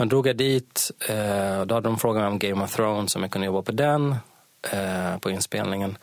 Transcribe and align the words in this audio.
Jag 0.00 0.08
drog 0.08 0.26
jag 0.26 0.36
dit, 0.36 0.90
eh, 1.08 1.64
då 1.64 1.74
hade 1.74 1.88
de 1.88 1.98
frågat 1.98 2.22
mig 2.22 2.30
om 2.30 2.38
Game 2.38 2.64
of 2.64 2.76
Thrones, 2.76 3.16
om 3.16 3.22
jag 3.22 3.30
kunde 3.30 3.46
jobba 3.46 3.62
på 3.62 3.72
den, 3.72 4.16
eh, 4.70 5.18
på 5.18 5.30
inspelningen. 5.30 5.98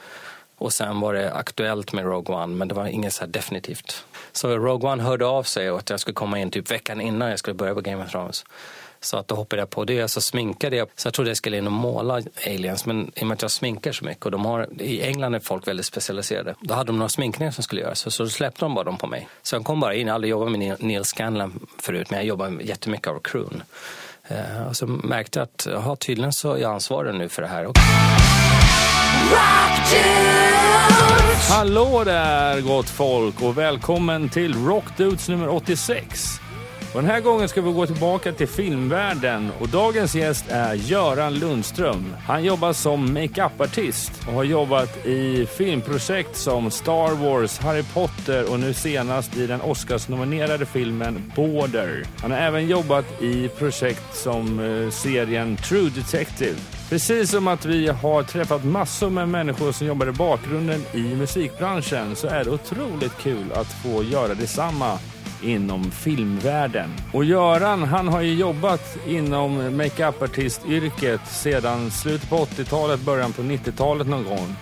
Och 0.58 0.74
sen 0.74 1.00
var 1.00 1.14
det 1.14 1.33
aktuellt 1.33 1.93
med 1.93 2.05
Rogue 2.05 2.35
One, 2.35 2.55
men 2.55 2.67
det 2.67 2.75
var 2.75 2.85
inget 2.85 3.13
så 3.13 3.23
här 3.23 3.27
definitivt. 3.31 4.05
Så 4.31 4.58
Rogue 4.58 4.92
One 4.92 5.03
hörde 5.03 5.25
av 5.25 5.43
sig 5.43 5.71
och 5.71 5.79
att 5.79 5.89
jag 5.89 6.00
skulle 6.00 6.16
komma 6.16 6.39
in 6.39 6.51
typ 6.51 6.71
veckan 6.71 7.01
innan 7.01 7.29
jag 7.29 7.39
skulle 7.39 7.53
börja 7.53 7.73
på 7.73 7.81
Game 7.81 8.04
of 8.04 8.11
Thrones. 8.11 8.45
Så 9.05 9.18
att 9.18 9.28
då 9.28 9.36
hoppade 9.36 9.62
jag 9.62 9.70
på 9.70 9.86
det, 9.86 10.08
så 10.08 10.21
sminkade 10.21 10.76
jag. 10.76 10.88
Så 10.96 11.08
jag 11.08 11.14
trodde 11.14 11.30
jag 11.30 11.38
skulle 11.38 11.58
in 11.58 11.66
och 11.66 11.74
måla 11.74 12.21
aliens, 12.48 12.86
men 12.86 13.12
i 13.16 13.21
och 13.21 13.28
med 13.28 13.36
att 13.36 13.42
jag 13.42 13.52
sminkar 13.52 13.92
så 13.92 14.06
mycket 14.06 14.26
och 14.26 14.32
de 14.32 14.46
har, 14.46 14.82
i 14.82 15.02
England 15.02 15.36
är 15.36 15.39
folk 15.39 15.68
väldigt 15.68 15.86
specialiserade. 15.86 16.56
Då 16.60 16.74
hade 16.74 16.88
de 16.88 16.98
några 16.98 17.10
sminkningar 17.10 17.52
som 17.52 17.64
skulle 17.64 17.82
göras, 17.82 18.00
så, 18.00 18.12
så 18.12 18.24
då 18.24 18.30
släppte 18.30 18.66
de 18.66 18.76
bara 18.76 18.84
dem 18.84 18.98
på 18.98 19.07
mig. 19.07 19.28
Så 19.44 19.56
jag 19.56 19.64
kom 19.64 19.80
bara 19.80 19.96
in, 19.96 20.07
jag 20.07 20.14
har 20.14 20.16
aldrig 20.16 20.32
jobbat 20.32 20.52
med 20.52 20.84
Neil 20.84 21.06
Scanlan 21.06 21.68
förut, 21.80 22.10
men 22.10 22.20
jag 22.20 22.28
jobbar 22.28 22.60
jättemycket 22.62 23.07
av 23.07 23.20
crewn. 23.20 23.64
Eh, 24.28 24.68
och 24.68 24.76
så 24.76 24.88
märkte 24.88 25.40
jag 25.40 25.44
att, 25.44 25.68
aha, 25.68 25.96
tydligen 25.96 26.34
så 26.34 26.54
är 26.54 26.57
jag 26.57 26.74
ansvarig 26.74 27.15
nu 27.15 27.29
för 27.29 27.42
det 27.42 27.48
här 27.48 27.65
också. 27.65 27.82
Hallå 31.50 32.03
där 32.03 32.62
gott 32.62 32.90
folk 32.90 33.41
och 33.41 33.57
välkommen 33.57 34.29
till 34.29 34.65
Rockdudes 34.65 35.29
nummer 35.29 35.49
86. 35.49 36.40
Och 36.95 37.02
den 37.02 37.12
här 37.12 37.20
gången 37.20 37.49
ska 37.49 37.62
vi 37.62 37.73
gå 37.73 37.85
tillbaka 37.85 38.31
till 38.31 38.48
filmvärlden 38.48 39.52
och 39.59 39.70
dagens 39.70 40.16
gäst 40.16 40.45
är 40.49 40.73
Göran 40.73 41.34
Lundström. 41.34 42.16
Han 42.26 42.44
jobbar 42.44 42.73
som 42.73 43.13
makeup-artist 43.13 44.12
och 44.27 44.34
har 44.34 44.44
jobbat 44.44 45.05
i 45.05 45.45
filmprojekt 45.45 46.35
som 46.35 46.71
Star 46.71 47.12
Wars, 47.16 47.59
Harry 47.59 47.84
Potter 47.94 48.52
och 48.52 48.59
nu 48.59 48.73
senast 48.73 49.38
i 49.38 49.48
den 49.48 49.62
Oscars-nominerade 49.62 50.66
filmen 50.66 51.31
Border. 51.35 52.04
Han 52.21 52.31
har 52.31 52.38
även 52.38 52.68
jobbat 52.68 53.21
i 53.21 53.48
projekt 53.48 54.16
som 54.16 54.59
eh, 54.59 54.90
serien 54.90 55.57
True 55.57 55.90
Detective. 55.90 56.55
Precis 56.90 57.32
som 57.32 57.48
att 57.48 57.66
vi 57.66 57.87
har 57.87 58.24
träffat 58.24 58.63
massor 58.63 59.09
med 59.09 59.30
människor 59.30 59.71
som 59.71 59.87
jobbar 59.87 60.07
i 60.07 60.12
bakgrunden 60.12 60.84
i 60.93 61.15
musikbranschen 61.15 62.15
så 62.15 62.27
är 62.27 62.43
det 62.43 62.49
otroligt 62.49 63.18
kul 63.18 63.52
att 63.54 63.68
få 63.68 64.04
göra 64.04 64.34
detsamma 64.34 65.00
inom 65.46 65.92
filmvärlden. 65.92 66.90
Och 67.14 67.26
Göran, 67.26 67.84
han 67.84 68.08
har 68.08 68.22
ju 68.22 68.34
jobbat 68.34 68.98
inom 69.08 69.78
makeup-artistyrket 69.78 71.28
sedan 71.28 71.92
slutet 71.92 72.30
på 72.30 72.36
80-talet, 72.36 73.00
början 73.00 73.34
på 73.34 73.42
90-talet 73.42 74.08
någon 74.08 74.24
gång. 74.24 74.56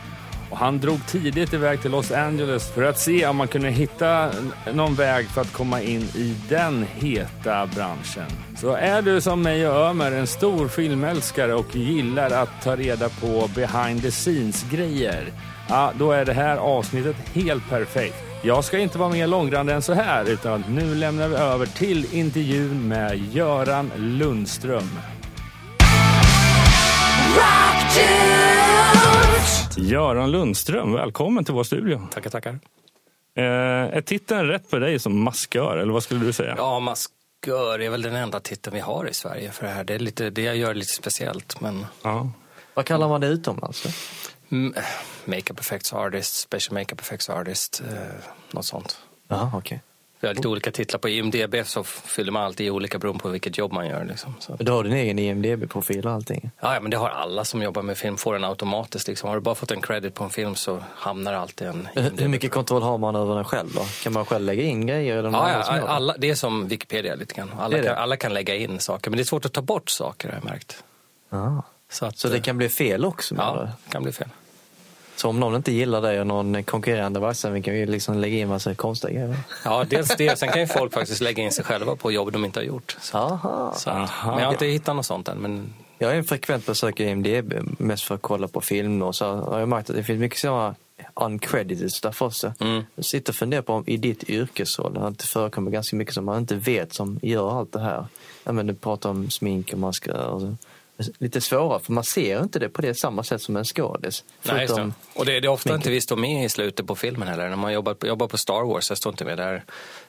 Och 0.53 0.59
han 0.59 0.79
drog 0.79 1.07
tidigt 1.07 1.53
iväg 1.53 1.81
till 1.81 1.91
Los 1.91 2.11
Angeles 2.11 2.71
för 2.73 2.83
att 2.83 2.99
se 2.99 3.27
om 3.27 3.35
man 3.35 3.47
kunde 3.47 3.69
hitta 3.69 4.31
någon 4.73 4.95
väg 4.95 5.27
för 5.29 5.41
att 5.41 5.53
komma 5.53 5.81
in 5.81 6.01
i 6.01 6.35
den 6.49 6.85
heta 6.95 7.67
branschen. 7.67 8.27
Så 8.57 8.73
är 8.73 9.01
du 9.01 9.21
som 9.21 9.41
mig 9.41 9.67
och 9.67 9.75
Ömer 9.75 10.11
en 10.11 10.27
stor 10.27 10.67
filmälskare 10.67 11.53
och 11.53 11.75
gillar 11.75 12.31
att 12.31 12.61
ta 12.63 12.75
reda 12.75 13.09
på 13.09 13.49
behind 13.55 14.01
the 14.01 14.11
scenes-grejer, 14.11 15.31
ja, 15.69 15.91
då 15.99 16.11
är 16.11 16.25
det 16.25 16.33
här 16.33 16.57
avsnittet 16.57 17.15
helt 17.33 17.69
perfekt. 17.69 18.32
Jag 18.45 18.63
ska 18.63 18.79
inte 18.79 18.97
vara 18.97 19.09
mer 19.09 19.27
långrandig 19.27 19.73
än 19.73 19.81
så 19.81 19.93
här, 19.93 20.25
utan 20.29 20.63
nu 20.69 20.95
lämnar 20.95 21.27
vi 21.27 21.35
över 21.35 21.65
till 21.65 22.15
intervjun 22.15 22.87
med 22.87 23.33
Göran 23.33 23.91
Lundström. 23.97 24.89
Göran 29.77 30.31
Lundström, 30.31 30.93
välkommen 30.93 31.45
till 31.45 31.53
vår 31.53 31.63
studio. 31.63 32.07
Tackar, 32.11 32.29
tackar. 32.29 32.59
Eh, 33.37 33.43
är 33.43 34.01
titeln 34.01 34.47
rätt 34.47 34.69
på 34.69 34.79
dig 34.79 34.99
som 34.99 35.19
maskör, 35.23 35.77
eller 35.77 35.93
vad 35.93 36.03
skulle 36.03 36.25
du 36.25 36.33
säga? 36.33 36.55
Ja, 36.57 36.79
maskör 36.79 37.81
är 37.81 37.89
väl 37.89 38.01
den 38.01 38.15
enda 38.15 38.39
titeln 38.39 38.73
vi 38.73 38.79
har 38.79 39.09
i 39.09 39.13
Sverige 39.13 39.51
för 39.51 39.65
det 39.65 39.71
här. 39.71 39.83
Det 39.83 39.95
är 39.95 39.99
lite, 39.99 40.29
det 40.29 40.41
jag 40.41 40.55
gör 40.55 40.73
lite 40.73 40.93
speciellt, 40.93 41.61
men... 41.61 41.85
Ja. 42.01 42.29
Vad 42.73 42.85
kallar 42.85 43.09
man 43.09 43.21
det 43.21 43.27
utomlands? 43.27 43.85
Mm, 43.85 43.95
makeup 45.25 45.59
effects 45.59 45.93
artist, 45.93 46.35
special 46.35 46.73
makeup 46.73 47.01
effects 47.01 47.29
artist, 47.29 47.81
eh, 47.89 47.97
något 48.51 48.65
sånt. 48.65 48.97
Okej. 49.27 49.57
Okay. 49.57 49.79
Vi 50.23 50.27
har 50.27 50.35
lite 50.35 50.47
olika 50.47 50.71
titlar. 50.71 50.99
På 50.99 51.09
IMDB 51.09 51.55
så 51.65 51.83
fyller 51.83 52.31
man 52.31 52.43
alltid 52.43 52.67
i 52.67 52.69
olika 52.69 52.99
beroende 52.99 53.21
på 53.21 53.29
vilket 53.29 53.57
jobb 53.57 53.71
man 53.71 53.87
gör. 53.87 54.05
Liksom. 54.05 54.35
Så. 54.39 54.55
Du 54.59 54.71
har 54.71 54.83
din 54.83 54.93
egen 54.93 55.19
IMDB-profil 55.19 56.05
och 56.05 56.11
allting? 56.11 56.51
Ja, 56.59 56.73
ja, 56.73 56.79
men 56.79 56.91
det 56.91 56.97
har 56.97 57.09
alla 57.09 57.45
som 57.45 57.61
jobbar 57.61 57.81
med 57.81 57.97
film. 57.97 58.17
Får 58.17 58.33
den 58.33 58.43
automatiskt. 58.43 59.07
Liksom. 59.07 59.29
Har 59.29 59.35
du 59.35 59.41
bara 59.41 59.55
fått 59.55 59.71
en 59.71 59.81
credit 59.81 60.13
på 60.13 60.23
en 60.23 60.29
film 60.29 60.55
så 60.55 60.83
hamnar 60.95 61.33
alltid 61.33 61.67
en 61.67 61.87
IMDb. 61.95 62.19
Hur 62.19 62.27
mycket 62.27 62.51
kontroll 62.51 62.83
har 62.83 62.97
man 62.97 63.15
över 63.15 63.35
den 63.35 63.45
själv 63.45 63.69
då? 63.75 63.81
Kan 64.03 64.13
man 64.13 64.25
själv 64.25 64.45
lägga 64.45 64.63
in 64.63 64.87
grejer? 64.87 65.17
Eller 65.17 65.31
ja, 65.31 65.49
ja 65.49 65.87
alla, 65.87 66.15
det 66.17 66.29
är 66.29 66.35
som 66.35 66.67
Wikipedia 66.67 67.15
lite 67.15 67.33
grann. 67.33 67.51
Alla, 67.59 67.77
det 67.77 67.83
kan, 67.83 67.97
alla 67.97 68.17
kan 68.17 68.33
lägga 68.33 68.55
in 68.55 68.79
saker, 68.79 69.11
men 69.11 69.17
det 69.17 69.23
är 69.23 69.25
svårt 69.25 69.45
att 69.45 69.53
ta 69.53 69.61
bort 69.61 69.89
saker 69.89 70.29
har 70.29 70.35
jag 70.35 70.45
märkt. 70.45 70.83
Ah. 71.29 71.61
Så, 71.89 72.05
att, 72.05 72.17
så 72.17 72.27
det 72.27 72.39
kan 72.39 72.57
bli 72.57 72.69
fel 72.69 73.05
också? 73.05 73.35
Ja, 73.35 73.69
det 73.85 73.91
kan 73.91 74.03
bli 74.03 74.11
fel. 74.11 74.27
Så 75.15 75.29
om 75.29 75.39
någon 75.39 75.55
inte 75.55 75.71
gillar 75.71 76.01
dig 76.01 76.19
och 76.19 76.27
någon 76.27 76.63
konkurrerande 76.63 77.19
verksamhet 77.19 77.65
kan 77.65 77.73
vi 77.73 77.85
liksom 77.85 78.17
lägga 78.17 78.37
in 78.37 78.47
massa 78.47 78.75
konstiga 78.75 79.13
grejer. 79.13 79.37
Ja, 79.65 79.85
dels 79.89 80.15
det. 80.17 80.39
Sen 80.39 80.49
kan 80.49 80.61
ju 80.61 80.67
folk 80.67 80.93
faktiskt 80.93 81.21
lägga 81.21 81.43
in 81.43 81.51
sig 81.51 81.65
själva 81.65 81.95
på 81.95 82.11
jobb 82.11 82.31
de 82.31 82.45
inte 82.45 82.59
har 82.59 82.65
gjort. 82.65 82.97
Så, 83.01 83.17
Aha. 83.17 83.73
Så, 83.77 83.89
men 83.89 84.39
jag 84.39 84.45
har 84.45 84.51
inte 84.51 84.65
hittat 84.65 84.95
något 84.95 85.05
sånt 85.05 85.27
än. 85.27 85.37
Men... 85.37 85.73
Jag 85.97 86.11
är 86.11 86.15
en 86.15 86.23
frekvent 86.23 86.65
besökare 86.65 87.07
i 87.07 87.11
IMDB, 87.11 87.53
mest 87.77 88.03
för 88.03 88.15
att 88.15 88.21
kolla 88.21 88.47
på 88.47 88.61
film. 88.61 89.01
Och 89.01 89.15
så 89.15 89.35
har 89.35 89.59
jag 89.59 89.69
märkt 89.69 89.89
att 89.89 89.95
det 89.95 90.03
finns 90.03 90.19
mycket 90.19 90.39
sådana 90.39 90.75
uncredited 91.15 91.91
stuff 91.91 92.21
också. 92.21 92.53
Mm. 92.59 92.83
Jag 92.95 93.05
sitter 93.05 93.31
och 93.31 93.35
funderar 93.35 93.61
på 93.61 93.73
om 93.73 93.83
i 93.87 93.97
ditt 93.97 94.29
yrkesroll, 94.29 95.15
det 95.17 95.23
förekommer 95.23 95.71
ganska 95.71 95.95
mycket 95.95 96.13
som 96.13 96.25
man 96.25 96.37
inte 96.37 96.55
vet 96.55 96.93
som 96.93 97.19
gör 97.21 97.59
allt 97.59 97.71
det 97.71 97.79
här. 97.79 98.05
Ja, 98.43 98.51
men 98.51 98.67
du 98.67 98.73
pratar 98.73 99.09
om 99.09 99.29
smink 99.29 99.73
och 99.73 99.79
masker 99.79 100.25
och 100.25 100.41
så 100.41 100.55
lite 101.17 101.41
svårare 101.41 101.79
för 101.79 101.93
man 101.93 102.03
ser 102.03 102.39
inte 102.39 102.59
det 102.59 102.69
på 102.69 102.81
det 102.81 102.93
samma 102.93 103.23
sätt 103.23 103.41
som 103.41 103.57
en 103.57 103.65
skådis. 103.65 104.23
Nej, 104.43 104.67
förutom... 104.67 104.93
Och 105.13 105.25
det, 105.25 105.39
det 105.39 105.47
är 105.47 105.49
ofta 105.49 105.69
sminket. 105.69 105.79
inte 105.79 105.89
vi 105.89 106.01
står 106.01 106.15
med 106.15 106.45
i 106.45 106.49
slutet 106.49 106.87
på 106.87 106.95
filmen 106.95 107.27
heller. 107.27 107.49
När 107.49 107.55
man 107.55 107.73
jobbar 107.73 107.93
på, 107.93 108.07
jobbar 108.07 108.27
på 108.27 108.37
Star 108.37 108.63
Wars, 108.63 108.89
jag 108.89 108.97
står 108.97 109.13
inte 109.13 109.25
med 109.25 109.37
där. 109.37 109.63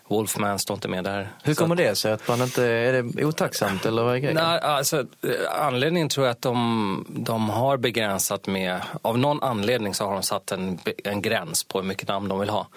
Wolfman 0.09 0.59
står 0.59 0.75
inte 0.75 0.88
med 0.88 1.04
där. 1.04 1.31
Hur 1.43 1.54
kommer 1.54 1.77
det 1.77 1.94
sig? 1.94 2.12
Att 2.12 2.28
man 2.28 2.43
inte, 2.43 2.65
är 2.65 3.03
det 3.03 3.25
otacksamt 3.25 3.87
eller 3.87 4.03
vad 4.03 4.15
är 4.15 4.19
grejen? 4.19 4.37
Nej, 4.37 4.60
alltså, 4.60 5.06
anledningen 5.50 6.09
tror 6.09 6.27
jag 6.27 6.33
att 6.33 6.43
de, 6.43 7.06
de 7.09 7.50
har 7.50 7.77
begränsat 7.77 8.47
med, 8.47 8.81
av 9.03 9.19
någon 9.19 9.43
anledning 9.43 9.94
så 9.94 10.04
har 10.04 10.12
de 10.12 10.22
satt 10.22 10.53
en, 10.53 10.78
en 11.04 11.22
gräns 11.22 11.65
på 11.65 11.81
hur 11.81 11.88
mycket 11.88 12.09
namn 12.09 12.28
de 12.28 12.41
vill 12.41 12.49
ha. 12.49 12.69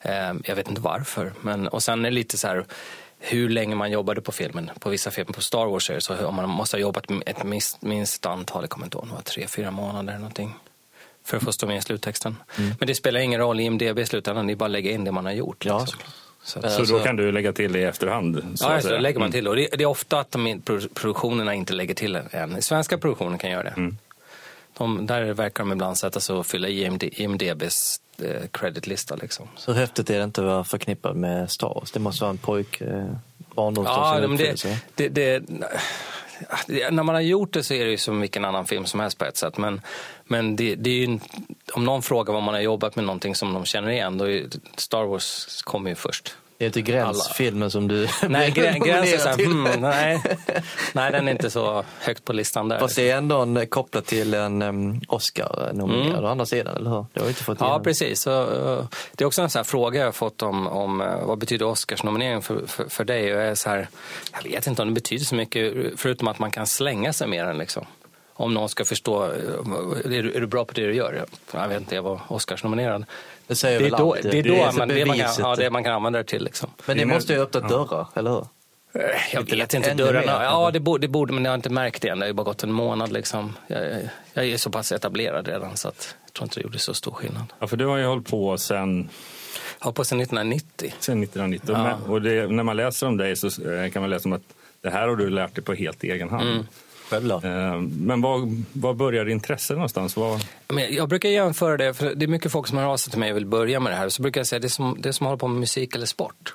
Eh, 0.00 0.32
jag 0.44 0.56
vet 0.56 0.68
inte 0.68 0.80
varför. 0.80 1.32
Men, 1.40 1.68
och 1.68 1.82
sen 1.82 2.04
är 2.04 2.10
det 2.10 2.14
lite 2.14 2.38
så 2.38 2.48
här, 2.48 2.64
hur 3.24 3.48
länge 3.48 3.74
man 3.74 3.90
jobbade 3.90 4.20
på 4.20 4.32
filmen. 4.32 4.70
På 4.80 4.90
vissa 4.90 5.10
filmer, 5.10 5.32
på 5.32 5.40
Star 5.40 5.66
Wars 5.66 5.90
är 5.90 5.94
det 5.94 6.00
så 6.00 6.26
om 6.26 6.34
man 6.34 6.48
måste 6.48 6.76
ha 6.76 6.80
jobbat 6.80 7.04
ett 7.26 7.44
minst, 7.44 7.82
minst 7.82 8.26
antal, 8.26 8.62
jag 8.62 8.70
kommer 8.70 8.86
inte 8.86 8.98
ihåg, 8.98 9.24
tre, 9.24 9.46
fyra 9.46 9.70
månader 9.70 10.08
eller 10.08 10.18
någonting. 10.18 10.54
För 11.24 11.36
att 11.36 11.42
få 11.42 11.52
stå 11.52 11.66
med 11.66 11.76
i 11.76 11.80
sluttexten. 11.80 12.36
Mm. 12.58 12.74
Men 12.78 12.86
det 12.86 12.94
spelar 12.94 13.20
ingen 13.20 13.40
roll 13.40 13.60
i 13.60 13.62
IMDB 13.62 13.98
i 13.98 14.06
slutändan, 14.06 14.46
det 14.46 14.52
är 14.52 14.56
bara 14.56 14.64
att 14.64 14.70
lägga 14.70 14.90
in 14.90 15.04
det 15.04 15.12
man 15.12 15.24
har 15.24 15.32
gjort. 15.32 15.64
Ja, 15.64 15.80
liksom. 15.80 15.98
så, 16.42 16.62
så, 16.62 16.86
så, 16.86 16.98
då 16.98 17.04
kan 17.04 17.16
du 17.16 17.32
lägga 17.32 17.52
till 17.52 17.72
det 17.72 17.78
i 17.78 17.84
efterhand? 17.84 18.42
Så 18.54 18.64
ja, 18.64 18.80
så 18.80 18.98
lägger 18.98 19.20
man 19.20 19.32
till. 19.32 19.48
Och 19.48 19.56
det, 19.56 19.68
det, 19.72 19.84
är 19.84 19.88
ofta 19.88 20.20
att 20.20 20.30
de, 20.30 20.62
produktionerna 20.94 21.54
inte 21.54 21.72
lägger 21.72 21.94
till 21.94 22.16
än. 22.30 22.62
Svenska 22.62 22.98
produktioner 22.98 23.38
kan 23.38 23.50
göra 23.50 23.62
det. 23.62 23.74
Mm. 23.76 23.98
De, 24.78 25.06
där 25.06 25.32
verkar 25.32 25.64
de 25.64 25.72
ibland 25.72 25.98
sätta 25.98 26.20
sig 26.20 26.36
och 26.36 26.46
fylla 26.46 26.68
i 26.68 26.84
IMD, 26.84 27.02
IMDBs 27.02 28.00
creditlista. 28.50 29.16
Liksom. 29.16 29.48
Så 29.56 29.72
häftigt 29.72 30.10
är 30.10 30.18
det 30.18 30.24
inte 30.24 30.40
att 30.40 30.46
vara 30.46 30.64
förknippad 30.64 31.16
med 31.16 31.50
Star 31.50 31.68
Wars? 31.68 31.92
Det 31.92 32.00
måste 32.00 32.24
vara 32.24 32.30
en 32.30 32.38
pojk, 32.38 32.80
eh, 32.80 33.06
ja, 33.56 33.70
det, 34.94 35.08
det, 35.08 35.08
det, 35.08 36.90
När 36.90 37.02
man 37.02 37.14
har 37.14 37.22
gjort 37.22 37.52
det 37.52 37.62
så 37.62 37.74
är 37.74 37.84
det 37.84 37.90
ju 37.90 37.96
som 37.96 38.20
vilken 38.20 38.44
annan 38.44 38.66
film 38.66 38.84
som 38.84 39.00
helst 39.00 39.18
på 39.18 39.24
ett 39.24 39.36
sätt. 39.36 39.56
Men, 39.56 39.80
men 40.24 40.56
det, 40.56 40.74
det 40.74 40.90
är 40.90 41.06
ju, 41.06 41.18
om 41.72 41.84
någon 41.84 42.02
frågar 42.02 42.34
vad 42.34 42.42
man 42.42 42.54
har 42.54 42.60
jobbat 42.60 42.96
med 42.96 43.04
någonting 43.04 43.34
som 43.34 43.52
de 43.52 43.64
känner 43.64 43.90
igen, 43.90 44.18
då 44.18 44.30
är 44.30 44.46
Star 44.76 45.04
Wars 45.04 45.62
kommer 45.62 45.90
ju 45.90 45.96
först. 45.96 46.36
Det 46.62 46.66
är 46.66 46.68
inte 46.68 46.82
gränsfilmen 46.82 47.70
som 47.70 47.88
du 47.88 48.08
Nej, 48.28 48.50
grä, 48.54 48.78
gräns 48.78 49.12
är 49.12 49.18
så 49.18 49.28
här, 49.28 49.36
hmm, 49.36 49.80
nej, 49.80 50.22
nej, 50.92 51.12
den 51.12 51.28
är 51.28 51.32
inte 51.32 51.50
så 51.50 51.84
högt 52.00 52.24
på 52.24 52.32
listan 52.32 52.68
där. 52.68 52.78
Fast 52.78 52.96
det 52.96 53.10
är 53.10 53.16
ändå 53.16 53.66
kopplat 53.68 54.06
till 54.06 54.34
en 54.34 54.62
um, 54.62 55.00
Oscar-nominerad 55.08 56.12
mm. 56.12 56.24
å 56.24 56.28
andra 56.28 56.46
sidan, 56.46 56.76
eller 56.76 56.90
hur? 56.90 57.06
Det 57.12 57.20
har 57.20 57.28
inte 57.28 57.44
fått 57.44 57.60
ja, 57.60 57.80
precis. 57.84 58.20
Så, 58.20 58.30
uh, 58.30 58.84
det 59.12 59.24
är 59.24 59.26
också 59.26 59.42
en 59.42 59.50
sån 59.50 59.64
fråga 59.64 59.98
jag 59.98 60.06
har 60.06 60.12
fått 60.12 60.42
om, 60.42 60.66
om 60.66 61.00
uh, 61.00 61.26
vad 61.26 61.38
betyder 61.38 61.66
Oscarsnominering 61.66 62.42
för, 62.42 62.66
för, 62.66 62.88
för 62.88 63.04
dig? 63.04 63.26
Jag, 63.26 63.42
är 63.42 63.54
så 63.54 63.68
här, 63.68 63.88
jag 64.32 64.42
vet 64.42 64.66
inte 64.66 64.82
om 64.82 64.88
det 64.88 64.94
betyder 64.94 65.24
så 65.24 65.34
mycket, 65.34 65.74
förutom 65.96 66.28
att 66.28 66.38
man 66.38 66.50
kan 66.50 66.66
slänga 66.66 67.12
sig 67.12 67.28
med 67.28 67.46
den. 67.46 67.58
Liksom 67.58 67.86
om 68.34 68.54
någon 68.54 68.68
ska 68.68 68.84
förstå, 68.84 69.22
är 69.22 70.22
du, 70.22 70.32
är 70.32 70.40
du 70.40 70.46
bra 70.46 70.64
på 70.64 70.72
det 70.72 70.86
du 70.86 70.94
gör? 70.94 71.24
Jag 71.52 71.68
vet 71.68 71.80
inte, 71.80 71.94
jag 71.94 72.02
var 72.02 72.20
Oscarsnominerad. 72.28 73.04
Det 73.46 73.54
säger 73.54 73.80
det 73.80 73.86
är 73.86 73.90
väl 73.90 74.00
då, 74.00 74.14
alltid. 74.14 74.30
Det 74.30 74.38
är 74.38 74.42
då 74.42 74.54
det 74.54 74.60
är 74.60 74.72
man, 74.72 74.88
det 74.88 75.06
man, 75.06 75.18
kan, 75.18 75.30
ja, 75.38 75.56
det 75.56 75.70
man 75.70 75.84
kan 75.84 75.92
använda 75.92 76.18
det 76.18 76.24
till. 76.24 76.44
Liksom. 76.44 76.70
Men 76.86 76.96
det 76.96 77.04
måste 77.04 77.32
ju 77.32 77.38
ha 77.38 77.44
öppnat 77.44 77.68
dörrar, 77.68 78.06
eller 78.14 78.30
hur? 78.30 78.46
Jag 79.32 79.50
vet 79.50 79.74
inte, 79.74 79.94
dörrarna. 79.94 80.44
Ja, 80.44 80.70
det 80.70 80.80
borde, 80.80 81.00
det 81.00 81.08
borde, 81.08 81.32
men 81.32 81.44
jag 81.44 81.52
har 81.52 81.56
inte 81.56 81.70
märkt 81.70 82.02
det 82.02 82.08
än. 82.08 82.18
Det 82.18 82.24
har 82.24 82.28
ju 82.28 82.34
bara 82.34 82.44
gått 82.44 82.62
en 82.62 82.72
månad. 82.72 83.12
Liksom. 83.12 83.56
Jag, 83.66 83.82
jag 84.34 84.46
är 84.46 84.56
så 84.56 84.70
pass 84.70 84.92
etablerad 84.92 85.48
redan 85.48 85.76
så 85.76 85.88
att 85.88 86.14
jag 86.24 86.32
tror 86.32 86.44
inte 86.44 86.60
det 86.60 86.62
gjorde 86.62 86.78
så 86.78 86.94
stor 86.94 87.12
skillnad. 87.12 87.44
Ja, 87.58 87.66
för 87.66 87.76
du 87.76 87.86
har 87.86 87.96
ju 87.96 88.04
hållit 88.04 88.30
på 88.30 88.58
sen... 88.58 89.08
Har 89.78 89.92
på 89.92 90.04
sedan 90.04 90.20
1990. 90.20 90.94
Sen 90.98 91.22
1990. 91.22 91.74
Ja. 91.76 92.12
Och 92.12 92.22
det, 92.22 92.46
när 92.46 92.62
man 92.62 92.76
läser 92.76 93.06
om 93.06 93.16
dig 93.16 93.36
så 93.36 93.50
kan 93.92 94.02
man 94.02 94.10
läsa 94.10 94.28
om 94.28 94.32
att 94.32 94.42
Det 94.80 94.90
här 94.90 95.08
har 95.08 95.16
du 95.16 95.30
lärt 95.30 95.54
dig 95.54 95.64
på 95.64 95.74
helt 95.74 96.04
egen 96.04 96.30
hand. 96.30 96.50
Mm. 96.50 96.66
Självklart. 97.12 97.44
Eh, 97.44 97.80
Men 97.80 98.20
var, 98.20 98.62
var 98.72 98.94
börjar 98.94 99.28
intresset 99.28 99.76
någonstans? 99.76 100.16
Var, 100.16 100.40
jag 100.90 101.08
brukar 101.08 101.28
jämföra 101.28 101.76
det, 101.76 101.94
för 101.94 102.14
det 102.14 102.24
är 102.24 102.28
mycket 102.28 102.52
folk 102.52 102.66
som 102.66 102.78
hör 102.78 102.84
av 102.84 102.96
sig 102.96 103.10
till 103.10 103.20
mig 103.20 103.30
och 103.30 103.36
vill 103.36 103.46
börja 103.46 103.80
med 103.80 103.92
det 103.92 103.96
här. 103.96 104.08
Så 104.08 104.22
brukar 104.22 104.40
jag 104.40 104.46
säga 104.46 104.58
det 104.60 104.66
är 104.66 104.68
som, 104.68 104.96
det 105.00 105.08
är 105.08 105.12
som 105.12 105.26
att 105.26 105.28
hålla 105.30 105.38
på 105.38 105.48
med 105.48 105.60
musik 105.60 105.94
eller 105.94 106.06
sport. 106.06 106.54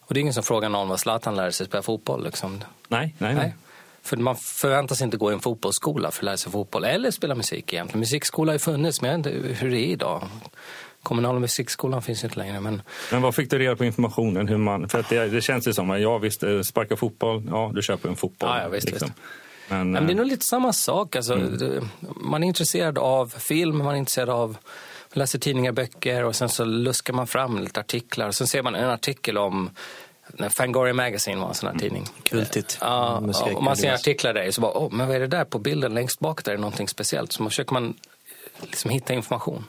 Och 0.00 0.14
det 0.14 0.20
är 0.20 0.22
ingen 0.22 0.34
som 0.34 0.42
frågar 0.42 0.68
någon 0.68 0.88
vad 0.88 1.00
Zlatan 1.00 1.36
lärde 1.36 1.52
sig 1.52 1.66
spela 1.66 1.82
fotboll. 1.82 2.24
Liksom. 2.24 2.64
nej, 2.88 3.14
nej, 3.18 3.34
nej. 3.34 3.34
Nej. 3.34 3.54
För 4.02 4.16
man 4.16 4.36
förväntar 4.36 4.94
sig 4.94 5.04
inte 5.04 5.16
gå 5.16 5.30
i 5.30 5.34
en 5.34 5.40
fotbollsskola 5.40 6.10
för 6.10 6.18
att 6.20 6.24
lära 6.24 6.36
sig 6.36 6.52
fotboll. 6.52 6.84
Eller 6.84 7.10
spela 7.10 7.34
musik 7.34 7.72
egentligen. 7.72 8.00
Musikskola 8.00 8.50
har 8.50 8.54
ju 8.54 8.58
funnits, 8.58 9.02
men 9.02 9.10
jag 9.10 9.18
vet 9.18 9.26
inte 9.26 9.54
hur 9.54 9.70
det 9.70 9.78
är 9.80 9.86
idag. 9.86 10.28
Kommunala 11.02 11.38
musikskolan 11.38 12.02
finns 12.02 12.24
inte 12.24 12.38
längre. 12.38 12.60
Men 12.60 12.82
Men 13.12 13.22
vad 13.22 13.34
fick 13.34 13.50
du 13.50 13.58
reda 13.58 13.76
på 13.76 13.84
informationen? 13.84 14.48
Hur 14.48 14.56
man, 14.56 14.88
för 14.88 14.98
att 15.00 15.08
det, 15.08 15.28
det 15.28 15.40
känns 15.40 15.68
ju 15.68 15.72
som 15.72 15.90
att 15.90 16.00
ja, 16.00 16.18
visst, 16.18 16.42
eh, 16.42 16.60
sparka 16.60 16.96
fotboll, 16.96 17.42
ja, 17.50 17.70
du 17.74 17.82
köper 17.82 18.08
en 18.08 18.16
fotboll. 18.16 18.48
liksom. 18.48 18.58
Ja, 18.58 18.62
ja, 18.62 18.68
visst, 18.68 18.92
visst. 18.92 19.12
Men, 19.68 19.90
men 19.90 20.06
det 20.06 20.10
är 20.10 20.14
eh, 20.14 20.16
nog 20.16 20.26
lite 20.26 20.44
samma 20.46 20.72
sak. 20.72 21.16
Alltså, 21.16 21.34
det- 21.34 21.82
Man 22.16 22.42
är 22.42 22.46
intresserad 22.46 22.98
av 22.98 23.26
film, 23.38 23.78
man 23.78 23.94
är 23.94 23.98
intresserad 23.98 24.30
av 24.30 24.56
läser 25.12 25.38
tidningar, 25.38 25.72
böcker 25.72 26.24
och 26.24 26.36
sen 26.36 26.48
så 26.48 26.64
luskar 26.64 27.14
man 27.14 27.26
fram 27.26 27.58
lite 27.58 27.80
artiklar. 27.80 28.30
Sen 28.30 28.46
ser 28.46 28.62
man 28.62 28.74
en 28.74 28.90
artikel 28.90 29.38
om 29.38 29.70
när 30.32 30.48
Fangoria 30.48 30.94
Magazine 30.94 31.40
var 31.40 31.48
en 31.48 31.54
sån 31.54 31.68
här 31.72 31.78
tidning. 31.78 32.04
Kultigt. 32.22 32.78
Ja, 32.80 33.20
Musik- 33.20 33.56
och 33.56 33.62
man 33.62 33.76
ser 33.76 33.92
artiklar 33.94 34.34
där 34.34 34.50
så 34.50 34.60
bara, 34.60 34.72
oh, 34.72 34.92
men 34.94 35.06
vad 35.06 35.16
är 35.16 35.20
det 35.20 35.26
där 35.26 35.44
på 35.44 35.58
bilden 35.58 35.94
längst 35.94 36.20
bak 36.20 36.44
där 36.44 36.52
är 36.52 36.56
någonting 36.58 36.88
speciellt. 36.88 37.32
Så 37.32 37.42
man 37.42 37.50
försöker 37.50 37.72
man 37.72 37.94
liksom 38.60 38.90
hitta 38.90 39.14
information. 39.14 39.64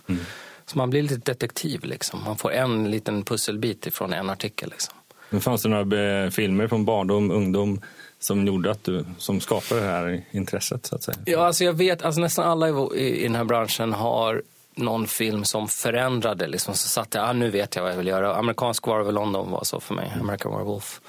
Så 0.65 0.77
man 0.77 0.89
blir 0.89 1.01
lite 1.01 1.15
detektiv 1.15 1.83
liksom. 1.83 2.23
Man 2.25 2.37
får 2.37 2.51
en 2.53 2.91
liten 2.91 3.23
pusselbit 3.23 3.87
ifrån 3.87 4.13
en 4.13 4.29
artikel 4.29 4.69
liksom. 4.69 4.95
Men 5.29 5.41
fanns 5.41 5.61
det 5.61 5.69
några 5.69 6.23
eh, 6.23 6.29
filmer 6.29 6.67
från 6.67 6.85
barndom, 6.85 7.31
ungdom 7.31 7.81
som 8.19 8.47
gjorde 8.47 8.71
att 8.71 8.83
du 8.83 9.05
som 9.17 9.41
skapade 9.41 9.81
det 9.81 9.87
här 9.87 10.25
intresset? 10.31 10.85
Så 10.85 10.95
att 10.95 11.03
säga? 11.03 11.17
Ja, 11.25 11.45
alltså 11.45 11.63
jag 11.63 11.73
vet, 11.73 12.01
alltså 12.01 12.21
nästan 12.21 12.47
alla 12.47 12.95
i, 12.95 12.99
i, 12.99 13.23
den 13.23 13.35
här 13.35 13.43
branschen 13.43 13.93
har 13.93 14.43
någon 14.75 15.07
film 15.07 15.45
som 15.45 15.67
förändrade. 15.67 16.47
Liksom, 16.47 16.75
så 16.75 16.87
satt 16.87 17.13
jag, 17.13 17.29
ah, 17.29 17.33
nu 17.33 17.49
vet 17.49 17.75
jag 17.75 17.83
vad 17.83 17.91
jag 17.91 17.97
vill 17.97 18.07
göra. 18.07 18.35
Amerikansk 18.35 18.87
War 18.87 19.01
of 19.01 19.13
London 19.13 19.51
var 19.51 19.63
så 19.63 19.79
för 19.79 19.93
mig. 19.93 20.13
American 20.21 20.51
Werewolf. 20.51 21.01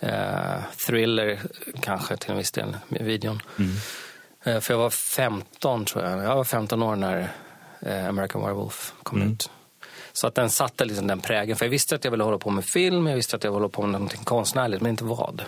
Eh, 0.00 0.62
thriller 0.86 1.40
kanske 1.80 2.16
till 2.16 2.30
en 2.30 2.36
viss 2.36 2.52
del, 2.52 2.76
med 2.88 3.02
videon. 3.02 3.42
Eh, 4.44 4.60
för 4.60 4.74
jag 4.74 4.78
var 4.78 4.90
15 4.90 5.84
tror 5.84 6.04
jag. 6.04 6.24
Jag 6.24 6.36
var 6.36 6.44
15 6.44 6.82
år 6.82 6.96
när 6.96 7.32
eh, 7.80 8.08
American 8.08 8.42
Werewolf 8.42 8.94
kom 9.02 9.22
ut. 9.22 9.50
Så 10.12 10.26
att 10.26 10.34
den 10.34 10.50
satte 10.50 10.84
liksom 10.84 11.06
den 11.06 11.20
prägen. 11.20 11.56
För 11.56 11.64
jag 11.64 11.70
visste 11.70 11.94
att 11.94 12.04
jag 12.04 12.10
ville 12.10 12.24
hålla 12.24 12.38
på 12.38 12.50
med 12.50 12.64
film, 12.64 13.06
jag 13.06 13.16
visste 13.16 13.36
att 13.36 13.44
jag 13.44 13.50
ville 13.50 13.62
hålla 13.62 13.68
på 13.68 13.82
med 13.82 13.90
någonting 13.90 14.24
konstnärligt, 14.24 14.82
men 14.82 14.90
inte 14.90 15.04
vad. 15.04 15.42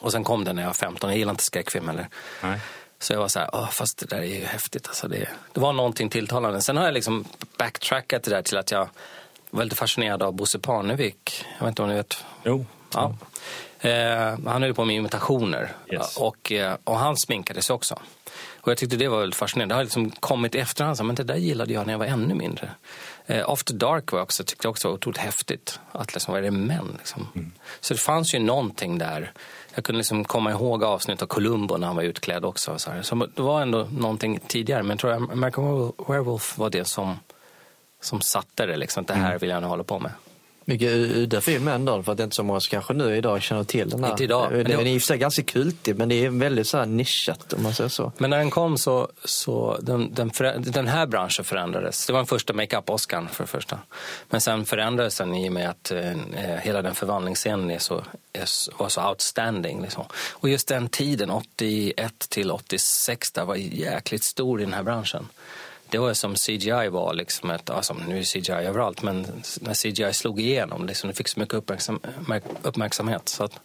Och 0.00 0.12
sen 0.12 0.24
kom 0.24 0.44
den 0.44 0.56
när 0.56 0.62
jag 0.62 0.68
var 0.68 0.74
15. 0.74 1.10
Jag 1.10 1.18
gillar 1.18 1.30
inte 1.30 1.44
skräckfilm 1.44 1.88
heller. 1.88 2.08
Nej. 2.42 2.60
Så 2.98 3.12
jag 3.12 3.20
var 3.20 3.28
så 3.28 3.38
här, 3.38 3.50
Åh, 3.52 3.70
fast 3.70 3.98
det 3.98 4.06
där 4.06 4.18
är 4.18 4.24
ju 4.38 4.44
häftigt. 4.44 4.86
Alltså 4.88 5.08
det, 5.08 5.28
det 5.52 5.60
var 5.60 5.72
någonting 5.72 6.08
tilltalande. 6.08 6.60
Sen 6.62 6.76
har 6.76 6.84
jag 6.84 6.94
liksom 6.94 7.24
backtrackat 7.58 8.22
det 8.22 8.30
där 8.30 8.42
till 8.42 8.58
att 8.58 8.70
jag 8.70 8.88
var 9.50 9.64
lite 9.64 9.76
fascinerad 9.76 10.22
av 10.22 10.32
Bosse 10.32 10.58
Parnevik. 10.58 11.44
Jag 11.58 11.64
vet 11.64 11.68
inte 11.72 11.82
om 11.82 11.88
ni 11.88 11.94
vet. 11.94 12.24
Jo. 12.44 12.66
Ja. 12.94 13.14
Eh, 13.80 14.38
han 14.46 14.62
höll 14.62 14.74
på 14.74 14.84
med 14.84 14.96
imitationer 14.96 15.72
Yes. 15.92 16.16
och, 16.16 16.52
eh, 16.52 16.76
och 16.84 16.96
han 16.98 17.16
sminkade 17.16 17.62
sig 17.62 17.74
också. 17.74 17.98
Och 18.60 18.70
jag 18.70 18.78
tyckte 18.78 18.96
det 18.96 19.08
var 19.08 19.20
väldigt 19.20 19.36
fascinerande. 19.38 19.74
Det 19.74 19.76
har 19.76 19.84
liksom 19.84 20.10
kommit 20.10 20.54
i 20.54 20.58
efterhand, 20.58 20.96
så, 20.96 21.04
men 21.04 21.14
det 21.16 21.24
där 21.24 21.36
gillade 21.36 21.72
jag 21.72 21.86
när 21.86 21.94
jag 21.94 21.98
var 21.98 22.06
ännu 22.06 22.34
mindre. 22.34 22.70
Eh, 23.26 23.44
After 23.50 23.74
Dark 23.74 24.12
var 24.12 24.20
också, 24.22 24.44
tyckte 24.44 24.66
jag 24.66 24.70
också 24.70 24.88
var 24.88 24.94
otroligt 24.94 25.18
häftigt. 25.18 25.80
Att 25.92 26.14
liksom, 26.14 26.32
vad 26.32 26.38
är 26.38 26.42
det 26.44 26.50
män? 26.50 26.94
Liksom. 26.98 27.52
Så 27.80 27.94
det 27.94 28.00
fanns 28.00 28.34
ju 28.34 28.38
någonting 28.38 28.98
där. 28.98 29.32
Jag 29.74 29.84
kunde 29.84 29.96
liksom 29.96 30.24
komma 30.24 30.50
ihåg 30.50 30.84
avsnitt 30.84 31.22
av 31.22 31.26
Columbo 31.26 31.76
när 31.76 31.86
han 31.86 31.96
var 31.96 32.02
utklädd 32.02 32.44
också. 32.44 32.78
Så, 32.78 32.90
här. 32.90 33.02
så 33.02 33.14
det 33.34 33.42
var 33.42 33.62
ändå 33.62 33.88
någonting 33.98 34.40
tidigare. 34.46 34.82
Men 34.82 34.90
jag 34.90 34.98
tror 34.98 35.12
American 35.12 35.92
Werewolf 36.08 36.58
var 36.58 36.70
det 36.70 36.84
som, 36.84 37.18
som 38.00 38.20
satte 38.20 38.66
det. 38.66 38.76
Liksom. 38.76 39.04
Det 39.04 39.14
här 39.14 39.38
vill 39.38 39.50
jag 39.50 39.62
nu 39.62 39.68
hålla 39.68 39.84
på 39.84 39.98
med. 39.98 40.12
Mycket 40.70 40.92
udda 40.92 41.40
film 41.40 41.68
ändå, 41.68 42.02
för 42.02 42.12
att 42.12 42.18
det 42.18 42.22
är 42.22 42.24
inte 42.24 42.36
så 42.36 42.42
många 42.42 42.60
som 42.60 42.70
kanske 42.70 42.94
nu 42.94 43.16
idag 43.16 43.42
känner 43.42 43.64
till 43.64 43.88
den 43.88 44.04
här. 44.04 44.10
Inte 44.10 44.24
idag, 44.24 44.52
Den 44.52 44.66
är 44.66 44.86
i 44.86 44.98
och 44.98 45.02
för 45.02 45.06
sig 45.06 45.18
ganska 45.18 45.42
kultig, 45.42 45.96
men 45.96 46.08
det 46.08 46.24
är 46.24 46.30
väldigt 46.30 46.66
så 46.66 46.78
här 46.78 46.86
nischat 46.86 47.52
om 47.52 47.62
man 47.62 47.74
säger 47.74 47.90
så. 47.90 48.12
Men 48.18 48.30
när 48.30 48.38
den 48.38 48.50
kom 48.50 48.78
så, 48.78 49.08
så 49.24 49.78
den, 49.82 50.14
den, 50.14 50.30
den 50.58 50.88
här 50.88 51.06
branschen 51.06 51.44
förändrades. 51.44 52.06
Det 52.06 52.12
var 52.12 52.20
den 52.20 52.26
första 52.26 52.52
makeup-Oscarn 52.52 53.28
för 53.28 53.44
det 53.44 53.48
första. 53.48 53.78
Men 54.28 54.40
sen 54.40 54.64
förändrades 54.64 55.18
den 55.18 55.34
i 55.34 55.48
och 55.48 55.52
med 55.52 55.70
att 55.70 55.90
eh, 55.90 56.12
hela 56.62 56.82
den 56.82 56.94
förvandlingsscenen 56.94 57.70
är 57.70 57.78
så, 57.78 58.04
är, 58.32 58.78
var 58.78 58.88
så 58.88 59.08
outstanding. 59.08 59.82
Liksom. 59.82 60.04
Och 60.32 60.48
just 60.48 60.68
den 60.68 60.88
tiden, 60.88 61.30
81 61.30 62.14
till 62.28 62.50
86, 62.50 63.32
där 63.32 63.44
var 63.44 63.54
jäkligt 63.56 64.24
stor 64.24 64.60
i 64.60 64.64
den 64.64 64.74
här 64.74 64.82
branschen. 64.82 65.28
Det 65.90 65.98
var 65.98 66.14
som 66.14 66.34
CGI 66.34 66.88
var, 66.88 67.14
liksom 67.14 67.50
ett, 67.50 67.70
alltså, 67.70 67.94
nu 68.08 68.18
är 68.18 68.22
CGI 68.22 68.52
överallt, 68.52 69.02
men 69.02 69.26
när 69.60 69.74
CGI 69.74 70.12
slog 70.12 70.40
igenom, 70.40 70.86
liksom, 70.86 71.08
det 71.08 71.14
fick 71.14 71.28
så 71.28 71.40
mycket 71.40 71.54
uppmärksam, 71.54 72.00
uppmärksamhet. 72.62 73.28
Så, 73.28 73.44
att, 73.44 73.60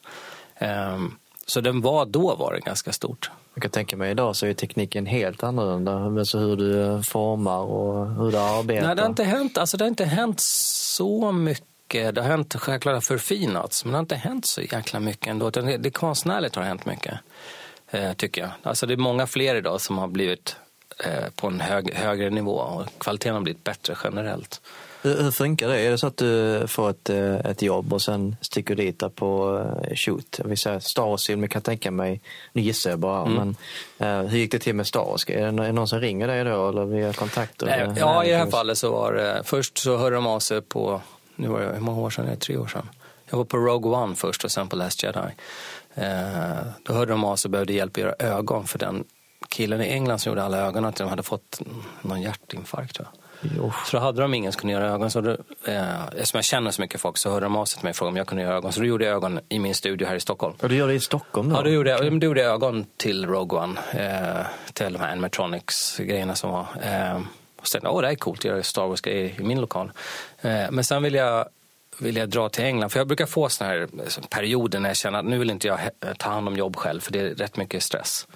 ehm, 0.55 1.15
så 1.45 1.61
den 1.61 1.81
var, 1.81 2.05
då 2.05 2.35
var 2.35 2.53
den 2.53 2.61
ganska 2.61 2.91
stort. 2.91 3.31
Jag 3.53 3.61
kan 3.61 3.71
tänka 3.71 3.97
mig 3.97 4.11
idag 4.11 4.35
så 4.35 4.45
är 4.45 4.53
tekniken 4.53 5.05
helt 5.05 5.43
annorlunda. 5.43 6.19
Alltså 6.19 6.37
hur 6.37 6.55
du 6.55 7.03
formar 7.03 7.59
och 7.59 8.15
hur 8.15 8.31
du 8.31 8.37
arbetar. 8.37 8.87
Nej, 8.87 8.95
det 8.95 9.01
har 9.01 9.09
inte 9.09 9.23
hänt, 9.23 9.57
alltså, 9.57 9.77
det 9.77 9.83
har 9.83 9.89
inte 9.89 10.05
hänt 10.05 10.41
så 10.41 11.31
mycket. 11.31 12.15
Det 12.15 12.21
har 12.21 12.29
hänt 12.29 12.55
självklart 12.55 13.03
förfinats, 13.03 13.85
men 13.85 13.91
det 13.91 13.97
har 13.97 14.01
inte 14.01 14.15
hänt 14.15 14.45
så 14.45 14.61
jäkla 14.61 14.99
mycket 14.99 15.27
ändå. 15.27 15.49
Det, 15.49 15.77
det 15.77 15.91
konstnärligt 15.91 16.55
har 16.55 16.63
hänt 16.63 16.85
mycket, 16.85 17.19
eh, 17.91 18.13
tycker 18.13 18.41
jag. 18.41 18.51
Alltså, 18.63 18.85
det 18.85 18.93
är 18.93 18.97
många 18.97 19.27
fler 19.27 19.55
idag 19.55 19.81
som 19.81 19.97
har 19.97 20.07
blivit 20.07 20.55
eh, 20.55 20.64
på 21.35 21.47
en 21.47 21.61
hög, 21.61 21.93
högre 21.93 22.29
nivå 22.29 22.51
och 22.51 22.85
kvaliteten 22.97 23.33
har 23.33 23.41
blivit 23.41 23.63
bättre 23.63 23.95
generellt. 24.03 24.61
Hur, 25.01 25.23
hur 25.23 25.31
funkar 25.31 25.67
det? 25.67 25.79
Är 25.79 25.91
det 25.91 25.97
så 25.97 26.07
att 26.07 26.17
du 26.17 26.63
får 26.67 26.89
ett, 26.89 27.09
eh, 27.09 27.35
ett 27.35 27.61
jobb 27.61 27.93
och 27.93 28.01
sen 28.01 28.35
sticker 28.41 28.75
du 28.75 28.83
dit 28.83 29.15
på 29.15 29.59
eh, 29.83 29.95
shoot? 29.95 30.39
Vill 30.45 30.57
säga 30.57 30.79
Star 30.79 31.03
Wars-filmer 31.03 31.47
kan 31.47 31.59
jag 31.59 31.63
tänka 31.63 31.91
mig, 31.91 32.21
nu 32.53 32.61
gissar 32.61 32.89
jag 32.89 32.99
bara, 32.99 33.21
Mm. 33.21 33.33
men 33.33 33.55
eh, 34.23 34.29
hur 34.29 34.37
gick 34.37 34.51
det 34.51 34.59
till 34.59 34.75
med 34.75 34.87
Star 34.87 35.05
Wars? 35.05 35.29
Är 35.29 35.51
det, 35.51 35.63
det 35.63 35.71
någon 35.71 35.87
som 35.87 35.99
ringer 35.99 36.27
dig 36.27 36.43
då 36.43 36.69
eller 36.69 36.85
via 36.85 37.13
kontakter? 37.13 37.65
Nej, 37.65 37.79
eller? 37.79 37.99
ja, 37.99 38.23
i 38.23 38.29
det 38.29 38.37
här 38.37 38.51
fallet 38.51 38.77
så 38.77 38.91
var 38.91 39.13
det... 39.13 39.41
Först 39.43 39.77
så 39.77 39.97
hörde 39.97 40.15
de 40.15 40.27
av 40.27 40.39
sig 40.39 40.61
på... 40.61 41.01
Nu 41.35 41.47
var 41.47 41.59
det, 41.61 41.73
hur 41.73 41.79
många 41.79 42.01
år 42.01 42.09
sedan? 42.09 42.25
Det 42.25 42.31
är 42.31 42.35
tre 42.35 42.57
år 42.57 42.67
sedan. 42.67 42.89
Jag 43.29 43.37
var 43.37 43.45
på 43.45 43.57
Rogue 43.57 43.91
One 43.91 44.15
först 44.15 44.43
och 44.43 44.51
sen 44.51 44.67
på 44.67 44.75
Last 44.75 45.03
Jedi. 45.03 45.19
Eh, 45.95 46.65
då 46.83 46.93
hörde 46.93 47.11
de 47.11 47.23
av 47.23 47.35
sig 47.35 47.47
och 47.49 47.51
behövde 47.51 47.73
hjälp 47.73 47.91
att 47.93 47.97
göra 47.97 48.15
ögon 48.19 48.67
för 48.67 48.79
den 48.79 49.03
killen 49.55 49.81
i 49.81 49.87
England 49.87 50.19
som 50.19 50.29
gjorde 50.29 50.43
alla 50.43 50.57
ögonen 50.57 50.93
till 50.93 51.03
de 51.03 51.09
hade 51.09 51.23
fått 51.23 51.61
någon 52.01 52.21
hjärtinfarkt. 52.21 52.95
Tror 52.95 53.07
jag. 53.11 53.25
Jo. 53.57 53.73
Så 53.85 53.97
då 53.97 54.03
hade 54.03 54.21
de 54.21 54.33
ingen 54.33 54.51
som 54.51 54.59
kunde 54.59 54.73
göra 54.73 54.91
ögon. 54.91 55.11
Så 55.11 55.21
då, 55.21 55.31
eh, 55.65 56.05
eftersom 56.05 56.37
jag 56.37 56.45
känner 56.45 56.71
så 56.71 56.81
mycket 56.81 57.01
folk 57.01 57.17
så 57.17 57.29
hörde 57.29 57.45
de 57.45 57.55
av 57.55 57.65
sig 57.65 57.77
till 57.77 57.85
mig 57.85 57.89
och 57.89 57.95
frågade 57.95 58.11
om 58.11 58.17
jag 58.17 58.27
kunde 58.27 58.43
göra 58.43 58.55
ögon. 58.55 58.73
Så 58.73 58.79
då 58.79 58.85
gjorde 58.85 59.05
jag 59.05 59.15
ögon 59.15 59.39
i 59.49 59.59
min 59.59 59.75
studio 59.75 60.07
här 60.07 60.15
i 60.15 60.19
Stockholm. 60.19 60.55
Och 60.61 60.69
du 60.69 60.75
gör 60.75 60.87
det 60.87 60.93
i 60.93 60.99
Stockholm 60.99 61.49
då? 61.49 61.55
Ja, 61.55 61.61
då 61.61 61.69
gjorde 61.69 61.89
jag, 61.89 62.19
då 62.19 62.25
gjorde 62.25 62.41
jag 62.41 62.53
ögon 62.53 62.85
till 62.97 63.25
Rogue 63.25 63.59
One. 63.59 63.79
Eh, 63.91 64.45
till 64.73 64.93
de 64.93 64.99
här 64.99 65.11
animatronics-grejerna 65.11 66.35
som 66.35 66.51
var. 66.51 66.67
Eh, 66.81 67.21
och 67.61 67.67
sen, 67.67 67.87
åh 67.87 68.01
det 68.01 68.07
här 68.07 68.11
är 68.11 68.17
coolt 68.17 68.39
att 68.39 68.45
göra 68.45 68.63
Star 68.63 68.87
Wars-grejer 68.87 69.41
i 69.41 69.43
min 69.43 69.61
lokal. 69.61 69.91
Eh, 70.41 70.71
men 70.71 70.83
sen 70.83 71.03
vill 71.03 71.13
jag, 71.13 71.45
vill 71.99 72.15
jag 72.15 72.29
dra 72.29 72.49
till 72.49 72.63
England. 72.63 72.89
För 72.89 72.99
jag 72.99 73.07
brukar 73.07 73.25
få 73.25 73.49
såna 73.49 73.69
här 73.69 73.87
alltså, 73.99 74.21
perioder 74.29 74.79
när 74.79 74.89
jag 74.89 74.97
känner 74.97 75.19
att 75.19 75.25
nu 75.25 75.37
vill 75.37 75.49
inte 75.49 75.67
jag 75.67 75.79
ta 76.17 76.29
hand 76.29 76.47
om 76.47 76.55
jobb 76.55 76.75
själv. 76.75 76.99
För 76.99 77.11
det 77.11 77.19
är 77.19 77.29
rätt 77.29 77.57
mycket 77.57 77.83
stress. 77.83 78.27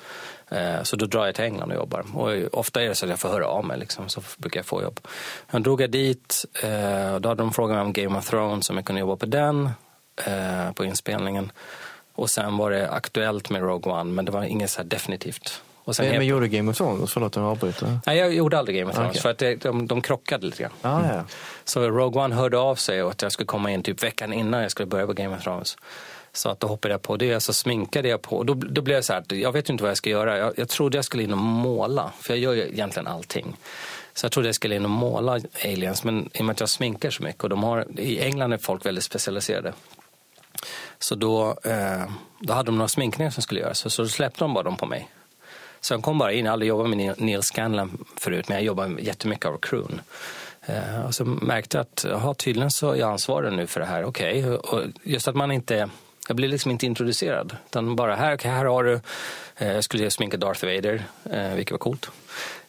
Eh, 0.52 0.84
Så 0.84 0.96
då 0.96 1.06
drar 1.06 1.26
jag 1.26 1.36
till 1.36 1.44
England 1.46 1.72
och 1.72 1.76
jobbar. 1.78 2.06
Och 2.14 2.60
ofta 2.60 2.82
är 2.84 2.88
det 2.90 2.96
så 2.96 3.06
att 3.06 3.10
jag 3.10 3.20
får 3.20 3.30
höra 3.30 3.48
av 3.48 3.66
mig, 3.66 3.80
liksom, 3.80 4.10
så 4.10 4.22
brukar 4.38 4.60
jag 4.60 4.66
få 4.66 4.82
jobb. 4.84 5.00
Jag 5.52 5.64
drog 5.64 5.82
jag 5.82 5.92
dit, 5.92 6.46
eh, 6.64 7.14
och 7.14 7.22
då 7.22 7.30
hade 7.30 7.44
de 7.44 7.54
frågat 7.54 7.76
mig 7.76 7.82
om 7.86 7.94
Game 7.94 8.18
of 8.18 8.30
Thrones, 8.30 8.70
om 8.70 8.76
jag 8.76 8.86
kunde 8.86 9.00
jobba 9.00 9.16
på 9.16 9.26
den, 9.26 9.70
eh, 10.26 10.72
på 10.74 10.86
inspelningen. 10.86 11.52
Och 12.16 12.30
sen 12.30 12.58
var 12.58 12.72
det 12.72 12.90
aktuellt 12.92 13.50
med 13.50 13.62
Rogue 13.62 13.94
One, 13.94 14.12
men 14.12 14.26
det 14.26 14.32
var 14.32 14.44
inget 14.44 14.70
så 14.70 14.84
definitivt. 14.84 15.62
Och 15.84 15.96
sen 15.96 16.04
Men, 16.06 16.12
helt- 16.14 16.20
men 16.20 16.28
gjorde 16.28 16.46
du 16.46 16.50
Game 16.50 16.72
of 16.72 16.78
Thrones? 16.78 17.14
Förlåt 17.14 17.38
om 17.38 17.44
jag 17.44 17.52
avbryter. 17.52 18.00
Nej, 18.06 18.18
jag 18.18 18.34
gjorde 18.34 18.58
aldrig 18.60 18.78
Game 18.78 18.90
of 18.92 18.96
Thrones, 18.96 19.10
Okej. 19.12 19.22
för 19.22 19.30
att 19.30 19.38
det, 19.38 19.56
de, 19.56 19.88
de 19.88 20.02
krockade 20.02 20.46
lite 20.46 20.62
grann. 20.64 20.72
Ah, 20.82 21.02
ja. 21.16 21.24
Så 21.64 21.90
Rogue 21.90 22.22
One 22.24 22.36
hörde 22.36 22.58
av 22.58 22.76
sig 22.76 23.04
och 23.04 23.12
att 23.12 23.22
jag 23.22 23.32
skulle 23.32 23.48
komma 23.48 23.72
in 23.72 23.84
typ 23.84 24.04
veckan 24.04 24.34
innan 24.34 24.62
jag 24.62 24.72
skulle 24.72 24.86
börja 24.86 25.06
på 25.08 25.14
Game 25.14 25.36
of 25.38 25.44
Thrones. 25.44 25.78
Så 26.34 26.50
att 26.50 26.60
då 26.60 26.68
hoppade 26.68 26.94
jag 26.94 27.02
på 27.02 27.18
det, 27.18 27.30
så 27.30 27.34
alltså 27.36 27.54
sminkade 27.54 28.10
jag 28.10 28.22
på. 28.22 28.38
Och 28.38 28.46
då, 28.46 28.54
då 28.54 28.82
blev 28.82 28.96
jag 28.96 29.06
så 29.06 29.14
här, 29.14 29.24
jag 29.34 29.52
vet 29.52 29.70
inte 29.70 29.84
vad 29.84 29.90
jag 29.90 29.98
ska 29.98 30.10
göra. 30.10 30.38
Jag, 30.38 30.54
jag 30.58 30.70
trodde 30.70 30.98
jag 30.98 31.06
skulle 31.06 31.24
in 31.24 31.32
och 31.32 31.38
måla, 31.38 32.12
för 32.20 32.34
jag 32.34 32.40
gör 32.40 32.54
ju 32.54 32.62
egentligen 32.62 33.08
allting. 33.08 33.58
Så 34.14 34.26
jag 34.26 34.32
trodde 34.32 34.48
jag 34.48 34.56
skulle 34.56 34.76
in 34.76 34.84
och 34.84 34.90
måla 34.92 35.40
aliens, 35.66 36.04
men 36.04 36.30
i 36.34 36.42
och 36.42 36.46
med 36.46 36.54
att 36.54 36.60
jag 36.60 36.70
sminkar 36.70 37.10
så 37.10 37.24
mycket 37.24 37.44
och 37.44 37.50
de 37.50 37.64
har, 37.64 38.00
i 38.00 38.20
England 38.20 38.54
är 38.54 38.58
folk 38.58 38.86
väldigt 38.86 39.04
specialiserade. 39.04 39.74
Så 41.00 41.16
då, 41.16 41.58
eh, 41.64 42.04
då 42.40 42.54
hade 42.54 42.66
de 42.66 42.78
några 42.78 42.88
sminkningar 42.88 43.32
som 43.32 43.44
skulle 43.44 43.60
göras, 43.60 43.80
så, 43.80 43.90
så 43.90 44.02
då 44.02 44.08
släppte 44.08 44.40
de 44.40 44.54
bara 44.54 44.64
dem 44.64 44.78
på 44.78 44.86
mig. 44.86 45.10
Så 45.82 45.94
jag 45.94 46.04
kom 46.04 46.18
bara 46.18 46.32
in, 46.32 46.38
jag 46.38 46.44
hade 46.44 46.54
aldrig 46.54 46.70
jobbat 46.70 46.90
med 46.90 47.18
Neil- 47.18 47.42
Scanlan, 47.42 48.06
förut, 48.18 48.50
men 48.50 48.58
jag 48.58 48.64
jobbar 48.64 49.00
jättemycket 49.00 49.46
av 49.46 49.58
crewn. 49.58 50.02
Eh, 50.66 51.06
och 51.06 51.16
så 51.16 51.26
märkte 51.26 51.78
jag 51.78 51.82
att 51.82 52.06
jaha, 52.10 52.34
tydligen 52.34 52.72
så 52.72 52.92
är 52.92 52.96
jag 52.96 53.12
ansvarig 53.12 53.54
nu 53.54 53.68
för 53.68 53.80
det 53.80 53.86
här. 53.86 54.04
Okej, 54.04 54.46
och 54.50 54.84
just 55.04 55.28
att 55.28 55.36
man 55.36 55.52
inte 55.52 55.90
jag 56.30 56.36
blev 56.36 56.50
liksom 56.50 56.72
inte 56.72 56.86
introducerad. 56.86 57.58
Utan 57.66 57.96
bara 57.96 58.16
här, 58.16 58.38
här 58.44 58.66
har 58.66 58.84
du, 58.84 59.02
eh, 59.58 59.74
jag 59.74 59.84
skulle 59.84 60.12
sminka 60.12 60.38
Darth 60.38 60.66
Vader, 60.66 61.04
eh, 61.32 61.54
vilket 61.56 61.72
var 61.72 61.78
coolt. 61.78 62.12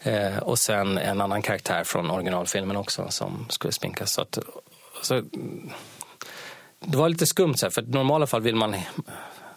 Eh, 0.02 0.38
och 0.38 0.59
sen 0.59 0.99
en 0.99 1.21
annan 1.21 1.43
karaktär 1.43 1.85
från 1.85 2.11
originalfilmen 2.11 2.76
också 2.76 3.07
som 3.09 3.47
skulle 3.49 3.73
sminkas. 3.73 4.12
Så 4.12 4.23
att, 4.23 4.38
så, 5.02 5.23
det 6.81 6.97
var 6.97 7.09
lite 7.09 7.26
skumt, 7.26 7.55
så 7.55 7.67
här, 7.67 7.71
för 7.71 7.83
i 7.83 7.87
normala 7.87 8.26
fall 8.26 8.43
vill 8.43 8.57
man 8.57 8.76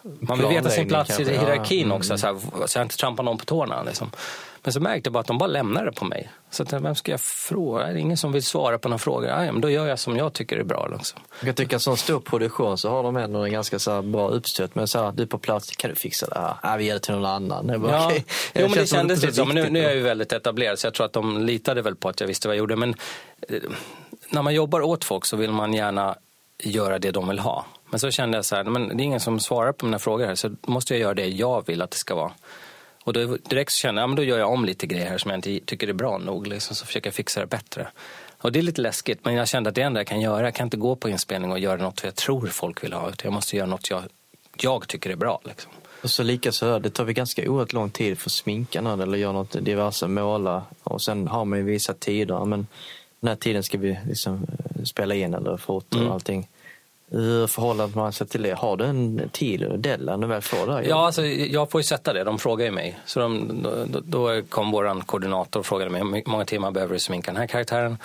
man 0.02 0.38
vill 0.38 0.48
veta 0.48 0.70
sin 0.70 0.88
plats 0.88 1.20
i 1.20 1.24
hierarkin 1.24 1.92
också, 1.92 2.10
mm. 2.12 2.18
så, 2.18 2.26
här, 2.26 2.66
så 2.66 2.78
jag 2.78 2.84
inte 2.84 2.96
trampar 2.96 3.24
någon 3.24 3.38
på 3.38 3.44
tårna. 3.44 3.82
Liksom. 3.82 4.10
Men 4.64 4.72
så 4.72 4.80
märkte 4.80 5.08
jag 5.08 5.12
bara 5.12 5.20
att 5.20 5.26
de 5.26 5.38
bara 5.38 5.46
lämnade 5.46 5.86
det 5.86 5.92
på 5.92 6.04
mig. 6.04 6.30
Så 6.50 6.62
att, 6.62 6.72
vem 6.72 6.94
ska 6.94 7.10
jag 7.10 7.20
fråga? 7.20 7.86
Är 7.86 7.94
det 7.94 8.00
ingen 8.00 8.16
som 8.16 8.32
vill 8.32 8.42
svara 8.42 8.78
på 8.78 8.88
några 8.88 8.98
frågor? 8.98 9.28
Ja, 9.28 9.38
men 9.52 9.60
då 9.60 9.70
gör 9.70 9.86
jag 9.86 9.98
som 9.98 10.16
jag 10.16 10.32
tycker 10.32 10.56
är 10.56 10.64
bra. 10.64 10.88
Liksom. 10.92 11.20
Jag 11.40 11.56
tycker 11.56 11.76
att 11.76 11.82
som 11.82 11.96
stor 11.96 12.20
produktion 12.20 12.78
så 12.78 12.90
har 12.90 13.02
de 13.02 13.16
ändå 13.16 13.44
en 13.44 13.52
ganska 13.52 13.78
så 13.78 14.02
bra 14.02 14.28
uppstöt. 14.28 14.74
Men 14.74 14.88
så 14.88 15.04
här, 15.04 15.12
du 15.12 15.26
på 15.26 15.38
plats, 15.38 15.76
kan 15.76 15.90
du 15.90 15.96
fixa 15.96 16.26
det 16.26 16.40
här? 16.40 16.54
Ja, 16.62 16.76
vi 16.76 16.84
ger 16.84 16.94
det 16.94 17.00
till 17.00 17.14
någon 17.14 17.24
annan. 17.24 17.66
Det 17.66 17.78
bara, 17.78 17.92
ja. 17.92 18.06
okay. 18.06 18.22
Jo, 18.54 18.68
men 18.68 18.78
det 18.78 18.86
kändes 18.86 19.22
lite 19.22 19.34
så. 19.34 19.44
Men 19.44 19.54
nu, 19.54 19.70
nu, 19.70 19.78
är 19.78 19.84
jag 19.84 19.94
ju 19.94 20.02
väldigt 20.02 20.32
etablerad 20.32 20.78
så 20.78 20.86
jag 20.86 20.94
tror 20.94 21.06
att 21.06 21.12
de 21.12 21.42
litade 21.42 21.82
väl 21.82 21.96
på 21.96 22.08
att 22.08 22.20
jag 22.20 22.26
visste 22.26 22.48
vad 22.48 22.54
jag 22.54 22.58
gjorde. 22.58 22.76
Men 22.76 22.94
eh, 23.48 23.62
när 24.30 24.42
man 24.42 24.54
jobbar 24.54 24.80
åt 24.80 25.04
folk 25.04 25.24
så 25.24 25.36
vill 25.36 25.52
man 25.52 25.74
gärna 25.74 26.16
göra 26.58 26.98
det 26.98 27.10
de 27.10 27.28
vill 27.28 27.38
ha. 27.38 27.66
Men 27.90 28.00
så 28.00 28.10
kände 28.10 28.38
jag 28.38 28.44
så 28.44 28.56
här, 28.56 28.64
men 28.64 28.88
det 28.88 29.02
är 29.02 29.04
ingen 29.04 29.20
som 29.20 29.40
svarar 29.40 29.72
på 29.72 29.86
mina 29.86 29.98
frågor 29.98 30.26
här 30.26 30.34
så 30.34 30.50
måste 30.66 30.94
jag 30.94 31.00
göra 31.00 31.14
det 31.14 31.26
jag 31.26 31.66
vill 31.66 31.82
att 31.82 31.90
det 31.90 31.96
ska 31.96 32.14
vara. 32.14 32.32
Och 33.04 33.12
då 33.12 33.36
direkt 33.36 33.72
så 33.72 33.78
kände 33.78 34.00
jag, 34.00 34.04
ja, 34.04 34.06
men 34.06 34.16
då 34.16 34.22
gör 34.22 34.38
jag 34.38 34.52
om 34.52 34.64
lite 34.64 34.86
grejer 34.86 35.06
här 35.08 35.18
som 35.18 35.30
jag 35.30 35.38
inte 35.38 35.60
tycker 35.66 35.88
är 35.88 35.92
bra 35.92 36.18
nog. 36.18 36.46
Liksom, 36.46 36.76
så 36.76 36.86
försöker 36.86 37.06
jag 37.06 37.14
fixa 37.14 37.40
det 37.40 37.46
bättre. 37.46 37.88
Och 38.38 38.52
det 38.52 38.58
är 38.58 38.62
lite 38.62 38.80
läskigt, 38.80 39.24
men 39.24 39.34
jag 39.34 39.48
kände 39.48 39.68
att 39.68 39.74
det 39.74 39.82
enda 39.82 40.00
jag 40.00 40.06
kan 40.06 40.20
göra, 40.20 40.44
jag 40.44 40.54
kan 40.54 40.66
inte 40.66 40.76
gå 40.76 40.96
på 40.96 41.08
inspelning 41.08 41.50
och 41.52 41.58
göra 41.58 41.82
något 41.82 42.04
jag 42.04 42.14
tror 42.14 42.46
folk 42.46 42.84
vill 42.84 42.92
ha. 42.92 43.08
Utan 43.08 43.20
jag 43.24 43.32
måste 43.32 43.56
göra 43.56 43.66
något 43.66 43.90
jag, 43.90 44.02
jag 44.60 44.88
tycker 44.88 45.10
är 45.10 45.16
bra. 45.16 45.40
Liksom. 45.44 45.72
Och 46.02 46.10
så 46.10 46.22
lika 46.22 46.52
så, 46.52 46.78
det 46.78 46.90
tar 46.90 47.04
vi 47.04 47.12
ganska 47.12 47.50
oerhört 47.50 47.72
lång 47.72 47.90
tid 47.90 48.18
för 48.18 48.30
sminka 48.30 48.80
någon 48.80 49.00
eller 49.00 49.18
göra 49.18 49.32
något 49.32 49.64
diverse, 49.64 50.06
måla. 50.06 50.62
Och 50.82 51.02
sen 51.02 51.28
har 51.28 51.44
man 51.44 51.58
ju 51.58 51.64
vissa 51.64 51.94
tider, 51.94 52.44
men 52.44 52.66
den 53.20 53.28
här 53.28 53.36
tiden 53.36 53.62
ska 53.62 53.78
vi 53.78 53.98
liksom 54.06 54.34
eh, 54.34 54.84
spela 54.84 55.14
in 55.14 55.34
eller 55.34 55.56
fota 55.56 55.96
och 55.96 56.02
mm. 56.02 56.12
allting. 56.12 56.48
Hur 57.14 57.46
förhåller 57.46 57.90
man 57.94 58.12
sig 58.12 58.26
till 58.26 58.42
det? 58.42 58.54
Har 58.54 58.76
du 58.76 58.84
en 58.84 59.28
tid 59.32 59.62
eller 59.62 59.76
deadline 59.76 60.20
du 60.20 60.26
väl 60.26 60.42
får 60.42 60.66
det? 60.66 60.88
Ja, 60.88 61.06
alltså, 61.06 61.24
jag 61.26 61.70
får 61.70 61.78
ju 61.78 61.82
sätta 61.84 62.12
det. 62.12 62.24
De 62.24 62.38
frågar 62.38 62.64
ju 62.64 62.70
mig. 62.70 62.98
Så 63.06 63.20
de, 63.20 63.62
då, 63.88 64.00
då 64.04 64.42
kom 64.48 64.70
vår 64.70 65.00
koordinator 65.00 65.60
och 65.60 65.66
frågade 65.66 65.90
mig 65.90 66.02
hur 66.02 66.30
många 66.30 66.44
timmar 66.44 66.70
behöver 66.70 66.94
du 66.94 67.00
sminka 67.00 67.30
den 67.30 67.40
här 67.40 67.46
karaktären. 67.46 67.98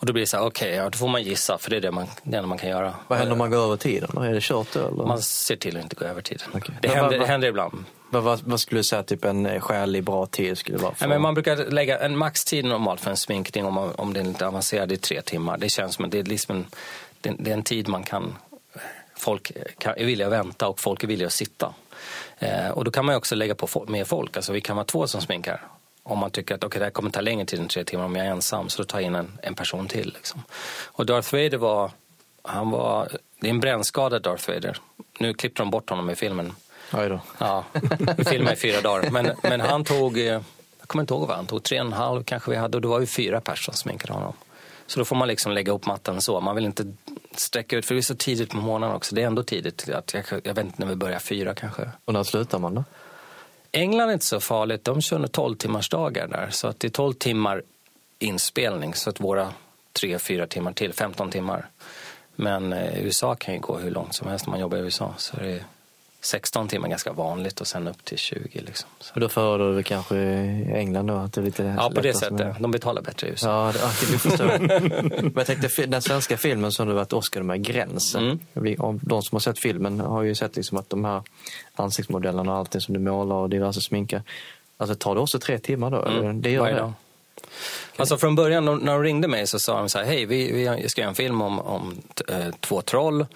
Och 0.00 0.06
då 0.06 0.12
blir 0.12 0.22
det 0.22 0.26
så 0.26 0.36
här, 0.36 0.46
okej, 0.46 0.68
okay, 0.68 0.76
ja, 0.76 0.90
då 0.90 0.98
får 0.98 1.08
man 1.08 1.22
gissa 1.22 1.58
för 1.58 1.70
det 1.70 1.76
är 1.76 1.80
det, 1.80 1.90
man, 1.90 2.06
det 2.22 2.36
enda 2.36 2.48
man 2.48 2.58
kan 2.58 2.70
göra. 2.70 2.94
Vad 3.08 3.18
händer 3.18 3.32
om 3.32 3.38
man 3.38 3.50
går 3.50 3.58
över 3.58 3.76
tiden? 3.76 4.18
Är 4.18 4.34
det 4.34 4.42
kört 4.42 4.72
då? 4.72 4.80
Eller? 4.80 5.06
Man 5.06 5.22
ser 5.22 5.56
till 5.56 5.76
att 5.76 5.82
inte 5.82 5.96
gå 5.96 6.04
över 6.04 6.22
tiden. 6.22 6.46
Okay. 6.54 6.74
Det, 6.82 6.88
händer, 6.88 7.02
vad, 7.02 7.20
det 7.20 7.26
händer 7.26 7.48
ibland. 7.48 7.84
Vad, 8.10 8.22
vad, 8.22 8.40
vad, 8.44 8.60
skulle 8.60 8.78
du 8.78 8.84
säga 8.84 9.02
typ 9.02 9.24
en 9.24 9.60
skälig 9.60 10.04
bra 10.04 10.26
tid 10.26 10.58
skulle 10.58 10.78
vara? 10.78 10.94
För... 10.94 11.08
Men 11.08 11.22
man 11.22 11.34
brukar 11.34 11.56
lägga 11.56 11.98
en 11.98 12.16
maxtid 12.16 12.64
normalt 12.64 13.00
för 13.00 13.10
en 13.10 13.16
sminkning 13.16 13.64
om, 13.64 13.74
man, 13.74 13.94
om 13.94 14.12
den 14.12 14.26
är 14.26 14.28
lite 14.28 14.46
avancerad 14.46 14.92
i 14.92 14.96
tre 14.96 15.22
timmar. 15.22 15.58
Det 15.58 15.68
känns 15.68 15.94
som 15.94 16.10
det 16.10 16.18
är, 16.18 16.24
liksom 16.24 16.56
en, 16.56 16.66
det, 17.20 17.34
det 17.38 17.50
är 17.50 17.54
en 17.54 17.62
tid 17.62 17.88
man 17.88 18.02
kan 18.02 18.34
folk 19.18 19.52
är 19.84 20.04
villiga 20.04 20.26
att 20.26 20.32
vänta 20.32 20.68
och 20.68 20.80
folk 20.80 21.04
är 21.04 21.08
villiga 21.08 21.26
att 21.26 21.32
sitta. 21.32 21.74
Eh, 22.38 22.68
och 22.68 22.84
då 22.84 22.90
kan 22.90 23.04
man 23.04 23.14
också 23.14 23.34
lägga 23.34 23.54
på 23.54 23.84
mer 23.88 24.04
folk, 24.04 24.36
alltså 24.36 24.52
vi 24.52 24.60
kan 24.60 24.76
vara 24.76 24.86
två 24.86 25.06
som 25.06 25.20
sminkar. 25.20 25.62
Om 26.02 26.18
man 26.18 26.30
tycker 26.30 26.54
att 26.54 26.64
okay, 26.64 26.78
det 26.78 26.84
här 26.84 26.90
kommer 26.90 27.10
ta 27.10 27.20
längre 27.20 27.44
tid 27.44 27.60
än 27.60 27.68
tre 27.68 27.84
timmar 27.84 28.04
om 28.04 28.16
jag 28.16 28.26
är 28.26 28.30
ensam, 28.30 28.68
så 28.68 28.82
då 28.82 28.86
tar 28.86 28.98
jag 28.98 29.06
in 29.06 29.14
en, 29.14 29.38
en 29.42 29.54
person 29.54 29.88
till. 29.88 30.12
Liksom. 30.14 30.42
Och 30.84 31.06
Darth 31.06 31.34
Vader 31.34 31.56
var, 31.56 31.90
han 32.42 32.70
var, 32.70 33.08
det 33.40 33.46
är 33.46 33.50
en 33.50 33.60
brännskadad 33.60 34.22
Darth 34.22 34.50
Vader. 34.50 34.78
Nu 35.18 35.34
klippte 35.34 35.62
de 35.62 35.70
bort 35.70 35.90
honom 35.90 36.10
i 36.10 36.14
filmen. 36.14 36.52
Oj 36.92 37.08
då. 37.08 37.20
Ja, 37.38 37.64
filmade 38.30 38.52
i 38.52 38.56
fyra 38.56 38.80
dagar. 38.80 39.10
Men, 39.10 39.30
men 39.42 39.60
han 39.60 39.84
tog, 39.84 40.18
eh, 40.18 40.24
jag 40.24 40.42
kommer 40.86 41.02
inte 41.02 41.14
ihåg 41.14 41.28
vad 41.28 41.36
han 41.36 41.46
tog, 41.46 41.62
tre 41.62 41.80
och 41.80 41.86
en 41.86 41.92
halv 41.92 42.24
kanske 42.24 42.50
vi 42.50 42.56
hade 42.56 42.76
och 42.76 42.80
då 42.80 42.88
var 42.88 42.98
vi 42.98 43.06
fyra 43.06 43.40
personer 43.40 43.74
som 43.74 43.74
sminkade 43.74 44.12
honom. 44.12 44.32
Så 44.88 44.98
då 44.98 45.04
får 45.04 45.16
man 45.16 45.28
liksom 45.28 45.52
lägga 45.52 45.72
upp 45.72 45.86
mattan 45.86 46.22
så. 46.22 46.40
Man 46.40 46.54
vill 46.54 46.64
inte 46.64 46.92
sträcka 47.32 47.76
ut, 47.76 47.86
för 47.86 47.94
det 47.94 48.00
är 48.00 48.02
så 48.02 48.14
tidigt 48.14 48.50
på 48.50 48.56
morgonen 48.56 48.92
också. 48.92 49.14
Det 49.14 49.22
är 49.22 49.26
ändå 49.26 49.42
tidigt. 49.42 49.88
Att 49.88 50.14
jag, 50.14 50.24
jag 50.44 50.54
vet 50.54 50.64
inte 50.64 50.76
när 50.78 50.86
vi 50.86 50.96
börjar, 50.96 51.18
fyra 51.18 51.54
kanske. 51.54 51.90
Och 52.04 52.12
när 52.12 52.22
slutar 52.22 52.58
man 52.58 52.74
då? 52.74 52.84
England 53.72 54.08
är 54.08 54.12
inte 54.12 54.26
så 54.26 54.40
farligt. 54.40 54.84
De 54.84 55.00
kör 55.00 55.26
12 55.26 55.56
timmars 55.56 55.88
dagar 55.88 56.28
där. 56.28 56.48
Så 56.50 56.68
att 56.68 56.80
det 56.80 56.88
är 56.88 56.90
12 56.90 57.12
timmar 57.12 57.62
inspelning. 58.18 58.94
Så 58.94 59.10
att 59.10 59.20
våra 59.20 59.52
tre, 59.92 60.18
fyra 60.18 60.46
timmar 60.46 60.72
till, 60.72 60.92
15 60.92 61.30
timmar. 61.30 61.68
Men 62.36 62.72
eh, 62.72 63.04
USA 63.04 63.34
kan 63.34 63.54
ju 63.54 63.60
gå 63.60 63.78
hur 63.78 63.90
långt 63.90 64.14
som 64.14 64.28
helst 64.28 64.46
när 64.46 64.50
man 64.50 64.60
jobbar 64.60 64.78
i 64.78 64.80
USA. 64.80 65.14
Så 65.16 65.36
det 65.36 65.50
är 65.50 65.64
16 66.20 66.68
timmar 66.68 66.88
ganska 66.88 67.12
vanligt 67.12 67.60
och 67.60 67.66
sen 67.66 67.88
upp 67.88 68.04
till 68.04 68.18
20. 68.18 68.60
Liksom. 68.60 68.88
Så. 69.00 69.20
då 69.20 69.28
föredrar 69.28 69.76
du 69.76 69.82
kanske 69.82 70.16
England 70.74 71.06
då? 71.06 71.14
Att 71.14 71.32
det 71.32 71.40
är 71.40 71.44
lite 71.44 71.74
ja, 71.78 71.92
på 71.94 72.00
det 72.00 72.14
sättet. 72.14 72.56
De 72.58 72.70
betalar 72.70 73.02
bättre 73.02 73.26
i 73.26 73.30
USA. 73.30 73.48
Ja, 73.48 73.72
det, 73.72 74.12
det 74.12 74.18
förstår 74.18 74.58
Men 75.22 75.32
jag 75.36 75.46
tänkte, 75.46 75.86
den 75.86 76.02
svenska 76.02 76.36
filmen 76.36 76.72
som 76.72 76.88
du 76.88 76.94
varit 76.94 77.12
Oscar 77.12 77.42
med, 77.42 77.62
Gränsen. 77.62 78.40
Mm. 78.56 79.00
de 79.02 79.22
som 79.22 79.36
har 79.36 79.40
sett 79.40 79.58
filmen 79.58 80.00
har 80.00 80.22
ju 80.22 80.34
sett 80.34 80.56
liksom 80.56 80.78
att 80.78 80.90
de 80.90 81.04
här 81.04 81.22
ansiktsmodellerna 81.74 82.52
och 82.52 82.58
allting 82.58 82.80
som 82.80 82.94
du 82.94 83.00
målar 83.00 83.36
och 83.36 83.50
diverse 83.50 83.80
sminkar. 83.80 84.22
Alltså 84.76 84.94
tar 84.94 85.14
det 85.14 85.20
också 85.20 85.38
tre 85.38 85.58
timmar 85.58 85.90
då? 85.90 86.02
Mm. 86.02 86.42
Det 86.42 86.50
gör 86.50 86.60
Varje 86.60 86.74
det? 86.74 86.80
Dag. 86.80 86.92
Alltså 87.96 88.16
från 88.16 88.34
början 88.34 88.64
när 88.64 88.92
de 88.92 89.02
ringde 89.02 89.28
mig 89.28 89.46
så 89.46 89.58
sa 89.58 89.78
de 89.78 89.88
så 89.88 89.98
här, 89.98 90.04
hej 90.04 90.26
vi, 90.26 90.52
vi 90.52 90.88
ska 90.88 91.00
göra 91.00 91.08
en 91.08 91.14
film 91.14 91.42
om, 91.42 91.58
om 91.58 92.02
äh, 92.28 92.54
två 92.60 92.82
troll 92.82 93.26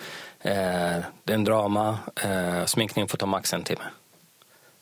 Eh, 0.42 1.02
det 1.24 1.32
är 1.32 1.34
en 1.34 1.44
drama, 1.44 1.98
eh, 2.22 2.64
sminkning 2.64 3.08
får 3.08 3.18
ta 3.18 3.26
max 3.26 3.52
en 3.52 3.64
timme. 3.64 3.84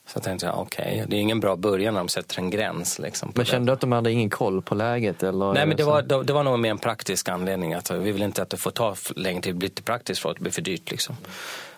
Så 0.05 0.17
jag 0.17 0.23
tänkte 0.23 0.51
okej, 0.51 0.85
okay, 0.85 1.05
det 1.07 1.15
är 1.15 1.19
ingen 1.19 1.39
bra 1.39 1.55
början 1.55 1.93
när 1.93 2.01
de 2.01 2.09
sätter 2.09 2.39
en 2.39 2.49
gräns. 2.49 2.99
Liksom, 2.99 3.31
men 3.35 3.45
kände 3.45 3.71
du 3.71 3.73
att 3.73 3.81
de 3.81 3.91
hade 3.91 4.11
ingen 4.11 4.29
koll 4.29 4.61
på 4.61 4.75
läget? 4.75 5.23
Eller 5.23 5.53
Nej, 5.53 5.65
men 5.65 5.77
det 5.77 5.83
var, 5.83 6.23
det 6.23 6.33
var 6.33 6.43
nog 6.43 6.59
mer 6.59 6.71
en 6.71 6.77
praktisk 6.77 7.29
anledning. 7.29 7.73
Att 7.73 7.91
vi 7.91 8.11
vill 8.11 8.21
inte 8.21 8.41
att 8.41 8.49
det 8.49 8.57
får 8.57 8.71
ta 8.71 8.95
längre 9.15 9.41
tid, 9.41 9.53
det 9.53 9.57
blir 9.57 9.69
inte 9.69 9.81
praktiskt 9.81 10.21
för 10.21 10.29
att 10.29 10.35
det 10.35 10.41
blir 10.41 10.51
för 10.51 10.61
dyrt. 10.61 10.91
Liksom. 10.91 11.17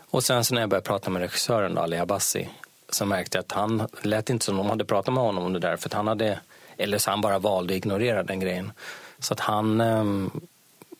Och 0.09 0.23
sen 0.23 0.43
så 0.43 0.53
när 0.53 0.61
jag 0.61 0.69
började 0.69 0.87
prata 0.87 1.09
med 1.09 1.21
regissören, 1.21 1.77
Ali 1.77 1.97
Abbasi, 1.97 2.49
så 2.89 3.05
märkte 3.05 3.37
jag 3.37 3.43
att 3.43 3.51
han 3.51 3.87
lät 4.01 4.29
inte 4.29 4.45
som 4.45 4.57
de 4.57 4.69
hade 4.69 4.85
pratat 4.85 5.13
med 5.13 5.23
honom 5.23 5.45
om 5.45 5.53
det 5.53 5.59
där. 5.59 5.77
För 5.77 5.89
han 5.93 6.07
hade, 6.07 6.39
eller 6.77 6.97
så 6.97 7.09
han 7.09 7.21
bara 7.21 7.39
valde 7.39 7.73
att 7.73 7.77
ignorera 7.77 8.23
den 8.23 8.39
grejen. 8.39 8.71
Så 9.19 9.33
att 9.33 9.39
han, 9.39 9.81
um, 9.81 10.41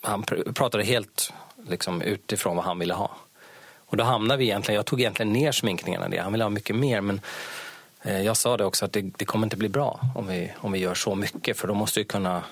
han 0.02 0.24
pratade 0.54 0.84
helt 0.84 1.34
liksom, 1.68 2.02
utifrån 2.02 2.56
vad 2.56 2.66
han 2.66 2.80
ville 2.80 2.94
ha. 2.94 3.12
Och 3.94 3.98
då 3.98 4.04
hamnade 4.04 4.38
vi 4.38 4.46
egentligen, 4.46 4.76
jag 4.76 4.86
tog 4.86 5.00
egentligen 5.00 5.34
ner 5.34 5.52
sminkningarna 5.52 6.10
det. 6.10 6.18
Han 6.18 6.32
ville 6.32 6.44
ha 6.44 6.50
mycket 6.50 6.76
mer 6.76 7.02
men 7.02 7.22
eh, 8.02 8.22
jag 8.22 8.38
sa 8.38 8.58
det 8.58 8.66
också 8.66 8.86
att 8.86 8.94
det, 8.94 9.02
det, 9.02 9.26
kommer 9.26 9.46
inte 9.46 9.58
bli 9.58 9.70
bra 9.70 10.00
om 10.16 10.28
vi, 10.28 10.52
om 10.58 10.72
vi 10.72 10.80
gör 10.80 10.94
så 10.94 11.16
mycket 11.16 11.58
för 11.58 11.68
då 11.68 11.74
måste 11.74 12.00
vi 12.00 12.06
kunna 12.06 12.44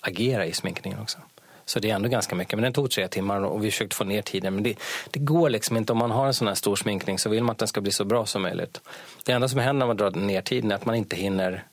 agera 0.00 0.46
i 0.46 0.52
sminkningen 0.52 0.98
också. 1.00 1.18
Så 1.64 1.78
det 1.78 1.90
är 1.90 1.94
ändå 1.94 2.08
ganska 2.08 2.34
mycket. 2.34 2.54
Men 2.54 2.62
den 2.62 2.72
tog 2.72 2.90
tre 2.90 3.08
timmar 3.08 3.40
och 3.44 3.64
vi 3.64 3.70
försökte 3.70 3.96
få 3.96 4.04
ner 4.04 4.22
tiden. 4.22 4.54
Men 4.54 4.62
det, 4.62 4.74
det, 5.10 5.18
går 5.18 5.50
liksom 5.50 5.76
inte. 5.76 5.92
Om 5.92 5.98
man 5.98 6.10
har 6.10 6.26
en 6.26 6.34
sån 6.34 6.48
här 6.48 6.54
stor 6.54 6.76
sminkning 6.76 7.18
så 7.18 7.28
vill 7.28 7.42
man 7.42 7.52
att 7.52 7.58
den 7.58 7.68
ska 7.68 7.80
bli 7.80 7.92
så 7.92 8.04
bra 8.04 8.26
som 8.26 8.42
möjligt. 8.42 8.80
Det 9.24 9.32
enda 9.32 9.48
som 9.48 9.58
händer 9.58 9.78
när 9.78 9.86
man 9.86 9.96
drar 9.96 10.10
ner 10.10 10.42
tiden 10.42 10.70
är 10.70 10.74
att 10.74 10.84
man 10.84 10.94
inte 10.94 11.16
hinner 11.16 11.64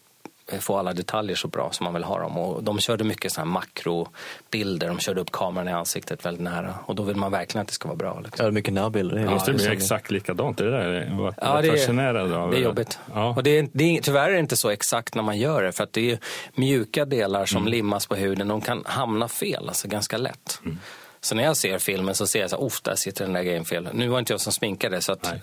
få 0.59 0.77
alla 0.77 0.93
detaljer 0.93 1.35
så 1.35 1.47
bra 1.47 1.71
som 1.71 1.83
man 1.83 1.93
vill 1.93 2.03
ha 2.03 2.19
dem. 2.19 2.37
Och 2.37 2.63
de 2.63 2.79
körde 2.79 3.03
mycket 3.03 3.31
såna 3.31 3.45
makrobilder, 3.45 4.87
de 4.87 4.99
körde 4.99 5.21
upp 5.21 5.31
kameran 5.31 5.67
i 5.67 5.71
ansiktet 5.71 6.25
väldigt 6.25 6.43
nära. 6.43 6.75
Och 6.85 6.95
då 6.95 7.03
vill 7.03 7.15
man 7.15 7.31
verkligen 7.31 7.61
att 7.61 7.67
det 7.67 7.73
ska 7.73 7.87
vara 7.87 7.97
bra. 7.97 8.19
Liksom. 8.19 8.45
Ja, 8.45 8.51
mycket 8.51 8.73
närbilder. 8.73 9.15
Det 9.17 9.29
måste 9.29 9.53
bli 9.53 9.67
exakt 9.67 10.11
likadant. 10.11 10.57
Det 10.57 10.71
där 10.71 11.17
var, 11.17 11.33
ja, 11.41 11.61
det 11.61 11.71
fascinerad 11.71 12.33
av. 12.33 12.51
Det 12.51 12.57
är 12.57 12.61
jobbigt. 12.61 12.99
Ja. 13.13 13.33
Och 13.35 13.43
det 13.43 13.57
är, 13.59 13.67
det 13.71 13.97
är, 13.97 14.01
tyvärr 14.01 14.29
är 14.29 14.33
det 14.33 14.39
inte 14.39 14.57
så 14.57 14.69
exakt 14.69 15.15
när 15.15 15.23
man 15.23 15.37
gör 15.37 15.63
det. 15.63 15.71
För 15.71 15.83
att 15.83 15.93
det 15.93 16.11
är 16.11 16.19
mjuka 16.53 17.05
delar 17.05 17.45
som 17.45 17.61
mm. 17.61 17.71
limmas 17.71 18.05
på 18.07 18.15
huden. 18.15 18.47
De 18.47 18.61
kan 18.61 18.83
hamna 18.85 19.27
fel, 19.27 19.67
alltså 19.67 19.87
ganska 19.87 20.17
lätt. 20.17 20.61
Mm. 20.65 20.79
Så 21.21 21.35
när 21.35 21.43
jag 21.43 21.57
ser 21.57 21.79
filmen 21.79 22.15
så 22.15 22.27
ser 22.27 22.41
jag 22.41 22.49
så 22.49 22.61
här, 22.61 22.71
där 22.83 22.95
sitter 22.95 23.25
den 23.25 23.33
där 23.33 23.43
grejen 23.43 23.65
fel. 23.65 23.89
Nu 23.93 24.07
var 24.07 24.19
inte 24.19 24.33
jag 24.33 24.41
som 24.41 24.53
sminkade, 24.53 25.01
så 25.01 25.11
att, 25.11 25.33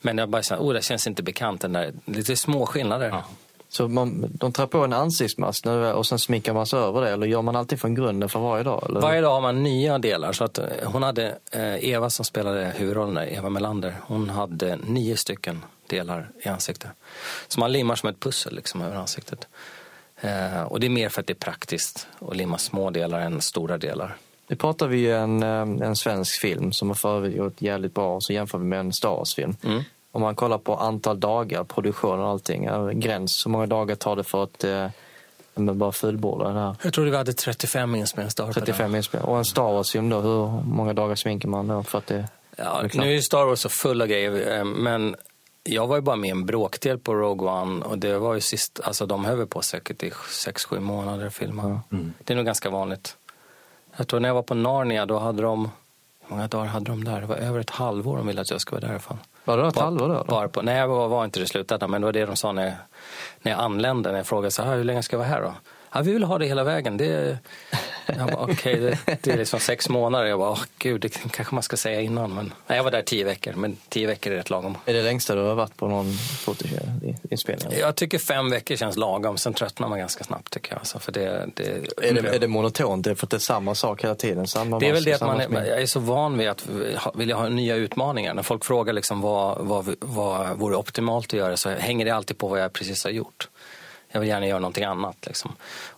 men 0.00 0.18
jag 0.18 0.28
bara 0.28 0.42
känner, 0.42 0.62
oh, 0.62 0.72
det 0.72 0.82
känns 0.82 1.06
inte 1.06 1.22
bekant. 1.22 1.60
Den 1.60 1.72
där, 1.72 1.92
lite 2.04 2.36
små 2.36 2.66
skillnader. 2.66 3.08
Ja. 3.08 3.24
Så 3.76 3.88
man, 3.88 4.26
de 4.34 4.52
tar 4.52 4.66
på 4.66 4.78
en 4.78 4.92
ansiktsmask 4.92 5.66
och 5.94 6.06
sen 6.06 6.18
sminkar 6.18 6.54
man 6.54 6.66
sig 6.66 6.78
över 6.78 7.00
det 7.00 7.10
eller 7.10 7.26
gör 7.26 7.42
man 7.42 7.56
alltid 7.56 7.80
från 7.80 7.94
grunden 7.94 8.28
för 8.28 8.40
varje 8.40 8.64
dag? 8.64 8.86
Eller? 8.88 9.00
Varje 9.00 9.20
dag 9.20 9.30
har 9.30 9.40
man 9.40 9.62
nya 9.62 9.98
delar. 9.98 10.32
Så 10.32 10.44
att 10.44 10.58
eh, 10.58 10.66
hon 10.84 11.02
hade, 11.02 11.38
eh, 11.50 11.88
Eva 11.88 12.10
som 12.10 12.24
spelade 12.24 12.72
huvudrollen, 12.76 13.28
Eva 13.28 13.50
Melander, 13.50 13.94
hon 14.02 14.30
hade 14.30 14.76
nio 14.76 15.16
stycken 15.16 15.64
delar 15.86 16.30
i 16.44 16.48
ansiktet. 16.48 16.90
Så 17.48 17.60
man 17.60 17.72
limmar 17.72 17.94
som 17.94 18.08
ett 18.08 18.20
pussel 18.20 18.54
liksom, 18.54 18.82
över 18.82 18.96
ansiktet. 18.96 19.48
Eh, 20.20 20.62
och 20.62 20.80
det 20.80 20.86
är 20.86 20.90
mer 20.90 21.08
för 21.08 21.20
att 21.20 21.26
det 21.26 21.32
är 21.32 21.44
praktiskt 21.44 22.06
att 22.18 22.36
limma 22.36 22.58
små 22.58 22.90
delar 22.90 23.20
än 23.20 23.40
stora 23.40 23.78
delar. 23.78 24.16
Nu 24.48 24.56
pratar 24.56 24.86
vi 24.86 24.96
ju 24.96 25.12
en, 25.12 25.42
en 25.82 25.96
svensk 25.96 26.40
film 26.40 26.72
som 26.72 26.88
har 26.88 26.94
föregått 26.94 27.62
jävligt 27.62 27.94
bra 27.94 28.14
och 28.14 28.22
så 28.22 28.32
jämför 28.32 28.58
vi 28.58 28.64
med 28.64 28.80
en 28.80 28.92
Star 28.92 29.16
Wars-film. 29.16 29.56
Mm. 29.64 29.82
Om 30.14 30.22
man 30.22 30.34
kollar 30.34 30.58
på 30.58 30.76
antal 30.76 31.20
dagar, 31.20 31.64
produktion 31.64 32.20
och 32.20 32.28
allting, 32.28 32.68
gräns, 33.00 33.46
hur 33.46 33.50
många 33.50 33.66
dagar 33.66 33.94
tar 33.96 34.16
det 34.16 34.24
för 34.24 34.42
att 34.44 34.64
eh, 34.64 34.88
bara 35.54 35.92
fullborda 35.92 36.48
det 36.48 36.60
här? 36.60 36.76
Jag 36.82 36.92
tror 36.92 37.04
vi 37.04 37.16
hade 37.16 37.32
35 37.32 37.94
inspelningsdagar. 37.94 38.52
35 38.52 38.94
inspelningar. 38.94 39.30
Och 39.32 39.38
en 39.38 39.44
Star 39.44 39.72
Wars-film 39.72 40.08
då, 40.08 40.20
hur 40.20 40.62
många 40.64 40.92
dagar 40.92 41.14
sminkar 41.14 41.48
man 41.48 41.68
då 41.68 41.82
för 41.82 41.98
att 41.98 42.06
det 42.06 42.28
Ja, 42.56 42.64
Det 42.80 42.86
är 42.86 42.88
klart. 42.88 43.04
nu 43.04 43.10
är 43.10 43.14
ju 43.14 43.22
Star 43.22 43.44
Wars 43.44 43.58
så 43.60 43.68
full 43.68 44.02
av 44.02 44.08
grejer, 44.08 44.58
eh, 44.58 44.64
men 44.64 45.16
jag 45.64 45.86
var 45.86 45.96
ju 45.96 46.02
bara 46.02 46.16
med 46.16 46.30
en 46.30 46.46
bråkdel 46.46 46.98
på 46.98 47.14
Rogue 47.14 47.50
One 47.50 47.84
och 47.84 47.98
det 47.98 48.18
var 48.18 48.34
ju 48.34 48.40
sist, 48.40 48.80
alltså 48.84 49.06
de 49.06 49.24
höll 49.24 49.46
på 49.46 49.62
säkert 49.62 50.02
i 50.02 50.10
6-7 50.10 50.80
månader 50.80 51.26
att 51.26 51.34
filma. 51.34 51.80
Det 52.24 52.32
är 52.32 52.36
nog 52.36 52.46
ganska 52.46 52.70
vanligt. 52.70 53.16
Jag 53.96 54.08
tror 54.08 54.20
när 54.20 54.28
jag 54.28 54.34
var 54.34 54.42
på 54.42 54.54
Narnia, 54.54 55.06
då 55.06 55.18
hade 55.18 55.42
de, 55.42 55.70
hur 56.20 56.30
många 56.36 56.48
dagar 56.48 56.66
hade 56.66 56.84
de 56.86 57.04
där? 57.04 57.20
Det 57.20 57.26
var 57.26 57.36
över 57.36 57.60
ett 57.60 57.70
halvår 57.70 58.16
de 58.16 58.26
ville 58.26 58.40
att 58.40 58.50
jag 58.50 58.60
skulle 58.60 58.76
vara 58.80 58.80
där 58.80 58.88
i 58.88 58.90
alla 58.92 59.00
fall. 59.00 59.18
Var 59.44 59.58
det 59.58 59.68
ett 59.68 59.78
halvår 59.78 60.08
då? 60.08 60.24
Bara 60.28 60.48
på, 60.48 60.62
nej, 60.62 60.76
jag 60.76 60.88
var, 60.88 61.08
var 61.08 61.24
inte 61.24 61.40
det 61.40 61.44
i 61.44 61.46
slutändan, 61.46 61.90
men 61.90 62.00
det 62.00 62.04
var 62.04 62.12
det 62.12 62.26
de 62.26 62.36
sa 62.36 62.52
när 62.52 62.76
när 63.42 63.52
jag 63.52 63.60
anlände. 63.60 64.10
När 64.10 64.16
jag 64.16 64.26
frågade 64.26 64.50
så 64.50 64.62
här, 64.62 64.76
hur 64.76 64.84
länge 64.84 65.02
ska 65.02 65.14
jag 65.14 65.18
vara 65.18 65.28
här 65.28 65.42
då? 65.42 65.54
Ja, 65.94 66.02
vi 66.02 66.12
vill 66.12 66.24
ha 66.24 66.38
det 66.38 66.46
hela 66.46 66.64
vägen. 66.64 66.96
Det, 66.96 67.38
jag 68.06 68.26
bara, 68.26 68.42
okej, 68.42 68.80
det, 68.80 68.98
det 69.20 69.32
är 69.32 69.36
liksom 69.36 69.60
sex 69.60 69.88
månader. 69.88 70.26
Jag 70.26 70.38
bara, 70.38 70.50
åh, 70.50 70.62
gud, 70.78 71.00
det 71.00 71.08
kanske 71.08 71.54
man 71.54 71.62
ska 71.62 71.76
säga 71.76 72.00
innan. 72.00 72.34
Men, 72.34 72.52
nej, 72.66 72.76
jag 72.76 72.84
var 72.84 72.90
där 72.90 73.02
tio 73.02 73.24
veckor, 73.24 73.52
men 73.52 73.76
tio 73.88 74.06
veckor 74.06 74.32
är 74.32 74.36
rätt 74.36 74.50
lagom. 74.50 74.78
Är 74.86 74.94
det 74.94 75.02
längsta 75.02 75.34
du 75.34 75.40
har 75.40 75.54
varit 75.54 75.76
på 75.76 75.88
någon 75.88 76.12
fotoinspelning? 76.12 77.78
Jag 77.78 77.96
tycker 77.96 78.18
fem 78.18 78.50
veckor 78.50 78.76
känns 78.76 78.96
lagom, 78.96 79.38
sen 79.38 79.54
tröttnar 79.54 79.88
man 79.88 79.98
ganska 79.98 80.24
snabbt 80.24 80.52
tycker 80.52 80.72
jag. 80.72 80.78
Alltså, 80.78 80.98
för 80.98 81.12
det, 81.12 81.48
det, 81.54 81.62
Är 82.02 82.14
det, 82.14 82.34
är 82.34 82.38
det 82.38 82.48
monotont? 82.48 83.04
Det 83.04 83.10
är 83.10 83.14
för 83.14 83.26
att 83.26 83.30
det 83.30 83.36
är 83.36 83.38
samma 83.38 83.74
sak 83.74 84.04
hela 84.04 84.14
tiden? 84.14 84.46
Samma 84.46 84.78
Det 84.78 84.88
är 84.88 84.92
väl 84.92 85.04
det 85.04 85.12
att 85.12 85.20
man 85.20 85.40
är, 85.40 85.66
jag 85.66 85.82
är 85.82 85.86
så 85.86 86.00
van 86.00 86.38
vid 86.38 86.48
att 86.48 86.66
vilja 87.14 87.36
ha 87.36 87.48
nya 87.48 87.74
utmaningar. 87.76 88.34
När 88.34 88.42
folk 88.42 88.64
frågar 88.64 88.92
liksom 88.92 89.20
vad, 89.20 89.66
vad, 89.66 89.94
vad 90.00 90.58
vore 90.58 90.76
optimalt 90.76 91.26
att 91.26 91.32
göra 91.32 91.56
så 91.56 91.70
hänger 91.70 92.04
det 92.04 92.10
alltid 92.10 92.38
på 92.38 92.48
vad 92.48 92.60
jag 92.60 92.72
precis 92.72 93.04
har 93.04 93.10
gjort. 93.10 93.48
Jag 94.14 94.20
vill 94.20 94.28
gärna 94.28 94.46
göra 94.46 94.58
någonting 94.58 94.84
annat. 94.84 95.16
Liksom. 95.26 95.52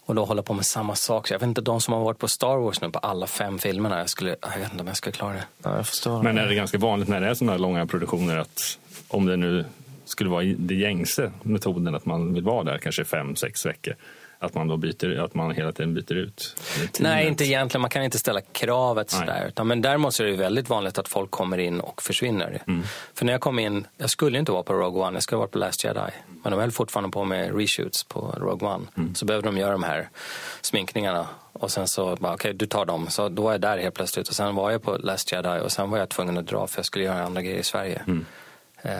Och 0.06 0.14
då 0.14 0.24
hålla 0.24 0.42
på 0.42 0.54
med 0.54 0.66
samma 0.66 0.94
sak. 0.94 1.28
Så 1.28 1.34
Jag 1.34 1.38
vet 1.38 1.46
inte, 1.46 1.60
de 1.60 1.80
som 1.80 1.94
har 1.94 2.00
varit 2.00 2.18
på 2.18 2.28
Star 2.28 2.56
Wars 2.56 2.80
nu 2.80 2.90
på 2.90 2.98
alla 2.98 3.26
fem 3.26 3.58
filmerna, 3.58 3.98
jag, 3.98 4.08
skulle, 4.08 4.36
jag 4.42 4.58
vet 4.58 4.70
inte 4.72 4.80
om 4.80 4.86
jag 4.86 4.96
skulle 4.96 5.12
klara 5.12 5.32
det. 5.32 5.44
Ja, 5.62 5.76
jag 5.76 5.86
förstår. 5.86 6.22
Men 6.22 6.38
är 6.38 6.46
det 6.46 6.54
ganska 6.54 6.78
vanligt 6.78 7.08
när 7.08 7.20
det 7.20 7.26
är 7.26 7.34
sådana 7.34 7.52
här 7.52 7.58
långa 7.58 7.86
produktioner 7.86 8.36
att 8.36 8.78
om 9.08 9.26
det 9.26 9.36
nu 9.36 9.64
skulle 10.04 10.30
vara 10.30 10.44
det 10.58 10.74
gängse 10.74 11.32
metoden 11.42 11.94
att 11.94 12.06
man 12.06 12.34
vill 12.34 12.44
vara 12.44 12.64
där 12.64 12.78
kanske 12.78 13.04
fem, 13.04 13.36
sex 13.36 13.66
veckor, 13.66 13.94
att 14.38 14.54
man 14.54 14.68
då 14.68 14.76
byter, 14.76 15.24
att 15.24 15.34
man 15.34 15.50
hela 15.50 15.72
tiden 15.72 15.94
byter 15.94 16.14
ut? 16.14 16.56
Nej, 17.00 17.26
inte 17.26 17.44
egentligen. 17.44 17.80
Man 17.80 17.90
kan 17.90 18.02
inte 18.02 18.18
ställa 18.18 18.40
kravet 18.40 19.10
sådär. 19.10 19.46
Utan, 19.48 19.66
men 19.66 19.82
däremot 19.82 20.20
är 20.20 20.24
det 20.24 20.36
väldigt 20.36 20.68
vanligt 20.68 20.98
att 20.98 21.08
folk 21.08 21.30
kommer 21.30 21.58
in 21.58 21.80
och 21.80 22.02
försvinner. 22.02 22.62
Mm. 22.66 22.82
För 23.14 23.24
när 23.24 23.32
jag 23.32 23.40
kom 23.40 23.58
in, 23.58 23.86
jag 23.96 24.10
skulle 24.10 24.38
inte 24.38 24.52
vara 24.52 24.62
på 24.62 24.72
Rogue 24.72 25.02
One, 25.02 25.16
jag 25.16 25.22
skulle 25.22 25.38
vara 25.38 25.48
på 25.48 25.58
Last 25.58 25.84
Jedi. 25.84 26.10
Men 26.42 26.52
de 26.52 26.60
höll 26.60 26.70
fortfarande 26.70 27.10
på 27.10 27.24
med 27.24 27.56
reshoots 27.58 28.04
på 28.04 28.34
Rogue 28.36 28.68
One. 28.68 28.84
Mm. 28.96 29.14
Så 29.14 29.24
behövde 29.24 29.48
de 29.48 29.58
göra 29.58 29.72
de 29.72 29.82
här 29.82 30.08
sminkningarna. 30.60 31.26
Och 31.52 31.70
sen 31.70 31.88
så 31.88 32.16
bara, 32.16 32.34
okej 32.34 32.54
du 32.54 32.66
tar 32.66 32.84
dem. 32.84 33.06
Så 33.08 33.28
då 33.28 33.42
var 33.42 33.52
jag 33.52 33.60
där 33.60 33.78
helt 33.78 33.94
plötsligt. 33.94 34.28
Och 34.28 34.34
sen 34.34 34.54
var 34.54 34.70
jag 34.70 34.82
på 34.82 34.96
Last 34.96 35.32
Jedi 35.32 35.60
och 35.60 35.72
sen 35.72 35.90
var 35.90 35.98
jag 35.98 36.08
tvungen 36.08 36.38
att 36.38 36.46
dra 36.46 36.66
för 36.66 36.78
jag 36.78 36.86
skulle 36.86 37.04
göra 37.04 37.22
andra 37.22 37.42
grejer 37.42 37.58
i 37.58 37.62
Sverige. 37.62 38.02
Mm. 38.06 38.26
Eh, 38.82 38.92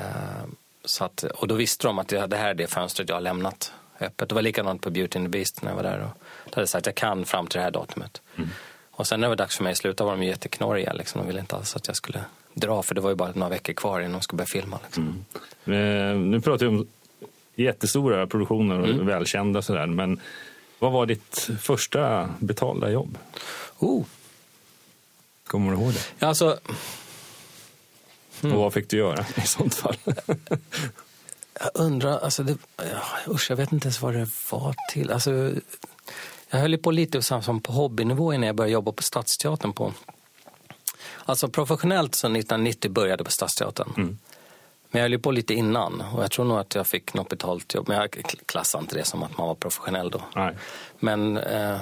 så 0.85 1.05
att, 1.05 1.23
och 1.23 1.49
då 1.49 1.55
visste 1.55 1.87
de 1.87 1.99
att 1.99 2.09
det 2.09 2.37
här 2.37 2.51
är 2.51 2.55
det 2.55 2.67
fönstret 2.67 3.09
jag 3.09 3.17
har 3.17 3.21
lämnat 3.21 3.73
öppet. 4.01 4.29
Det 4.29 4.35
var 4.35 4.43
likadant 4.43 4.83
på 4.83 4.91
Beauty 4.91 5.19
and 5.19 5.27
the 5.27 5.31
Beast 5.39 5.63
när 5.63 5.71
jag 5.71 5.77
var 5.77 5.83
där. 5.83 5.99
Och 6.01 6.09
då 6.45 6.51
hade 6.51 6.61
jag 6.63 6.69
sagt 6.69 6.83
att 6.83 6.87
jag 6.87 6.95
kan 6.95 7.25
fram 7.25 7.47
till 7.47 7.59
det 7.59 7.65
här 7.65 7.71
datumet. 7.71 8.23
Och 8.91 9.07
sen 9.07 9.21
när 9.21 9.27
det 9.27 9.29
var 9.29 9.37
dags 9.37 9.57
för 9.57 9.65
mig 9.65 9.73
att 9.73 9.79
sluta 9.79 10.05
var 10.05 10.17
de 10.17 10.23
jätteknorriga. 10.23 10.93
Liksom. 10.93 11.21
De 11.21 11.27
ville 11.27 11.41
inte 11.41 11.57
alls 11.57 11.77
att 11.77 11.87
jag 11.87 11.97
skulle 11.97 12.25
dra 12.55 12.83
för 12.83 12.95
det 12.95 13.01
var 13.01 13.11
ju 13.11 13.17
bara 13.17 13.33
några 13.35 13.49
veckor 13.51 13.73
kvar 13.73 14.01
innan 14.01 14.13
de 14.13 14.21
skulle 14.23 14.37
börja 14.37 14.47
filma. 14.47 14.79
Liksom. 14.85 15.25
Eh, 15.65 15.73
Nu 16.17 16.41
pratar 16.41 16.67
vi 16.67 16.77
om 16.77 16.87
jättestora 17.55 18.27
produktioner 18.27 18.81
och 18.81 18.89
Mm. 18.89 19.07
välkända 19.07 19.63
sådär, 19.63 19.87
men 19.87 20.21
vad 20.79 20.93
var 20.93 21.07
ditt 21.07 21.49
första 21.61 22.29
betalda 22.39 22.91
jobb? 22.91 23.19
Oh. 23.79 24.05
Kommer 25.47 25.73
du 25.73 25.79
ihåg 25.79 25.93
det? 25.93 26.01
Ja, 26.19 26.27
Alltså, 26.27 26.59
Mm. 28.43 28.57
Och 28.57 28.63
vad 28.63 28.73
fick 28.73 28.89
du 28.91 28.97
göra 28.97 29.25
i 29.37 29.41
sånt 29.41 29.75
fall? 29.75 29.97
jag 31.61 31.71
undrar, 31.75 32.19
alltså 32.19 32.43
det, 32.43 32.57
usch, 33.29 33.51
jag 33.51 33.57
vet 33.57 33.73
inte 33.73 33.87
ens 33.87 34.03
vad 34.03 34.15
det 34.15 34.29
var 34.51 34.75
till. 34.93 35.11
Alltså, 35.13 35.53
jag 36.51 36.59
höll 36.59 36.79
på 36.79 36.91
lite 36.91 37.23
som, 37.23 37.61
på 37.61 37.73
hobbynivå 37.73 38.33
innan 38.35 38.47
jag 38.47 38.57
började 38.57 38.73
jobba 38.73 38.93
på 38.93 39.03
Stadsteatern. 39.03 39.73
På, 39.73 39.93
alltså 41.25 41.49
professionellt 41.49 42.15
så 42.15 42.27
1990 42.27 42.91
började 42.91 43.25
på 43.25 43.31
Stadsteatern. 43.31 43.93
Mm. 43.97 44.19
Men 44.91 45.03
jag 45.03 45.11
höll 45.11 45.19
på 45.19 45.31
lite 45.31 45.55
innan 45.55 46.01
och 46.01 46.23
jag 46.23 46.31
tror 46.31 46.45
nog 46.45 46.59
att 46.59 46.75
jag 46.75 46.87
fick 46.87 47.15
något 47.15 47.29
betalt 47.29 47.75
jobb. 47.75 47.89
Men 47.89 47.97
jag 47.97 48.11
klassar 48.47 48.79
inte 48.79 48.97
det 48.97 49.05
som 49.05 49.23
att 49.23 49.39
man 49.39 49.47
var 49.47 49.55
professionell 49.55 50.11
då. 50.11 50.21
Nej. 50.35 50.57
Men 50.99 51.37
eh, 51.37 51.81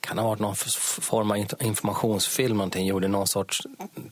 kan 0.00 0.18
ha 0.18 0.28
varit 0.28 0.40
någon 0.40 0.54
form 0.56 1.30
av 1.30 1.36
in- 1.36 1.48
informationsfilm 1.60 2.56
någonting. 2.56 2.86
Gjorde 2.86 3.08
någon 3.08 3.26
sorts 3.26 3.62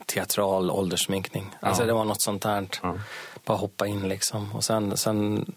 teatral 0.07 0.71
ålderssminkning. 0.71 1.51
Alltså 1.61 1.83
Ja. 1.83 1.87
det 1.87 1.93
var 1.93 2.05
något 2.05 2.23
sånt 2.23 2.43
där. 2.43 2.69
Ja. 2.83 2.95
Bara 3.45 3.59
hoppa 3.59 3.87
in 3.87 4.09
liksom. 4.09 4.53
Och 4.53 4.65
sen, 4.65 4.97
sen 4.97 5.53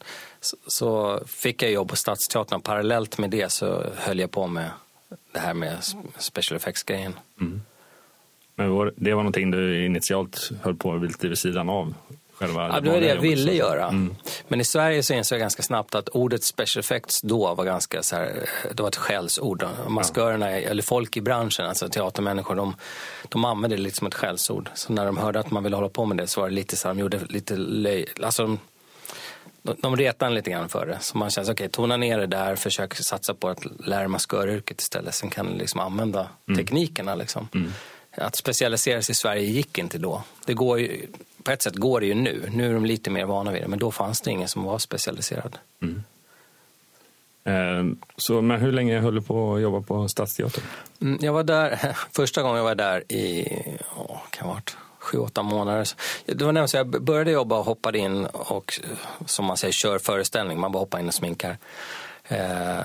så- 0.67 1.21
fick 1.27 1.63
jag 1.63 1.71
jobb 1.71 1.89
på 1.89 1.95
Stadsteatern. 1.95 2.61
Parallellt 2.61 3.17
med 3.17 3.29
det 3.29 3.51
så 3.51 3.83
höll 3.95 4.19
jag 4.19 4.31
på 4.31 4.47
med 4.47 4.69
det 5.33 5.39
här 5.39 5.53
med 5.53 5.77
special 6.17 6.57
effects-grejen. 6.57 7.13
Mm. 7.41 7.61
Men 8.55 8.91
det 8.95 9.13
var 9.13 9.23
någonting 9.23 9.51
du 9.51 9.85
initialt 9.85 10.49
höll 10.61 10.75
på 10.75 10.91
med 10.91 11.01
lite 11.07 11.27
vid 11.27 11.37
sidan 11.37 11.69
av 11.69 11.93
själva 12.33 12.67
Ja, 12.67 12.79
det 12.79 12.89
var 12.89 12.99
det 12.99 13.07
jag 13.07 13.21
ville 13.21 13.51
så. 13.51 13.57
göra. 13.57 13.87
Mm. 13.87 14.15
Men 14.47 14.61
i 14.61 14.63
Sverige 14.63 15.03
så 15.03 15.13
insåg 15.13 15.35
jag 15.35 15.41
ganska 15.41 15.63
snabbt 15.63 15.95
att 15.95 16.09
ordet 16.09 16.43
special 16.43 16.79
effects 16.79 17.21
då 17.21 17.53
var 17.53 17.63
ganska 17.65 18.03
så 18.03 18.15
här, 18.15 18.49
det 18.73 18.81
var 18.83 18.87
ett 18.87 18.95
skällsord. 18.95 19.65
Maskörerna, 19.87 20.49
eller 20.49 20.83
folk 20.83 21.17
i 21.17 21.21
branschen, 21.21 21.65
alltså 21.65 21.89
teatermänniskor, 21.89 22.55
de, 22.55 22.75
de 23.29 23.45
använde 23.45 23.75
det 23.75 23.81
lite 23.81 23.95
som 23.95 24.07
ett 24.07 24.15
skällsord. 24.15 24.69
Så 24.73 24.93
när 24.93 25.05
de 25.05 25.17
hörde 25.17 25.39
att 25.39 25.51
man 25.51 25.63
ville 25.63 25.75
hålla 25.75 25.89
på 25.89 26.05
med 26.05 26.17
det 26.17 26.27
så 26.27 26.41
var 26.41 26.49
det 26.49 26.55
lite 26.55 26.75
så 26.75 26.87
här, 26.87 26.95
de 26.95 27.01
gjorde 27.01 27.19
lite 27.29 27.55
löj, 27.55 28.05
alltså 28.23 28.43
de, 28.45 28.59
de, 29.81 29.95
de 29.97 30.13
en 30.19 30.33
lite 30.33 30.51
grann 30.51 30.69
för 30.69 30.85
det. 30.85 30.97
Så 31.01 31.17
man 31.17 31.29
kände, 31.29 31.51
okej, 31.51 31.69
tona 31.69 31.97
ner 31.97 32.19
det 32.19 32.27
där, 32.27 32.55
försök 32.55 32.95
satsa 32.95 33.33
på 33.33 33.49
att 33.49 33.65
lära 33.85 34.07
masköryrket 34.07 34.81
istället. 34.81 35.15
Sen 35.15 35.29
kan 35.29 35.45
du 35.45 35.57
liksom 35.57 35.79
använda 35.79 36.27
teknikerna 36.57 37.15
liksom. 37.15 37.47
Att 38.17 38.35
specialisera 38.35 39.01
sig 39.01 39.11
i 39.13 39.15
Sverige 39.15 39.43
gick 39.43 39.77
inte 39.77 39.97
då. 39.97 40.23
Det 40.45 40.53
går 40.53 40.79
ju, 40.79 41.07
på 41.43 41.51
ett 41.51 41.61
sätt 41.61 41.75
går 41.75 41.99
det 41.99 42.05
ju 42.05 42.13
nu. 42.13 42.49
Nu 42.51 42.69
är 42.69 42.73
de 42.73 42.85
lite 42.85 43.09
mer 43.09 43.25
vana 43.25 43.51
vid 43.51 43.61
det, 43.61 43.67
men 43.67 43.79
då 43.79 43.91
fanns 43.91 44.21
det 44.21 44.31
ingen 44.31 44.47
som 44.47 44.63
var 44.63 44.79
specialiserad. 44.79 45.57
Eh, 47.43 47.83
Så, 48.17 48.41
men 48.41 48.61
hur 48.61 48.71
länge 48.71 48.99
höll 48.99 49.15
du 49.15 49.21
på 49.21 49.55
att 49.55 49.61
jobba 49.61 49.81
på 49.81 50.07
Stadsteatern? 50.07 50.63
Mm, 51.01 51.17
Jag 51.21 51.33
var 51.33 51.43
där, 51.43 51.95
första 52.11 52.41
gången 52.41 52.57
jag 52.57 52.63
var 52.63 52.75
där 52.75 53.11
i, 53.11 53.47
åh, 53.97 54.17
kan 54.29 54.47
ha 54.47 54.53
varit 54.53 54.77
sju, 54.99 55.17
åtta 55.17 55.43
månader. 55.43 55.87
Det 56.25 56.41
var 56.41 56.51
nämligen 56.51 56.67
så 56.67 56.77
jag 56.77 56.87
började 57.03 57.31
jobba 57.31 57.59
och 57.59 57.65
hoppade 57.65 57.97
in 57.99 58.25
och 58.25 58.79
som 59.25 59.45
man 59.45 59.57
säger 59.57 59.71
kör 59.71 59.99
föreställning, 59.99 60.59
man 60.59 60.71
bara 60.71 60.79
hoppar 60.79 60.99
in 60.99 61.07
och 61.07 61.13
sminkar. 61.13 61.57
Eh, 62.23 62.79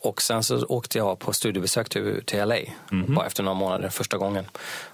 och 0.00 0.22
sen 0.22 0.42
så 0.42 0.66
åkte 0.66 0.98
jag 0.98 1.18
på 1.18 1.32
studiebesök 1.32 1.88
till, 1.88 2.22
till 2.24 2.38
LA, 2.48 2.56
bara 2.90 3.26
efter 3.26 3.42
några 3.42 3.58
månader, 3.58 3.88
första 3.88 4.18
gången. 4.18 4.44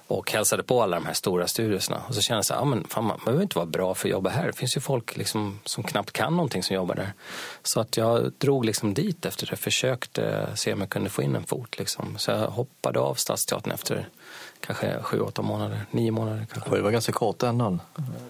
Och 0.07 0.33
hälsade 0.33 0.62
på 0.62 0.83
alla 0.83 0.97
de 0.97 1.07
här 1.07 1.12
stora 1.12 1.47
studierna. 1.47 2.03
Och 2.09 2.15
så 2.15 2.21
kände 2.21 2.38
jag 2.38 2.45
så 2.45 2.55
här, 2.55 2.65
men 2.65 2.85
fan, 2.88 3.05
man 3.05 3.21
behöver 3.25 3.43
inte 3.43 3.59
vara 3.59 3.67
bra 3.67 3.95
för 3.95 4.09
att 4.09 4.12
jobba 4.12 4.31
här. 4.31 4.47
Det 4.47 4.53
finns 4.53 4.77
ju 4.77 4.81
folk 4.81 5.17
liksom, 5.17 5.61
som 5.65 5.85
knappt 5.85 6.12
kan 6.12 6.37
någonting 6.37 6.62
som 6.62 6.77
jobbar 6.77 6.95
där. 6.95 7.12
Så 7.62 7.81
att 7.81 7.97
jag 7.97 8.33
drog 8.38 8.65
liksom 8.65 8.95
dit 8.95 9.27
efter 9.27 9.47
det, 9.47 9.57
försökte 9.57 10.49
se 10.55 10.73
om 10.73 10.81
jag 10.81 10.88
kunde 10.88 11.11
få 11.11 11.23
in 11.23 11.37
en 11.37 11.45
fot. 11.45 11.79
Liksom. 11.79 12.19
Så 12.19 12.31
jag 12.31 12.38
hoppade 12.38 13.01
av 13.01 13.15
Stadsteatern 13.15 13.73
efter 13.73 14.09
kanske 14.61 15.03
sju, 15.03 15.21
åtta 15.21 15.43
månader, 15.43 15.87
nio 15.91 16.11
månader 16.11 16.47
kanske. 16.53 16.77
Det 16.77 16.83
var 16.83 16.91
ganska 16.91 17.12
kort 17.12 17.43
ändå. 17.43 17.79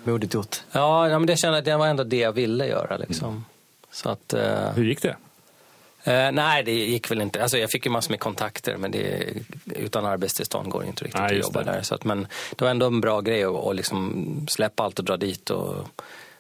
Modigt 0.05 0.35
gjort. 0.35 0.57
Ja, 0.73 1.09
men 1.09 1.27
det 1.27 1.37
kände 1.37 1.61
det 1.61 1.77
var 1.77 1.87
ändå 1.87 2.05
det 2.05 2.17
jag 2.17 2.33
ville 2.33 2.67
göra. 2.67 2.97
Liksom. 2.97 3.45
Så 3.91 4.09
att, 4.09 4.33
eh, 4.33 4.73
Hur 4.75 4.85
gick 4.85 5.03
det? 5.03 5.17
Eh, 6.05 6.33
nej, 6.33 6.63
det 6.63 6.73
gick 6.73 7.11
väl 7.11 7.21
inte. 7.21 7.43
Alltså, 7.43 7.59
jag 7.59 7.71
fick 7.71 7.87
ju 7.87 7.93
massor 7.93 8.11
med 8.11 8.21
kontakter, 8.21 8.77
men 8.77 8.91
det, 8.91 9.25
utan 9.65 10.07
arbetstillstånd 10.07 10.69
går 10.71 10.81
det 10.81 10.87
inte 10.87 11.05
riktigt 11.05 11.21
Nej, 11.21 11.39
att 11.39 11.45
jobba 11.45 11.63
det. 11.63 11.73
där. 11.73 11.83
Så 11.83 11.95
att, 11.95 12.05
men 12.05 12.27
det 12.57 12.65
var 12.65 12.71
ändå 12.71 12.87
en 12.87 13.01
bra 13.01 13.21
grej 13.21 13.45
att, 13.45 13.55
att 13.55 13.77
liksom 13.77 14.47
släppa 14.51 14.83
allt 14.83 14.99
och 14.99 15.05
dra 15.05 15.17
dit 15.17 15.51
och, 15.51 15.75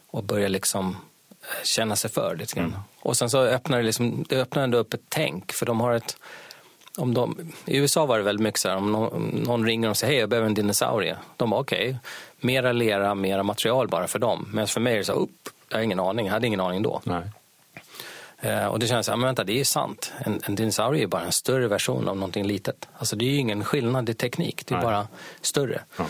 och 0.06 0.24
börja 0.24 0.48
liksom 0.48 0.96
eh, 1.40 1.64
känna 1.64 1.96
sig 1.96 2.10
för 2.10 2.36
lite 2.36 2.54
grann. 2.54 2.76
Och 3.00 3.16
sen 3.16 3.30
så 3.30 3.38
öppnar 3.38 3.78
det, 3.78 3.84
liksom, 3.84 4.24
det 4.28 4.36
öppnar 4.36 4.62
ändå 4.62 4.78
upp 4.78 4.94
ett 4.94 5.04
tänk, 5.08 5.52
för 5.52 5.66
de 5.66 5.80
har 5.80 5.92
ett 5.92 6.16
om 6.98 7.14
de, 7.14 7.52
I 7.64 7.76
USA 7.76 8.06
var 8.06 8.18
det 8.18 8.24
väldigt 8.24 8.42
mycket 8.42 8.60
så 8.60 8.68
här, 8.68 8.76
om 8.76 8.92
någon, 8.92 9.12
om 9.12 9.22
någon 9.28 9.66
ringer 9.66 9.90
och 9.90 9.96
säger 9.96 10.12
hej 10.12 10.20
jag 10.20 10.28
behöver 10.28 10.46
en 10.48 10.54
dinosaurie. 10.54 11.16
De 11.36 11.50
bara 11.50 11.60
okej, 11.60 11.96
mera 12.40 12.72
lera, 12.72 13.14
mera 13.14 13.42
material 13.42 13.88
bara 13.88 14.06
för 14.06 14.18
dem. 14.18 14.48
Men 14.52 14.66
för 14.66 14.80
mig 14.80 14.92
är 14.94 14.98
det 14.98 15.04
så 15.04 15.12
här, 15.12 15.20
upp, 15.20 15.48
jag 15.68 15.76
har 15.76 15.82
ingen 15.82 16.00
aning, 16.00 16.26
jag 16.26 16.32
hade 16.32 16.46
ingen 16.46 16.60
aning 16.60 16.82
då. 16.82 17.00
Nej. 17.04 17.22
Eh, 18.42 18.66
och 18.66 18.78
det 18.78 18.86
känns, 18.86 19.08
ja 19.08 19.16
men 19.16 19.26
vänta, 19.26 19.44
det 19.44 19.60
är 19.60 19.64
sant. 19.64 20.12
En, 20.18 20.40
en 20.44 20.54
dinosaurie 20.54 21.02
är 21.02 21.06
bara 21.06 21.22
en 21.22 21.32
större 21.32 21.68
version 21.68 22.08
av 22.08 22.16
någonting 22.16 22.46
litet. 22.46 22.88
Alltså 22.98 23.16
det 23.16 23.24
är 23.24 23.30
ju 23.30 23.36
ingen 23.36 23.64
skillnad 23.64 24.08
i 24.08 24.14
teknik, 24.14 24.66
det 24.66 24.74
är 24.74 24.76
Nej. 24.76 24.84
bara 24.84 25.08
större. 25.40 25.82
Ja. 25.96 26.06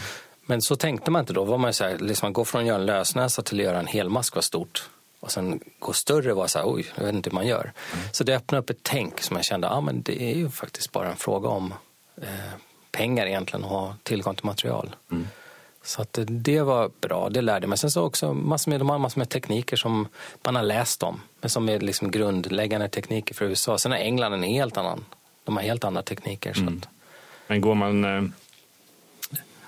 Men 0.47 0.63
så 0.63 0.77
tänkte 0.77 1.11
man 1.11 1.21
inte 1.21 1.33
då. 1.33 1.45
Var 1.45 1.59
man 1.59 1.73
så 1.73 1.85
här, 1.85 1.99
liksom 1.99 2.27
man 2.27 2.33
går 2.33 2.45
från 2.45 2.61
att 2.61 2.67
göra 2.67 2.79
en 2.79 2.87
lösnäsa 2.87 3.43
till 3.43 3.61
att 3.61 3.65
göra 3.65 3.79
en 3.79 3.87
helmask 3.87 4.35
var 4.35 4.43
stort. 4.43 4.89
Och 5.21 5.31
sen 5.31 5.61
gå 5.79 5.93
större 5.93 6.35
var 6.35 6.47
så 6.47 6.59
här, 6.59 6.67
oj, 6.69 6.87
jag 6.95 7.05
vet 7.05 7.15
inte 7.15 7.31
hur 7.31 7.35
man 7.35 7.47
gör. 7.47 7.73
Så 8.13 8.25
det 8.25 8.37
öppnade 8.37 8.63
upp 8.63 8.71
ett 8.71 8.83
tänk 8.83 9.21
som 9.21 9.37
jag 9.37 9.45
kände, 9.45 9.67
ja 9.67 9.81
men 9.81 10.03
det 10.03 10.23
är 10.23 10.35
ju 10.35 10.51
faktiskt 10.51 10.93
bara 10.93 11.11
en 11.11 11.17
fråga 11.17 11.49
om 11.49 11.75
eh, 12.23 12.29
pengar 12.91 13.27
egentligen 13.27 13.65
och 13.65 13.71
ha 13.71 13.97
tillgång 14.03 14.35
till 14.35 14.47
material. 14.47 14.97
Så 15.85 16.03
att 16.03 16.19
det 16.29 16.63
var 16.63 16.91
bra, 17.01 17.29
det 17.29 17.41
lärde 17.43 17.67
mig. 17.67 17.79
Sen 17.79 17.91
så 17.91 18.03
också 18.03 18.35
massor 18.35 18.71
med, 18.71 18.81
de 18.81 18.91
har 18.91 18.99
massor 18.99 19.19
med 19.19 19.29
tekniker 19.29 19.77
som 19.77 20.09
man 20.45 20.57
har 20.57 20.63
läst 20.63 21.03
om, 21.03 21.21
men 21.41 21.51
som 21.51 21.69
är 21.69 21.81
liksom 21.81 22.11
grundläggande 22.11 22.89
tekniker 22.89 23.35
för 23.35 23.45
USA. 23.45 23.79
Sen 23.79 23.93
har 23.93 23.99
England 23.99 24.33
en 24.33 24.43
helt 24.43 24.77
annan, 24.77 25.05
de 25.45 25.57
har 25.57 25.63
helt 25.63 25.85
andra 25.85 26.03
tekniker. 26.03 26.53
Så 26.55 26.65
att, 26.65 26.89
Men 27.47 27.61
går 27.61 27.75
man... 27.75 28.05
Eh, 28.05 28.23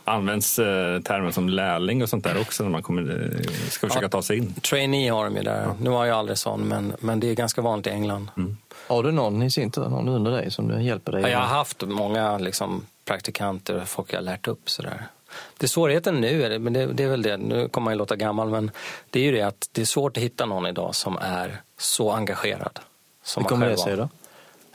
används 0.06 0.58
eh, 0.58 1.00
termer 1.00 1.30
som 1.30 1.48
lärling 1.48 2.02
och 2.02 2.08
sånt 2.08 2.24
där 2.24 2.40
också 2.40 2.62
när 2.62 2.70
man 2.70 2.82
kommer, 2.82 3.32
eh, 3.40 3.68
ska 3.70 3.88
försöka 3.88 4.04
Ja. 4.06 4.08
ta 4.08 4.22
sig 4.22 4.38
in? 4.38 4.54
trainee 4.54 5.10
har 5.10 5.24
de 5.24 5.36
ju 5.36 5.42
där. 5.42 5.68
Nu 5.80 5.90
har 5.90 6.04
jag 6.06 6.18
aldrig 6.18 6.38
sån, 6.38 6.60
men, 6.68 6.92
men 7.00 7.20
det 7.20 7.30
är 7.30 7.34
ganska 7.34 7.60
vanligt 7.62 7.86
i 7.86 7.90
England. 7.90 8.30
Har 8.88 9.02
du 9.02 9.12
någon 9.12 9.42
i 9.42 9.50
sin 9.50 9.70
tur, 9.70 9.88
någon 9.88 10.08
under 10.08 10.30
dig 10.30 10.50
som 10.50 10.82
hjälper 10.82 11.12
dig? 11.12 11.22
Ja, 11.22 11.28
jag 11.28 11.38
har 11.38 11.46
haft 11.46 11.82
många 11.86 12.38
liksom, 12.38 12.86
praktikanter 13.04 13.80
och 13.82 13.88
folk 13.88 14.12
jag 14.12 14.18
har 14.18 14.22
lärt 14.22 14.48
upp. 14.48 14.70
Sådär. 14.70 15.06
Det 15.58 15.66
är 15.66 15.68
svårigheten 15.68 16.20
nu, 16.20 16.58
men 16.58 16.72
det, 16.72 16.86
det 16.86 17.02
är 17.04 17.08
väl 17.08 17.22
det, 17.22 17.36
nu 17.36 17.68
kommer 17.68 17.84
man 17.84 17.94
ju 17.94 17.98
låta 17.98 18.16
gammal, 18.16 18.48
men 18.50 18.70
det 19.10 19.20
är 19.20 19.24
ju 19.24 19.32
det 19.32 19.42
att 19.42 19.68
det 19.72 19.80
är 19.80 19.86
svårt 19.86 20.16
att 20.16 20.22
hitta 20.22 20.46
någon 20.46 20.66
idag 20.66 20.94
som 20.94 21.18
är 21.18 21.62
så 21.78 22.10
engagerad. 22.12 22.80
Som 23.24 23.42
Hur 23.42 23.48
kommer 23.48 23.68
det 23.68 23.76
sig 23.78 23.96
då? 23.96 24.08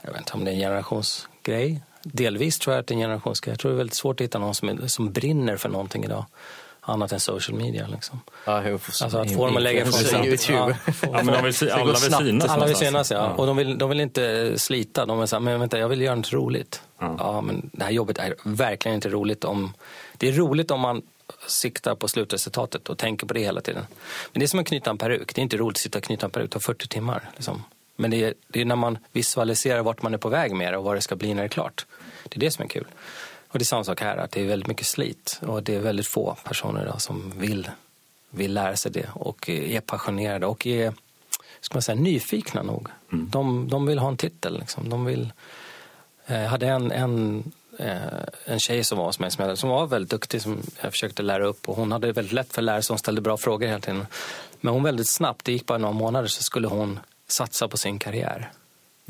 Jag 0.02 0.10
vet 0.12 0.20
inte 0.20 0.32
om 0.32 0.44
det 0.44 0.50
är 0.50 0.54
en 0.54 0.60
generationsgrej. 0.60 1.80
Delvis 2.02 2.58
tror 2.58 2.74
jag 2.74 2.80
att 2.80 2.86
det 2.86 2.92
är 2.92 2.96
en 2.96 3.00
generationsgrej. 3.02 3.52
Jag 3.52 3.58
tror 3.60 3.70
det 3.70 3.74
är 3.74 3.78
väldigt 3.78 3.94
svårt 3.96 4.20
att 4.20 4.24
hitta 4.24 4.38
någon 4.38 4.54
som, 4.54 4.68
är, 4.68 4.86
som 4.86 5.12
brinner 5.12 5.56
för 5.56 5.68
någonting 5.68 6.04
idag. 6.04 6.24
Annat 6.82 7.12
än 7.12 7.20
social 7.20 7.58
media. 7.58 7.86
Liksom. 7.86 8.20
Ja, 8.46 8.62
får- 8.62 8.72
Alltså 9.04 9.18
att 9.18 9.32
få 9.34 9.46
dem 9.46 9.56
att 9.56 9.62
lägga 9.62 9.80
ifrån 9.80 9.92
sig. 9.92 10.26
Youtube. 10.28 10.76
Ja, 10.86 10.92
få- 10.92 11.06
Ja, 11.12 11.22
men 11.22 11.26
de 11.26 11.44
vill, 11.44 11.54
se- 11.54 11.64
Det 11.66 11.70
går 11.72 11.78
alla 11.80 11.92
vill 11.92 12.12
synas 12.12 12.50
alla 12.50 12.66
vill 12.66 12.76
synas, 12.76 13.10
ja. 13.10 13.28
Och 13.30 13.46
de 13.46 13.56
vill, 13.56 13.78
de 13.78 13.88
vill 13.90 14.00
inte 14.00 14.54
slita. 14.58 15.06
De 15.06 15.18
vill 15.18 15.28
säga, 15.28 15.40
men 15.40 15.60
vänta, 15.60 15.78
jag 15.78 15.88
vill 15.88 16.00
göra 16.00 16.14
något 16.14 16.32
roligt. 16.32 16.82
Ja. 16.98 17.14
Ja. 17.18 17.40
men 17.40 17.70
det 17.72 17.84
här 17.84 17.90
jobbet 17.90 18.18
är 18.18 18.34
verkligen 18.42 18.94
inte 18.94 19.08
roligt 19.08 19.44
om... 19.44 19.72
Det 20.20 20.28
är 20.28 20.32
roligt 20.32 20.70
om 20.70 20.80
man 20.80 21.02
siktar 21.46 21.94
på 21.94 22.08
slutresultatet 22.08 22.88
och 22.88 22.98
tänker 22.98 23.26
på 23.26 23.34
det 23.34 23.40
hela 23.40 23.60
tiden. 23.60 23.86
Men 24.32 24.40
det 24.40 24.44
är 24.44 24.48
som 24.48 24.60
att 24.60 24.66
knyta 24.66 24.90
en 24.90 24.98
peruk. 24.98 25.34
Det 25.34 25.40
är 25.40 25.42
inte 25.42 25.56
roligt 25.56 25.76
att 25.76 25.80
sitta 25.80 25.98
och 25.98 26.04
knyta 26.04 26.26
en 26.26 26.30
peruk. 26.30 26.50
Det 26.50 26.52
tar 26.52 26.60
40 26.60 26.88
timmar. 26.88 27.30
Liksom. 27.34 27.64
Men 27.96 28.10
det 28.10 28.24
är, 28.24 28.34
det 28.48 28.60
är 28.60 28.64
när 28.64 28.76
man 28.76 28.98
visualiserar 29.12 29.82
vart 29.82 30.02
man 30.02 30.14
är 30.14 30.18
på 30.18 30.28
väg 30.28 30.54
med 30.54 30.72
det 30.72 30.76
och 30.76 30.84
vad 30.84 30.96
det 30.96 31.00
ska 31.00 31.16
bli 31.16 31.34
när 31.34 31.42
det 31.42 31.46
är 31.46 31.48
klart. 31.48 31.86
Det 32.28 32.36
är 32.36 32.40
det 32.40 32.50
som 32.50 32.64
är 32.64 32.68
kul. 32.68 32.86
Och 33.48 33.58
det 33.58 33.62
är 33.62 33.64
samma 33.64 33.84
sak 33.84 34.00
här, 34.00 34.16
att 34.16 34.30
det 34.30 34.40
är 34.40 34.46
väldigt 34.46 34.68
mycket 34.68 34.86
slit. 34.86 35.40
Och 35.42 35.62
det 35.62 35.74
är 35.74 35.80
väldigt 35.80 36.06
få 36.06 36.36
personer 36.44 36.82
idag 36.82 37.02
som 37.02 37.32
vill, 37.36 37.70
vill 38.30 38.54
lära 38.54 38.76
sig 38.76 38.92
det 38.92 39.08
och 39.14 39.48
är 39.48 39.80
passionerade 39.80 40.46
och 40.46 40.66
är 40.66 40.94
ska 41.60 41.74
man 41.74 41.82
säga, 41.82 42.00
nyfikna 42.00 42.62
nog. 42.62 42.88
De, 43.10 43.68
de 43.68 43.86
vill 43.86 43.98
ha 43.98 44.08
en 44.08 44.16
titel. 44.16 44.58
Liksom. 44.58 44.88
De 44.88 45.04
vill, 45.04 45.32
eh, 46.26 46.42
hade 46.42 46.66
en, 46.66 46.92
en, 46.92 47.44
en 48.44 48.58
tjej 48.58 48.84
som 48.84 48.98
var 48.98 49.04
hos 49.06 49.18
mig 49.18 49.30
som, 49.30 49.48
jag, 49.48 49.58
som 49.58 49.70
var 49.70 49.86
väldigt 49.86 50.10
duktig 50.10 50.42
som 50.42 50.62
jag 50.82 50.92
försökte 50.92 51.22
lära 51.22 51.46
upp. 51.46 51.68
Och 51.68 51.76
hon 51.76 51.92
hade 51.92 52.12
väldigt 52.12 52.32
lätt 52.32 52.52
för 52.52 52.60
att 52.60 52.64
lära 52.64 52.82
sig, 52.82 52.92
hon 52.92 52.98
ställde 52.98 53.20
bra 53.20 53.36
frågor 53.36 53.66
hela 53.66 53.80
tiden. 53.80 54.06
Men 54.60 54.72
hon 54.74 54.82
väldigt 54.82 55.08
snabbt, 55.08 55.44
det 55.44 55.52
gick 55.52 55.66
bara 55.66 55.78
några 55.78 55.92
månader, 55.94 56.28
så 56.28 56.42
skulle 56.42 56.68
hon 56.68 57.00
satsa 57.28 57.68
på 57.68 57.76
sin 57.76 57.98
karriär. 57.98 58.50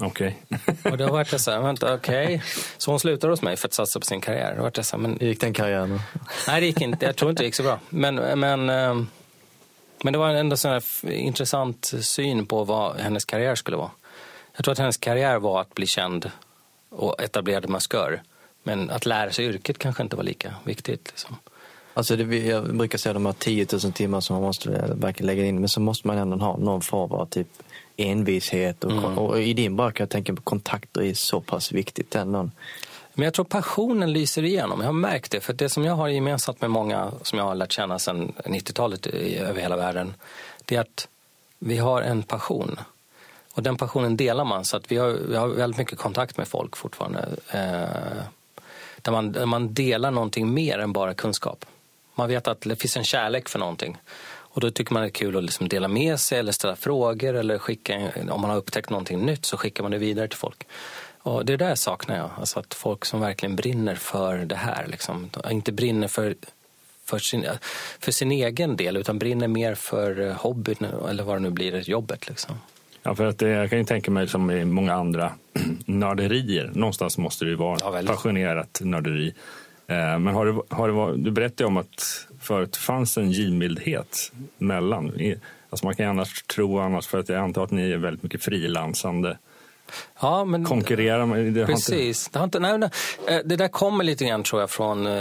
Okej. 0.03 0.42
Och 0.85 0.99
då 0.99 1.07
var 1.09 1.27
jag 1.31 1.40
så 1.40 1.51
här, 1.51 1.61
vänta, 1.61 1.94
okej. 1.94 2.42
Så 2.79 2.90
hon 2.90 3.01
slutade 3.01 3.33
hos 3.33 3.42
mig 3.42 3.57
för 3.57 3.68
att 3.68 3.75
satsa 3.75 4.01
på 4.01 4.07
sin 4.07 4.20
karriär. 4.20 4.55
Då 4.57 4.62
var 4.62 4.73
jag 4.75 4.85
så 4.85 4.96
här, 4.96 5.03
men 5.03 5.18
Hur 5.20 5.27
gick 5.29 5.40
den 5.40 5.53
karriären? 5.55 6.01
Nej, 6.46 6.61
det 6.61 6.66
gick 6.66 6.81
inte. 6.81 7.07
Jag 7.07 7.16
tror 7.16 7.31
inte 7.31 7.42
det 7.42 7.46
gick 7.46 7.55
så 7.55 7.62
bra. 7.62 7.79
Men, 7.88 8.14
men, 8.14 8.70
eh, 8.70 8.94
men 10.03 10.12
det 10.12 10.18
var 10.18 10.29
ändå 10.31 10.57
sån 10.57 10.70
här 10.70 10.79
f- 10.79 11.05
intressant 11.05 11.92
syn 12.01 12.46
på 12.46 12.64
vad 12.64 12.96
hennes 12.96 13.25
karriär 13.25 13.55
skulle 13.55 13.77
vara. 13.77 13.90
Jag 14.57 14.64
tror 14.64 14.73
att 14.73 14.79
hennes 14.79 14.96
karriär 14.96 15.38
var 15.38 15.61
att 15.61 15.75
bli 15.75 15.87
känd 15.87 16.31
och 16.90 17.23
etablerad 17.23 17.68
maskör. 17.68 18.23
Men 18.62 18.90
att 18.90 19.07
lära 19.07 19.31
sig 19.33 19.44
yrket 19.44 19.79
kanske 19.79 20.03
inte 20.03 20.16
var 20.16 20.23
lika 20.25 20.55
viktigt. 20.64 21.09
Liksom. 21.09 21.37
Alltså 21.94 22.16
det, 22.16 22.38
jag 22.38 22.77
brukar 22.77 22.99
säga 22.99 23.12
de 23.12 23.27
här 23.27 23.33
10 23.33 23.66
000 23.85 23.92
timmar 23.92 24.20
som 24.20 24.35
man 24.35 24.42
måste 24.42 24.70
verkligen 24.94 25.27
lägga 25.27 25.44
in, 25.44 25.61
men 25.61 25.68
så 25.68 25.81
måste 25.81 26.07
man 26.07 26.18
ändå 26.18 26.37
ha 26.37 26.57
någon 26.57 26.81
form 26.81 27.12
av 27.12 27.27
typ 27.27 27.49
envishet. 27.96 28.85
Och, 28.85 28.92
Mm. 28.92 29.18
och 29.18 29.40
i 29.42 29.53
din 29.55 29.77
kan 29.77 29.92
jag 29.96 30.09
tänka 30.11 30.35
på 30.35 30.42
kontakter 30.42 31.03
är 31.03 31.14
så 31.14 31.40
pass 31.40 31.73
viktigt 31.73 32.14
ändå. 32.14 32.51
Men 33.14 33.25
jag 33.25 33.35
tror 33.35 33.44
passionen 33.44 34.12
lyser 34.12 34.44
igenom. 34.44 34.81
Jag 34.81 34.87
har 34.87 34.92
märkt 34.92 35.31
det. 35.33 35.40
För 35.40 35.53
det 35.53 35.68
som 35.68 35.85
jag 35.85 35.94
har 35.94 36.09
gemensamt 36.09 36.61
med 36.61 36.70
många 36.70 37.12
som 37.23 37.38
jag 37.38 37.46
har 37.46 37.55
lärt 37.55 37.73
känna 37.73 37.99
sedan 37.99 38.33
90-talet 38.44 39.07
i- 39.07 39.37
över 39.38 39.61
hela 39.61 39.77
världen, 39.77 40.14
det 40.64 40.77
är 40.77 40.81
att 40.81 41.09
vi 41.59 41.77
har 41.79 42.03
en 42.03 42.23
passion. 42.23 42.81
Och 43.55 43.62
den 43.62 43.77
passionen 43.77 44.16
delar 44.16 44.44
man. 44.44 44.64
Så 44.64 44.77
att 44.77 44.92
vi, 44.92 44.96
har, 44.96 45.09
vi 45.11 45.37
har 45.37 45.49
väldigt 45.49 45.79
mycket 45.79 45.99
kontakt 45.99 46.37
med 46.37 46.49
folk 46.49 46.77
fortfarande. 46.77 47.29
Eh, 47.51 48.23
där, 49.03 49.13
man, 49.13 49.33
där 49.33 49.47
man 49.47 49.75
delar 49.75 50.11
någonting 50.11 50.55
mer 50.55 50.79
än 50.79 50.93
bara 50.93 51.15
kunskap. 51.15 51.65
Man 52.15 52.29
vet 52.29 52.49
att 52.49 52.61
det 52.61 52.77
finns 52.77 52.97
en 52.97 53.05
kärlek 53.05 53.49
för 53.49 53.59
någonting. 53.59 53.97
Och 54.53 54.61
då 54.61 54.71
tycker 54.71 54.93
man 54.93 55.03
det 55.03 55.09
är 55.09 55.11
kul 55.11 55.37
att 55.37 55.45
liksom 55.45 55.69
dela 55.69 55.89
med 55.89 56.21
sig 56.21 56.39
eller 56.39 56.53
ställa 56.53 56.77
frågor 56.77 57.35
eller 57.35 57.59
skicka, 57.59 58.11
om 58.31 58.41
man 58.41 58.51
har 58.51 58.57
upptäckt 58.57 58.91
någonting 58.91 59.27
nytt 59.27 59.47
så 59.47 59.57
skickar 59.57 59.83
man 59.83 59.93
det 59.93 59.99
vidare 59.99 60.29
till 60.29 60.39
folk. 60.39 60.67
Och 61.23 61.45
det 61.45 61.57
där 61.57 61.75
saknar 61.75 62.17
jag, 62.17 62.31
alltså 62.39 62.61
att 62.61 62.75
folk 62.75 63.05
som 63.05 63.21
verkligen 63.21 63.57
brinner 63.57 63.95
för 63.95 64.39
det 64.39 64.57
här. 64.57 64.87
Liksom. 64.87 65.31
Inte 65.51 65.73
brinner 65.73 66.09
för, 66.09 66.35
för, 67.05 67.19
sin, 67.19 67.47
för 67.99 68.13
sin 68.13 68.33
egen 68.33 68.77
del 68.77 68.97
utan 68.97 69.19
brinner 69.19 69.49
mer 69.49 69.75
för 69.75 70.21
eh, 70.21 70.33
hobbyn 70.33 70.87
eller 71.09 71.23
vad 71.23 71.37
det 71.37 71.41
nu 71.41 71.51
blir, 71.51 71.91
jobbet. 71.91 72.29
Liksom. 72.29 72.61
Ja, 73.03 73.15
för 73.15 73.27
att 73.27 73.39
det, 73.39 73.49
jag 73.49 73.71
kan 73.71 73.79
ju 73.79 73.85
tänka 73.85 74.11
mig 74.11 74.29
som 74.29 74.51
i 74.51 74.65
många 74.65 74.95
andra 74.95 75.33
nörderier. 75.87 76.71
Någonstans 76.75 77.19
måste 77.19 77.45
det 77.45 77.49
ju 77.51 77.57
vara 77.57 77.79
Ja, 77.81 77.91
väldigt. 77.91 78.11
passionerat 78.17 78.81
nörderi. 78.85 79.35
Eh, 79.87 79.97
Men 80.19 80.27
har 80.27 80.47
det, 80.47 80.63
har 80.77 80.89
det 80.89 80.95
varit, 80.95 81.25
du 81.25 81.31
berättade 81.31 81.65
om 81.67 81.77
att 81.77 82.27
förut 82.41 82.77
fanns 82.77 83.17
en 83.19 83.31
givmildhet 83.31 84.33
mellan. 84.59 85.13
Alltså 85.71 85.87
man 85.87 85.95
kan 85.97 86.07
ju 86.07 86.11
annars 86.11 86.43
tro 86.43 86.79
annars, 86.79 87.07
för 87.07 87.19
att 87.19 87.29
jag 87.29 87.39
antar 87.39 87.65
att 87.65 87.71
ni 87.71 87.91
är 87.91 87.97
väldigt 87.97 88.23
mycket 88.23 88.45
frilansande. 88.45 89.39
Ja, 90.21 90.45
men, 90.45 90.65
Konkurrerar 90.65 91.27
med... 91.27 91.39
Det 91.39 91.43
har 91.45 91.47
inte, 91.71 91.73
Precis. 91.73 92.29
Det, 92.29 92.39
har 92.39 92.45
inte, 92.45 92.59
nej, 92.61 92.79
nej, 92.79 92.91
eh, 93.29 93.39
det 93.45 93.57
där 93.57 93.69
kommer 93.69 94.05
lite 94.05 94.25
grann 94.25 94.43
tror 94.43 94.61
jag 94.63 94.71
från... 94.71 95.07
eh, 95.07 95.13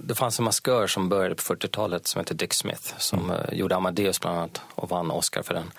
Det 0.00 0.14
fanns 0.14 0.38
en 0.38 0.44
maskör 0.44 0.86
som 0.86 1.08
började 1.08 1.34
på 1.34 1.42
40-talet 1.42 2.06
som 2.06 2.18
hette 2.18 2.34
Dick 2.34 2.54
Smith 2.54 2.94
som 2.98 3.30
eh, 3.30 3.36
gjorde 3.58 3.76
Amadeus 3.76 4.20
bland 4.20 4.36
annat 4.38 4.60
och 4.74 4.88
vann 4.90 5.10
Oscar 5.10 5.42
för 5.42 5.54
den. 5.54 5.70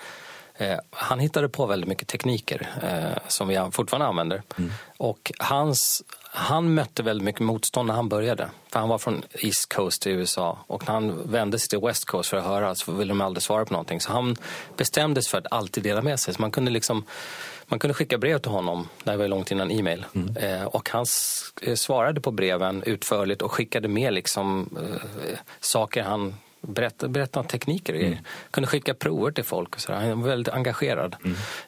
Eh, 0.57 0.77
Han 0.89 1.19
hittade 1.19 1.49
på 1.49 1.65
väldigt 1.65 1.87
mycket 1.87 2.07
tekniker 2.07 2.69
eh, 2.83 3.21
som 3.27 3.47
vi 3.47 3.69
fortfarande 3.71 4.07
använder. 4.07 4.43
Och 4.97 5.31
hans, 5.39 6.03
han 6.23 6.73
mötte 6.73 7.03
väldigt 7.03 7.25
mycket 7.25 7.41
motstånd 7.41 7.87
när 7.87 7.93
han 7.93 8.09
började. 8.09 8.49
För 8.71 8.79
han 8.79 8.89
var 8.89 8.97
från 8.97 9.23
East 9.33 9.73
Coast 9.73 10.07
i 10.07 10.09
USA 10.09 10.57
och 10.67 10.87
när 10.87 10.93
han 10.93 11.31
vände 11.31 11.59
sig 11.59 11.69
till 11.69 11.79
West 11.79 12.05
Coast 12.05 12.29
för 12.29 12.37
att 12.37 12.43
höra 12.43 12.75
så 12.75 12.91
ville 12.91 13.11
de 13.11 13.21
aldrig 13.21 13.43
svara 13.43 13.65
på 13.65 13.73
någonting. 13.73 14.01
Så 14.01 14.11
han 14.11 14.35
bestämde 14.77 15.21
sig 15.21 15.31
för 15.31 15.37
att 15.37 15.51
alltid 15.51 15.83
dela 15.83 16.01
med 16.01 16.19
sig. 16.19 16.33
Så 16.33 16.41
man 16.41 16.51
kunde 16.51 16.71
liksom 16.71 17.05
man 17.69 17.79
kunde 17.79 17.93
skicka 17.93 18.17
brev 18.17 18.39
till 18.39 18.51
honom, 18.51 18.87
det 19.03 19.11
här 19.11 19.17
var 19.17 19.27
långt 19.27 19.51
innan 19.51 19.71
e-mail. 19.71 20.05
Eh, 20.35 20.63
och 20.63 20.89
han 20.89 21.05
eh, 21.61 21.75
svarade 21.75 22.21
på 22.21 22.31
breven 22.31 22.83
utförligt 22.83 23.41
och 23.41 23.51
skickade 23.51 23.87
med 23.87 24.13
liksom, 24.13 24.69
eh, 24.81 25.37
saker 25.59 26.03
han 26.03 26.35
berättade, 26.61 27.11
berättade 27.11 27.39
om 27.39 27.47
tekniker 27.47 27.93
och 27.93 27.99
grejer. 27.99 28.21
Kunde 28.51 28.67
skicka 28.67 28.93
prover 28.93 29.31
till 29.31 29.43
folk 29.43 29.75
och 29.75 29.81
sådär. 29.81 29.99
Han 29.99 30.21
var 30.21 30.29
väldigt 30.29 30.53
engagerad. 30.53 31.15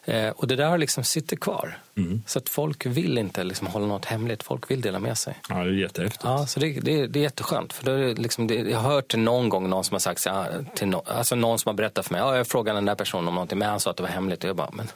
Eh, 0.06 0.30
och 0.30 0.48
det 0.48 0.56
där 0.56 0.66
har 0.70 0.78
liksom 0.78 1.04
sitter 1.04 1.36
kvar. 1.36 1.78
Så 2.26 2.40
att 2.40 2.50
folk 2.50 2.86
vill 2.86 3.18
inte 3.18 3.44
liksom 3.44 3.68
hålla 3.68 3.86
något 3.86 4.06
hemligt, 4.06 4.44
folk 4.44 4.72
vill 4.72 4.82
dela 4.82 5.00
med 5.00 5.18
sig. 5.18 5.36
Ja, 5.50 5.56
det 5.56 5.62
är 5.62 5.74
jättehäftigt. 5.74 6.24
Ja, 6.24 6.46
så 6.46 6.60
det, 6.60 6.80
det, 6.80 7.08
det 7.08 7.20
är 7.20 7.24
jätteskönt. 7.24 7.74
För 7.74 7.90
är 7.90 8.16
liksom, 8.16 8.48
det, 8.48 8.56
jag 8.56 8.80
har 8.80 8.92
hört 8.92 9.16
någon 9.16 9.50
gång 9.50 9.70
någon 9.70 9.84
som 9.84 9.96
har 9.96 10.00
sagt, 10.00 10.22
så 10.22 10.30
här, 10.30 10.66
till 10.76 10.88
no, 10.88 11.04
alltså 11.06 11.36
någon 11.36 11.60
som 11.60 11.70
har 11.70 11.74
berättat 11.74 12.06
för 12.06 12.14
mig, 12.14 12.22
ja, 12.22 12.38
jag 12.38 12.48
frågade 12.48 12.78
den 12.78 12.86
där 12.86 12.96
personen 12.96 13.28
om 13.28 13.34
någonting, 13.34 13.60
men 13.60 13.70
han 13.70 13.80
sa 13.80 13.90
att 13.90 13.98
det 13.98 14.04
var 14.04 14.10
hemligt. 14.10 14.44
Och 14.44 14.50
jag 14.50 14.56
bara, 14.56 14.70
men 14.74 14.88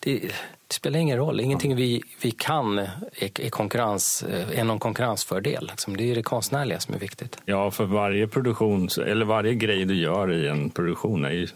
det, 0.00 0.30
det 0.68 0.74
spelar 0.74 0.98
ingen 0.98 1.18
roll. 1.18 1.40
Ingenting 1.40 1.76
vi, 1.76 2.02
vi 2.20 2.30
kan 2.30 2.78
är, 2.78 2.90
är, 3.18 3.50
konkurrens, 3.50 4.24
är 4.54 4.64
någon 4.64 4.78
konkurrensfördel. 4.78 5.66
Liksom. 5.70 5.96
Det 5.96 6.10
är 6.10 6.14
det 6.14 6.22
konstnärliga 6.22 6.80
som 6.80 6.94
är 6.94 6.98
viktigt. 6.98 7.38
Ja, 7.44 7.70
för 7.70 7.84
varje 7.84 8.28
produktion, 8.28 8.88
eller 9.06 9.24
varje 9.24 9.54
grej 9.54 9.84
du 9.84 9.94
gör 9.94 10.32
i 10.32 10.48
en 10.48 10.70
produktion 10.70 11.24
är 11.24 11.30
ju 11.30 11.48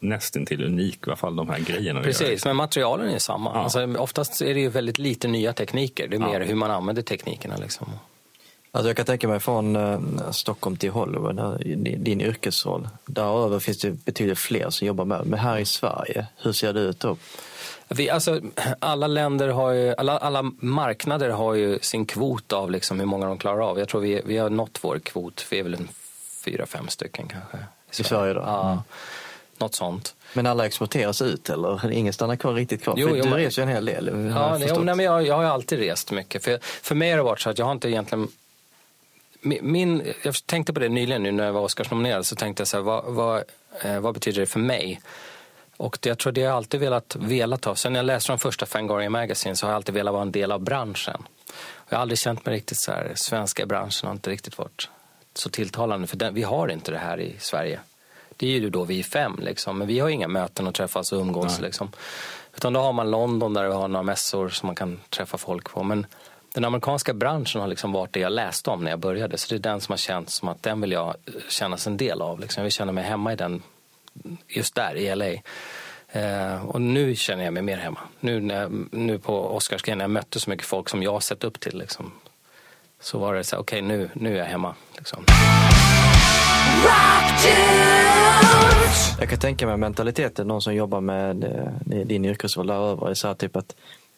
nästintill 0.00 0.64
unik, 0.64 0.98
i 1.06 1.06
alla 1.06 1.16
fall 1.16 1.36
de 1.36 1.48
här 1.48 1.58
grejerna. 1.58 2.02
Precis, 2.02 2.44
men 2.44 2.56
materialen 2.56 3.08
är 3.08 3.18
samma. 3.18 3.50
Ja. 3.54 3.62
Alltså, 3.62 3.96
oftast 3.98 4.40
är 4.40 4.54
det 4.54 4.60
ju 4.60 4.68
väldigt 4.68 4.98
lite 4.98 5.28
nya 5.28 5.52
tekniker. 5.52 6.08
Det 6.08 6.16
är 6.16 6.20
mer 6.20 6.40
hur 6.40 6.54
man 6.54 6.70
använder 6.70 7.02
teknikerna. 7.02 7.56
Liksom. 7.56 7.86
Alltså 8.70 8.88
jag 8.88 8.96
kan 8.96 9.06
tänka 9.06 9.28
mig 9.28 9.40
från 9.40 9.76
eh, 9.76 10.00
Stockholm 10.30 10.76
till 10.76 10.90
Hollywood, 10.90 11.36
där, 11.36 11.58
din, 11.64 12.04
din 12.04 12.20
yrkesroll. 12.20 12.88
Däröver 13.06 13.58
finns 13.58 13.78
det 13.78 13.90
betydligt 13.90 14.38
fler 14.38 14.70
som 14.70 14.86
jobbar 14.86 15.04
med 15.04 15.26
Men 15.26 15.38
här 15.38 15.58
i 15.58 15.64
Sverige, 15.64 16.26
hur 16.36 16.52
ser 16.52 16.72
det 16.72 16.80
ut 16.80 17.00
då? 17.00 17.16
Vi, 17.88 18.10
alltså, 18.10 18.40
alla 18.78 19.06
länder 19.06 19.48
har 19.48 19.70
ju, 19.70 19.94
alla, 19.98 20.18
alla 20.18 20.42
marknader 20.58 21.30
har 21.30 21.54
ju 21.54 21.78
sin 21.82 22.06
kvot 22.06 22.52
av 22.52 22.70
liksom 22.70 22.98
hur 23.00 23.06
många 23.06 23.26
de 23.26 23.38
klarar 23.38 23.70
av. 23.70 23.78
Jag 23.78 23.88
tror 23.88 24.00
vi, 24.00 24.22
vi 24.24 24.36
har 24.38 24.50
nått 24.50 24.78
vår 24.82 24.98
kvot. 24.98 25.46
Vi 25.50 25.58
är 25.58 25.62
väl 25.62 25.74
en 25.74 25.88
fyra, 26.44 26.66
fem 26.66 26.88
stycken 26.88 27.28
kanske. 27.28 27.58
I 28.00 28.04
Sverige 28.04 28.32
då? 28.34 28.40
Ja, 28.40 28.66
Mm. 28.70 28.78
något 29.58 29.74
sånt. 29.74 30.14
Men 30.32 30.46
alla 30.46 30.66
exporteras 30.66 31.22
ut 31.22 31.50
eller? 31.50 31.90
Ingen 31.90 32.12
stannar 32.12 32.36
kvar 32.36 32.54
riktigt 32.54 32.82
kvar? 32.82 32.94
Jo, 32.96 33.08
För 33.08 33.16
jo, 33.16 33.22
du 33.22 33.28
men- 33.30 33.38
reser 33.38 33.62
ju 33.62 33.68
en 33.68 33.74
hel 33.74 33.84
del. 33.84 34.06
Ja, 34.34 34.58
nej, 34.58 34.68
nej, 34.80 34.94
men 34.96 35.04
jag, 35.06 35.26
jag 35.26 35.34
har 35.34 35.44
alltid 35.44 35.78
rest 35.78 36.10
mycket. 36.12 36.44
För, 36.44 36.58
för 36.62 36.94
mig 36.94 37.10
har 37.10 37.16
det 37.16 37.22
varit 37.22 37.40
så 37.40 37.50
att 37.50 37.58
jag 37.58 37.66
har 37.66 37.72
inte 37.72 37.88
egentligen 37.88 38.28
min, 39.62 40.12
jag 40.22 40.34
tänkte 40.46 40.72
på 40.72 40.80
det 40.80 40.88
nyligen 40.88 41.22
nu 41.22 41.32
när 41.32 41.44
jag 41.44 41.52
var 41.52 41.60
Oscarsnominerad. 41.60 42.26
Så 42.26 42.36
tänkte 42.36 42.60
jag 42.60 42.68
så 42.68 42.76
här, 42.76 42.84
vad, 42.84 43.04
vad, 43.04 43.42
eh, 43.84 44.00
vad 44.00 44.14
betyder 44.14 44.40
det 44.40 44.46
för 44.46 44.60
mig? 44.60 45.00
Och 45.84 45.98
det, 46.00 46.08
jag 46.08 46.18
tror 46.18 46.32
det 46.32 46.40
har 46.40 46.48
jag 46.48 46.56
alltid 46.56 46.80
velat, 46.80 47.16
velat 47.16 47.64
ha. 47.64 47.74
Sen 47.74 47.94
jag 47.94 48.04
läste 48.04 48.32
de 48.32 48.38
första 48.38 48.66
Fangoria 48.66 49.10
Magazine 49.10 49.56
så 49.56 49.66
har 49.66 49.70
jag 49.70 49.76
alltid 49.76 49.94
velat 49.94 50.12
vara 50.12 50.22
en 50.22 50.32
del 50.32 50.52
av 50.52 50.60
branschen. 50.60 51.22
Jag 51.88 51.96
har 51.96 52.02
aldrig 52.02 52.18
känt 52.18 52.46
mig 52.46 52.54
riktigt 52.54 52.78
så 52.80 52.92
här, 52.92 53.12
svenska 53.14 53.66
branschen 53.66 54.06
har 54.06 54.12
inte 54.12 54.30
riktigt 54.30 54.58
varit 54.58 54.88
så 55.34 55.48
tilltalande. 55.48 56.06
För 56.06 56.16
den, 56.16 56.34
vi 56.34 56.42
har 56.42 56.68
inte 56.68 56.90
det 56.90 56.98
här 56.98 57.20
i 57.20 57.36
Sverige. 57.38 57.80
Det 58.36 58.46
är 58.46 58.50
ju 58.60 58.70
då 58.70 58.84
vi 58.84 58.98
är 58.98 59.02
fem, 59.02 59.38
liksom. 59.42 59.78
men 59.78 59.88
vi 59.88 59.98
har 59.98 60.08
inga 60.08 60.28
möten 60.28 60.66
och 60.66 60.74
träffas 60.74 61.12
och 61.12 61.20
umgås. 61.20 61.60
Liksom. 61.60 61.92
Utan 62.56 62.72
då 62.72 62.80
har 62.80 62.92
man 62.92 63.10
London 63.10 63.54
där 63.54 63.68
vi 63.68 63.74
har 63.74 63.88
några 63.88 64.02
mässor 64.02 64.48
som 64.48 64.66
man 64.66 64.76
kan 64.76 65.00
träffa 65.10 65.38
folk 65.38 65.70
på. 65.70 65.82
Men 65.82 66.06
den 66.54 66.64
amerikanska 66.64 67.14
branschen 67.14 67.60
har 67.60 67.68
liksom 67.68 67.92
varit 67.92 68.12
det 68.12 68.20
jag 68.20 68.32
läste 68.32 68.70
om 68.70 68.84
när 68.84 68.90
jag 68.90 69.00
började. 69.00 69.38
Så 69.38 69.48
det 69.48 69.54
är 69.54 69.58
den 69.58 69.80
som 69.80 69.92
har 69.92 69.98
känts 69.98 70.34
som 70.34 70.48
att 70.48 70.62
den 70.62 70.80
vill 70.80 70.92
jag 70.92 71.14
kännas 71.48 71.86
en 71.86 71.96
del 71.96 72.22
av. 72.22 72.40
Liksom. 72.40 72.60
Jag 72.60 72.64
vill 72.64 72.72
känna 72.72 72.92
mig 72.92 73.04
hemma 73.04 73.32
i 73.32 73.36
den, 73.36 73.62
just 74.48 74.74
där 74.74 74.96
i 74.96 75.14
LA. 75.14 75.32
Eh, 76.20 76.64
och 76.64 76.80
nu 76.80 77.14
känner 77.14 77.44
jag 77.44 77.52
mig 77.52 77.62
mer 77.62 77.76
hemma. 77.76 78.00
Nu, 78.20 78.40
när, 78.40 78.70
nu 78.90 79.18
på 79.18 79.56
Oscarsgalan 79.56 79.98
när 79.98 80.04
jag 80.04 80.10
mötte 80.10 80.40
så 80.40 80.50
mycket 80.50 80.66
folk 80.66 80.88
som 80.88 81.02
jag 81.02 81.12
har 81.12 81.20
sett 81.20 81.44
upp 81.44 81.60
till. 81.60 81.78
Liksom, 81.78 82.12
så 83.00 83.18
var 83.18 83.34
det 83.34 83.44
så 83.44 83.56
okej 83.56 83.82
okay, 83.82 83.96
nu, 83.96 84.10
nu 84.14 84.34
är 84.34 84.38
jag 84.38 84.44
hemma. 84.44 84.74
Liksom. 84.96 85.24
Jag 89.18 89.28
kan 89.28 89.38
tänka 89.38 89.66
mig 89.66 89.76
mentaliteten, 89.76 90.48
någon 90.48 90.62
som 90.62 90.74
jobbar 90.74 91.00
med 91.00 91.44
eh, 91.44 92.06
din 92.06 92.24
yrkesroll 92.24 92.66
däröver, 92.66 93.10
är 93.10 93.14
så 93.14 93.28
här 93.28 93.34
typ 93.34 93.56
att, 93.56 93.74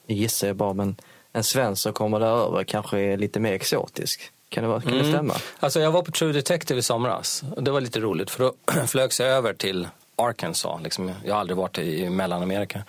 gissar 0.07 0.47
jag 0.47 0.57
bara, 0.57 0.73
men 0.73 0.97
en 1.33 1.45
svensk 1.45 1.83
som 1.83 1.93
kommer 1.93 2.21
däröver 2.21 2.65
kanske 2.65 2.99
är 2.99 3.17
lite 3.17 3.41
mer 3.41 3.53
exotisk. 3.53 4.33
Kan 4.49 4.65
det, 4.65 4.81
kan 4.81 4.93
mm. 4.93 5.05
det 5.05 5.13
stämma? 5.13 5.35
Alltså 5.61 5.81
jag 5.81 5.91
var 5.91 6.03
på 6.03 6.11
True 6.11 6.33
Detective 6.33 6.81
i 6.81 6.83
somras. 6.83 7.43
Det 7.57 7.71
var 7.71 7.81
lite 7.81 8.01
roligt 8.01 8.31
för 8.31 8.45
då 8.45 8.55
flögs 8.87 9.21
jag 9.21 9.29
över 9.29 9.53
till 9.53 9.89
Arkansas. 10.17 10.83
Liksom. 10.83 11.13
Jag 11.25 11.35
har 11.35 11.41
aldrig 11.41 11.57
varit 11.57 11.79
i 11.79 12.11
Mellanamerika. 12.11 12.85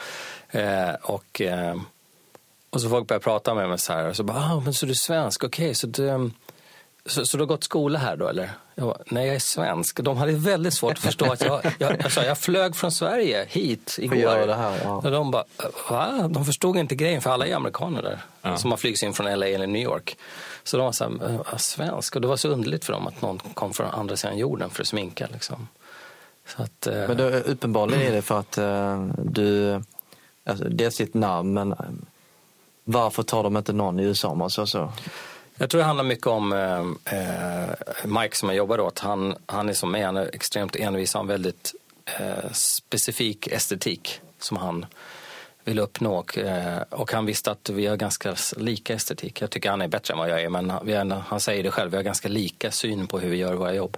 Eh, 0.50 0.94
och, 1.02 1.42
eh, 1.42 1.76
och 2.70 2.82
så 2.82 2.90
folk 2.90 3.08
började 3.08 3.24
prata 3.24 3.54
med 3.54 3.70
mig 3.70 3.80
så 3.80 3.94
här. 3.94 4.10
Och 4.10 4.16
så 4.16 4.24
bara, 4.24 4.38
ah, 4.38 4.60
men 4.60 4.74
så 4.74 4.86
du 4.86 4.92
är 4.92 4.96
svensk, 4.96 5.44
okej, 5.44 5.66
okay, 5.66 5.76
så 5.76 5.88
du... 5.88 6.32
Så, 7.06 7.26
så 7.26 7.38
du 7.38 7.44
har 7.44 7.48
gått 7.48 7.64
skola 7.64 8.00
här 8.00 8.16
då 8.18 8.28
eller? 8.28 8.52
Jag 8.76 8.88
bara, 8.88 8.98
nej 9.06 9.28
jag 9.28 9.36
är 9.36 9.40
svensk. 9.40 10.00
De 10.04 10.18
hade 10.18 10.32
väldigt 10.32 10.74
svårt 10.74 10.92
att 10.92 11.00
förstå 11.00 11.32
att 11.32 11.46
jag, 11.46 11.62
jag, 11.80 11.96
jag, 12.04 12.12
sa, 12.12 12.24
jag 12.24 12.38
flög 12.38 12.76
från 12.76 12.92
Sverige 12.92 13.46
hit 13.50 13.96
igår. 14.00 14.48
Det 14.48 14.56
här, 14.56 14.80
ja. 14.84 14.96
Och 14.96 15.12
de 15.12 15.32
bara, 15.32 15.44
va? 15.90 16.28
De 16.28 16.46
förstod 16.46 16.78
inte 16.78 16.96
grejen 16.96 17.22
för 17.22 17.30
alla 17.30 17.48
är 17.48 17.56
amerikaner 17.56 18.02
där. 18.02 18.20
Ja. 18.42 18.58
Som 18.58 18.72
har 18.72 18.78
flygits 18.78 19.04
in 19.04 19.14
från 19.14 19.40
LA 19.40 19.48
eller 19.48 19.68
New 19.68 19.82
York. 19.82 20.18
Så 20.68 20.78
de 20.78 20.86
var 20.86 20.92
så 20.92 21.04
här, 21.04 21.58
svensk. 21.58 22.16
Och 22.16 22.22
det 22.22 22.28
var 22.28 22.36
så 22.36 22.50
underligt 22.50 22.86
för 22.86 22.94
dem 22.94 23.08
att 23.08 23.22
någon 23.22 23.40
kom 23.40 23.74
från 23.74 23.88
andra 23.88 24.18
sidan 24.18 24.38
jorden 24.38 24.70
för 24.70 24.82
att 24.82 24.88
sminka. 24.88 25.28
Liksom. 25.34 25.68
Att, 26.56 26.88
uh... 26.88 26.94
Men 26.94 27.18
då, 27.18 27.24
uppenbarligen 27.24 28.02
är 28.02 28.12
det 28.12 28.22
för 28.22 28.40
att 28.40 28.58
uh, 28.58 29.08
du, 29.24 29.82
alltså, 30.46 30.66
dels 30.70 30.98
ditt 30.98 31.14
namn, 31.14 31.54
men 31.54 31.72
uh, 31.72 31.80
varför 32.84 33.24
tar 33.24 33.44
de 33.44 33.58
inte 33.58 33.74
någon 33.74 34.00
i 34.00 34.04
USA 34.04 34.28
om 34.28 34.38
man 34.38 34.50
så? 34.50 34.68
så? 34.68 34.92
Jag 35.56 35.70
tror 35.70 35.80
det 35.80 35.86
handlar 35.86 36.04
mycket 36.04 36.28
om 36.28 36.54
eh, 36.54 36.86
Mike 38.06 38.36
som 38.36 38.50
jag 38.50 38.56
jobbar 38.56 38.80
åt. 38.80 39.00
Han, 39.00 39.36
han 39.46 39.70
är 39.70 39.74
som 39.74 39.92
mig, 39.92 40.04
han 40.04 40.18
är 40.18 40.30
extremt 40.34 40.76
envis. 40.76 41.14
Han 41.14 41.26
har 41.26 41.34
väldigt 41.34 41.74
eh, 42.20 42.52
specifik 42.52 43.48
estetik 43.48 44.22
som 44.40 44.58
han 44.58 44.86
vill 45.68 45.80
uppnå. 45.80 46.18
Och, 46.18 46.38
eh, 46.38 46.82
och, 46.90 47.12
han 47.12 47.26
visste 47.26 47.52
att 47.52 47.70
vi 47.70 47.86
har 47.86 47.96
ganska 47.96 48.36
lika 48.58 48.94
estetik. 48.94 49.42
Jag 49.42 49.50
tycker 49.50 49.70
han 49.70 49.82
är 49.82 49.88
bättre 49.88 50.14
än 50.14 50.18
vad 50.18 50.30
jag 50.30 50.42
är, 50.42 50.50
men 50.50 50.70
han, 50.70 51.12
han 51.12 51.40
säger 51.40 51.64
det 51.64 51.72
själv. 51.72 51.92
Vi 51.92 51.98
har 51.98 52.04
ganska 52.04 52.28
lika 52.28 52.72
syn 52.72 53.08
på 53.08 53.20
hur 53.20 53.30
vi 53.30 53.38
gör 53.38 53.54
våra 53.54 53.74
jobb. 53.74 53.98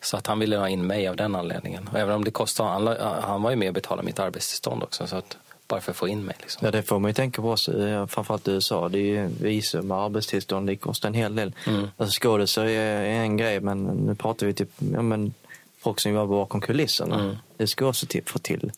Så 0.00 0.16
att 0.16 0.26
han 0.26 0.38
ville 0.38 0.56
ha 0.56 0.68
in 0.68 0.86
mig 0.86 1.08
av 1.08 1.16
den 1.16 1.34
anledningen. 1.34 1.88
Och 1.92 1.98
även 1.98 2.14
om 2.14 2.24
det 2.24 2.30
kostar, 2.30 2.64
han, 2.64 2.86
han 3.22 3.42
var 3.42 3.50
ju 3.50 3.56
med 3.56 3.68
och 3.68 3.74
betalade 3.74 4.06
mitt 4.06 4.18
arbetstillstånd 4.18 4.82
också. 4.82 5.06
Så 5.06 5.16
att, 5.16 5.36
bara 5.68 5.80
för 5.80 5.90
att 5.90 5.96
få 5.96 6.08
in 6.08 6.24
mig. 6.24 6.36
Liksom. 6.40 6.64
Ja, 6.64 6.70
det 6.70 6.82
får 6.82 6.98
man 6.98 7.08
ju 7.08 7.14
tänka 7.14 7.42
på 7.42 7.52
också, 7.52 7.72
framförallt 8.10 8.48
i 8.48 8.50
USA. 8.50 8.88
Det 8.88 8.98
är 8.98 9.02
ju 9.02 9.28
visum 9.40 9.90
och 9.90 10.02
arbetstillstånd, 10.02 10.66
det 10.66 10.76
kostar 10.76 11.08
en 11.08 11.14
hel 11.14 11.34
del. 11.34 11.52
Mm. 11.66 11.88
Alltså 11.96 12.20
skådisar 12.22 12.64
är 12.64 13.04
en 13.04 13.36
grej, 13.36 13.60
men 13.60 13.84
nu 13.84 14.14
pratar 14.14 14.46
vi 14.46 14.54
typ 14.54 14.70
ja, 14.92 15.02
men, 15.02 15.34
folk 15.80 16.00
som 16.00 16.12
jobbar 16.12 16.26
bakom 16.26 16.60
kulisserna. 16.60 17.20
Mm. 17.20 17.36
Det 17.56 17.66
ska 17.66 17.86
också 17.86 18.06
få 18.26 18.38
till. 18.38 18.72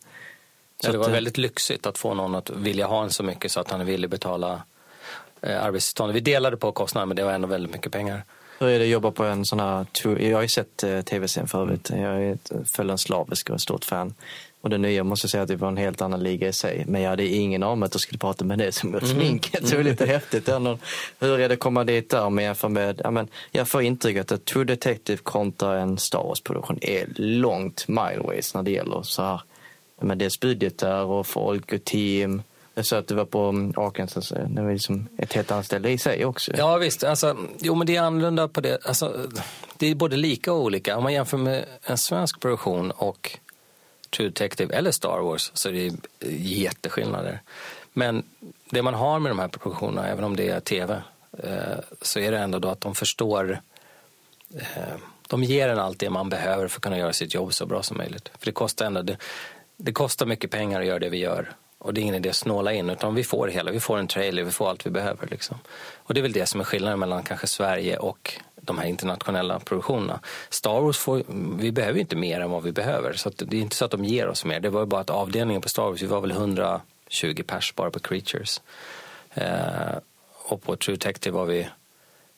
Så 0.85 0.91
det 0.91 0.97
var 0.97 1.05
att, 1.05 1.13
väldigt 1.13 1.37
lyxigt 1.37 1.85
att 1.85 1.97
få 1.97 2.13
någon 2.13 2.35
att 2.35 2.49
vilja 2.49 2.87
ha 2.87 3.03
en 3.03 3.09
så 3.09 3.23
mycket 3.23 3.51
så 3.51 3.59
att 3.59 3.71
han 3.71 3.85
ville 3.85 4.07
betala 4.07 4.61
eh, 5.41 5.63
arbetstillstånd. 5.63 6.13
Vi 6.13 6.19
delade 6.19 6.57
på 6.57 6.71
kostnaden, 6.71 7.07
men 7.07 7.15
det 7.17 7.23
var 7.23 7.31
ändå 7.31 7.47
väldigt 7.47 7.71
mycket 7.71 7.91
pengar. 7.91 8.23
Hur 8.59 8.67
är 8.67 8.79
det 8.79 8.85
att 8.85 8.91
jobba 8.91 9.11
på 9.11 9.23
en 9.23 9.45
sån 9.45 9.59
här... 9.59 9.85
Jag 10.03 10.37
har 10.37 10.41
ju 10.41 10.47
sett 10.47 10.83
eh, 10.83 11.01
tv-serien 11.01 11.47
förut. 11.47 11.89
Jag 11.89 12.23
är 12.23 12.37
följer 12.65 12.91
en 12.91 12.97
slavisk 12.97 13.49
och 13.49 13.55
ett 13.55 13.61
stort 13.61 13.85
fan. 13.85 14.13
Och 14.61 14.69
det 14.69 14.77
nya 14.77 15.03
måste 15.03 15.25
jag 15.25 15.31
säga 15.31 15.43
att 15.43 15.49
det 15.49 15.55
var 15.55 15.67
en 15.67 15.77
helt 15.77 16.01
annan 16.01 16.23
liga 16.23 16.47
i 16.47 16.53
sig. 16.53 16.83
Men 16.87 17.01
jag 17.01 17.09
hade 17.09 17.27
ingen 17.27 17.63
aning 17.63 17.73
om 17.73 17.83
att 17.83 17.93
jag 17.93 18.01
skulle 18.01 18.19
prata 18.19 18.45
med 18.45 18.57
dig 18.57 18.71
som 18.71 18.93
gjort 18.93 19.03
mm. 19.03 19.15
sminket. 19.15 19.69
Det 19.69 19.77
är 19.77 19.83
lite 19.83 20.05
häftigt. 20.05 20.49
Hur 21.19 21.39
är 21.39 21.49
det 21.49 21.53
att 21.53 21.59
komma 21.59 21.83
dit 21.83 22.09
där 22.09 22.29
med 22.29 22.43
jämför 22.43 22.69
med... 22.69 23.01
Ja, 23.03 23.11
men 23.11 23.27
jag 23.51 23.67
får 23.67 23.81
intrycket 23.81 24.31
att 24.31 24.45
True 24.45 24.65
Detective 24.65 25.17
kontra 25.17 25.79
en 25.79 25.97
Star 25.97 26.23
Wars-produktion 26.23 26.79
är 26.81 27.07
långt 27.15 27.87
mileways 27.87 28.53
när 28.53 28.63
det 28.63 28.71
gäller 28.71 29.01
så 29.03 29.23
här. 29.23 29.41
Men 30.01 30.17
dels 30.17 30.39
budgetar 30.39 31.03
och 31.03 31.27
folk 31.27 31.73
och 31.73 31.83
team. 31.83 32.41
Jag 32.73 32.85
sa 32.85 32.97
att 32.97 33.07
du 33.07 33.15
var 33.15 33.25
på 33.25 33.39
mm, 33.39 33.73
Arkansas, 33.77 34.29
det 34.29 34.61
var 34.61 34.71
liksom 34.71 35.07
ett 35.17 35.33
helt 35.33 35.51
annat 35.51 35.65
ställe 35.65 35.89
i 35.89 35.97
sig 35.97 36.25
också. 36.25 36.51
Ja 36.57 36.77
visst, 36.77 37.03
alltså, 37.03 37.37
jo 37.59 37.75
men 37.75 37.87
det 37.87 37.95
är 37.95 38.01
annorlunda 38.01 38.47
på 38.47 38.61
det. 38.61 38.85
Alltså, 38.85 39.17
det 39.77 39.87
är 39.87 39.95
både 39.95 40.17
lika 40.17 40.53
och 40.53 40.61
olika. 40.61 40.97
Om 40.97 41.03
man 41.03 41.13
jämför 41.13 41.37
med 41.37 41.65
en 41.83 41.97
svensk 41.97 42.39
produktion 42.39 42.91
och 42.91 43.39
True 44.09 44.29
Detective 44.29 44.75
eller 44.75 44.91
Star 44.91 45.19
Wars 45.19 45.51
så 45.53 45.69
är 45.69 45.73
det 45.73 45.91
jätteskillnader. 46.37 47.41
Men 47.93 48.23
det 48.69 48.81
man 48.81 48.93
har 48.93 49.19
med 49.19 49.31
de 49.31 49.39
här 49.39 49.47
produktionerna, 49.47 50.07
även 50.07 50.23
om 50.23 50.35
det 50.35 50.49
är 50.49 50.59
tv, 50.59 51.01
eh, 51.37 51.51
så 52.01 52.19
är 52.19 52.31
det 52.31 52.39
ändå 52.39 52.59
då 52.59 52.69
att 52.69 52.81
de 52.81 52.95
förstår 52.95 53.61
eh, 54.55 54.97
de 55.31 55.43
ger 55.43 55.69
en 55.69 55.79
allt 55.79 55.99
det 55.99 56.09
man 56.09 56.29
behöver 56.29 56.67
för 56.67 56.77
att 56.77 56.83
kunna 56.83 56.97
göra 56.97 57.13
sitt 57.13 57.33
jobb 57.33 57.53
så 57.53 57.65
bra 57.65 57.83
som 57.83 57.97
möjligt. 57.97 58.31
För 58.39 58.45
det 58.45 58.51
kostar 58.51 58.85
ändå, 58.85 59.01
det, 59.01 59.17
det 59.83 59.91
kostar 59.91 60.25
mycket 60.25 60.51
pengar 60.51 60.81
att 60.81 60.87
göra 60.87 60.99
det 60.99 61.09
vi 61.09 61.17
gör. 61.17 61.51
Och 61.77 61.93
det 61.93 62.01
är 62.01 62.03
ingen 62.03 62.15
idé 62.15 62.29
att 62.29 62.35
snåla 62.35 62.73
in, 62.73 62.89
utan 62.89 63.15
vi 63.15 63.23
får 63.23 63.47
det 63.47 63.53
hela. 63.53 63.71
Vi 63.71 63.79
får 63.79 63.97
en 63.97 64.07
trailer, 64.07 64.43
vi 64.43 64.51
får 64.51 64.69
allt 64.69 64.85
vi 64.85 64.89
behöver. 64.89 65.27
Liksom. 65.27 65.57
Och 65.95 66.13
det 66.13 66.19
är 66.19 66.21
väl 66.21 66.31
det 66.31 66.45
som 66.45 66.59
är 66.59 66.63
skillnaden 66.63 66.99
mellan 66.99 67.23
kanske 67.23 67.47
Sverige 67.47 67.97
och 67.97 68.33
de 68.55 68.77
här 68.77 68.85
internationella 68.85 69.59
produktionerna. 69.59 70.19
Star 70.49 70.81
Wars, 70.81 70.97
får, 70.97 71.23
vi 71.57 71.71
behöver 71.71 71.99
inte 71.99 72.15
mer 72.15 72.39
än 72.39 72.51
vad 72.51 72.63
vi 72.63 72.71
behöver. 72.71 73.13
Så 73.13 73.31
det 73.37 73.57
är 73.57 73.61
inte 73.61 73.75
så 73.75 73.85
att 73.85 73.91
de 73.91 74.05
ger 74.05 74.27
oss 74.27 74.45
mer. 74.45 74.59
Det 74.59 74.69
var 74.69 74.85
bara 74.85 75.01
att 75.01 75.09
avdelningen 75.09 75.61
på 75.61 75.69
Star 75.69 75.83
Wars, 75.83 76.01
vi 76.01 76.07
var 76.07 76.21
väl 76.21 76.31
120 76.31 77.43
pers 77.47 77.75
bara 77.75 77.91
på 77.91 77.99
Creatures. 77.99 78.61
Eh, 79.33 79.97
och 80.33 80.63
på 80.63 80.75
True 80.75 80.95
Detective 80.95 81.37
var 81.37 81.45
vi 81.45 81.67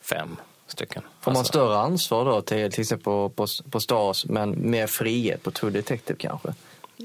fem 0.02 0.38
stycken. 0.68 1.04
Får 1.22 1.32
man 1.32 1.40
alltså. 1.40 1.52
större 1.52 1.78
ansvar 1.78 2.26
då 2.26 2.42
till, 2.42 2.72
till 2.72 2.82
exempel 2.82 3.04
på, 3.04 3.30
på, 3.30 3.48
på 3.70 3.80
Star 3.80 3.96
Wars, 3.96 4.26
men 4.26 4.72
mer 4.72 4.88
frihet 4.88 5.44
på 5.44 5.52
True 5.52 5.72
Detective 5.72 6.18
kanske? 6.20 6.54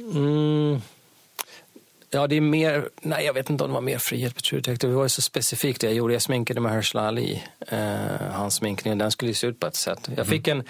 Mm. 0.01 0.81
Ja, 2.11 2.27
det 2.27 2.37
är 2.37 2.41
mer, 2.41 2.89
nej 3.01 3.25
jag 3.25 3.33
vet 3.33 3.51
inte 3.51 3.65
om 3.65 3.71
det 3.71 3.75
var 3.75 3.81
mer 3.81 3.99
frihet 3.99 4.35
på 4.35 4.57
Detective. 4.57 4.93
Det 4.93 4.97
var 4.97 5.03
ju 5.03 5.09
så 5.09 5.23
specifikt 5.23 5.81
det 5.81 5.87
jag 5.87 5.97
gjorde. 5.97 6.13
Jag 6.13 6.23
sminkade 6.23 6.61
med 6.61 6.73
Herschel 6.73 7.01
Ali. 7.01 7.43
Eh, 7.69 7.79
hans 8.31 8.55
sminkning, 8.55 8.99
den 8.99 9.11
skulle 9.11 9.35
se 9.35 9.47
ut 9.47 9.61
på 9.61 9.67
ett 9.67 9.77
sätt. 9.77 10.01
Jag 10.05 10.13
mm. 10.13 10.27
fick 10.27 10.49
en, 10.49 10.65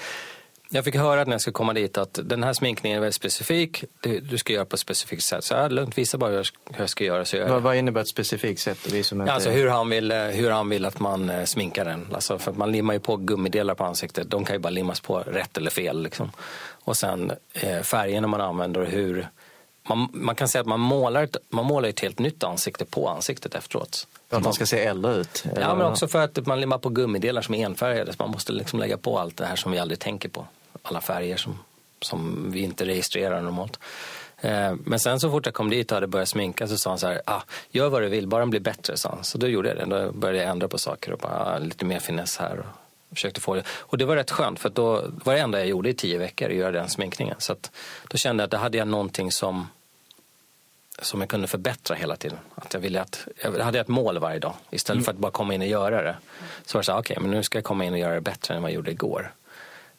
jag 0.70 0.84
fick 0.84 0.96
höra 0.96 1.24
när 1.24 1.32
jag 1.32 1.40
skulle 1.40 1.52
komma 1.52 1.72
dit 1.72 1.98
att 1.98 2.18
den 2.22 2.42
här 2.42 2.52
sminkningen 2.52 2.96
är 2.96 3.00
väldigt 3.00 3.14
specifik. 3.14 3.84
Du, 4.00 4.20
du 4.20 4.38
ska 4.38 4.52
göra 4.52 4.64
på 4.64 4.74
ett 4.74 4.80
specifikt 4.80 5.22
sätt. 5.22 5.44
Så 5.44 5.54
jag 5.54 5.72
lugnt, 5.72 5.98
visa 5.98 6.18
bara 6.18 6.30
hur 6.30 6.46
jag 6.76 6.90
ska 6.90 7.04
göra. 7.04 7.24
Så 7.24 7.36
jag 7.36 7.48
vad, 7.48 7.62
vad 7.62 7.76
innebär 7.76 8.00
ett 8.00 8.08
specifikt 8.08 8.60
sätt? 8.60 8.92
Visa 8.92 9.16
ja, 9.16 9.32
alltså 9.32 9.50
hur 9.50 9.68
han, 9.68 9.90
vill, 9.90 10.12
eh, 10.12 10.18
hur 10.18 10.50
han 10.50 10.68
vill 10.68 10.84
att 10.84 11.00
man 11.00 11.30
eh, 11.30 11.44
sminkar 11.44 11.84
den. 11.84 12.06
Alltså 12.14 12.38
för 12.38 12.52
man 12.52 12.72
limmar 12.72 12.94
ju 12.94 13.00
på 13.00 13.16
gummidelar 13.16 13.74
på 13.74 13.84
ansiktet. 13.84 14.30
De 14.30 14.44
kan 14.44 14.56
ju 14.56 14.60
bara 14.60 14.70
limmas 14.70 15.00
på 15.00 15.18
rätt 15.18 15.56
eller 15.56 15.70
fel. 15.70 16.02
Liksom. 16.02 16.32
Och 16.70 16.96
sen 16.96 17.32
eh, 17.52 17.80
färgerna 17.80 18.26
man 18.26 18.40
använder 18.40 18.80
och 18.80 18.86
hur 18.86 19.28
man, 19.88 20.08
man 20.12 20.34
kan 20.34 20.48
säga 20.48 20.60
att 20.60 20.68
man 20.68 20.80
målar, 20.80 21.22
ett, 21.22 21.36
man 21.48 21.64
målar 21.64 21.88
ett 21.88 22.00
helt 22.00 22.18
nytt 22.18 22.44
ansikte 22.44 22.84
på 22.84 23.08
ansiktet 23.08 23.54
efteråt. 23.54 24.06
För 24.30 24.36
att 24.36 24.42
man 24.42 24.52
ska 24.52 24.66
se 24.66 24.84
äldre 24.84 25.14
ut? 25.14 25.44
Ja, 25.60 25.74
men 25.74 25.86
också 25.86 26.08
för 26.08 26.18
att 26.18 26.46
man 26.46 26.60
limmar 26.60 26.78
på 26.78 26.88
gummidelar 26.88 27.42
som 27.42 27.54
är 27.54 27.66
enfärgade. 27.66 28.12
Så 28.12 28.16
man 28.18 28.30
måste 28.30 28.52
liksom 28.52 28.78
lägga 28.78 28.96
på 28.96 29.18
allt 29.18 29.36
det 29.36 29.46
här 29.46 29.56
som 29.56 29.72
vi 29.72 29.78
aldrig 29.78 29.98
tänker 29.98 30.28
på. 30.28 30.46
Alla 30.88 31.00
färger 31.00 31.36
som, 31.36 31.58
som 32.00 32.50
vi 32.50 32.60
inte 32.60 32.84
registrerar 32.84 33.42
normalt. 33.42 33.78
Eh, 34.40 34.74
men 34.84 35.00
sen 35.00 35.20
så 35.20 35.30
fort 35.30 35.46
jag 35.46 35.54
kom 35.54 35.70
dit 35.70 35.90
och 35.90 35.96
hade 35.96 36.06
börjat 36.06 36.28
sminka 36.28 36.68
så 36.68 36.78
sa 36.78 36.90
han 36.90 36.98
så 36.98 37.06
här, 37.06 37.22
ah, 37.24 37.42
gör 37.70 37.88
vad 37.88 38.02
du 38.02 38.08
vill, 38.08 38.26
bara 38.26 38.40
den 38.40 38.50
blir 38.50 38.60
bättre. 38.60 38.96
Sa 38.96 39.08
han. 39.08 39.24
så 39.24 39.38
då 39.38 39.48
gjorde 39.48 39.68
jag 39.68 39.76
det. 39.76 39.84
Då 39.84 40.12
började 40.12 40.38
jag 40.38 40.50
ändra 40.50 40.68
på 40.68 40.78
saker 40.78 41.12
och 41.12 41.18
bara, 41.18 41.54
ah, 41.54 41.58
lite 41.58 41.84
mer 41.84 41.98
finess 41.98 42.36
här. 42.36 42.58
Och 42.58 42.66
försökte 43.16 43.40
få 43.40 43.54
det. 43.54 43.62
Och 43.68 43.98
det 43.98 44.04
var 44.04 44.16
rätt 44.16 44.30
skönt 44.30 44.60
för 44.60 44.68
då 44.68 45.04
var 45.24 45.34
det 45.34 45.40
enda 45.40 45.58
jag 45.58 45.68
gjorde 45.68 45.88
i 45.88 45.94
tio 45.94 46.18
veckor 46.18 46.48
att 46.48 46.54
göra 46.54 46.70
den 46.70 46.88
sminkningen. 46.88 47.36
Så 47.38 47.52
att, 47.52 47.70
då 48.08 48.16
kände 48.16 48.42
jag 48.42 48.46
att 48.46 48.50
då 48.50 48.56
hade 48.56 48.78
jag 48.78 48.88
någonting 48.88 49.32
som 49.32 49.66
som 51.02 51.20
jag 51.20 51.28
kunde 51.28 51.46
förbättra 51.46 51.96
hela 51.96 52.16
tiden. 52.16 52.38
Att 52.54 52.74
jag, 52.74 52.80
ville 52.80 53.00
att, 53.00 53.28
jag 53.42 53.64
hade 53.64 53.80
ett 53.80 53.88
mål 53.88 54.18
varje 54.18 54.38
dag 54.38 54.54
istället 54.70 54.96
mm. 54.96 55.04
för 55.04 55.12
att 55.12 55.18
bara 55.18 55.32
komma 55.32 55.54
in 55.54 55.60
och 55.60 55.66
göra 55.66 56.02
det. 56.02 56.16
Så 56.66 56.78
var 56.78 56.82
det 56.82 56.86
så 56.86 56.92
här, 56.92 56.98
okej, 56.98 57.14
okay, 57.14 57.22
men 57.22 57.30
nu 57.30 57.42
ska 57.42 57.58
jag 57.58 57.64
komma 57.64 57.84
in 57.84 57.92
och 57.92 57.98
göra 57.98 58.14
det 58.14 58.20
bättre 58.20 58.54
än 58.54 58.62
vad 58.62 58.70
jag 58.70 58.74
gjorde 58.74 58.90
igår. 58.90 59.32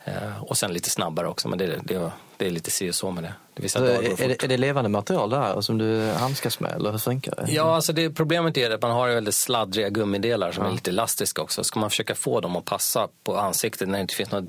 Eh, 0.04 0.44
och 0.44 0.58
sen 0.58 0.74
lite 0.74 0.90
snabbare 0.90 1.28
också, 1.28 1.48
men 1.48 1.58
det, 1.58 1.80
det, 1.84 2.12
det 2.38 2.48
är 2.48 2.52
lite 2.52 2.72
si 2.72 2.90
och 2.90 2.96
så 2.96 3.12
med 3.12 3.24
det. 3.24 3.34
det 3.54 3.64
vissa 3.64 3.80
alltså, 3.80 4.24
är, 4.24 4.28
det, 4.28 4.44
är 4.44 4.48
det 4.48 4.58
levande 4.58 4.90
material 4.90 5.30
där 5.30 5.62
som 5.62 5.78
du 5.78 6.12
handskas 6.12 6.60
med 6.60 6.72
eller 6.72 6.92
hur 6.92 6.98
funkar 6.98 7.36
det? 7.36 7.52
Ja, 7.52 7.76
alltså 7.76 7.94
det, 7.94 8.10
problemet 8.10 8.58
är 8.58 8.72
att 8.72 8.82
man 8.82 8.92
har 8.92 9.10
väldigt 9.10 9.36
sladdriga 9.36 9.90
gummidelar 9.90 10.52
som 10.52 10.64
ja. 10.64 10.70
är 10.70 10.74
lite 10.74 10.90
elastiska 10.90 11.42
också. 11.42 11.64
Ska 11.64 11.80
man 11.80 11.90
försöka 11.90 12.16
få 12.16 12.42
dem 12.42 12.56
att 12.56 12.66
passa 12.66 13.08
på 13.24 13.38
ansiktet 13.38 13.88
när 13.88 13.98
det 13.98 14.02
inte 14.02 14.16
finns 14.16 14.32
några 14.32 14.48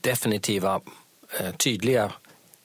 definitiva, 0.00 0.80
eh, 1.40 1.50
tydliga 1.50 2.12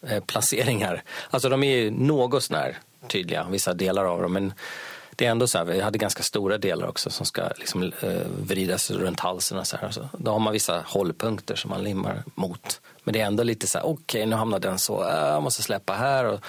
eh, 0.08 0.24
placeringar. 0.24 1.04
Alltså 1.30 1.50
de 1.50 1.64
är 1.64 1.92
något 1.92 2.44
sånär 2.44 2.78
tydliga, 3.08 3.48
vissa 3.50 3.74
delar 3.74 4.06
av 4.06 4.22
dem. 4.22 4.34
Men 4.34 4.54
det 5.22 5.28
är 5.28 5.32
ändå 5.32 5.48
så 5.48 5.58
här, 5.58 5.66
vi 5.66 5.82
hade 5.82 5.98
ganska 5.98 6.24
stora 6.24 6.58
delar 6.58 6.88
också 6.88 7.10
som 7.10 7.26
ska 7.26 7.42
liksom, 7.58 7.84
eh, 7.84 8.10
vridas 8.44 8.92
runt 8.92 9.20
halsen. 9.20 9.58
Och 9.58 9.68
så 9.68 9.78
här. 9.78 9.92
Så 9.92 10.10
då 10.18 10.32
har 10.32 10.40
man 10.40 10.54
vissa 10.54 10.84
hållpunkter 10.88 11.56
som 11.56 11.70
man 11.70 11.84
limmar 11.84 12.24
mot. 12.36 12.82
Men 13.04 13.14
det 13.14 13.22
är 13.22 13.26
ändå 13.26 13.44
lite 13.44 13.68
så 13.68 13.78
här, 13.78 13.86
okej 13.86 14.04
okay, 14.04 14.26
nu 14.26 14.36
hamnar 14.36 14.60
den 14.60 14.80
så, 14.80 15.04
äh, 15.04 15.16
jag 15.16 15.44
måste 15.44 15.64
släppa 15.64 15.94
här. 15.94 16.26
Och 16.26 16.40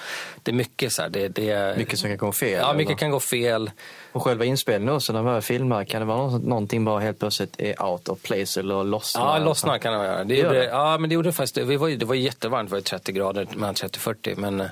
det 0.43 0.51
är 0.51 0.55
mycket 0.55 0.93
så 0.93 1.01
här, 1.01 1.09
det, 1.09 1.27
det 1.27 1.77
Mycket 1.77 1.99
som 1.99 2.09
kan 2.09 2.17
gå 2.17 2.31
fel? 2.31 2.51
Ja, 2.51 2.73
mycket 2.73 2.89
eller? 2.89 2.97
kan 2.97 3.11
gå 3.11 3.19
fel. 3.19 3.71
Och 4.11 4.23
själva 4.23 4.45
inspelningen 4.45 4.95
också, 4.95 5.13
när 5.13 5.23
man 5.23 5.41
filmar, 5.41 5.83
kan 5.83 6.01
det 6.01 6.05
vara 6.05 6.37
någonting 6.37 6.85
bara 6.85 6.99
helt 6.99 7.19
plötsligt 7.19 7.55
är 7.57 7.83
out 7.83 8.09
of 8.09 8.21
place 8.21 8.59
eller 8.59 8.83
lossnar? 8.83 9.39
Ja, 9.39 9.45
lossnar 9.45 9.77
kan 9.77 9.93
det 9.93 9.99
vara. 9.99 10.23
Det 10.23 10.35
gjorde, 10.35 10.63
ja, 10.63 10.97
men 10.97 11.09
det 11.09 11.13
gjorde 11.13 11.33
faktiskt, 11.33 11.55
det 11.55 11.77
var, 11.77 11.89
det 11.89 12.05
var 12.05 12.15
jättevarmt, 12.15 12.69
det 12.69 12.75
var 12.75 12.81
30 12.81 13.11
grader, 13.11 13.47
mellan 13.55 13.75
30 13.75 13.97
och 13.97 14.01
40. 14.01 14.35
Men 14.35 14.61
eh, 14.61 14.67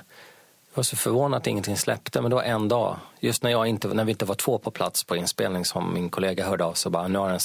var 0.74 0.82
så 0.82 0.96
förvånad 0.96 1.38
att 1.38 1.46
ingenting 1.46 1.76
släppte, 1.76 2.20
men 2.20 2.30
det 2.30 2.34
var 2.34 2.42
en 2.42 2.68
dag. 2.68 2.96
Just 3.20 3.42
när, 3.42 3.50
jag 3.50 3.66
inte, 3.66 3.88
när 3.88 4.04
vi 4.04 4.10
inte 4.12 4.24
var 4.24 4.34
två 4.34 4.58
på 4.58 4.70
plats 4.70 5.04
på 5.04 5.16
inspelning 5.16 5.64
som 5.64 5.94
min 5.94 6.10
kollega 6.10 6.46
hörde 6.46 6.64
av 6.64 6.72
så 6.72 6.90
bara, 6.90 7.08
nu 7.08 7.18
har 7.18 7.28
den 7.28 7.40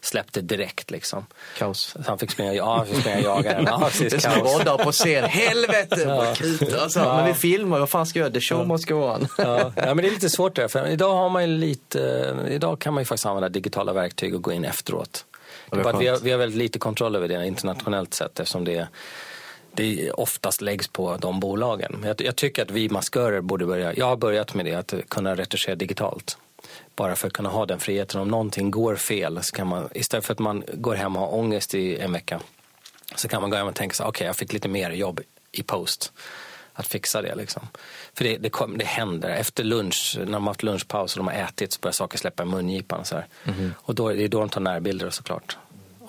släppt 0.00 0.34
det 0.34 0.40
direkt 0.40 0.90
liksom. 0.90 1.26
Kaos. 1.58 1.96
Så 2.04 2.10
han 2.10 2.18
fick 2.18 2.30
springa, 2.30 2.54
ja, 2.54 2.84
fick 2.84 3.00
springa 3.00 3.16
och 3.16 3.22
jaga 3.22 3.52
den. 3.54 3.64
Ja, 3.70 3.78
precis, 3.78 4.12
det 4.12 4.28
är 4.28 4.66
som 4.66 4.84
på 4.84 4.92
scen, 4.92 5.24
helvete 5.24 6.02
ja. 6.06 6.26
alltså, 6.82 7.00
ja. 7.00 7.16
Men 7.16 7.26
vi 7.26 7.34
filmar, 7.34 7.78
vad 7.78 7.90
fan 7.90 8.06
ska 8.06 8.18
jag 8.18 8.24
göra? 8.24 8.34
The 8.34 8.40
show 8.40 8.58
ja. 8.58 8.64
must 8.64 8.88
go 8.88 8.94
on. 8.94 9.28
ja. 9.38 9.72
ja, 9.76 9.94
men 9.94 9.96
det 9.96 10.06
är 10.06 10.10
lite 10.10 10.30
svårt 10.30 10.54
där, 10.54 10.68
för 10.68 10.86
idag 10.86 11.14
har 11.14 11.28
man 11.28 11.60
lite, 11.60 12.36
idag 12.50 12.78
kan 12.78 12.94
man 12.94 13.00
ju 13.00 13.04
faktiskt 13.04 13.26
använda 13.26 13.48
digitala 13.48 13.92
verktyg 13.92 14.34
och 14.34 14.42
gå 14.42 14.52
in 14.52 14.64
efteråt. 14.64 15.24
Det 15.70 15.80
är 15.80 15.98
vi, 15.98 16.06
har, 16.06 16.18
vi 16.18 16.30
har 16.30 16.38
väldigt 16.38 16.58
lite 16.58 16.78
kontroll 16.78 17.16
över 17.16 17.28
det 17.28 17.46
internationellt 17.46 18.14
sett 18.14 18.40
eftersom 18.40 18.64
det 18.64 18.76
är 18.76 18.88
det 19.80 20.10
oftast 20.10 20.60
läggs 20.60 20.88
på 20.88 21.16
de 21.16 21.40
bolagen. 21.40 22.02
Jag, 22.04 22.20
jag, 22.20 22.36
tycker 22.36 22.62
att 22.62 22.70
vi 22.70 22.88
maskörer 22.88 23.40
borde 23.40 23.66
börja, 23.66 23.94
jag 23.94 24.06
har 24.06 24.16
börjat 24.16 24.54
med 24.54 24.64
det, 24.64 24.74
att 24.74 24.94
kunna 25.08 25.34
retuschera 25.34 25.74
digitalt. 25.74 26.38
Bara 26.96 27.16
för 27.16 27.26
att 27.26 27.32
kunna 27.32 27.48
ha 27.48 27.66
den 27.66 27.80
friheten. 27.80 28.20
Om 28.20 28.28
någonting 28.28 28.70
går 28.70 28.96
fel, 28.96 29.42
så 29.42 29.56
kan 29.56 29.66
man, 29.66 29.88
istället 29.94 30.24
för 30.24 30.32
att 30.32 30.38
man 30.38 30.64
går 30.74 30.94
hem 30.94 31.16
och 31.16 31.22
har 31.22 31.34
ångest 31.34 31.74
i 31.74 31.98
en 31.98 32.12
vecka, 32.12 32.40
så 33.14 33.28
kan 33.28 33.40
man 33.40 33.50
gå 33.50 33.56
hem 33.56 33.66
och 33.66 33.74
tänka 33.74 33.94
så 33.94 34.02
okej 34.02 34.10
okay, 34.10 34.26
jag 34.26 34.36
fick 34.36 34.52
lite 34.52 34.68
mer 34.68 34.90
jobb 34.90 35.20
i 35.52 35.62
post. 35.62 36.12
Att 36.72 36.86
fixa 36.86 37.22
det 37.22 37.34
liksom. 37.34 37.68
För 38.14 38.24
det, 38.24 38.36
det, 38.36 38.50
kom, 38.50 38.78
det 38.78 38.84
händer. 38.84 39.28
Efter 39.28 39.64
lunch, 39.64 40.16
när 40.18 40.24
de 40.24 40.34
har 40.34 40.50
haft 40.50 40.62
lunchpaus 40.62 41.16
och 41.16 41.24
de 41.24 41.26
har 41.26 41.34
ätit 41.34 41.72
så 41.72 41.80
börjar 41.80 41.92
saker 41.92 42.18
släppa 42.18 42.42
i 42.42 42.46
mungipan. 42.46 43.00
Och, 43.00 43.06
så 43.06 43.22
mm. 43.44 43.74
och 43.76 43.94
då, 43.94 44.08
det 44.08 44.24
är 44.24 44.28
då 44.28 44.38
de 44.38 44.48
tar 44.48 44.60
närbilder 44.60 45.10
såklart. 45.10 45.56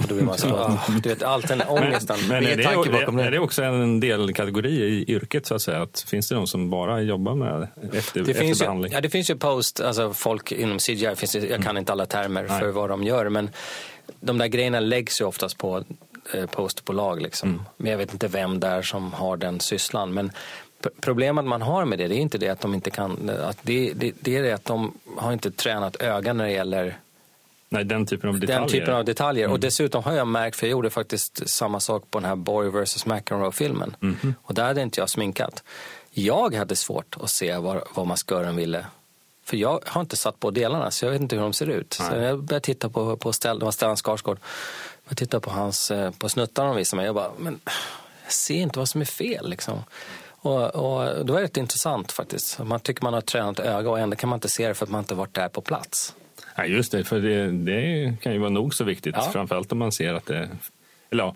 Och 0.01 0.07
då 0.07 0.15
blir 0.15 0.25
man 0.25 0.37
så, 0.37 0.79
du 1.03 1.09
vet, 1.09 1.23
allt 1.23 1.47
den 1.47 1.61
ångesten. 1.61 2.17
Men, 2.19 2.43
men 2.43 2.53
är, 2.53 2.57
det, 2.57 3.23
är 3.23 3.31
det 3.31 3.39
också 3.39 3.63
en 3.63 3.99
delkategori 3.99 4.83
i 4.83 5.11
yrket 5.11 5.45
så 5.45 5.55
att 5.55 5.61
säga? 5.61 5.81
Att 5.81 6.05
finns 6.07 6.29
det 6.29 6.35
de 6.35 6.47
som 6.47 6.69
bara 6.69 7.01
jobbar 7.01 7.35
med 7.35 7.67
efter, 7.93 8.19
det 8.19 8.33
finns 8.33 8.51
efterbehandling? 8.51 8.91
Ju, 8.91 8.97
ja, 8.97 9.01
det 9.01 9.09
finns 9.09 9.29
ju 9.29 9.35
post, 9.35 9.81
alltså 9.81 10.13
folk 10.13 10.51
inom 10.51 10.79
CGI, 10.79 11.15
finns 11.15 11.31
det, 11.31 11.39
jag 11.39 11.49
kan 11.49 11.61
mm. 11.61 11.77
inte 11.77 11.91
alla 11.91 12.05
termer 12.05 12.45
Nej. 12.49 12.59
för 12.59 12.69
vad 12.69 12.89
de 12.89 13.03
gör, 13.03 13.29
men 13.29 13.49
de 14.19 14.37
där 14.37 14.47
grejerna 14.47 14.79
läggs 14.79 15.21
ju 15.21 15.25
oftast 15.25 15.57
på 15.57 15.83
eh, 16.33 16.45
postbolag. 16.45 17.21
Liksom. 17.21 17.49
Mm. 17.49 17.61
Men 17.77 17.91
jag 17.91 17.97
vet 17.97 18.13
inte 18.13 18.27
vem 18.27 18.59
där 18.59 18.81
som 18.81 19.13
har 19.13 19.37
den 19.37 19.59
sysslan. 19.59 20.13
Men 20.13 20.31
problemet 21.01 21.45
man 21.45 21.61
har 21.61 21.85
med 21.85 21.99
det, 21.99 22.07
det 22.07 22.15
är 22.15 22.19
inte 22.19 22.37
det 22.37 22.49
att 22.49 22.61
de 22.61 22.73
inte 22.73 22.91
kan, 22.91 23.29
att 23.29 23.57
det, 23.61 23.93
det, 23.95 24.13
det 24.19 24.37
är 24.37 24.43
det 24.43 24.51
att 24.51 24.65
de 24.65 24.93
har 25.17 25.33
inte 25.33 25.51
tränat 25.51 26.01
öga 26.01 26.33
när 26.33 26.45
det 26.45 26.51
gäller 26.51 26.97
Nej, 27.73 27.86
den 27.86 28.05
typen 28.05 28.29
av 28.29 28.39
detaljer. 28.39 28.60
Den 28.60 28.69
typen 28.69 28.93
av 28.93 29.05
detaljer. 29.05 29.43
Mm. 29.43 29.53
Och 29.53 29.60
dessutom 29.60 30.03
har 30.03 30.13
jag 30.13 30.27
märkt, 30.27 30.55
för 30.55 30.67
jag 30.67 30.71
gjorde 30.71 30.89
faktiskt 30.89 31.49
samma 31.49 31.79
sak 31.79 32.03
på 32.12 32.19
den 32.19 32.29
här 32.29 32.36
Boy 32.36 32.69
vs 32.69 33.05
McEnroe-filmen. 33.05 33.95
Mm. 34.01 34.36
Och 34.41 34.53
där 34.53 34.63
hade 34.63 34.81
inte 34.81 34.99
jag 34.99 35.10
sminkat. 35.10 35.63
Jag 36.12 36.55
hade 36.55 36.75
svårt 36.75 37.17
att 37.21 37.29
se 37.29 37.57
vad, 37.57 37.81
vad 37.93 38.07
maskören 38.07 38.55
ville. 38.55 38.86
För 39.43 39.57
jag 39.57 39.79
har 39.86 40.01
inte 40.01 40.15
satt 40.15 40.39
på 40.39 40.51
delarna, 40.51 40.91
så 40.91 41.05
jag 41.05 41.12
vet 41.12 41.21
inte 41.21 41.36
hur 41.36 41.43
de 41.43 41.53
ser 41.53 41.69
ut. 41.69 41.97
Nej. 41.99 42.10
Så 42.10 42.15
jag 42.15 42.43
började 42.43 42.65
titta 42.65 42.89
på, 42.89 43.17
på 43.17 43.34
Stellan, 43.34 43.60
det 43.60 43.65
var 43.65 43.71
Stellan 43.71 43.97
Skarsgård. 43.97 44.39
Jag 45.07 45.17
tittade 45.17 45.41
på, 45.41 45.49
hans, 45.49 45.91
eh, 45.91 46.12
på 46.12 46.29
snuttarna 46.29 46.67
de 46.67 46.77
visade 46.77 46.97
mig. 46.97 47.05
Jag 47.05 47.15
bara, 47.15 47.31
men 47.38 47.60
jag 48.23 48.34
ser 48.34 48.55
inte 48.55 48.79
vad 48.79 48.89
som 48.89 49.01
är 49.01 49.05
fel 49.05 49.49
liksom. 49.49 49.84
Och, 50.27 50.75
och 50.75 51.25
det 51.25 51.34
var 51.34 51.41
rätt 51.41 51.57
intressant 51.57 52.12
faktiskt. 52.12 52.60
Man 52.60 52.79
tycker 52.79 53.03
man 53.03 53.13
har 53.13 53.21
tränat 53.21 53.60
öga 53.60 53.89
och 53.89 53.99
ändå 53.99 54.15
kan 54.15 54.29
man 54.29 54.38
inte 54.38 54.49
se 54.49 54.67
det 54.67 54.73
för 54.73 54.86
att 54.86 54.89
man 54.89 54.99
inte 54.99 55.15
varit 55.15 55.34
där 55.34 55.49
på 55.49 55.62
plats. 55.62 56.15
Ja, 56.55 56.65
just 56.65 56.91
det, 56.91 57.03
för 57.03 57.19
det, 57.19 57.51
det 57.51 58.13
kan 58.21 58.33
ju 58.33 58.39
vara 58.39 58.49
nog 58.49 58.73
så 58.73 58.83
viktigt. 58.83 59.15
Ja. 59.17 59.29
Framförallt 59.33 59.71
om 59.71 59.77
man 59.77 59.91
ser 59.91 60.13
att 60.13 60.25
det... 60.25 60.49
Eller 61.09 61.23
ja, 61.23 61.35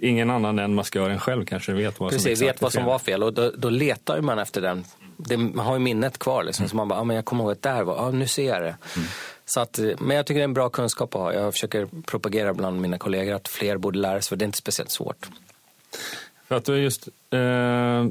ingen 0.00 0.30
annan 0.30 0.58
än 0.58 0.74
maskören 0.74 1.18
själv 1.18 1.44
kanske 1.44 1.72
vet 1.72 2.00
vad 2.00 2.10
Precis, 2.10 2.38
som 2.38 2.46
vet 2.46 2.62
vad 2.62 2.72
som 2.72 2.84
var 2.84 2.98
fel. 2.98 3.22
Och 3.22 3.32
då, 3.32 3.50
då 3.56 3.70
letar 3.70 4.20
man 4.20 4.38
efter 4.38 4.60
den. 4.60 4.84
Det, 5.16 5.36
man 5.36 5.66
har 5.66 5.74
ju 5.74 5.78
minnet 5.78 6.18
kvar. 6.18 6.44
Liksom, 6.44 6.62
mm. 6.62 6.68
Så 6.68 6.76
man 6.76 6.88
bara, 6.88 7.00
ah, 7.00 7.04
men 7.04 7.16
jag 7.16 7.24
kommer 7.24 7.44
ihåg 7.44 7.52
att 7.52 7.62
där 7.62 7.82
var, 7.82 7.96
ah, 7.96 8.10
nu 8.10 8.26
ser 8.26 8.48
jag 8.48 8.62
det. 8.62 8.76
Mm. 8.96 9.08
Så 9.44 9.60
att, 9.60 9.80
men 9.98 10.16
jag 10.16 10.26
tycker 10.26 10.38
det 10.38 10.42
är 10.42 10.44
en 10.44 10.54
bra 10.54 10.68
kunskap 10.68 11.14
att 11.14 11.20
ha. 11.20 11.32
Jag 11.32 11.52
försöker 11.52 11.88
propagera 12.06 12.54
bland 12.54 12.80
mina 12.80 12.98
kollegor 12.98 13.34
att 13.34 13.48
fler 13.48 13.76
borde 13.76 13.98
lära 13.98 14.20
sig, 14.20 14.28
för 14.28 14.36
det 14.36 14.42
är 14.42 14.46
inte 14.46 14.58
speciellt 14.58 14.90
svårt. 14.90 15.28
För 16.48 16.54
att 16.54 16.64
du 16.64 16.76
just... 16.76 17.08
Eh 17.30 18.04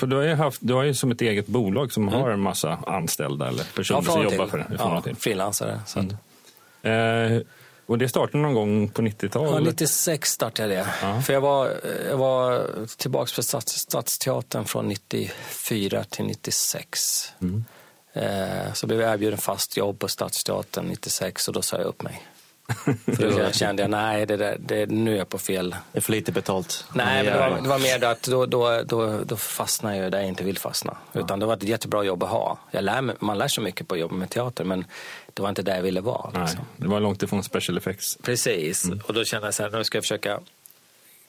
för 0.00 0.06
du 0.06 0.16
har 0.16 0.22
ju, 0.22 0.34
haft, 0.34 0.60
du 0.62 0.74
har 0.74 0.82
ju 0.82 0.94
som 0.94 1.10
ett 1.10 1.20
eget 1.20 1.46
bolag 1.46 1.92
som 1.92 2.08
mm. 2.08 2.20
har 2.20 2.30
en 2.30 2.40
massa 2.40 2.78
anställda 2.86 3.48
eller 3.48 3.64
personer 3.74 4.02
ja, 4.06 4.12
som 4.12 4.22
jobbar 4.22 4.46
för 4.46 4.58
det. 4.58 4.66
Ja, 4.78 5.02
frilansare. 5.18 5.80
Mm. 5.96 7.36
Eh, 7.36 7.42
och 7.86 7.98
det 7.98 8.08
startade 8.08 8.38
någon 8.38 8.54
gång 8.54 8.88
på 8.88 9.02
90-talet? 9.02 9.52
Ja, 9.52 9.60
96 9.60 10.30
startade 10.30 10.74
jag 10.74 10.86
det. 10.86 10.92
Ja. 11.02 11.22
För 11.22 11.32
jag 11.32 11.40
var, 11.40 11.70
jag 12.08 12.16
var 12.16 12.66
tillbaka 12.96 13.32
på 13.36 13.42
Stads, 13.42 13.72
Stadsteatern 13.72 14.64
från 14.64 14.88
94 14.88 16.04
till 16.04 16.24
96. 16.24 17.00
Mm. 17.40 17.64
Eh, 18.12 18.72
så 18.72 18.86
blev 18.86 19.00
jag 19.00 19.12
erbjuden 19.12 19.38
fast 19.38 19.76
jobb 19.76 19.98
på 19.98 20.08
Stadsteatern 20.08 20.86
96 20.86 21.48
och 21.48 21.54
då 21.54 21.62
sa 21.62 21.76
jag 21.76 21.86
upp 21.86 22.02
mig. 22.02 22.22
För 23.16 23.44
då 23.44 23.52
kände 23.52 23.82
jag, 23.82 23.90
nej, 23.90 24.26
det 24.26 24.36
där, 24.36 24.56
det, 24.60 24.86
nu 24.86 25.14
är 25.14 25.18
jag 25.18 25.28
på 25.28 25.38
fel... 25.38 25.76
Det 25.92 25.98
är 25.98 26.02
för 26.02 26.12
lite 26.12 26.32
betalt. 26.32 26.84
Nej, 26.94 27.24
men 27.24 27.32
det 27.32 27.38
var, 27.38 27.60
det 27.60 27.68
var 27.68 27.78
mer 27.78 28.04
att 28.04 28.22
då, 28.22 28.46
då, 28.46 28.82
då, 28.82 29.18
då 29.24 29.36
fastnar 29.36 29.94
jag 29.94 30.12
där 30.12 30.18
jag 30.18 30.28
inte 30.28 30.44
vill 30.44 30.58
fastna. 30.58 30.96
Utan 31.12 31.38
det 31.38 31.46
var 31.46 31.56
ett 31.56 31.62
jättebra 31.62 32.04
jobb 32.04 32.22
att 32.22 32.30
ha. 32.30 32.58
Jag 32.70 32.84
lär, 32.84 33.24
man 33.24 33.38
lär 33.38 33.48
sig 33.48 33.64
mycket 33.64 33.88
på 33.88 33.96
jobb 33.96 34.12
med 34.12 34.30
teater, 34.30 34.64
men 34.64 34.84
det 35.34 35.42
var 35.42 35.48
inte 35.48 35.62
där 35.62 35.76
jag 35.76 35.82
ville 35.82 36.00
vara. 36.00 36.40
Liksom. 36.40 36.58
Nej, 36.58 36.66
det 36.76 36.88
var 36.88 37.00
långt 37.00 37.22
ifrån 37.22 37.42
special 37.42 37.78
effects. 37.78 38.18
Precis, 38.22 38.84
mm. 38.84 39.00
och 39.06 39.14
då 39.14 39.24
kände 39.24 39.46
jag 39.46 39.54
så 39.54 39.62
här, 39.62 39.70
nu 39.70 39.84
ska 39.84 39.96
jag 39.96 40.04
försöka 40.04 40.40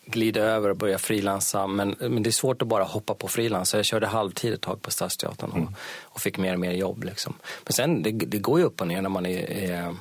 glida 0.06 0.42
över 0.42 0.70
och 0.70 0.76
börja 0.76 0.98
frilansa. 0.98 1.68
Men, 1.68 1.96
men 2.00 2.24
det 2.24 2.30
är 2.30 2.32
svårt 2.32 2.62
att 2.62 2.68
bara 2.68 2.84
hoppa 2.84 3.14
på 3.14 3.28
frilans. 3.28 3.70
Så 3.70 3.78
jag 3.78 3.86
körde 3.86 4.08
halvtid 4.08 4.54
ett 4.54 4.62
tag 4.62 4.82
på 4.82 4.92
Stadsteatern 4.92 5.52
och, 5.52 5.58
mm. 5.58 5.76
och 6.02 6.22
fick 6.22 6.38
mer 6.38 6.54
och 6.54 6.60
mer 6.60 6.72
jobb. 6.72 7.04
Liksom. 7.04 7.34
Men 7.64 7.74
sen, 7.74 8.04
det, 8.04 8.12
det 8.12 8.38
går 8.38 8.60
ju 8.60 8.66
upp 8.66 8.82
och 8.82 8.88
ner 8.88 9.02
när 9.02 9.10
man 9.10 9.26
är, 9.26 9.52
är 9.52 9.96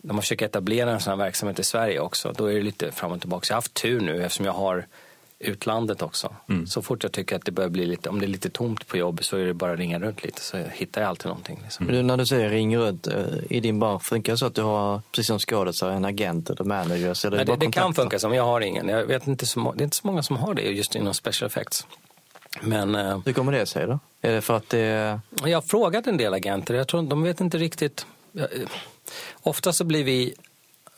när 0.00 0.14
man 0.14 0.22
försöker 0.22 0.46
etablera 0.46 0.90
en 0.90 1.00
sån 1.00 1.10
här 1.10 1.24
verksamhet 1.24 1.58
i 1.58 1.64
Sverige 1.64 2.00
också, 2.00 2.32
då 2.36 2.46
är 2.46 2.54
det 2.54 2.62
lite 2.62 2.92
fram 2.92 3.12
och 3.12 3.20
tillbaka. 3.20 3.46
Jag 3.48 3.54
har 3.54 3.56
haft 3.56 3.74
tur 3.74 4.00
nu 4.00 4.24
eftersom 4.24 4.46
jag 4.46 4.52
har 4.52 4.86
utlandet 5.40 6.02
också. 6.02 6.34
Mm. 6.48 6.66
Så 6.66 6.82
fort 6.82 7.02
jag 7.02 7.12
tycker 7.12 7.36
att 7.36 7.44
det 7.44 7.52
börjar 7.52 7.70
bli 7.70 7.86
lite, 7.86 8.08
om 8.08 8.20
det 8.20 8.26
är 8.26 8.28
lite 8.28 8.50
tomt 8.50 8.86
på 8.86 8.96
jobb 8.96 9.24
så 9.24 9.36
är 9.36 9.44
det 9.44 9.54
bara 9.54 9.72
att 9.72 9.78
ringa 9.78 9.98
runt 9.98 10.24
lite 10.24 10.40
så 10.40 10.56
hittar 10.72 11.00
jag 11.00 11.08
alltid 11.08 11.26
någonting. 11.26 11.60
Liksom. 11.62 11.88
Mm. 11.88 12.06
när 12.06 12.16
du 12.16 12.26
säger 12.26 12.48
ring 12.48 12.76
runt, 12.76 13.06
eh, 13.06 13.24
i 13.50 13.60
din 13.60 13.78
bransch, 13.78 14.02
funkar 14.02 14.32
det 14.32 14.38
så 14.38 14.46
att 14.46 14.54
du 14.54 14.62
har, 14.62 15.02
precis 15.10 15.26
som 15.26 15.38
skådespelare, 15.38 15.96
en 15.96 16.04
agent 16.04 16.50
eller 16.50 16.64
manager? 16.64 17.14
Så 17.14 17.30
det, 17.30 17.36
Nej, 17.36 17.46
det, 17.46 17.56
det 17.56 17.72
kan 17.72 17.94
funka 17.94 18.18
som, 18.18 18.34
jag 18.34 18.44
har 18.44 18.60
ingen. 18.60 18.88
Jag 18.88 19.04
vet 19.06 19.26
inte 19.26 19.46
så, 19.46 19.72
det 19.72 19.82
är 19.82 19.84
inte 19.84 19.96
så 19.96 20.06
många 20.06 20.22
som 20.22 20.36
har 20.36 20.54
det 20.54 20.62
just 20.62 20.94
inom 20.94 21.14
special 21.14 21.46
effects. 21.46 21.86
Men, 22.60 22.94
eh, 22.94 23.18
Hur 23.24 23.32
kommer 23.32 23.52
det 23.52 23.66
sig 23.66 23.86
då? 23.86 23.98
Är 24.20 24.32
det 24.32 24.40
för 24.40 24.56
att 24.56 24.68
det... 24.68 25.20
Jag 25.44 25.56
har 25.56 25.62
frågat 25.62 26.06
en 26.06 26.16
del 26.16 26.34
agenter, 26.34 26.74
jag 26.74 26.88
tror 26.88 27.02
de 27.02 27.22
vet 27.22 27.40
inte 27.40 27.58
riktigt 27.58 28.06
Ofta 29.42 29.72
så 29.72 29.84
blir 29.84 30.04
vi, 30.04 30.34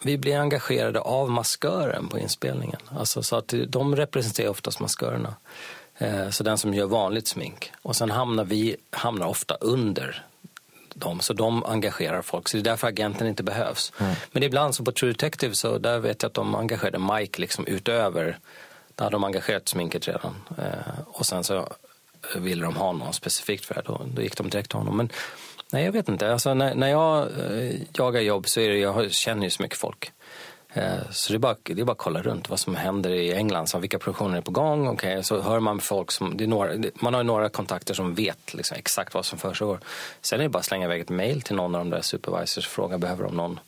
vi 0.02 0.18
blir 0.18 0.38
engagerade 0.38 1.00
av 1.00 1.30
maskören 1.30 2.08
på 2.08 2.18
inspelningen. 2.18 2.80
Alltså 2.98 3.22
så 3.22 3.36
att 3.36 3.54
de 3.68 3.96
representerar 3.96 4.48
oftast 4.48 4.80
maskörerna. 4.80 5.34
Eh, 5.98 6.30
så 6.30 6.44
den 6.44 6.58
som 6.58 6.74
gör 6.74 6.86
vanligt 6.86 7.28
smink. 7.28 7.72
Och 7.82 7.96
sen 7.96 8.10
hamnar 8.10 8.44
vi 8.44 8.76
hamnar 8.90 9.26
ofta 9.26 9.54
under 9.54 10.26
dem, 10.94 11.20
så 11.20 11.32
de 11.32 11.64
engagerar 11.64 12.22
folk. 12.22 12.48
Så 12.48 12.56
det 12.56 12.60
är 12.60 12.64
därför 12.64 12.88
agenten 12.88 13.26
inte 13.26 13.42
behövs. 13.42 13.92
Mm. 13.98 14.14
Men 14.32 14.42
ibland 14.42 14.74
så 14.74 14.84
på 14.84 14.92
True 14.92 15.12
Detective 15.12 15.54
så 15.54 15.78
där 15.78 15.98
vet 15.98 16.22
jag 16.22 16.28
att 16.28 16.34
de 16.34 16.54
engagerade 16.54 16.98
Mike 16.98 17.40
liksom 17.40 17.66
utöver, 17.66 18.38
där 18.94 19.04
hade 19.04 19.14
de 19.14 19.24
engagerat 19.24 19.68
sminket 19.68 20.08
redan. 20.08 20.36
Eh, 20.58 21.00
och 21.06 21.26
sen 21.26 21.44
så 21.44 21.68
ville 22.36 22.64
de 22.64 22.76
ha 22.76 22.92
någon 22.92 23.12
specifikt 23.12 23.64
för 23.64 23.74
det. 23.74 23.82
Då, 23.84 24.00
då 24.14 24.22
gick 24.22 24.36
de 24.36 24.50
direkt 24.50 24.70
till 24.70 24.78
honom. 24.78 24.96
Men 24.96 25.10
nej, 25.72 25.84
jag 25.84 25.92
vet 25.92 26.08
inte. 26.08 26.32
Alltså, 26.32 26.54
när, 26.54 26.74
när 26.74 26.88
jag 26.88 27.22
eh, 27.22 27.74
jagar 27.92 28.20
jobb 28.20 28.48
så 28.48 28.60
är 28.60 28.68
det, 28.68 28.78
jag 28.78 29.12
känner 29.12 29.44
ju 29.44 29.50
så 29.50 29.62
mycket 29.62 29.78
folk. 29.78 30.12
Eh, 30.74 31.10
så 31.10 31.32
det 31.32 31.36
är, 31.36 31.38
bara, 31.38 31.56
det 31.62 31.80
är 31.80 31.84
bara 31.84 31.92
att 31.92 31.98
kolla 31.98 32.22
runt 32.22 32.50
vad 32.50 32.60
som 32.60 32.74
händer 32.76 33.10
i 33.10 33.32
England. 33.32 33.66
Så 33.66 33.78
vilka 33.78 33.98
produktioner 33.98 34.38
är 34.38 34.42
på 34.42 34.50
gång? 34.50 34.88
Okay, 34.88 35.22
så 35.22 35.40
hör 35.40 35.60
man 35.60 35.80
folk 35.80 36.10
som... 36.10 36.36
Det 36.36 36.44
är 36.44 36.48
några, 36.48 36.74
man 36.94 37.14
har 37.14 37.22
några 37.22 37.48
kontakter 37.48 37.94
som 37.94 38.14
vet 38.14 38.54
liksom 38.54 38.76
exakt 38.76 39.14
vad 39.14 39.24
som 39.24 39.38
försiggår. 39.38 39.78
Sen 40.20 40.40
är 40.40 40.42
det 40.42 40.48
bara 40.48 40.58
att 40.58 40.64
slänga 40.64 40.84
iväg 40.84 41.00
ett 41.00 41.08
mail 41.08 41.42
till 41.42 41.56
någon 41.56 41.74
av 41.74 41.80
de 41.80 41.90
där 41.90 42.02
supervisors 42.02 42.66
och 42.66 42.72
fråga 42.72 42.98
behöver 42.98 43.24
de 43.24 43.36
någon 43.36 43.60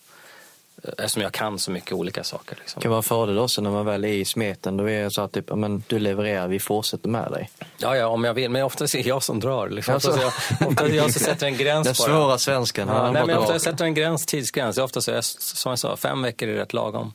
Eftersom 0.99 1.23
jag 1.23 1.33
kan 1.33 1.59
så 1.59 1.71
mycket 1.71 1.93
olika 1.93 2.25
saker. 2.25 2.57
Liksom. 2.61 2.81
Det 2.81 2.83
kan 2.83 2.91
vara 2.91 2.99
en 2.99 3.03
fördel 3.03 3.39
också 3.39 3.61
när 3.61 3.71
man 3.71 3.87
väl 3.87 4.05
är 4.05 4.09
i 4.09 4.25
smeten. 4.25 4.77
Då 4.77 4.91
är 4.91 5.03
det 5.05 5.11
så 5.11 5.23
att 5.23 5.33
typ, 5.33 5.55
men, 5.55 5.83
du 5.87 5.99
levererar, 5.99 6.49
vi 6.49 6.61
fortsätter 6.61 7.09
med 7.09 7.31
dig. 7.33 7.51
Ja, 7.79 7.97
ja, 7.97 8.07
om 8.07 8.25
jag 8.25 8.35
vill. 8.35 8.51
Men 8.51 8.63
oftast 8.63 8.95
är 8.95 9.03
det 9.03 9.09
jag 9.09 9.23
som 9.23 9.41
drar. 9.41 9.69
Liksom. 9.69 9.95
Oftast, 9.95 10.21
jag, 10.21 10.69
oftast 10.69 10.93
jag 10.93 11.13
som 11.13 11.21
sätter 11.23 11.47
en 11.47 11.57
gräns 11.57 11.87
Den 11.87 11.95
svåra 11.95 12.39
svensken. 12.39 12.89
Ja, 12.89 13.11
nej, 13.11 13.27
men 13.27 13.39
ofta 13.39 13.59
sätter 13.59 13.85
en 13.85 13.95
gräns, 13.95 14.27
tidsgräns. 14.27 14.79
Oftast 14.79 15.09
är 15.09 15.15
jag, 15.15 15.25
som 15.25 15.71
jag 15.71 15.79
sa, 15.79 15.97
fem 15.97 16.23
veckor 16.23 16.49
är 16.49 16.55
rätt 16.55 16.73
lagom. 16.73 17.13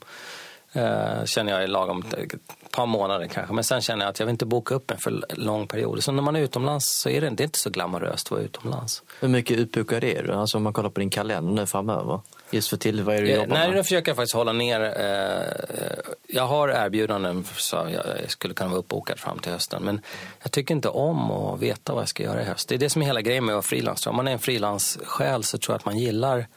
Uh, 0.76 1.26
känner 1.26 1.52
jag 1.52 1.64
är 1.64 1.68
lagom 1.68 2.04
ett 2.18 2.72
par 2.72 2.86
månader 2.86 3.28
kanske. 3.28 3.54
Men 3.54 3.64
sen 3.64 3.82
känner 3.82 4.06
jag 4.06 4.10
att 4.10 4.20
jag 4.20 4.26
vill 4.26 4.34
inte 4.34 4.46
boka 4.46 4.76
upp 4.76 4.92
en 4.92 4.98
för 4.98 5.24
lång 5.30 5.68
period. 5.68 6.04
Så 6.04 6.12
när 6.12 6.22
man 6.22 6.36
är 6.36 6.40
utomlands 6.40 7.02
så 7.02 7.10
är 7.10 7.22
det, 7.22 7.30
det 7.30 7.44
är 7.44 7.46
inte 7.46 7.60
så 7.60 7.70
glamoröst 7.70 8.28
att 8.28 8.32
vara 8.32 8.42
utomlands. 8.42 9.04
Hur 9.20 9.28
mycket 9.28 9.58
utbokad 9.58 10.04
är 10.04 10.24
du? 10.24 10.34
Alltså 10.34 10.58
om 10.58 10.64
man 10.64 10.74
kollar 10.74 10.90
på 10.90 11.00
din 11.00 11.10
kalender 11.10 11.54
nu 11.54 11.66
framöver? 11.66 12.22
Just 12.52 12.70
för 12.70 12.78
till, 12.78 13.04
vad 13.04 13.16
är 13.16 13.22
det 13.22 13.28
du 13.28 13.32
eh, 13.32 13.36
jobbar 13.36 13.56
Nej, 13.56 13.68
med? 13.68 13.76
nu 13.78 13.84
försöker 13.84 14.10
jag 14.10 14.16
faktiskt 14.16 14.36
hålla 14.36 14.54
ner. 14.54 14.82
Eh, 14.82 16.14
jag 16.28 16.48
har 16.48 16.70
erbjudanden 16.70 17.46
så 17.56 17.76
jag 17.76 18.32
skulle 18.32 18.54
kunna 18.54 18.70
vara 18.70 18.80
uppbokad 18.80 19.20
fram 19.20 19.40
till 19.40 19.52
hösten. 19.52 19.84
Men 19.84 20.02
jag 20.42 20.52
tycker 20.52 20.76
inte 20.76 20.90
om 20.90 21.32
att 21.32 21.60
veta 21.60 21.94
vad 21.94 22.02
jag 22.02 22.10
ska 22.10 22.24
göra 22.24 22.42
i 22.42 22.46
höst. 22.46 22.70
Det 22.70 22.76
är 22.76 22.80
det 22.80 22.90
som 22.90 23.02
är 23.02 23.06
hela 23.06 23.22
grejen 23.22 23.46
med 23.46 23.54
att 23.54 23.56
vara 23.56 23.62
frilans. 23.62 24.08
Om 24.08 24.16
man 24.16 24.28
är 24.28 24.32
en 24.32 24.40
frilanssjäl 24.40 25.44
så 25.44 25.58
tror 25.58 25.74
jag 25.74 25.80
att 25.80 25.86
man 25.86 25.98
gillar 25.98 26.48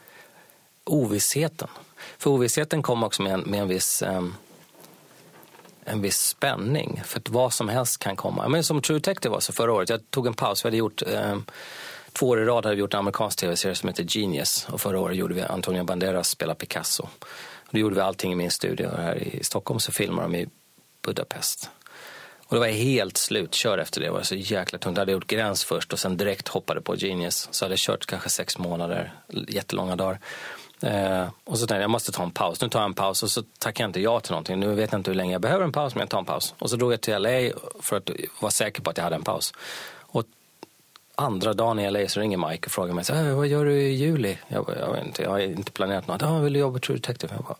ovissheten. 0.83 1.67
För 2.17 2.29
ovissheten 2.29 2.81
kommer 2.81 3.07
också 3.07 3.21
med 3.21 3.33
en, 3.33 3.39
med 3.39 3.61
en 3.61 3.67
viss 3.67 4.03
um, 4.07 4.35
en 5.85 6.01
viss 6.01 6.17
spänning. 6.17 7.01
För 7.05 7.19
att 7.19 7.29
vad 7.29 7.53
som 7.53 7.69
helst 7.69 7.99
kan 7.99 8.15
komma. 8.15 8.47
Men 8.47 8.63
som 8.63 8.81
True 8.81 8.99
Detective 8.99 9.31
var 9.31 9.39
så 9.39 9.53
förra 9.53 9.73
året. 9.73 9.89
Jag 9.89 10.11
tog 10.11 10.27
en 10.27 10.33
paus. 10.33 10.65
Vi 10.65 10.67
hade 10.67 10.77
gjort 10.77 11.01
um, 11.01 11.45
Två 12.13 12.27
år 12.27 12.41
i 12.41 12.45
rad 12.45 12.65
hade 12.65 12.75
vi 12.75 12.79
gjort 12.79 12.93
en 12.93 12.99
amerikansk 12.99 13.39
tv-serie 13.39 13.75
som 13.75 13.89
heter 13.89 14.17
Genius. 14.17 14.67
Och 14.69 14.81
förra 14.81 14.99
året 14.99 15.17
gjorde 15.17 15.33
vi 15.33 15.41
Antonio 15.41 15.83
Banderas 15.83 16.29
spela 16.29 16.55
Picasso. 16.55 17.03
Och 17.03 17.69
då 17.69 17.79
gjorde 17.79 17.95
vi 17.95 18.01
allting 18.01 18.31
i 18.31 18.35
min 18.35 18.51
studio. 18.51 18.89
Här 18.97 19.15
i 19.15 19.43
Stockholm 19.43 19.79
så 19.79 19.91
filmade 19.91 20.27
de 20.27 20.35
i 20.35 20.47
Budapest. 21.01 21.69
Och 22.47 22.55
då 22.55 22.59
var 22.59 22.67
jag 22.67 22.73
helt 22.73 23.17
slutkörd 23.17 23.79
efter 23.79 24.01
det. 24.01 24.07
Det 24.07 24.11
var 24.11 24.21
så 24.21 24.35
jäkla 24.35 24.79
tungt. 24.79 24.97
Jag 24.97 25.01
hade 25.01 25.11
gjort 25.11 25.27
Gräns 25.27 25.63
först 25.63 25.93
och 25.93 25.99
sen 25.99 26.17
direkt 26.17 26.47
hoppade 26.47 26.81
på 26.81 26.95
Genius. 26.95 27.47
Så 27.51 27.65
hade 27.65 27.73
jag 27.73 27.79
kört 27.79 28.05
kanske 28.05 28.29
sex 28.29 28.57
månader, 28.57 29.13
jättelånga 29.47 29.95
dagar. 29.95 30.19
Eh, 30.81 31.27
och 31.43 31.57
så 31.57 31.59
tänkte 31.59 31.75
jag, 31.75 31.83
jag 31.83 31.89
måste 31.89 32.11
ta 32.11 32.23
en 32.23 32.31
paus. 32.31 32.61
Nu 32.61 32.69
tar 32.69 32.79
jag 32.79 32.85
en 32.85 32.93
paus 32.93 33.23
och 33.23 33.31
så 33.31 33.43
tackar 33.59 33.83
jag 33.83 33.89
inte 33.89 34.01
ja 34.01 34.19
till 34.19 34.31
någonting. 34.31 34.59
Nu 34.59 34.73
vet 34.73 34.91
jag 34.91 34.99
inte 34.99 35.11
hur 35.11 35.15
länge 35.15 35.33
jag 35.33 35.41
behöver 35.41 35.65
en 35.65 35.71
paus, 35.71 35.95
men 35.95 35.99
jag 35.99 36.09
tar 36.09 36.19
en 36.19 36.25
paus. 36.25 36.53
Och 36.59 36.69
så 36.69 36.75
drog 36.75 36.93
jag 36.93 37.01
till 37.01 37.21
LA 37.21 37.29
för 37.79 37.97
att 37.97 38.09
vara 38.39 38.51
säker 38.51 38.81
på 38.81 38.89
att 38.89 38.97
jag 38.97 39.03
hade 39.03 39.15
en 39.15 39.23
paus. 39.23 39.53
Andra 41.23 41.53
dagen 41.53 41.79
i 41.79 41.91
LA 41.91 42.07
så 42.07 42.19
ringer 42.19 42.49
Mike 42.49 42.65
och 42.65 42.71
frågar 42.71 42.93
mig 42.93 43.03
så 43.05 43.13
här, 43.13 43.31
vad 43.33 43.47
gör 43.47 43.65
du 43.65 43.81
i 43.81 43.93
juli? 43.93 44.37
Jag, 44.47 44.65
bara, 44.65 44.79
jag, 44.79 44.93
vet 44.93 45.05
inte, 45.05 45.23
jag 45.23 45.29
har 45.29 45.39
inte 45.39 45.71
planerat 45.71 46.07
något. 46.07 46.21
Ja, 46.21 46.39
vill 46.39 46.53
du 46.53 46.59
jobba 46.59 46.79
True 46.79 46.97
Detective? 46.97 47.33
Jag 47.35 47.43
bara, 47.45 47.55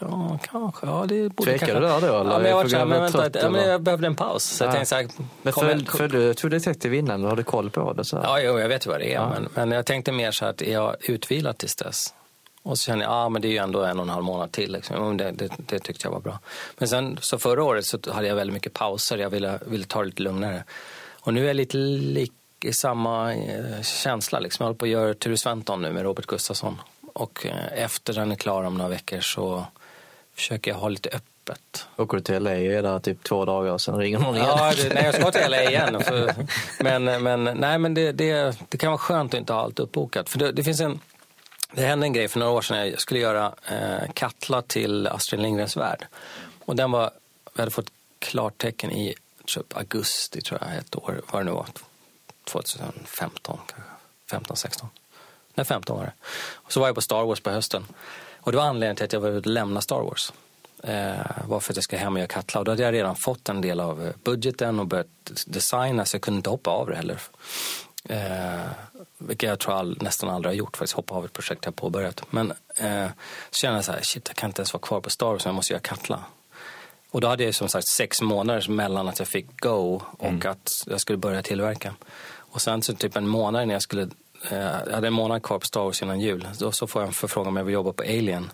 ja, 0.00 0.38
kanske. 0.50 0.86
Ja, 0.86 1.04
det 1.08 1.28
borde 1.28 1.50
Tvekar 1.50 1.66
kanske. 1.66 1.74
du 1.80 1.86
där 1.86 2.00
då? 2.00 2.06
Eller 2.20 2.30
Ja, 2.32 2.38
men 2.38 2.48
jag, 2.50 2.56
var 2.56 2.62
För 2.62 2.70
så 2.70 2.76
här, 2.76 2.82
gammal 2.84 2.98
men 2.98 3.02
vänta, 3.12 3.18
trött, 3.30 3.42
ja, 3.42 3.50
men 3.50 3.68
jag 3.68 3.82
behövde 3.82 4.06
en 4.06 4.16
paus. 4.16 4.44
Så 4.44 4.64
jag 4.64 4.68
Ja. 4.68 4.72
tänkte 4.84 5.14
så 5.16 5.22
Men 5.42 5.52
för, 5.52 5.96
för 5.96 6.08
du 6.08 6.34
True 6.34 6.50
Detective 6.50 6.96
innan, 6.96 7.24
har 7.24 7.36
du 7.36 7.42
koll 7.42 7.70
på 7.70 7.92
det? 7.92 8.04
Så 8.04 8.16
här? 8.16 8.24
Ja, 8.24 8.40
jo, 8.40 8.58
jag 8.58 8.68
vet 8.68 8.86
vad 8.86 9.00
det 9.00 9.10
är. 9.10 9.14
Ja. 9.14 9.28
Men, 9.28 9.48
men 9.54 9.70
jag 9.70 9.86
tänkte 9.86 10.12
mer 10.12 10.30
så 10.30 10.44
att 10.46 10.62
är 10.62 10.72
jag 10.72 10.96
utvilad 11.00 11.58
tills 11.58 11.76
dess? 11.76 12.14
Och 12.62 12.78
så 12.78 12.84
kände 12.84 13.04
jag, 13.04 13.12
ja 13.12 13.28
men 13.28 13.42
det 13.42 13.48
är 13.48 13.50
ju 13.52 13.56
ändå 13.58 13.82
en 13.84 13.96
och 13.98 14.02
en 14.04 14.08
halv 14.10 14.24
månad 14.24 14.52
till. 14.52 14.72
Liksom. 14.72 15.16
Det, 15.16 15.30
det, 15.30 15.50
det 15.56 15.78
tyckte 15.78 16.06
jag 16.06 16.12
var 16.12 16.20
bra. 16.20 16.38
Men 16.78 16.88
sen 16.88 17.18
så 17.20 17.38
förra 17.38 17.64
året 17.64 17.86
så 17.86 17.98
hade 18.12 18.26
jag 18.28 18.34
väldigt 18.34 18.54
mycket 18.54 18.72
pauser. 18.72 19.18
Jag 19.18 19.30
ville, 19.30 19.58
ville 19.66 19.84
ta 19.84 19.98
det 20.00 20.06
lite 20.06 20.22
lugnare. 20.22 20.64
Och 21.20 21.34
nu 21.34 21.42
är 21.42 21.46
jag 21.46 21.56
lite 21.56 21.76
lik 21.76 22.32
i 22.64 22.72
samma 22.72 23.34
eh, 23.34 23.82
känsla. 23.82 24.40
Liksom. 24.40 24.64
Jag 24.64 24.68
håller 24.68 24.78
på 24.78 24.84
att 24.84 24.90
göra 24.90 25.14
Ture 25.14 25.36
Sventon 25.36 25.82
nu 25.82 25.92
med 25.92 26.02
Robert 26.02 26.26
Gustafsson. 26.26 26.80
Och 27.12 27.46
eh, 27.46 27.82
efter 27.84 28.12
den 28.12 28.32
är 28.32 28.36
klar 28.36 28.62
om 28.64 28.78
några 28.78 28.88
veckor 28.88 29.20
så 29.20 29.66
försöker 30.34 30.70
jag 30.70 30.78
ha 30.78 30.88
lite 30.88 31.08
öppet. 31.08 31.86
Åker 31.96 32.16
du 32.16 32.22
till 32.22 32.42
LA 32.42 32.50
är 32.50 32.82
där 32.82 32.98
typ 32.98 33.24
två 33.24 33.44
dagar 33.44 33.72
och 33.72 33.80
sen 33.80 33.96
ringer 33.96 34.18
någon 34.18 34.36
igen? 34.36 34.46
Ja, 34.48 34.72
det, 34.76 34.94
nej, 34.94 35.04
jag 35.04 35.14
ska 35.14 35.30
till 35.30 35.50
LA 35.50 35.62
igen. 35.70 36.02
För, 36.02 36.34
men 36.78 37.22
men, 37.22 37.44
nej, 37.44 37.78
men 37.78 37.94
det, 37.94 38.12
det, 38.12 38.58
det 38.68 38.78
kan 38.78 38.90
vara 38.90 38.98
skönt 38.98 39.34
att 39.34 39.40
inte 39.40 39.52
ha 39.52 39.60
allt 39.60 39.78
uppbokat. 39.78 40.28
För 40.28 40.38
det, 40.38 40.52
det 40.52 40.64
finns 40.64 40.80
en, 40.80 41.00
det 41.72 41.82
hände 41.82 42.06
en 42.06 42.12
grej 42.12 42.28
för 42.28 42.38
några 42.38 42.52
år 42.52 42.62
sedan. 42.62 42.90
Jag 42.90 43.00
skulle 43.00 43.20
göra 43.20 43.54
eh, 43.70 44.12
Katla 44.14 44.62
till 44.62 45.06
Astrid 45.06 45.42
Lindgrens 45.42 45.76
Värld. 45.76 46.06
Och 46.64 46.76
den 46.76 46.90
var, 46.90 47.10
vi 47.54 47.62
hade 47.62 47.70
fått 47.70 47.90
klartecken 48.18 48.90
i 48.90 49.14
augusti, 49.74 50.40
tror 50.40 50.60
jag, 50.62 50.78
ett 50.78 50.96
år, 50.96 51.22
vad 51.32 51.40
det 51.40 51.44
nu 51.44 51.50
var. 51.50 51.66
2015 52.52 53.58
kanske. 53.66 53.90
15, 54.30 54.56
16. 54.56 54.88
Nej, 55.54 55.66
15 55.66 55.96
var 55.96 56.04
det. 56.04 56.12
Och 56.54 56.72
så 56.72 56.80
var 56.80 56.88
jag 56.88 56.94
på 56.94 57.00
Star 57.00 57.24
Wars 57.24 57.40
på 57.40 57.50
hösten. 57.50 57.86
Och 58.40 58.52
det 58.52 58.58
var 58.58 58.64
anledningen 58.64 58.96
till 58.96 59.04
att 59.04 59.12
jag 59.12 59.20
ville 59.20 59.40
lämna 59.40 59.80
Star 59.80 60.00
Wars. 60.00 60.32
Eh, 60.82 61.46
var 61.48 61.60
för 61.60 61.72
att 61.72 61.76
jag 61.76 61.84
ska 61.84 61.96
hem 61.96 62.12
och 62.12 62.18
göra 62.18 62.28
Katla. 62.28 62.60
Och 62.60 62.64
då 62.64 62.72
hade 62.72 62.82
jag 62.82 62.92
redan 62.94 63.16
fått 63.16 63.48
en 63.48 63.60
del 63.60 63.80
av 63.80 64.06
eh, 64.06 64.12
budgeten 64.24 64.80
och 64.80 64.86
börjat 64.86 65.06
designa 65.46 66.04
så 66.04 66.14
jag 66.14 66.22
kunde 66.22 66.36
inte 66.36 66.50
hoppa 66.50 66.70
av 66.70 66.86
det 66.86 66.96
heller. 66.96 67.20
Eh, 68.08 68.60
vilket 69.18 69.48
jag 69.48 69.58
tror 69.58 69.74
all, 69.74 69.98
nästan 70.00 70.30
aldrig 70.30 70.50
har 70.50 70.56
gjort, 70.56 70.76
faktiskt 70.76 70.96
hoppa 70.96 71.14
av 71.14 71.24
ett 71.24 71.32
projekt 71.32 71.64
jag 71.64 71.76
påbörjat. 71.76 72.22
Men 72.30 72.52
eh, 72.76 73.06
så 73.50 73.56
kände 73.56 73.78
jag 73.78 73.84
så 73.84 73.92
här, 73.92 74.00
shit 74.02 74.28
jag 74.28 74.36
kan 74.36 74.50
inte 74.50 74.60
ens 74.60 74.72
vara 74.72 74.82
kvar 74.82 75.00
på 75.00 75.10
Star 75.10 75.26
Wars, 75.26 75.44
jag 75.44 75.54
måste 75.54 75.72
göra 75.72 75.80
Katla. 75.80 76.24
Och 77.10 77.20
då 77.20 77.28
hade 77.28 77.44
jag 77.44 77.54
som 77.54 77.68
sagt 77.68 77.88
sex 77.88 78.22
månader 78.22 78.68
mellan 78.68 79.08
att 79.08 79.18
jag 79.18 79.28
fick 79.28 79.60
go 79.60 80.02
och 80.18 80.44
att 80.44 80.70
jag 80.86 81.00
skulle 81.00 81.18
börja 81.18 81.42
tillverka. 81.42 81.94
Och 82.50 82.62
sen 82.62 82.82
så 82.82 82.94
typ 82.94 83.16
en 83.16 83.28
månad 83.28 83.66
när 83.66 83.74
jag 83.74 83.82
skulle, 83.82 84.02
eh, 84.50 84.58
jag 84.86 84.92
hade 84.92 85.06
en 85.06 85.12
månad 85.12 85.42
kvar 85.42 85.58
på 85.58 85.66
Star 85.66 85.80
Wars 85.80 86.02
innan 86.02 86.20
jul. 86.20 86.48
Då 86.58 86.72
så 86.72 86.86
får 86.86 87.02
jag 87.02 87.06
en 87.06 87.12
förfrågan 87.12 87.48
om 87.48 87.56
jag 87.56 87.64
vill 87.64 87.74
jobba 87.74 87.92
på 87.92 88.02
Alien 88.02 88.50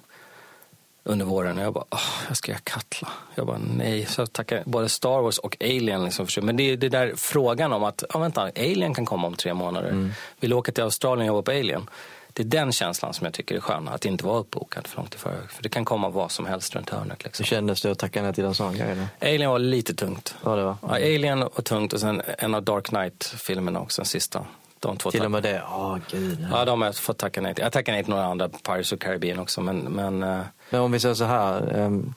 under 1.05 1.27
våren. 1.27 1.59
Och 1.59 1.65
jag 1.65 1.73
bara, 1.73 1.85
åh, 1.91 2.25
jag 2.29 2.37
ska 2.37 2.53
göra 2.53 2.61
Katla. 2.65 3.09
Jag 3.35 3.47
bara, 3.47 3.59
nej. 3.77 4.07
Så 4.07 4.21
jag 4.21 4.33
tackade 4.33 4.63
både 4.67 4.89
Star 4.89 5.23
Wars 5.23 5.39
och 5.39 5.57
Alien. 5.61 6.05
Liksom. 6.05 6.27
Men 6.43 6.57
det 6.57 6.63
är 6.63 6.77
det 6.77 6.89
där 6.89 7.13
frågan 7.17 7.73
om 7.73 7.85
att, 7.85 8.05
ja 8.13 8.19
vänta, 8.19 8.43
Alien 8.43 8.95
kan 8.95 9.07
komma 9.07 9.27
om 9.27 9.35
tre 9.35 9.55
månader. 9.55 10.11
Vill 10.41 10.51
du 10.51 10.57
åka 10.57 10.73
till 10.73 10.85
Australien 10.85 11.31
och 11.31 11.37
jobba 11.37 11.43
på 11.43 11.51
Alien? 11.51 11.91
Det 12.37 12.43
är 12.43 12.45
den 12.45 12.73
känslan 12.73 13.15
som 13.15 13.25
jag 13.25 13.35
tycker 13.35 13.55
är 13.55 13.61
skön, 13.61 13.89
att 13.89 14.05
inte 14.05 14.25
vara 14.25 14.39
uppbokad 14.39 14.87
för 14.87 14.97
långt 14.97 15.15
i 15.15 15.19
förväg. 15.19 15.51
För 15.51 15.63
det 15.63 15.69
kan 15.69 15.85
komma 15.85 16.09
vad 16.09 16.31
som 16.31 16.47
helst 16.47 16.75
runt 16.75 16.91
hörnet. 16.91 17.25
Liksom. 17.25 17.45
Hur 17.45 17.49
kändes 17.49 17.83
det 17.83 17.91
att 17.91 17.99
tacka 17.99 18.23
nej 18.23 18.33
till 18.35 18.45
en 18.45 18.55
sån 18.55 18.77
grej? 18.77 18.97
Alien 19.21 19.51
var 19.51 19.59
lite 19.59 19.95
tungt. 19.95 20.35
Ja, 20.45 20.57
det 20.57 20.63
var. 20.65 20.77
Ja, 20.83 20.89
Alien 20.89 21.41
var 21.41 21.63
tungt 21.63 21.93
och 21.93 22.01
sen 22.01 22.23
en 22.39 22.55
av 22.55 22.63
Dark 22.63 22.85
Knight-filmerna 22.85 23.81
också, 23.81 24.03
den 24.03 24.07
sista. 24.07 24.45
De 24.81 24.97
två 24.97 25.11
Till 25.11 25.25
och 25.25 25.31
med 25.31 25.43
det? 25.43 25.63
Åh, 25.73 25.99
gud. 26.11 26.47
Ja, 26.53 26.65
de 26.65 26.81
har 26.81 26.89
jag 26.89 26.97
fått 26.97 27.19
tacka 27.19 27.41
nej 27.41 27.55
till. 27.55 27.63
Jag 27.63 27.73
tackade 27.73 27.97
nej 27.97 28.05
till 28.05 28.15
några 28.15 28.27
andra, 28.27 28.49
Pirates 28.49 28.93
of 28.93 28.99
Caribbean 28.99 29.39
också, 29.39 29.61
men, 29.61 29.79
men 29.79 30.23
eh, 30.23 30.41
Men 30.71 30.81
om 30.81 30.93
vi 30.93 31.01
säger 31.01 31.15
så 31.15 31.25
här, 31.25 31.79
um, 31.79 32.15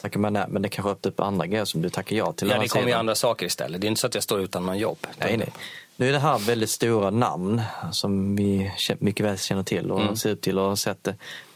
tackar 0.00 0.20
man 0.20 0.32
nej, 0.32 0.44
men 0.48 0.62
det 0.62 0.68
kanske 0.68 0.90
öppnar 0.90 1.10
upp 1.10 1.20
andra 1.20 1.46
grejer 1.46 1.64
som 1.64 1.82
du 1.82 1.90
tackar 1.90 2.16
ja 2.16 2.32
till. 2.32 2.48
ja, 2.48 2.58
det 2.58 2.68
kommer 2.68 2.86
ju 2.88 2.92
andra 2.92 3.14
saker 3.14 3.46
istället. 3.46 3.80
Det 3.80 3.86
är 3.86 3.88
inte 3.88 4.00
så 4.00 4.06
att 4.06 4.14
jag 4.14 4.22
står 4.22 4.40
utan 4.40 4.66
någon 4.66 4.78
jobb. 4.78 5.06
Nej, 5.18 5.36
nej. 5.36 5.52
Nu 6.00 6.08
är 6.08 6.12
det 6.12 6.18
här 6.18 6.38
väldigt 6.38 6.70
stora 6.70 7.10
namn 7.10 7.62
som 7.92 8.36
vi 8.36 8.72
mycket 8.98 9.26
väl 9.26 9.38
känner 9.38 9.62
till 9.62 9.90
och 9.90 10.00
Mm. 10.00 10.16
ser 10.16 10.30
upp 10.30 10.40
till 10.40 10.58
och 10.58 10.68
har 10.68 10.76
sett 10.76 11.04
det. 11.04 11.14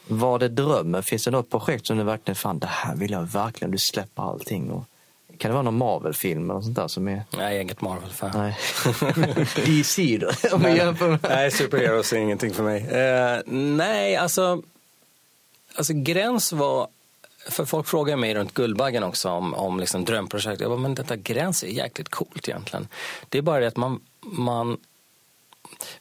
Var 0.08 0.38
det 0.38 0.48
drömmen? 0.48 1.02
Finns 1.02 1.24
det 1.24 1.30
något 1.30 1.50
projekt 1.50 1.86
som 1.86 1.98
du 1.98 2.04
verkligen, 2.04 2.36
fan 2.36 2.58
det 2.58 2.66
här 2.66 2.96
vill 2.96 3.10
jag 3.10 3.22
verkligen, 3.22 3.70
du 3.70 3.78
släpper 3.78 4.22
allting. 4.22 4.70
Och, 4.70 4.84
kan 5.38 5.48
det 5.50 5.52
vara 5.52 5.62
någon 5.62 5.78
Marvel-film 5.78 6.50
eller 6.50 6.60
sånt 6.60 6.74
där 6.76 6.88
som 6.88 7.08
är... 7.08 7.22
Nej, 7.36 7.60
inget 7.62 7.80
Marvel-fan. 7.80 8.30
Nej. 8.34 8.58
DC 9.66 10.18
då? 10.20 10.30
Om 10.56 10.62
vi 10.62 10.76
jämför. 10.76 11.18
Nej, 11.28 11.50
superheroes 11.50 12.12
är 12.12 12.16
ingenting 12.16 12.54
för 12.54 12.62
mig. 12.62 12.80
Eh, 12.82 13.40
nej, 13.54 14.16
alltså, 14.16 14.62
alltså 15.74 15.92
gräns 15.92 16.52
var... 16.52 16.88
För 17.48 17.64
folk 17.64 17.86
frågar 17.86 18.16
mig 18.16 18.34
runt 18.34 18.54
Guldbaggen 18.54 19.02
också 19.02 19.28
om, 19.30 19.54
om 19.54 19.80
liksom 19.80 20.04
drömprojekt. 20.04 20.60
Jag 20.60 20.70
bara, 20.70 20.78
men 20.80 20.94
detta 20.94 21.16
gräns 21.16 21.62
är 21.62 21.66
jäkligt 21.68 22.08
coolt 22.08 22.48
egentligen. 22.48 22.88
Det 23.28 23.38
är 23.38 23.42
bara 23.42 23.60
det 23.60 23.66
att 23.66 23.76
man, 23.76 24.00
man 24.22 24.78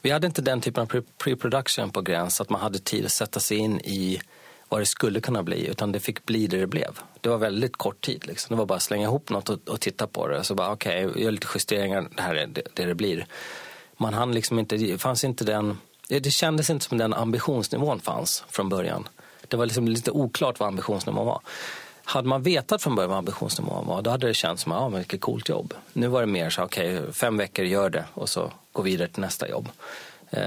vi 0.02 0.12
hade 0.12 0.28
inte 0.28 0.42
den 0.42 0.62
typen 0.62 0.82
av 0.82 0.88
pre-production 1.18 1.92
på 1.92 2.02
Gräns, 2.02 2.42
att 2.42 2.50
man 2.50 2.62
hade 2.62 2.80
tid 2.80 3.06
att 3.06 3.12
sätta 3.12 3.40
sig 3.40 3.58
in 3.58 3.80
i 3.80 4.22
vad 4.70 4.82
det 4.82 4.86
skulle 4.86 5.22
kunna 5.22 5.44
bli, 5.44 5.68
utan 5.68 5.92
det 5.92 6.00
fick 6.00 6.26
bli 6.26 6.48
det 6.48 6.58
det 6.58 6.68
blev. 6.68 7.00
Det 7.22 7.30
var 7.30 7.38
väldigt 7.38 7.78
kort 7.78 8.02
tid. 8.02 8.28
Liksom. 8.28 8.56
Det 8.56 8.60
var 8.60 8.66
bara 8.66 8.76
att 8.76 8.82
slänga 8.82 9.04
ihop 9.04 9.30
något 9.30 9.50
och, 9.50 9.70
och 9.70 9.80
titta 9.80 10.08
på 10.08 10.28
det. 10.28 10.44
Så 10.44 10.56
bara, 10.56 10.72
okej, 10.72 11.06
okay, 11.06 11.24
gör 11.24 11.32
lite 11.32 11.48
justeringar, 11.54 12.08
det 12.16 12.22
här 12.22 12.36
är 12.36 12.48
det 12.48 12.62
det, 12.74 12.86
det 12.86 12.96
blir. 12.96 13.26
Man 13.98 14.14
hann 14.14 14.32
liksom 14.32 14.60
inte, 14.60 14.78
det 14.78 14.98
fanns 14.98 15.24
inte 15.24 15.44
den, 15.44 15.78
det 16.08 16.32
kändes 16.32 16.70
inte 16.70 16.86
som 16.86 16.98
den 16.98 17.14
ambitionsnivån 17.14 18.00
fanns 18.00 18.44
från 18.50 18.70
början. 18.70 19.08
Det 19.48 19.58
var 19.58 19.66
liksom 19.66 19.88
lite 19.88 20.12
oklart 20.12 20.60
vad 20.60 20.68
ambitionsnivån 20.68 21.26
var 21.26 21.42
hade 22.12 22.28
man 22.28 22.44
vetat 22.44 22.84
från 22.84 22.96
början 22.96 23.10
vad 23.10 23.18
ambitionsnivån 23.18 23.88
var, 23.88 24.02
då 24.02 24.10
hade 24.10 24.28
det 24.28 24.34
känts 24.34 24.64
som, 24.64 24.72
ja 24.72 24.90
men 24.90 25.00
vilket 25.00 25.22
coolt 25.22 25.50
jobb. 25.50 25.74
Nu 25.94 26.08
var 26.08 26.22
det 26.22 26.28
mer 26.28 26.50
så, 26.50 26.64
okej, 26.64 27.00
okay, 27.00 27.12
fem 27.12 27.38
veckor, 27.38 27.66
gör 27.66 27.90
det 27.90 28.06
och 28.14 28.30
så 28.30 28.52
gå 28.72 28.82
vidare 28.82 29.08
till 29.08 29.22
nästa 29.22 29.50
jobb. 29.50 29.70
Eh, 30.34 30.42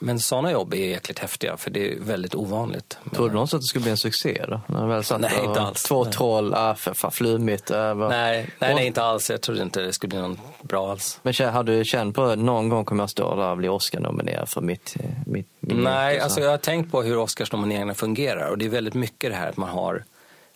men 0.00 0.20
sådana 0.20 0.52
jobb 0.52 0.74
är 0.74 0.86
jäkligt 0.86 1.18
häftiga 1.18 1.56
för 1.56 1.70
det 1.70 1.92
är 1.92 2.00
väldigt 2.00 2.34
ovanligt. 2.34 2.98
Trodde 3.12 3.30
du 3.30 3.34
någonsin 3.34 3.56
att 3.56 3.62
det 3.62 3.66
skulle 3.66 3.82
bli 3.82 3.90
en 3.90 3.96
succé 3.96 4.44
då? 4.48 4.60
När 4.66 4.86
väl 4.86 5.04
satt 5.04 5.20
nej, 5.20 5.44
inte 5.44 5.60
alls. 5.60 5.82
Två 5.82 6.04
troll, 6.04 6.54
ah, 6.54 6.74
för 6.74 6.94
fan, 6.94 7.12
flumigt. 7.12 7.70
Äh, 7.70 7.94
nej, 7.94 8.50
nej, 8.58 8.74
nej, 8.74 8.86
inte 8.86 9.02
alls. 9.02 9.30
Jag 9.30 9.40
trodde 9.40 9.62
inte 9.62 9.80
det 9.80 9.92
skulle 9.92 10.08
bli 10.08 10.18
någon 10.18 10.40
bra 10.62 10.90
alls. 10.90 11.20
Men 11.22 11.34
hade 11.34 11.76
du 11.76 11.84
känt 11.84 12.16
på 12.16 12.22
att 12.22 12.38
någon 12.38 12.68
gång 12.68 12.84
kommer 12.84 13.02
jag 13.02 13.10
stå 13.10 13.36
där 13.36 13.50
och 13.50 13.56
bli 13.56 13.68
Oscar-nominerad 13.68 14.48
för 14.48 14.60
mitt, 14.60 14.96
eh, 15.00 15.06
mitt, 15.26 15.46
mitt 15.60 15.76
Nej, 15.76 16.20
alltså 16.20 16.40
jag 16.40 16.50
har 16.50 16.58
tänkt 16.58 16.92
på 16.92 17.02
hur 17.02 17.18
Oscarsnomineringarna 17.18 17.94
fungerar 17.94 18.48
och 18.48 18.58
det 18.58 18.64
är 18.64 18.70
väldigt 18.70 18.94
mycket 18.94 19.30
det 19.30 19.36
här 19.36 19.48
att 19.48 19.56
man 19.56 19.68
har 19.68 20.04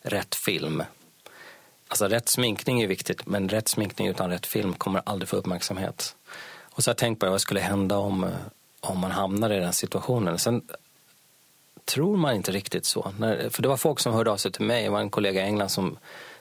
rätt 0.05 0.35
film. 0.35 0.83
Alltså 1.89 2.09
rätt 2.09 2.29
sminkning 2.29 2.83
är 2.83 2.87
viktigt, 2.87 3.27
men 3.27 3.49
rätt 3.49 3.69
sminkning 3.69 4.09
utan 4.09 4.31
rätt 4.31 4.47
film 4.47 4.75
kommer 4.75 5.03
aldrig 5.07 5.29
få 5.29 5.37
uppmärksamhet. 5.37 6.17
Och 6.63 6.85
så 6.85 6.89
har 6.89 6.93
jag 6.93 6.99
tänkt 6.99 7.21
på 7.21 7.31
vad 7.31 7.41
skulle 7.41 7.61
hända 7.61 7.97
om 7.97 8.25
eh, 8.25 8.31
om 8.85 8.99
man 8.99 9.11
hamnar 9.11 9.51
i 9.51 9.59
den 9.59 9.73
situationen. 9.73 10.39
Sen 10.39 10.63
tror 11.85 12.17
man 12.17 12.35
inte 12.35 12.53
riktigt 12.53 12.87
så. 12.87 13.13
När, 13.19 13.49
för 13.51 13.63
det 13.63 13.69
var 13.69 13.77
folk 13.77 14.01
som 14.01 14.13
hörde 14.13 14.31
av 14.31 14.37
sig 14.37 14.53
till 14.53 14.65
mig. 14.65 14.83
Det 14.83 14.91
var 14.91 15.01
en 15.01 15.11
kollega 15.11 15.41
i 15.41 15.45
England 15.45 15.69
som 15.69 15.99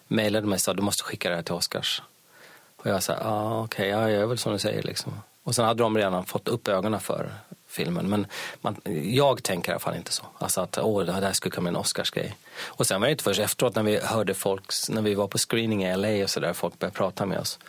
mejlade 0.08 0.48
mig 0.48 0.56
och 0.56 0.62
sa 0.62 0.74
du 0.74 0.82
måste 0.82 1.04
skicka 1.04 1.30
det 1.30 1.36
här 1.36 1.44
till 1.44 1.54
Oscars. 1.54 2.02
Och 2.76 2.90
jag 2.90 3.04
sa, 3.04 3.18
ah, 3.22 3.64
okej, 3.64 3.64
okay, 3.64 3.88
ja, 3.88 4.10
jag 4.10 4.12
gör 4.12 4.26
väl 4.26 4.38
som 4.38 4.54
du 4.54 4.60
säger. 4.60 4.84
Liksom. 4.84 5.14
Och 5.44 5.56
sen 5.56 5.66
hade 5.66 5.84
de 5.84 5.98
redan 5.98 6.26
fått 6.26 6.48
upp 6.48 6.68
ögonen 6.68 7.00
för 7.00 7.32
filmen. 7.74 8.10
Men 8.10 8.28
man, 8.62 8.76
jag 9.04 9.44
tänker 9.44 9.70
i 9.70 9.74
alla 9.74 9.80
fall 9.80 9.96
inte 9.96 10.12
så. 10.12 10.24
Alltså 10.38 10.62
att 10.62 10.78
åh, 10.78 11.06
det 11.06 11.12
här 11.12 11.34
skulle 11.34 11.52
kunna 11.52 11.70
bli 11.70 11.78
en 11.78 11.82
Oscarsgrej. 11.82 12.36
Och 12.64 12.88
sen 12.88 13.02
var 13.02 13.08
det 13.08 13.12
inte 13.12 13.24
först 13.24 13.40
efteråt 13.40 13.76
när 13.76 13.84
vi 13.84 14.00
hörde 14.04 14.34
folks, 14.34 14.90
när 14.90 15.02
vi 15.02 15.16
var 15.16 15.28
på 15.28 15.38
screening 15.38 15.84
i 15.84 15.98
LA 15.98 16.24
och 16.24 16.30
så 16.30 16.40
där, 16.40 16.54
folk 16.54 16.80
började 16.80 16.98
prata 16.98 17.26
med 17.26 17.40
oss. 17.40 17.60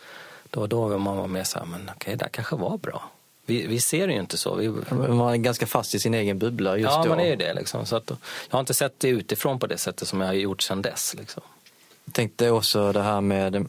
Då 0.49 0.67
då 0.67 0.97
man 0.97 1.17
var 1.17 1.27
med 1.27 1.47
så 1.47 1.59
här, 1.59 1.65
men 1.65 1.81
okej, 1.81 1.93
okay, 1.95 2.15
det 2.15 2.25
här 2.25 2.29
kanske 2.29 2.55
var 2.55 2.77
bra. 2.77 3.11
Vi, 3.45 3.67
vi, 3.67 3.79
ser 3.79 4.07
det 4.07 4.13
ju 4.13 4.19
inte 4.19 4.37
så. 4.37 4.55
Vi... 4.55 4.69
Man 4.91 5.33
är 5.33 5.37
ganska 5.37 5.65
fast 5.65 5.95
i 5.95 5.99
sin 5.99 6.13
egen 6.13 6.39
bubbla 6.39 6.77
just 6.77 6.91
ja, 6.91 7.03
då. 7.03 7.09
man 7.09 7.19
är 7.19 7.27
ju 7.27 7.35
det. 7.35 7.53
Liksom. 7.53 7.85
Så 7.85 7.95
att, 7.95 8.09
jag 8.09 8.17
har 8.49 8.59
inte 8.59 8.73
sett 8.73 8.99
det 8.99 9.07
utifrån 9.07 9.59
på 9.59 9.67
det 9.67 9.77
sättet 9.77 10.07
som 10.07 10.21
jag 10.21 10.27
har 10.27 10.33
gjort 10.33 10.61
sedan 10.61 10.81
dess. 10.81 11.15
Liksom. 11.17 11.43
Jag 12.05 12.13
tänkte 12.13 12.49
också 12.49 12.91
det 12.91 13.01
här 13.01 13.21
med, 13.21 13.55
jag 13.55 13.67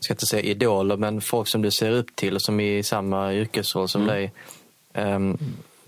ska 0.00 0.12
inte 0.12 0.26
säga 0.26 0.42
idoler, 0.42 0.96
men 0.96 1.20
folk 1.20 1.48
som 1.48 1.62
du 1.62 1.70
ser 1.70 1.90
upp 1.90 2.16
till 2.16 2.40
som 2.40 2.60
är 2.60 2.78
i 2.78 2.82
samma 2.82 3.34
yrkesroll 3.34 3.88
som 3.88 4.02
mm. 4.02 4.14
dig. 4.14 4.32
Um, 4.94 5.38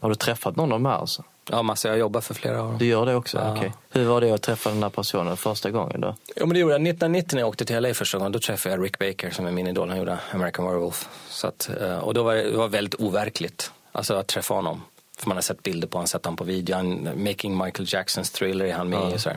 har 0.01 0.09
du 0.09 0.15
träffat 0.15 0.57
någon 0.57 0.73
av 0.73 0.79
de 0.79 0.87
här? 0.87 0.97
Alltså? 0.97 1.25
Ja, 1.51 1.63
massa. 1.63 1.89
Jag 1.89 1.99
jobbar 1.99 2.21
för 2.21 2.35
flera 2.35 2.63
år. 2.63 2.77
Du 2.79 2.87
gör 2.87 3.07
det 3.07 3.15
också? 3.15 3.39
Ja. 3.39 3.53
Okay. 3.53 3.71
Hur 3.91 4.05
var 4.05 4.21
det 4.21 4.31
att 4.31 4.43
träffa 4.43 4.71
den 4.71 4.83
här 4.83 4.91
personen 4.91 5.37
första 5.37 5.71
gången 5.71 6.01
då? 6.01 6.15
Jo, 6.37 6.47
men 6.47 6.55
det 6.55 6.59
gjorde 6.59 6.75
jag. 6.75 6.89
1990 6.89 7.35
när 7.35 7.43
jag 7.43 7.49
åkte 7.49 7.65
till 7.65 7.83
LA 7.83 7.95
första 7.95 8.19
gången, 8.19 8.33
då 8.33 8.39
träffade 8.39 8.75
jag 8.75 8.85
Rick 8.85 8.99
Baker 8.99 9.31
som 9.31 9.47
är 9.47 9.51
min 9.51 9.67
idol. 9.67 9.89
Han 9.89 9.99
gjorde 9.99 10.19
American 10.33 10.65
Werewolf. 10.65 11.09
Så 11.29 11.47
att, 11.47 11.71
eh, 11.81 11.99
och 11.99 12.15
då 12.15 12.23
var 12.23 12.35
det, 12.35 12.51
var 12.51 12.69
väldigt 12.69 12.95
overkligt 12.95 13.73
alltså, 13.93 14.15
att 14.15 14.27
träffa 14.27 14.55
honom. 14.55 14.83
För 15.19 15.29
man 15.29 15.37
har 15.37 15.43
sett 15.43 15.63
bilder 15.63 15.89
på 15.89 15.99
honom, 15.99 16.09
sett 16.09 16.25
honom 16.25 16.37
på 16.37 16.45
video. 16.45 16.77
Han, 16.77 17.09
Making 17.25 17.65
Michael 17.65 17.87
Jacksons 17.89 18.31
Thriller 18.31 18.65
är 18.65 18.75
han 18.75 18.89
med 18.89 18.99
ja. 18.99 19.15
i. 19.15 19.19
Så, 19.19 19.31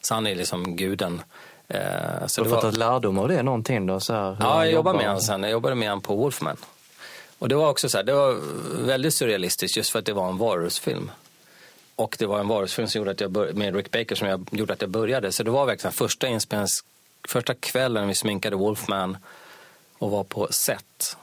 så 0.00 0.14
han 0.14 0.26
är 0.26 0.34
liksom 0.34 0.76
guden. 0.76 1.22
Eh, 1.68 1.80
så 2.26 2.42
du 2.42 2.50
har 2.50 2.56
fått 2.56 2.64
var... 2.64 2.72
lärdom 2.72 3.18
av 3.18 3.28
det 3.28 3.42
någonting 3.42 3.86
då? 3.86 4.00
Så 4.00 4.12
här, 4.12 4.36
ja, 4.40 4.64
jag 4.64 4.72
jobbade 4.72 4.98
med 4.98 5.06
honom 5.06 5.20
sen. 5.20 5.42
Jag 5.42 5.52
jobbade 5.52 5.74
med 5.74 5.88
honom 5.88 6.02
på 6.02 6.16
Wolfman. 6.16 6.56
Och 7.38 7.48
det 7.48 7.54
var 7.54 7.70
också 7.70 7.88
så 7.88 7.96
här, 7.96 8.04
det 8.04 8.12
var 8.12 8.34
väldigt 8.86 9.14
surrealistiskt 9.14 9.76
just 9.76 9.90
för 9.90 9.98
att 9.98 10.04
det 10.04 10.12
var 10.12 10.28
en 10.28 10.38
varusfilm. 10.38 11.10
Och 11.96 12.16
det 12.18 12.26
var 12.26 12.40
en 12.40 12.48
varusfilm 12.48 12.88
som 12.88 12.98
gjorde 12.98 13.10
att 13.10 13.20
jag 13.20 13.30
började, 13.30 13.58
med 13.58 13.76
Rick 13.76 13.90
Baker 13.90 14.14
som 14.14 14.28
jag, 14.28 14.48
gjorde 14.50 14.72
att 14.72 14.80
jag 14.80 14.90
började. 14.90 15.32
Så 15.32 15.42
det 15.42 15.50
var 15.50 15.66
verkligen 15.66 15.92
första 15.92 16.26
inspelnings, 16.26 16.84
första 17.28 17.54
kvällen 17.54 18.08
vi 18.08 18.14
sminkade 18.14 18.56
Wolfman 18.56 19.16
och 19.98 20.10
var 20.10 20.24
på 20.24 20.48
set. 20.50 21.16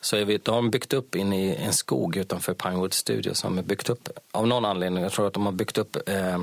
Så 0.00 0.24
vi, 0.24 0.38
då 0.38 0.52
har 0.52 0.56
de 0.56 0.70
byggt 0.70 0.92
upp 0.92 1.14
in 1.14 1.32
i 1.32 1.54
en 1.54 1.72
skog 1.72 2.16
utanför 2.16 2.54
Pinewood 2.54 2.94
Studio 2.94 3.34
som 3.34 3.58
är 3.58 3.62
byggt 3.62 3.90
upp 3.90 4.08
av 4.30 4.46
någon 4.46 4.64
anledning. 4.64 5.02
Jag 5.02 5.12
tror 5.12 5.26
att 5.26 5.32
de 5.32 5.46
har 5.46 5.52
byggt 5.52 5.78
upp 5.78 6.08
eh, 6.08 6.40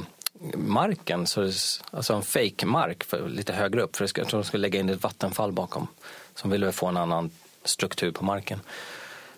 marken, 0.56 1.28
så 1.28 1.42
det, 1.42 1.54
alltså 1.92 2.14
en 2.14 2.22
fake 2.22 2.66
mark 2.66 3.04
för, 3.04 3.30
lite 3.30 3.54
högre 3.54 3.82
upp. 3.82 3.96
För 3.96 4.12
jag 4.16 4.28
tror 4.28 4.40
de 4.40 4.44
skulle 4.44 4.62
lägga 4.62 4.80
in 4.80 4.90
ett 4.90 5.04
vattenfall 5.04 5.52
bakom. 5.52 5.88
Som 6.36 6.50
ville 6.50 6.72
få 6.72 6.88
en 6.88 6.98
annan 6.98 7.32
struktur 7.66 8.12
på 8.12 8.24
marken. 8.24 8.60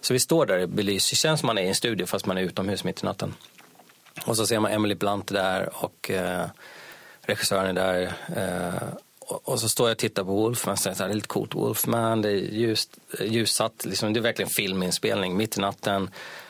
Så 0.01 0.13
vi 0.13 0.19
står 0.19 0.45
där 0.45 0.67
belyst. 0.67 1.09
Det 1.09 1.15
känns 1.15 1.39
som 1.39 1.47
man 1.47 1.57
är 1.57 1.63
i 1.63 1.67
en 1.67 1.75
studio 1.75 2.05
fast 2.05 2.25
man 2.25 2.37
är 2.37 2.41
utomhus 2.41 2.83
mitt 2.83 3.03
i 3.03 3.05
natten. 3.05 3.33
Och 4.25 4.37
så 4.37 4.47
ser 4.47 4.59
man 4.59 4.71
Emily 4.71 4.95
Blunt 4.95 5.27
där 5.27 5.69
och 5.83 6.11
eh, 6.11 6.45
regissören 7.21 7.77
är 7.77 7.81
där. 7.83 8.13
Eh, 8.35 8.97
och, 9.19 9.49
och, 9.49 9.59
så 9.59 9.69
står 9.69 9.87
jag 9.87 9.93
och 9.93 9.99
tittar 9.99 10.23
på 10.23 10.31
Wolfman. 10.31 10.77
Så 10.77 10.89
det 10.89 11.03
är 11.03 11.13
lite 11.13 11.27
coolt. 11.27 11.55
Wolfman, 11.55 12.21
det 12.21 12.29
är 12.29 12.33
ljus, 12.33 12.89
ljussatt. 13.19 13.85
Liksom, 13.85 14.13
det 14.13 14.19
är 14.19 14.21
verkligen 14.21 14.49
filminspelning 14.49 15.37
mitt 15.37 15.57
i 15.57 15.61
natten. 15.61 16.09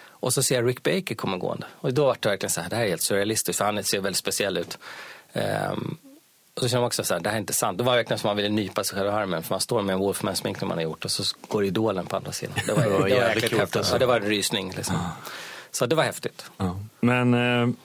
Och 0.09 0.34
så 0.34 0.43
ser 0.43 0.55
jag 0.55 0.67
Rick 0.67 0.84
Baker 0.84 1.15
komma 1.15 1.38
gående. 1.38 1.67
Och 1.80 1.93
då 1.93 2.05
var 2.05 2.17
det 2.19 2.30
verkligen 2.30 2.51
så 2.51 2.61
här, 2.61 2.69
det 2.69 2.76
här 2.76 2.84
är 2.84 2.89
helt 2.89 3.01
surrealistiskt. 3.01 3.57
För 3.57 3.65
han 3.65 3.84
ser 3.84 3.99
väldigt 3.99 4.17
speciell 4.17 4.57
ut. 4.57 4.78
Um, 5.34 5.97
och 6.55 6.61
så 6.61 6.67
känner 6.67 6.81
man 6.81 6.87
också 6.87 7.03
så 7.03 7.13
här, 7.13 7.21
det 7.21 7.29
här 7.29 7.35
är 7.35 7.39
inte 7.39 7.53
sant. 7.53 7.77
Det 7.77 7.83
var 7.83 7.95
verkligen 7.95 8.19
som 8.19 8.27
man 8.27 8.35
ville 8.35 8.49
nypa 8.49 8.83
sig 8.83 8.97
själv 8.97 9.07
i 9.07 9.11
armen. 9.11 9.43
För 9.43 9.53
man 9.53 9.59
står 9.59 9.81
med 9.81 9.93
en 9.93 9.99
Wolfman-sminkning 9.99 10.67
man 10.67 10.77
har 10.77 10.83
gjort 10.83 11.05
och 11.05 11.11
så 11.11 11.23
går 11.47 11.65
idolen 11.65 12.05
på 12.05 12.15
andra 12.15 12.31
sidan. 12.31 12.55
Det 12.65 12.73
var, 12.73 12.83
det 12.83 12.89
var, 12.89 13.07
jäkligt 13.07 13.51
häftigt. 13.51 13.75
Alltså. 13.75 13.95
Ja, 13.95 13.99
det 13.99 14.05
var 14.05 14.19
en 14.19 14.25
rysning. 14.25 14.73
Liksom. 14.75 14.95
Så 15.71 15.85
det 15.85 15.95
var 15.95 16.03
häftigt. 16.03 16.51
Ja. 16.57 16.79
Men 16.99 17.33
eh, 17.33 17.75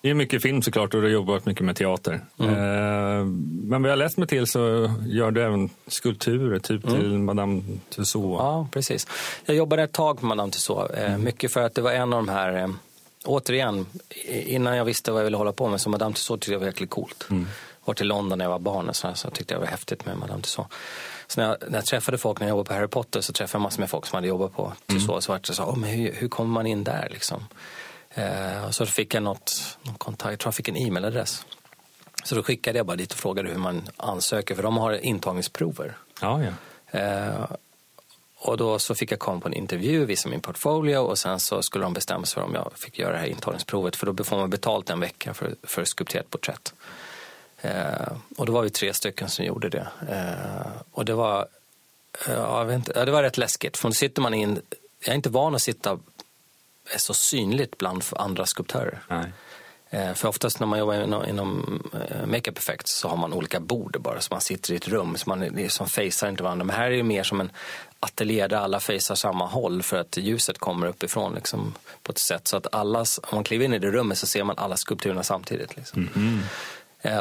det 0.00 0.10
är 0.10 0.14
mycket 0.14 0.42
film 0.42 0.62
såklart 0.62 0.94
och 0.94 1.00
du 1.00 1.06
har 1.06 1.12
jobbat 1.12 1.46
mycket 1.46 1.64
med 1.64 1.76
teater. 1.76 2.20
Mm. 2.38 2.54
Eh, 2.54 3.24
men 3.68 3.82
vad 3.82 3.90
jag 3.90 3.98
läst 3.98 4.16
mig 4.16 4.28
till 4.28 4.46
så 4.46 4.90
gör 5.06 5.30
du 5.30 5.42
även 5.42 5.70
skulpturer, 5.86 6.58
typ 6.58 6.84
mm. 6.84 7.00
till 7.00 7.18
Madame 7.18 7.62
Tussauds. 7.88 8.38
Ja, 8.38 8.68
precis. 8.72 9.06
Jag 9.44 9.56
jobbade 9.56 9.82
ett 9.82 9.92
tag 9.92 10.20
på 10.20 10.26
Madame 10.26 10.52
Tussauds. 10.52 10.94
Eh, 10.94 11.10
mm. 11.10 11.24
Mycket 11.24 11.52
för 11.52 11.62
att 11.62 11.74
det 11.74 11.82
var 11.82 11.92
en 11.92 12.12
av 12.12 12.26
de 12.26 12.28
här 12.28 12.62
eh, 12.62 12.68
återigen, 13.26 13.86
innan 14.26 14.76
jag 14.76 14.84
visste 14.84 15.12
vad 15.12 15.20
jag 15.20 15.24
ville 15.24 15.36
hålla 15.36 15.52
på 15.52 15.68
med 15.68 15.80
så 15.80 15.90
Madame 15.90 16.14
Tussauds 16.14 16.40
tyckte 16.40 16.52
jag 16.52 16.58
var 16.58 16.66
jäkligt 16.66 16.90
coolt. 16.90 17.26
Mm. 17.30 17.46
Var 17.84 17.94
till 17.94 18.06
London 18.06 18.38
när 18.38 18.44
jag 18.44 18.50
var 18.50 18.58
barn 18.58 18.88
och 18.88 18.96
så, 18.96 19.14
så 19.14 19.30
tyckte 19.30 19.54
jag 19.54 19.60
det 19.60 19.64
var 19.64 19.70
häftigt 19.70 20.06
med 20.06 20.18
Madame 20.18 20.42
Tussauds. 20.42 20.74
Så 21.26 21.40
när 21.40 21.48
jag, 21.48 21.56
när 21.68 21.78
jag 21.78 21.86
träffade 21.86 22.18
folk 22.18 22.40
när 22.40 22.46
jag 22.46 22.50
jobbade 22.50 22.68
på 22.68 22.74
Harry 22.74 22.88
Potter 22.88 23.20
så 23.20 23.32
träffade 23.32 23.60
jag 23.60 23.62
massor 23.62 23.80
med 23.80 23.90
folk 23.90 24.06
som 24.06 24.16
hade 24.16 24.28
jobbat 24.28 24.56
på 24.56 24.72
Tussauds. 24.86 25.08
Mm. 25.08 25.22
Så 25.22 25.32
var 25.32 25.40
det 25.46 25.54
så, 25.54 25.62
oh, 25.62 25.76
men 25.78 25.90
hur, 25.90 26.12
hur 26.12 26.28
kommer 26.28 26.50
man 26.50 26.66
in 26.66 26.84
där 26.84 27.08
liksom? 27.10 27.44
Eh, 28.10 28.64
och 28.66 28.74
så 28.74 28.86
fick 28.86 29.14
jag 29.14 29.22
något, 29.22 29.78
någon 29.82 29.94
kontakt, 29.94 30.30
jag 30.30 30.38
tror 30.38 30.48
jag 30.48 30.54
fick 30.54 30.68
en 30.68 30.76
e-mailadress. 30.76 31.44
Så 32.24 32.34
då 32.34 32.42
skickade 32.42 32.78
jag 32.78 32.86
bara 32.86 32.96
dit 32.96 33.12
och 33.12 33.18
frågade 33.18 33.48
hur 33.48 33.58
man 33.58 33.88
ansöker, 33.96 34.54
för 34.54 34.62
de 34.62 34.76
har 34.76 34.92
intagningsprover. 34.92 35.96
Ja, 36.20 36.40
ja. 36.42 36.52
Eh, 37.00 37.46
och 38.38 38.56
då 38.56 38.78
så 38.78 38.94
fick 38.94 39.12
jag 39.12 39.18
komma 39.18 39.40
på 39.40 39.48
en 39.48 39.54
intervju, 39.54 40.04
visa 40.04 40.28
min 40.28 40.40
portfolio 40.40 40.96
och 40.96 41.18
sen 41.18 41.40
så 41.40 41.62
skulle 41.62 41.84
de 41.84 41.92
bestämma 41.92 42.26
sig 42.26 42.34
för 42.34 42.42
om 42.42 42.54
jag 42.54 42.72
fick 42.74 42.98
göra 42.98 43.12
det 43.12 43.18
här 43.18 43.26
intagningsprovet. 43.26 43.96
För 43.96 44.12
då 44.12 44.24
får 44.24 44.36
man 44.36 44.50
betalt 44.50 44.90
en 44.90 45.00
vecka 45.00 45.34
för, 45.34 45.54
för 45.62 45.84
skulpterat 45.84 46.30
porträtt. 46.30 46.74
Eh, 47.60 48.12
och 48.36 48.46
då 48.46 48.52
var 48.52 48.62
vi 48.62 48.70
tre 48.70 48.94
stycken 48.94 49.28
som 49.28 49.44
gjorde 49.44 49.68
det. 49.68 49.88
Eh, 50.10 50.82
och 50.92 51.04
det 51.04 51.14
var, 51.14 51.46
eh, 52.26 52.34
jag 52.34 52.64
vet 52.64 52.76
inte, 52.76 53.04
det 53.04 53.10
var 53.10 53.22
rätt 53.22 53.38
läskigt. 53.38 53.76
För 53.76 53.88
då 53.88 53.92
sitter 53.92 54.22
man 54.22 54.34
in, 54.34 54.60
jag 55.00 55.08
är 55.08 55.14
inte 55.14 55.30
van 55.30 55.54
att 55.54 55.62
sitta 55.62 55.98
så 56.96 57.14
synligt 57.14 57.78
bland 57.78 58.04
andra 58.12 58.46
skulptörer. 58.46 59.02
Nej. 59.08 59.32
Eh, 59.90 60.14
för 60.14 60.28
oftast 60.28 60.60
när 60.60 60.66
man 60.66 60.78
jobbar 60.78 60.94
inom, 60.94 61.24
inom 61.26 61.82
eh, 62.08 62.26
makeup 62.26 62.58
effects 62.58 62.98
så 62.98 63.08
har 63.08 63.16
man 63.16 63.32
olika 63.32 63.60
bord 63.60 63.96
bara, 64.00 64.20
så 64.20 64.34
man 64.34 64.40
sitter 64.40 64.72
i 64.72 64.76
ett 64.76 64.88
rum, 64.88 65.16
så 65.16 65.28
man 65.28 65.40
liksom 65.40 65.86
facear 65.86 66.28
inte 66.28 66.42
varandra. 66.42 66.64
Men 66.64 66.76
här 66.76 66.90
är 66.90 66.96
det 66.96 67.02
mer 67.02 67.22
som 67.22 67.40
en 67.40 67.50
ateljé 68.00 68.46
där 68.46 68.56
alla 68.56 68.80
facear 68.80 69.14
samma 69.14 69.46
håll 69.46 69.82
för 69.82 69.96
att 69.96 70.16
ljuset 70.16 70.58
kommer 70.58 70.86
uppifrån 70.86 71.34
liksom, 71.34 71.74
på 72.02 72.12
ett 72.12 72.18
sätt 72.18 72.48
så 72.48 72.56
att 72.56 72.74
alla, 72.74 72.98
om 73.00 73.04
man 73.32 73.44
kliver 73.44 73.64
in 73.64 73.74
i 73.74 73.78
det 73.78 73.90
rummet 73.90 74.18
så 74.18 74.26
ser 74.26 74.44
man 74.44 74.58
alla 74.58 74.76
skulpturerna 74.76 75.22
samtidigt. 75.22 75.76
Liksom. 75.76 76.08
Mm. 76.16 76.40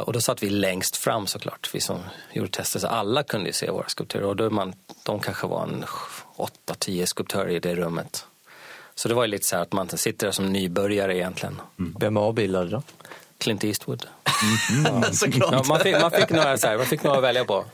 Och 0.04 0.14
då 0.14 0.22
satt 0.22 0.44
vi 0.44 0.50
längst 0.50 0.98
fram 0.98 1.28
såklart, 1.28 1.70
vi 1.74 1.82
som 1.82 2.00
gjorde 2.34 2.50
tester, 2.50 2.80
så 2.80 2.88
alla 2.88 3.24
kunde 3.24 3.54
se 3.54 3.72
våra 3.72 3.88
skulpturer. 3.88 4.26
Och 4.26 4.36
då 4.36 4.50
man, 4.50 4.74
de 5.04 5.20
kanske 5.20 5.48
var 5.48 5.64
en 5.64 5.86
8-10 6.68 7.06
skulptörer 7.06 7.50
i 7.50 7.60
det 7.60 7.76
rummet. 7.76 8.26
Så 8.96 9.08
det 9.08 9.14
var 9.14 9.24
ju 9.24 9.32
lite 9.32 9.46
så 9.46 9.56
här 9.56 9.64
att 9.64 9.74
man 9.74 9.90
sitter 9.90 10.28
där 10.28 10.32
som 10.32 10.54
nybörjare 10.54 11.18
egentligen. 11.18 11.62
Mm. 11.80 11.96
Vem 12.00 12.18
avbildade 12.18 12.70
då? 12.70 12.84
Clint 13.38 13.64
Eastwood. 13.64 14.06
Mm. 14.72 14.86
ja, 15.40 15.64
man, 15.68 15.80
fick, 15.80 16.02
man, 16.02 16.12
fick 16.12 16.30
några, 16.30 16.58
så 16.58 16.68
här, 16.68 16.78
man 16.78 16.86
fick 16.86 17.04
några 17.04 17.18
att 17.18 17.24
välja 17.24 17.46
på. 17.46 17.66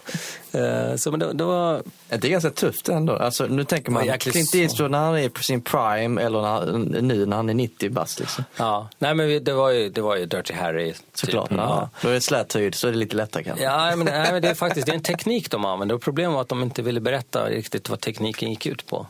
Uh, 0.55 0.95
så 0.95 1.11
men 1.11 1.19
det, 1.19 1.33
det, 1.33 1.43
var... 1.43 1.83
Det 2.09 2.27
är 2.27 2.31
ganska 2.31 2.49
tufft 2.49 2.89
ändå. 2.89 3.15
Alltså, 3.15 3.45
nu 3.45 3.63
tänker 3.63 3.91
man 3.91 4.17
Clint 4.19 4.55
Eastwood 4.55 4.91
när 4.91 4.99
han 4.99 5.17
är 5.17 5.29
på 5.29 5.43
sin 5.43 5.61
prime 5.61 6.21
eller 6.21 6.41
när, 6.41 6.77
nu 7.01 7.25
när 7.25 7.35
han 7.35 7.49
är 7.49 7.53
90 7.53 7.89
bast. 7.89 8.19
Liksom. 8.19 8.43
Ja, 8.57 8.89
nej 8.99 9.15
men 9.15 9.43
det, 9.43 9.53
var 9.53 9.69
ju, 9.69 9.89
det 9.89 10.01
var 10.01 10.15
ju 10.15 10.25
Dirty 10.25 10.53
Harry. 10.53 10.93
Typ. 10.93 11.01
Såklart. 11.13 11.49
Typ. 11.49 11.57
Ja. 11.57 11.89
Då 12.01 12.09
är 12.09 12.13
det 12.13 12.21
släthöjd 12.21 12.75
så 12.75 12.87
är 12.87 12.91
det 12.91 12.97
lite 12.97 13.15
lättare 13.15 13.43
kanske. 13.43 13.63
Ja, 13.63 13.95
men, 13.95 14.05
nej, 14.05 14.31
men 14.31 14.41
det 14.41 14.49
är 14.49 14.55
faktiskt 14.55 14.85
det 14.85 14.91
är 14.91 14.95
en 14.95 15.03
teknik 15.03 15.51
de 15.51 15.65
använder. 15.65 15.95
Och 15.95 16.01
problemet 16.01 16.33
var 16.33 16.41
att 16.41 16.49
de 16.49 16.63
inte 16.63 16.81
ville 16.81 16.99
berätta 16.99 17.49
riktigt 17.49 17.89
vad 17.89 18.01
tekniken 18.01 18.49
gick 18.49 18.65
ut 18.65 18.87
på. 18.87 19.07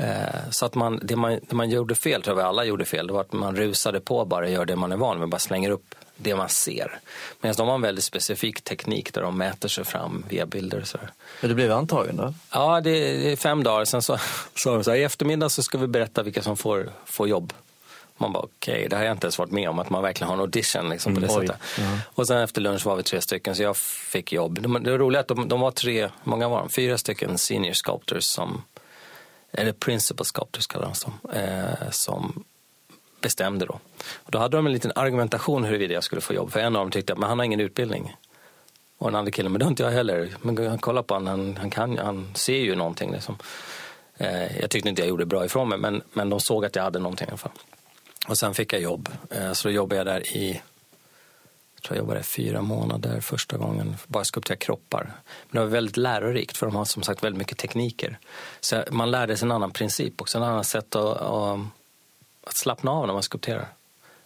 Eh, 0.00 0.50
så 0.50 0.66
att 0.66 0.74
man, 0.74 1.00
det, 1.02 1.16
man, 1.16 1.40
det 1.48 1.54
man 1.54 1.70
gjorde 1.70 1.94
fel, 1.94 2.22
tror 2.22 2.38
jag 2.38 2.48
alla 2.48 2.64
gjorde 2.64 2.84
fel, 2.84 3.06
det 3.06 3.12
var 3.12 3.20
att 3.20 3.32
man 3.32 3.56
rusade 3.56 4.00
på 4.00 4.24
bara 4.24 4.44
och 4.44 4.50
gör 4.50 4.64
det 4.64 4.76
man 4.76 4.92
är 4.92 4.96
van 4.96 5.18
med, 5.18 5.28
bara 5.28 5.38
slänger 5.38 5.70
upp 5.70 5.94
det 6.16 6.36
man 6.36 6.48
ser. 6.48 7.00
Medan 7.40 7.54
de 7.56 7.68
har 7.68 7.74
en 7.74 7.80
väldigt 7.80 8.04
specifik 8.04 8.64
teknik 8.64 9.14
där 9.14 9.22
de 9.22 9.38
mäter 9.38 9.68
sig 9.68 9.84
fram 9.84 10.24
via 10.28 10.46
bilder. 10.46 10.82
Så 10.82 10.98
här. 10.98 11.10
Men 11.40 11.48
du 11.48 11.54
blev 11.54 11.72
antagen 11.72 12.16
då? 12.16 12.34
Ja, 12.52 12.80
det 12.80 12.90
är, 12.90 13.18
det 13.18 13.32
är 13.32 13.36
fem 13.36 13.62
dagar. 13.62 13.84
Sen 13.84 14.02
så 14.02 14.18
sa 14.54 14.74
de 14.74 14.84
så 14.84 14.90
här, 14.90 14.98
i 14.98 15.02
eftermiddag 15.02 15.48
så 15.48 15.62
ska 15.62 15.78
vi 15.78 15.86
berätta 15.86 16.22
vilka 16.22 16.42
som 16.42 16.56
får, 16.56 16.90
får 17.04 17.28
jobb. 17.28 17.52
Man 18.16 18.32
bara 18.32 18.42
okej, 18.42 18.74
okay, 18.74 18.88
det 18.88 18.96
har 18.96 19.04
jag 19.04 19.12
inte 19.14 19.26
ens 19.26 19.38
varit 19.38 19.50
med 19.50 19.68
om, 19.68 19.78
att 19.78 19.90
man 19.90 20.02
verkligen 20.02 20.28
har 20.28 20.34
en 20.34 20.40
audition 20.40 20.88
liksom, 20.88 21.14
på 21.14 21.20
det 21.20 21.26
Mm, 21.26 21.46
sättet. 21.46 21.62
Ja. 21.78 21.84
Och 22.14 22.26
sen 22.26 22.38
efter 22.38 22.60
lunch 22.60 22.86
var 22.86 22.96
vi 22.96 23.02
tre 23.02 23.20
stycken, 23.20 23.54
så 23.56 23.62
jag 23.62 23.76
fick 23.76 24.32
jobb. 24.32 24.62
De, 24.62 24.82
det 24.82 24.98
roliga 24.98 25.18
är 25.18 25.20
att 25.20 25.28
de, 25.28 25.48
de 25.48 25.60
var 25.60 25.70
tre, 25.70 26.08
många 26.24 26.48
var 26.48 26.58
de? 26.58 26.68
Fyra 26.68 26.98
stycken 26.98 27.38
senior 27.38 27.72
sculptors 27.72 28.24
som, 28.24 28.62
eller 29.52 29.72
principal 29.72 30.26
sculptors 30.26 30.66
kallar 30.66 30.86
de, 30.86 30.94
som, 30.94 31.12
eh, 31.32 31.90
som 31.90 32.44
bestämde 33.20 33.66
då. 33.66 33.80
Och 34.14 34.30
då 34.30 34.38
hade 34.38 34.56
de 34.56 34.66
en 34.66 34.72
liten 34.72 34.92
argumentation 34.94 35.64
huruvida 35.64 35.94
jag 35.94 36.04
skulle 36.04 36.20
få 36.20 36.34
jobb. 36.34 36.52
För 36.52 36.60
en 36.60 36.76
av 36.76 36.82
dem 36.82 36.90
tyckte 36.90 37.12
att 37.12 37.18
men 37.18 37.28
han 37.28 37.38
har 37.38 37.44
ingen 37.44 37.60
utbildning. 37.60 38.16
Och 38.98 39.06
den 39.06 39.16
andra 39.16 39.30
killen, 39.30 39.52
men 39.52 39.58
det 39.58 39.64
har 39.64 39.70
inte 39.70 39.82
jag 39.82 39.90
heller. 39.90 40.34
Men 40.42 40.78
kolla 40.78 41.02
på 41.02 41.14
honom, 41.14 41.28
han, 41.28 41.56
han, 41.56 41.70
kan, 41.70 41.98
han 41.98 42.34
ser 42.34 42.58
ju 42.58 42.74
någonting. 42.74 43.12
Liksom. 43.12 43.38
Eh, 44.16 44.60
jag 44.60 44.70
tyckte 44.70 44.88
inte 44.88 45.02
jag 45.02 45.08
gjorde 45.08 45.26
bra 45.26 45.44
ifrån 45.44 45.68
mig, 45.68 45.78
men, 45.78 46.02
men 46.12 46.30
de 46.30 46.40
såg 46.40 46.64
att 46.64 46.76
jag 46.76 46.82
hade 46.82 46.98
någonting 46.98 47.26
i 47.26 47.30
alla 47.30 47.38
fall. 47.38 47.52
Och 48.28 48.38
sen 48.38 48.54
fick 48.54 48.72
jag 48.72 48.82
jobb. 48.82 49.08
Eh, 49.30 49.52
så 49.52 49.68
då 49.68 49.74
jobbade 49.74 49.96
jag 49.96 50.06
där 50.06 50.36
i, 50.36 50.62
jag 51.80 51.84
tror 51.84 51.96
jag 51.96 52.02
jobbade 52.02 52.22
fyra 52.22 52.62
månader 52.62 53.20
första 53.20 53.56
gången. 53.56 53.96
Bara 54.06 54.24
skulptera 54.24 54.56
kroppar. 54.56 55.02
Men 55.04 55.12
det 55.50 55.60
var 55.60 55.66
väldigt 55.66 55.96
lärorikt 55.96 56.56
för 56.56 56.66
de 56.66 56.76
har 56.76 56.84
som 56.84 57.02
sagt 57.02 57.24
väldigt 57.24 57.38
mycket 57.38 57.58
tekniker. 57.58 58.18
Så 58.60 58.84
man 58.90 59.10
lärde 59.10 59.36
sig 59.36 59.46
en 59.46 59.52
annan 59.52 59.70
princip 59.70 60.20
också, 60.20 60.38
en 60.38 60.44
annan 60.44 60.64
sätt 60.64 60.96
att, 60.96 61.16
att, 61.20 61.58
att 62.46 62.56
slappna 62.56 62.90
av 62.90 63.06
när 63.06 63.14
man 63.14 63.22
skulpterar. 63.22 63.68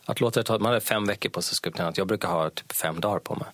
Att 0.05 0.21
låta 0.21 0.41
det 0.41 0.45
ta, 0.45 0.59
man 0.59 0.67
hade 0.67 0.81
fem 0.81 1.07
veckor 1.07 1.31
på 1.31 1.43
sig 1.43 1.53
att 1.53 1.57
skulptera. 1.57 1.93
Jag 1.97 2.07
brukar 2.07 2.29
ha 2.29 2.51
typ 2.51 2.73
fem 2.73 3.01
dagar 3.01 3.19
på 3.19 3.35
mig. 3.35 3.49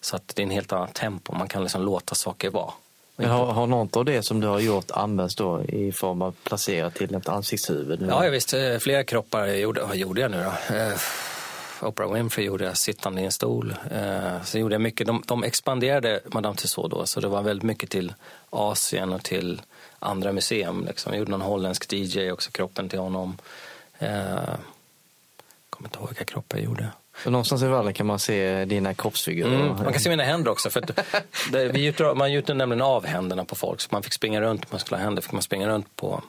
Så 0.00 0.16
att 0.16 0.32
det 0.36 0.42
är 0.42 0.44
en 0.44 0.50
helt 0.50 0.72
annat 0.72 0.94
tempo. 0.94 1.34
Man 1.34 1.48
kan 1.48 1.62
liksom 1.62 1.82
låta 1.82 2.14
saker 2.14 2.50
vara. 2.50 2.72
Men 3.16 3.30
har, 3.30 3.46
har 3.46 3.66
något 3.66 3.96
av 3.96 4.04
det 4.04 4.22
som 4.22 4.40
du 4.40 4.46
har 4.46 4.60
gjort 4.60 4.90
använts 4.90 5.36
då 5.36 5.62
i 5.64 5.92
form 5.92 6.22
av 6.22 6.34
placerat 6.44 6.94
till 6.94 7.14
ett 7.14 7.28
ansiktshuvud? 7.28 8.06
Ja, 8.08 8.24
jag 8.24 8.30
visst. 8.30 8.54
eh, 8.54 8.78
Flera 8.78 9.04
kroppar 9.04 9.46
gjorde, 9.46 9.94
gjorde 9.94 10.20
jag 10.20 10.30
nu 10.30 10.44
då? 10.44 10.74
Oprah 11.82 12.12
Winfrey 12.12 12.46
gjorde 12.46 12.64
jag 12.64 12.76
sittande 12.76 13.22
i 13.22 13.24
en 13.24 13.32
stol. 13.32 13.74
Eh, 13.90 14.42
så 14.42 14.58
gjorde 14.58 14.74
jag 14.74 14.82
mycket. 14.82 15.06
De, 15.06 15.22
de 15.26 15.44
expanderade 15.44 16.20
Madame 16.26 16.56
Tussauds 16.56 16.90
då, 16.90 17.06
så 17.06 17.20
det 17.20 17.28
var 17.28 17.42
väldigt 17.42 17.62
mycket 17.62 17.90
till 17.90 18.14
Asien 18.50 19.12
och 19.12 19.22
till 19.22 19.62
andra 19.98 20.32
museum. 20.32 20.84
Liksom. 20.88 21.12
Jag 21.12 21.18
gjorde 21.18 21.30
någon 21.30 21.40
holländsk 21.40 21.92
DJ 21.92 22.30
också, 22.30 22.50
kroppen 22.50 22.88
till 22.88 22.98
honom. 22.98 23.38
Eh, 23.98 24.08
kommer 25.70 25.88
inte 25.88 25.98
ihåg 25.98 26.08
vilka 26.08 26.24
kroppar 26.24 26.58
jag 26.58 26.64
gjorde. 26.64 26.88
Så 27.24 27.30
någonstans 27.30 27.62
i 27.62 27.66
världen 27.66 27.94
kan 27.94 28.06
man 28.06 28.18
se 28.18 28.64
dina 28.64 28.94
kroppsfigurer? 28.94 29.54
Mm, 29.54 29.68
man 29.68 29.92
kan 29.92 30.00
se 30.00 30.10
mina 30.10 30.22
händer 30.22 30.50
också. 30.50 30.70
För 30.70 30.84
det, 31.52 31.68
vi 31.68 31.80
gjuter, 31.80 32.14
man 32.14 32.32
gjuter 32.32 32.54
nämligen 32.54 32.82
av 32.82 33.06
händerna 33.06 33.44
på 33.44 33.54
folk. 33.54 33.80
Så 33.80 33.88
man 33.90 34.02
fick 34.02 34.12
springa 34.12 34.40
runt, 34.40 34.64
om 34.64 34.68
man 34.70 34.80
skulle 34.80 34.98
ha 34.98 35.04
händer, 35.04 35.22
fick 35.22 35.32
man 35.32 35.42
springa 35.42 35.68
runt 35.68 35.96
på, 35.96 36.22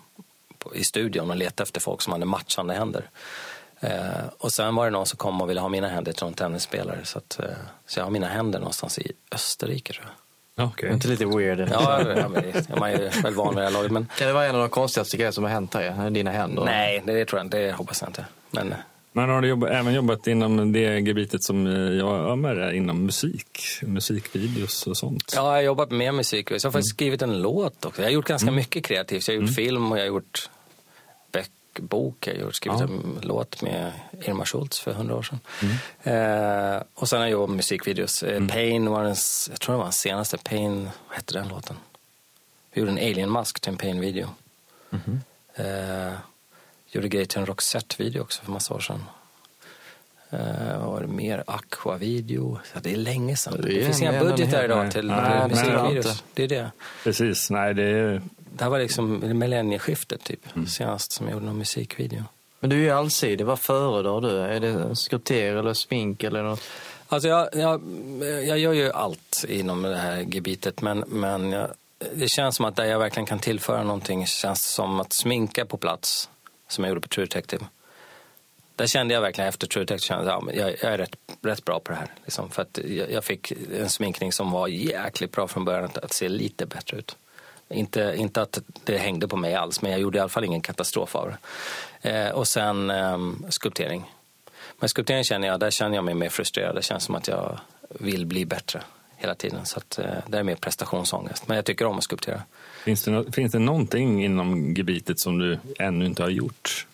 på, 0.58 0.76
i 0.76 0.84
studion 0.84 1.30
och 1.30 1.36
leta 1.36 1.64
efter 1.64 1.80
folk 1.80 2.02
som 2.02 2.14
hade 2.14 2.26
matchande 2.26 2.74
händer. 2.74 3.10
Eh, 3.82 3.90
och 4.38 4.52
sen 4.52 4.76
var 4.76 4.86
det 4.86 4.92
någon 4.92 5.06
som 5.06 5.18
kom 5.18 5.42
och 5.42 5.50
ville 5.50 5.62
ha 5.62 5.70
mina 5.70 5.88
händer 5.88 6.12
till 6.14 6.24
någon 6.24 6.34
tennisspelare. 6.34 7.00
Så, 7.04 7.18
att, 7.18 7.40
eh, 7.40 7.46
så 7.88 8.00
jag 8.00 8.04
har 8.06 8.12
mina 8.12 8.28
händer 8.28 8.60
någonstans 8.60 9.00
i 9.00 9.12
Österrike 9.32 9.94
tror 9.94 10.06
jag. 10.06 10.68
Okej. 10.68 10.94
Inte 10.94 11.08
lite 11.08 11.26
weird? 11.26 11.60
Ja, 11.60 12.02
ja 12.18 12.30
men 12.30 12.54
man 12.80 12.90
är 12.90 13.24
väl 13.24 13.34
van 13.34 13.50
vid 13.50 13.58
det 13.58 13.64
här 13.64 13.72
laget. 13.72 13.92
Men 13.92 14.08
Kan 14.18 14.28
det 14.28 14.34
vara 14.34 14.46
en 14.46 14.56
av 14.56 14.62
de 14.62 14.70
konstigaste 14.70 15.18
grejer 15.18 15.32
som 15.32 15.44
har 15.44 15.52
hänt 15.52 15.74
här? 15.74 16.10
Dina 16.10 16.32
händer? 16.32 16.64
nej, 16.66 17.04
det, 17.06 17.14
det 17.14 17.26
tror 17.26 17.40
jag 17.40 17.46
inte. 17.46 17.58
Det 17.58 17.72
hoppas 17.72 18.02
jag 18.02 18.10
inte. 18.10 18.26
Men 18.52 18.74
Men 19.12 19.30
har 19.30 19.42
du 19.42 19.48
jobbat, 19.48 19.70
även 19.70 19.94
jobbat 19.94 20.28
inom 20.28 20.72
det 20.72 21.00
gebitet 21.00 21.44
som 21.44 21.68
eh, 21.68 21.74
jag 21.74 22.46
är 22.46 22.72
inom 22.72 23.06
musik? 23.06 23.60
Musikvideos 23.82 24.88
och 24.88 24.98
sånt? 24.98 25.34
Ja, 25.36 25.42
jag 25.42 25.52
har 25.52 25.62
jobbat 25.62 25.92
med 25.92 26.14
musik. 26.14 26.52
Jag 26.52 26.56
har 26.64 26.72
faktiskt 26.72 26.96
skrivit 26.96 27.22
en 27.22 27.42
låt 27.42 27.86
också. 27.86 28.02
Jag 28.02 28.08
har 28.10 28.14
gjort 28.14 28.28
ganska 28.28 28.52
mycket 28.52 28.86
kreativt. 28.86 29.28
Jag 29.28 29.36
har 29.36 29.42
gjort 29.42 29.56
film 29.56 29.92
och 29.92 29.98
jag 29.98 30.04
har 30.04 30.08
gjort 30.08 30.50
böckbok. 31.74 32.28
Jag 32.28 32.38
gjort, 32.38 32.56
skrivit 32.56 32.80
Ja. 32.80 32.86
en 32.86 33.20
låt 33.22 33.62
med 33.62 33.92
Irma 34.22 34.46
Schultz 34.46 34.80
för 34.80 34.94
hundra 34.94 35.16
år 35.16 35.24
sedan. 35.24 35.40
Eh, 36.04 36.84
och 36.94 37.10
sen 37.10 37.20
har 37.20 37.26
jag 37.26 37.32
jobbat 37.32 37.50
med 37.50 37.56
musikvideos. 37.58 38.24
Eh, 38.24 38.48
Pain 38.48 38.90
var 38.90 39.04
den, 39.04 39.16
jag 39.50 39.60
tror 39.60 39.74
det 39.74 39.78
var 39.78 39.84
den 39.86 39.94
senaste. 39.94 40.38
Pain, 40.38 40.90
vad 41.08 41.16
hette 41.16 41.34
den 41.34 41.48
låten? 41.48 41.76
Vi 42.74 42.80
gjorde 42.82 42.92
en 42.92 42.98
alien-mask 42.98 43.60
till 43.60 43.72
en 43.72 43.78
Pain-video. 43.78 44.28
Eh, 45.56 46.14
gjorde 46.92 47.08
grejer 47.08 47.26
till 47.26 47.40
en 47.40 47.46
Roxette-video 47.46 48.22
också 48.22 48.42
för 48.44 48.52
massa 48.52 48.74
år 48.74 48.80
sedan. 48.80 49.04
Eh, 50.30 50.80
vad 50.80 50.92
var 50.92 51.02
det 51.02 51.08
mer? 51.08 51.44
Aqua-video. 51.48 52.60
Ja, 52.74 52.80
det 52.84 52.94
är 52.94 52.98
länge 52.98 53.36
sedan. 53.38 53.62
Det 53.62 53.68
Det, 53.74 53.86
finns 53.86 54.02
inga 54.02 54.20
budgetar 54.20 54.64
idag 54.64 54.92
till 54.92 55.08
nej, 55.08 55.48
musikvideos. 55.50 56.24
Det 56.34 56.44
är 56.44 56.48
det. 56.48 56.72
Precis, 57.04 57.50
nej 57.50 57.74
det 57.74 57.84
är... 57.84 58.22
Det 58.58 58.64
här 58.64 58.72
var 58.72 58.80
liksom 58.80 59.40
millennieskiftet 59.40 60.24
typ. 60.24 60.56
Mm. 60.56 60.68
Senast 60.68 61.12
som 61.12 61.28
jag 61.28 61.34
gjorde 61.34 61.46
någon 61.46 61.58
musikvideo. 61.58 62.24
Men 62.60 62.70
du 62.70 62.76
är 62.76 62.82
ju 62.82 62.90
allsidig. 62.90 63.46
Vad 63.46 63.60
föredrar 63.60 64.22
du? 64.22 64.38
Är 64.40 64.60
det 64.60 64.96
skulpter 64.96 65.56
eller 65.56 65.74
smink 65.74 66.24
eller 66.24 66.44
något? 66.44 66.62
Alltså 67.08 67.30
jag, 67.30 67.50
jag, 67.54 67.82
jag 68.46 68.60
gör 68.60 68.74
ju 68.74 68.92
allt 68.92 69.46
inom 69.48 69.82
det 69.82 69.98
här 69.98 70.26
gebitet 70.30 70.82
men, 70.82 71.00
men 71.08 71.52
jag, 71.52 71.68
det 72.14 72.28
känns 72.28 72.56
som 72.56 72.66
att 72.66 72.76
där 72.76 72.86
jag 72.86 73.00
verkligen 73.00 73.26
kan 73.26 73.40
tillföra 73.40 73.84
någonting 73.84 74.26
känns 74.26 74.66
som 74.66 75.00
att 75.00 75.14
sminka 75.14 75.66
på 75.66 75.78
plats, 75.78 76.30
som 76.68 76.84
jag 76.84 76.90
gjorde 76.90 77.02
på 77.02 77.08
True 77.08 77.26
Detective. 77.26 77.66
Där 78.76 78.88
kände 78.88 79.14
jag 79.14 79.22
verkligen 79.22 79.48
efter 79.48 79.68
True 79.68 79.84
Detective, 79.84 80.08
kände 80.08 80.32
jag, 80.32 80.44
ja, 80.48 80.54
jag, 80.54 80.70
jag 80.82 80.94
är 80.94 80.98
rätt, 80.98 81.16
rätt 81.42 81.66
bra 81.66 81.80
på 81.80 81.92
det 81.92 81.98
här. 81.98 82.14
Liksom, 82.24 82.50
för 82.50 82.62
att 82.62 82.80
jag, 82.86 83.12
jag 83.12 83.24
fick 83.24 83.54
en 83.78 83.90
sminkning 83.90 84.32
som 84.32 84.52
var 84.52 84.68
jäkligt 84.68 85.32
bra 85.32 85.48
från 85.48 85.66
början, 85.66 85.86
att, 85.86 85.98
att 85.98 86.14
se 86.14 86.30
lite 86.30 86.66
bättre 86.66 86.98
ut. 86.98 87.16
Inte, 87.74 88.14
inte 88.18 88.42
att 88.42 88.60
det 88.84 88.98
hängde 88.98 89.28
på 89.28 89.38
mig 89.38 89.56
alls, 89.56 89.82
men 89.82 89.92
jag 89.92 90.00
gjorde 90.02 90.18
i 90.18 90.22
alla 90.22 90.30
fall 90.30 90.44
ingen 90.44 90.62
katastrof 90.62 91.16
av 91.16 91.32
det. 92.02 92.10
Eh, 92.10 92.32
och 92.32 92.48
sen 92.48 92.90
eh, 92.90 93.18
skulptering. 93.50 94.12
Men 94.80 94.90
skulptering 94.90 95.24
känner 95.24 95.48
jag, 95.48 95.60
där 95.60 95.70
känner 95.72 95.96
jag 95.96 96.04
mig 96.04 96.14
mer 96.14 96.30
frustrerad. 96.30 96.76
Det 96.76 96.82
känns 96.82 97.04
som 97.04 97.16
att 97.16 97.28
jag 97.28 97.60
vill 97.90 98.26
bli 98.26 98.46
bättre 98.46 98.82
hela 99.18 99.36
tiden. 99.36 99.66
Så 99.66 99.78
att, 99.78 100.00
eh, 100.00 100.06
det 100.28 100.38
är 100.38 100.44
mer 100.44 100.56
prestationsångest. 100.56 101.48
Men 101.48 101.56
jag 101.56 101.66
tycker 101.66 101.86
om 101.86 101.98
att 101.98 102.04
skulptera. 102.04 102.42
Finns 102.84 103.04
det, 103.04 103.12
nå- 103.12 103.32
finns 103.32 103.52
det 103.52 103.60
någonting 103.60 104.26
inom 104.26 104.74
gebitet 104.74 105.20
som 105.20 105.38
du 105.40 105.60
ännu 105.80 106.06
inte 106.06 106.24
har 106.24 106.30
gjort? 106.30 106.88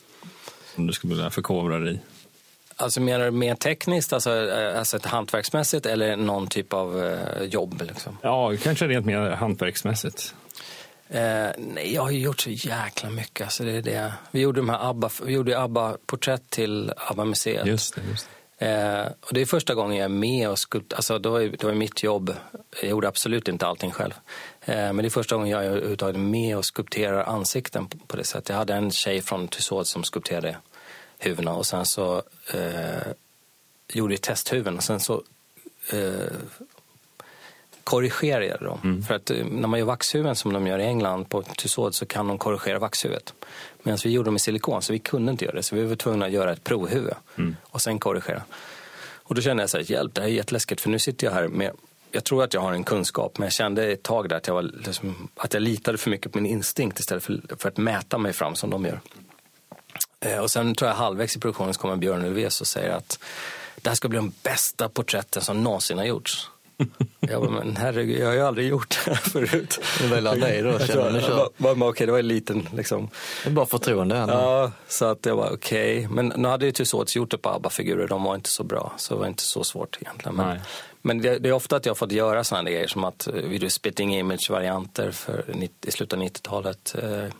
Som 0.76 0.88
du 0.88 0.94
skulle 0.94 1.14
vilja 1.16 1.30
förkovra 1.30 1.80
dig 1.80 1.94
i? 1.94 2.00
Alltså 2.80 3.02
menar 3.02 3.26
du 3.26 3.32
mer 3.32 3.56
tekniskt, 3.56 4.14
alltså, 4.14 4.50
eh, 4.50 4.80
alltså 4.80 4.98
ett 4.98 5.06
hantverksmässigt 5.06 5.86
eller 5.86 6.16
någon 6.16 6.48
typ 6.48 6.74
av 6.74 7.06
eh, 7.06 7.44
jobb? 7.44 7.82
Liksom? 7.88 8.18
Ja, 8.22 8.54
kanske 8.64 8.88
rent 8.88 9.06
mer 9.06 9.30
hantverksmässigt. 9.30 10.34
Eh, 11.10 11.50
nej, 11.58 11.94
jag 11.94 12.02
har 12.02 12.12
ju 12.12 12.20
gjort 12.20 12.40
så 12.40 12.50
jäkla 12.50 13.10
mycket. 13.10 13.46
Alltså 13.46 13.64
det 13.64 13.72
är 13.72 13.82
det. 13.82 14.14
Vi 14.32 14.40
gjorde 14.40 14.60
de 14.60 14.70
här 14.70 14.90
ABBA, 14.90 15.10
vi 15.24 15.34
gjorde 15.34 15.60
ABBA-porträtt 15.60 16.50
till 16.50 16.94
ABBA-museet. 16.98 17.68
Just 17.68 17.96
det. 17.96 18.02
Just 18.10 18.28
det. 18.30 18.38
Eh, 18.60 19.08
och 19.22 19.34
det 19.34 19.42
är 19.42 19.46
första 19.46 19.76
gången 19.76 19.98
jag 19.98 20.06
är 20.06 20.10
med 20.10 20.50
och 20.50 20.60
skulpt, 20.60 20.94
alltså 20.94 21.20
det 21.20 21.30
var, 21.30 21.40
det 21.40 21.64
var 21.64 21.74
mitt 21.74 22.04
jobb. 22.04 22.36
Jag 22.82 22.90
gjorde 22.90 23.08
absolut 23.08 23.48
inte 23.48 23.68
allting 23.68 23.92
själv. 23.92 24.14
Eh, 24.62 24.76
men 24.76 24.98
det 24.98 25.06
är 25.06 25.10
första 25.10 25.36
gången 25.36 25.50
jag 25.52 25.66
är 25.66 25.70
överhuvudtaget 25.70 26.20
med 26.20 26.58
och 26.58 26.66
skulpterar 26.66 27.24
ansikten 27.24 27.88
på, 27.88 27.98
på 27.98 28.18
det 28.18 28.24
sättet. 28.24 28.50
Jag 28.50 28.56
hade 28.56 28.74
en 28.74 28.92
tjej 28.92 29.22
från 29.22 29.48
Tussauds 29.48 29.90
som 29.90 30.04
skulpterade 30.04 30.58
huvudena 31.18 31.54
och 31.54 31.66
sen 31.66 31.86
så 31.86 32.24
eh, 32.54 33.12
gjorde 33.94 34.14
jag 34.14 34.22
testhuvuden 34.22 34.78
och 34.78 34.84
sen 34.84 35.00
så 35.00 35.24
korrigerade 37.88 38.46
jag 38.46 38.60
dem. 38.62 38.80
För 39.08 39.14
att 39.16 39.30
eh, 39.30 39.46
när 39.46 39.68
man 39.68 39.80
gör 39.80 39.86
vaxhuvuden 39.86 40.36
som 40.36 40.54
de 40.54 40.68
gör 40.68 40.80
i 40.80 40.84
England 40.84 41.30
på 41.30 41.42
Tussauds 41.42 41.98
så 41.98 42.06
kan 42.06 42.28
de 42.28 42.38
korrigera 42.38 42.80
vaxhuvudet. 42.80 43.34
Medan 43.84 44.00
vi 44.04 44.10
gjorde 44.10 44.28
dem 44.28 44.36
i 44.36 44.40
silikon 44.40 44.82
så 44.82 44.94
vi 44.94 45.00
kunde 45.00 45.32
inte 45.32 45.46
göra 45.46 45.56
det. 45.56 45.64
Så 45.64 45.76
vi 45.76 45.84
var 45.84 45.96
tvungna 45.96 46.26
att 46.26 46.32
göra 46.32 46.52
ett 46.52 46.64
provhuvud 46.64 47.14
och 47.62 47.82
sen 47.82 48.00
korrigera. 48.00 48.42
Och 49.28 49.36
då 49.36 49.42
kände 49.42 49.64
jag 49.64 49.70
så 49.70 49.78
här, 49.78 49.92
hjälp 49.92 50.14
det 50.14 50.22
här 50.22 50.28
är 50.28 50.32
jätteläskigt 50.32 50.82
för 50.82 50.90
nu 50.90 51.00
sitter 51.00 51.28
jag 51.28 51.34
här 51.34 51.48
med 51.48 51.72
jag 52.12 52.24
tror 52.24 52.44
att 52.44 52.54
jag 52.54 52.62
har 52.62 52.74
en 52.74 52.84
kunskap, 52.84 53.38
men 53.38 53.46
jag 53.46 53.54
kände 53.54 53.92
ett 53.92 54.04
tag 54.04 54.30
där 54.30 54.36
att 54.36 54.48
jag, 54.48 54.54
var 54.54 54.62
liksom, 54.62 55.30
att 55.36 55.54
jag 55.54 55.64
litade 55.64 55.98
för 55.98 56.10
mycket 56.10 56.32
på 56.32 56.38
min 56.38 56.52
instinkt 56.52 57.00
istället 57.00 57.24
för, 57.24 57.42
för 57.58 57.70
att 57.70 57.78
mäta 57.78 58.18
mig 58.18 58.34
fram 58.34 58.56
som 58.56 58.70
de 58.70 58.86
gör. 58.86 59.00
Eh, 60.20 60.40
och 60.40 60.52
sen 60.52 60.76
tror 60.76 60.90
jag 60.90 60.96
halvvägs 60.96 61.36
i 61.36 61.40
produktionen 61.40 61.74
så 61.74 61.80
kommer 61.80 61.96
Björn 61.96 62.26
Ulvaeus 62.26 62.62
och 62.62 62.68
säger 62.68 62.90
att 62.90 63.20
det 63.76 63.90
här 63.90 63.96
ska 63.96 64.08
bli 64.08 64.18
de 64.18 64.32
bästa 64.44 64.90
porträtten 64.90 65.42
som 65.42 65.64
någonsin 65.64 65.98
har 65.98 66.06
gjorts. 66.06 66.50
Jag 67.20 67.42
bara, 67.42 67.52
men 67.52 67.76
herregud, 67.76 68.20
jag 68.20 68.28
har 68.28 68.34
ju 68.34 68.42
aldrig 68.42 68.68
gjort 68.68 68.98
det 69.06 69.12
här 69.12 69.22
förut. 69.22 69.80
Det 70.02 70.08
var 70.22 70.36
dig 70.36 70.62
då, 70.62 70.70
Jag 70.70 70.88
känner 70.88 71.12
du, 71.12 71.22
kör. 71.22 71.84
Okej, 71.90 72.06
det 72.06 72.12
var 72.12 72.20
en 72.20 72.28
liten 72.28 72.70
liksom. 72.76 73.10
Det 73.44 73.50
är 73.50 73.54
bara 73.54 73.66
förtroende. 73.66 74.16
Ja. 74.16 74.28
Ja, 74.28 74.72
så 74.88 75.06
att 75.06 75.26
jag 75.26 75.36
var 75.36 75.52
okej. 75.54 76.08
Men 76.12 76.34
nu 76.36 76.48
hade 76.48 76.66
ju 76.66 76.72
Tussauds 76.72 77.16
gjort 77.16 77.32
det 77.32 77.38
på 77.38 77.50
ABBA-figurer, 77.50 78.08
de 78.08 78.24
var 78.24 78.36
inte 78.36 78.50
så 78.50 78.64
bra. 78.64 78.94
Så 78.98 79.14
det 79.14 79.20
var 79.20 79.28
inte 79.28 79.44
så 79.44 79.64
svårt 79.64 79.98
egentligen. 80.02 80.36
Men, 80.36 80.48
Nej. 80.48 80.60
men 81.02 81.22
det, 81.22 81.40
det 81.40 81.50
är 81.50 81.54
ofta 81.54 81.76
att 81.76 81.86
jag 81.86 81.92
har 81.92 81.96
fått 81.96 82.12
göra 82.12 82.44
sådana 82.44 82.70
grejer 82.70 82.88
som 82.88 83.04
att 83.04 83.28
eh, 83.28 83.34
vi 83.34 83.54
gjorde 83.54 83.70
spitting 83.70 84.18
image-varianter 84.18 85.14
i 85.86 85.92
slutet 85.92 86.20
av 86.20 86.26
90-talet. 86.26 86.96
Eh, 87.04 87.34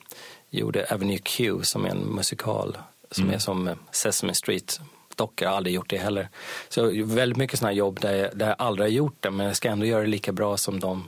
gjorde 0.50 0.86
Avenue 0.92 1.18
Q 1.18 1.64
som 1.64 1.86
är 1.86 1.90
en 1.90 2.16
musikal 2.16 2.78
som 3.12 3.30
är 3.30 3.38
som 3.38 3.68
eh, 3.68 3.76
Sesame 3.92 4.34
Street 4.34 4.80
pappdockor, 5.18 5.46
jag 5.46 5.50
har 5.50 5.58
aldrig 5.58 5.76
gjort 5.76 5.90
det 5.90 5.98
heller. 5.98 6.30
Så 6.70 6.92
väldigt 7.06 7.38
mycket 7.38 7.60
sådana 7.60 7.74
jobb 7.74 8.00
där 8.02 8.14
jag, 8.16 8.38
där 8.38 8.48
jag 8.48 8.56
aldrig 8.60 8.86
har 8.88 8.92
gjort 8.92 9.18
det, 9.20 9.32
men 9.32 9.46
jag 9.46 9.56
ska 9.56 9.70
ändå 9.70 9.86
göra 9.86 10.02
det 10.02 10.08
lika 10.08 10.32
bra 10.32 10.58
som 10.58 10.80
de 10.80 11.08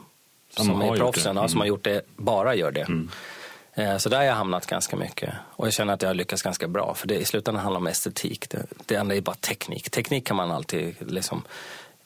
som, 0.51 0.65
Som 0.65 0.81
är 0.81 0.95
proffsen, 0.97 1.35
ja, 1.35 1.47
som 1.47 1.57
Mm. 1.57 1.59
har 1.59 1.65
gjort 1.67 1.83
det, 1.83 2.01
bara 2.15 2.55
gör 2.55 2.71
det. 2.71 2.87
Eh, 3.73 3.97
Så 3.97 4.09
där 4.09 4.17
har 4.17 4.23
jag 4.23 4.33
hamnat 4.33 4.65
ganska 4.65 4.95
mycket. 4.95 5.33
Och 5.55 5.65
jag 5.67 5.73
känner 5.73 5.93
att 5.93 6.01
jag 6.01 6.09
har 6.09 6.13
lyckats 6.13 6.41
ganska 6.41 6.67
bra. 6.67 6.93
För 6.93 7.07
det, 7.07 7.15
i 7.15 7.25
slutändan 7.25 7.63
handlar 7.63 7.79
det 7.79 7.83
om 7.83 7.87
estetik. 7.87 8.49
Det, 8.49 8.65
det 8.85 8.97
andra 8.97 9.15
är 9.15 9.21
bara 9.21 9.35
teknik. 9.35 9.89
Teknik 9.89 10.25
kan 10.27 10.37
man 10.37 10.51
alltid 10.51 10.95
liksom 10.99 11.43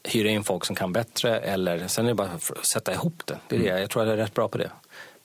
hyra 0.04 0.28
in 0.28 0.44
folk 0.44 0.64
som 0.64 0.76
kan 0.76 0.92
bättre. 0.92 1.38
Eller 1.40 1.88
sen 1.88 2.04
är 2.04 2.08
det 2.08 2.14
bara 2.14 2.28
att 2.28 2.66
sätta 2.66 2.92
ihop 2.92 3.22
det. 3.26 3.38
det, 3.48 3.56
är 3.56 3.60
det. 3.74 3.80
Jag 3.80 3.90
tror 3.90 4.02
att 4.02 4.08
jag 4.08 4.18
är 4.18 4.22
rätt 4.22 4.34
bra 4.34 4.48
på 4.48 4.58
det. 4.58 4.70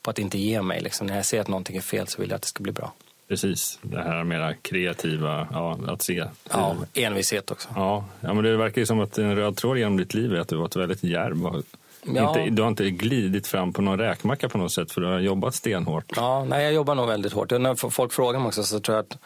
På 0.02 0.10
att 0.10 0.20
inte 0.20 0.38
ge 0.38 0.62
mig. 0.62 0.82
Liksom. 0.82 1.08
När 1.08 1.16
jag 1.16 1.26
ser 1.26 1.42
att 1.42 1.48
någonting 1.48 1.78
är 1.78 1.82
fel 1.82 2.08
så 2.08 2.22
vill 2.22 2.30
jag 2.30 2.36
att 2.36 2.42
det 2.42 2.48
ska 2.48 2.64
bli 2.64 2.72
bra. 2.72 2.94
Precis, 3.30 3.80
det 3.82 4.02
här 4.02 4.24
mera 4.24 4.54
kreativa, 4.54 5.48
ja, 5.52 5.80
att 5.88 6.02
se. 6.02 6.26
Ja, 6.52 6.76
envishet 6.94 7.52
också. 7.52 7.70
Ja, 7.76 8.06
ja, 8.22 8.34
men 8.34 8.44
det 8.44 8.58
verkar 8.58 8.82
ju 8.82 8.86
som 8.86 9.00
att 9.00 9.18
en 9.18 9.36
röd 9.36 9.58
tråd 9.58 9.78
genom 9.78 9.98
ditt 9.98 10.14
liv 10.14 10.34
är 10.34 10.40
att 10.40 10.48
du 10.48 10.56
varit 10.56 10.76
väldigt 10.76 11.04
djärv. 11.04 11.64
Ja. 12.04 12.40
Inte, 12.40 12.56
du 12.56 12.62
har 12.62 12.70
inte 12.70 12.90
glidit 12.90 13.48
fram 13.48 13.74
på 13.74 13.82
någon 13.82 14.00
räkmacka 14.00 14.50
på 14.50 14.58
något 14.58 14.72
sätt 14.72 14.92
för 14.92 15.02
du 15.02 15.08
har 15.08 15.20
jobbat 15.20 15.56
stenhårt. 15.56 16.14
Ja, 16.16 16.46
nej, 16.46 16.64
jag 16.64 16.74
jobbar 16.74 16.96
nog 16.96 17.08
väldigt 17.08 17.34
hårt. 17.34 17.52
När 17.52 17.90
folk 17.90 18.14
frågar 18.14 18.40
mig 18.40 18.48
också 18.48 18.64
så 18.64 18.80
tror 18.80 18.98
jag 18.98 19.06
att 19.06 19.18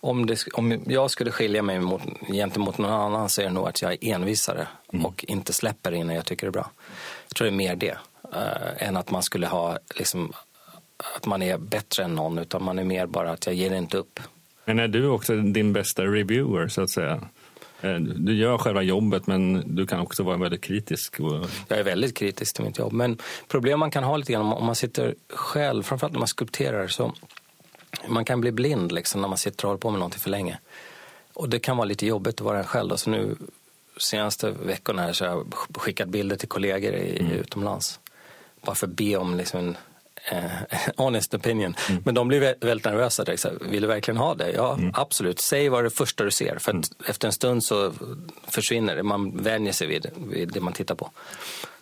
om, 0.00 0.26
det, 0.26 0.46
om 0.54 0.82
jag 0.86 1.10
skulle 1.10 1.30
skilja 1.30 1.62
mig 1.62 1.80
mot, 1.80 2.02
gentemot 2.28 2.78
någon 2.78 2.92
annan 2.92 3.28
så 3.28 3.40
är 3.40 3.44
det 3.44 3.52
nog 3.52 3.68
att 3.68 3.82
jag 3.82 3.92
är 3.92 3.98
envisare 4.14 4.68
och 5.02 5.24
inte 5.28 5.52
släpper 5.52 5.92
innan 5.92 6.16
jag 6.16 6.26
tycker 6.26 6.46
det 6.46 6.50
är 6.50 6.52
bra. 6.52 6.70
Jag 7.28 7.36
tror 7.36 7.44
det 7.44 7.50
är 7.50 7.56
mer 7.56 7.76
det 7.76 7.98
eh, 8.34 8.88
än 8.88 8.96
att 8.96 9.10
man 9.10 9.22
skulle 9.22 9.46
ha 9.46 9.78
liksom, 9.96 10.32
att 11.16 11.26
man 11.26 11.42
är 11.42 11.58
bättre 11.58 12.04
än 12.04 12.14
någon 12.14 12.38
utan 12.38 12.62
man 12.64 12.78
är 12.78 12.84
mer 12.84 13.06
bara 13.06 13.30
att 13.30 13.46
jag 13.46 13.54
ger 13.54 13.74
inte 13.74 13.96
upp. 13.96 14.20
Men 14.64 14.78
är 14.78 14.88
du 14.88 15.06
också 15.08 15.36
din 15.36 15.72
bästa 15.72 16.02
reviewer 16.04 16.68
så 16.68 16.82
att 16.82 16.90
säga? 16.90 17.20
Eh, 17.80 17.94
Du 18.00 18.34
gör 18.36 18.58
själva 18.58 18.82
jobbet 18.82 19.26
men 19.26 19.62
du 19.76 19.86
kan 19.86 20.00
också 20.00 20.22
vara 20.22 20.36
väldigt 20.36 20.60
kritisk. 20.60 21.16
Jag 21.68 21.78
är 21.78 21.82
väldigt 21.84 22.16
kritisk 22.16 22.56
till 22.56 22.64
mitt 22.64 22.78
jobb. 22.78 22.92
Men 22.92 23.18
problem 23.48 23.78
man 23.80 23.90
kan 23.90 24.04
ha 24.04 24.16
lite 24.16 24.32
grann 24.32 24.52
om- 24.52 24.66
man 24.66 24.74
sitter 24.74 25.14
själv, 25.28 25.82
framförallt 25.82 26.12
när 26.12 26.18
man 26.18 26.28
skulpterar, 26.28 26.88
så 26.88 27.12
man 28.08 28.24
kan 28.24 28.40
bli 28.40 28.52
blind 28.52 28.92
liksom 28.92 29.20
när 29.20 29.28
man 29.28 29.38
sitter 29.38 29.64
och 29.64 29.68
håller 29.68 29.80
på 29.80 29.90
med 29.90 29.98
någonting 29.98 30.20
för 30.20 30.30
länge. 30.30 30.58
Och 31.32 31.48
det 31.48 31.58
kan 31.58 31.76
vara 31.76 31.84
lite 31.84 32.06
jobbigt 32.06 32.34
att 32.34 32.40
vara 32.40 32.58
en 32.58 32.64
själv. 32.64 32.88
Då. 32.88 32.96
Så 32.96 33.10
nu 33.10 33.36
senaste 33.96 34.50
veckorna 34.50 35.02
här 35.02 35.12
så 35.12 35.24
har 35.24 35.30
jag 35.32 35.54
skickat 35.76 36.08
bilder 36.08 36.36
till 36.36 36.48
kollegor 36.48 36.94
i, 36.94 37.18
utomlands. 37.40 38.00
Bara 38.64 38.74
för 38.74 38.86
att 38.86 38.92
be 38.92 39.16
om 39.16 39.36
liksom 39.36 39.76
eh, 40.32 40.44
honest 40.96 41.34
opinion. 41.34 41.74
Men 42.04 42.14
de 42.14 42.28
blir 42.28 42.40
vä- 42.40 42.66
väldigt 42.66 42.84
nervösa. 42.86 43.24
direkt. 43.24 43.44
Vill 43.60 43.82
du 43.82 43.88
verkligen 43.88 44.18
ha 44.18 44.34
det? 44.34 44.50
Ja, 44.52 44.78
absolut. 44.94 45.40
Säg 45.40 45.68
vad 45.68 45.84
det 45.84 45.90
första 45.90 46.24
du 46.24 46.30
ser. 46.30 46.58
För 46.58 46.78
att 46.78 46.90
efter 47.08 47.26
en 47.28 47.32
stund 47.32 47.64
så 47.64 47.92
försvinner 48.48 48.96
det. 48.96 49.02
Man 49.02 49.42
vänjer 49.42 49.72
sig 49.72 49.86
vid, 49.86 50.06
vid 50.16 50.48
det 50.52 50.60
man 50.60 50.72
tittar 50.72 50.94
på. 50.94 51.10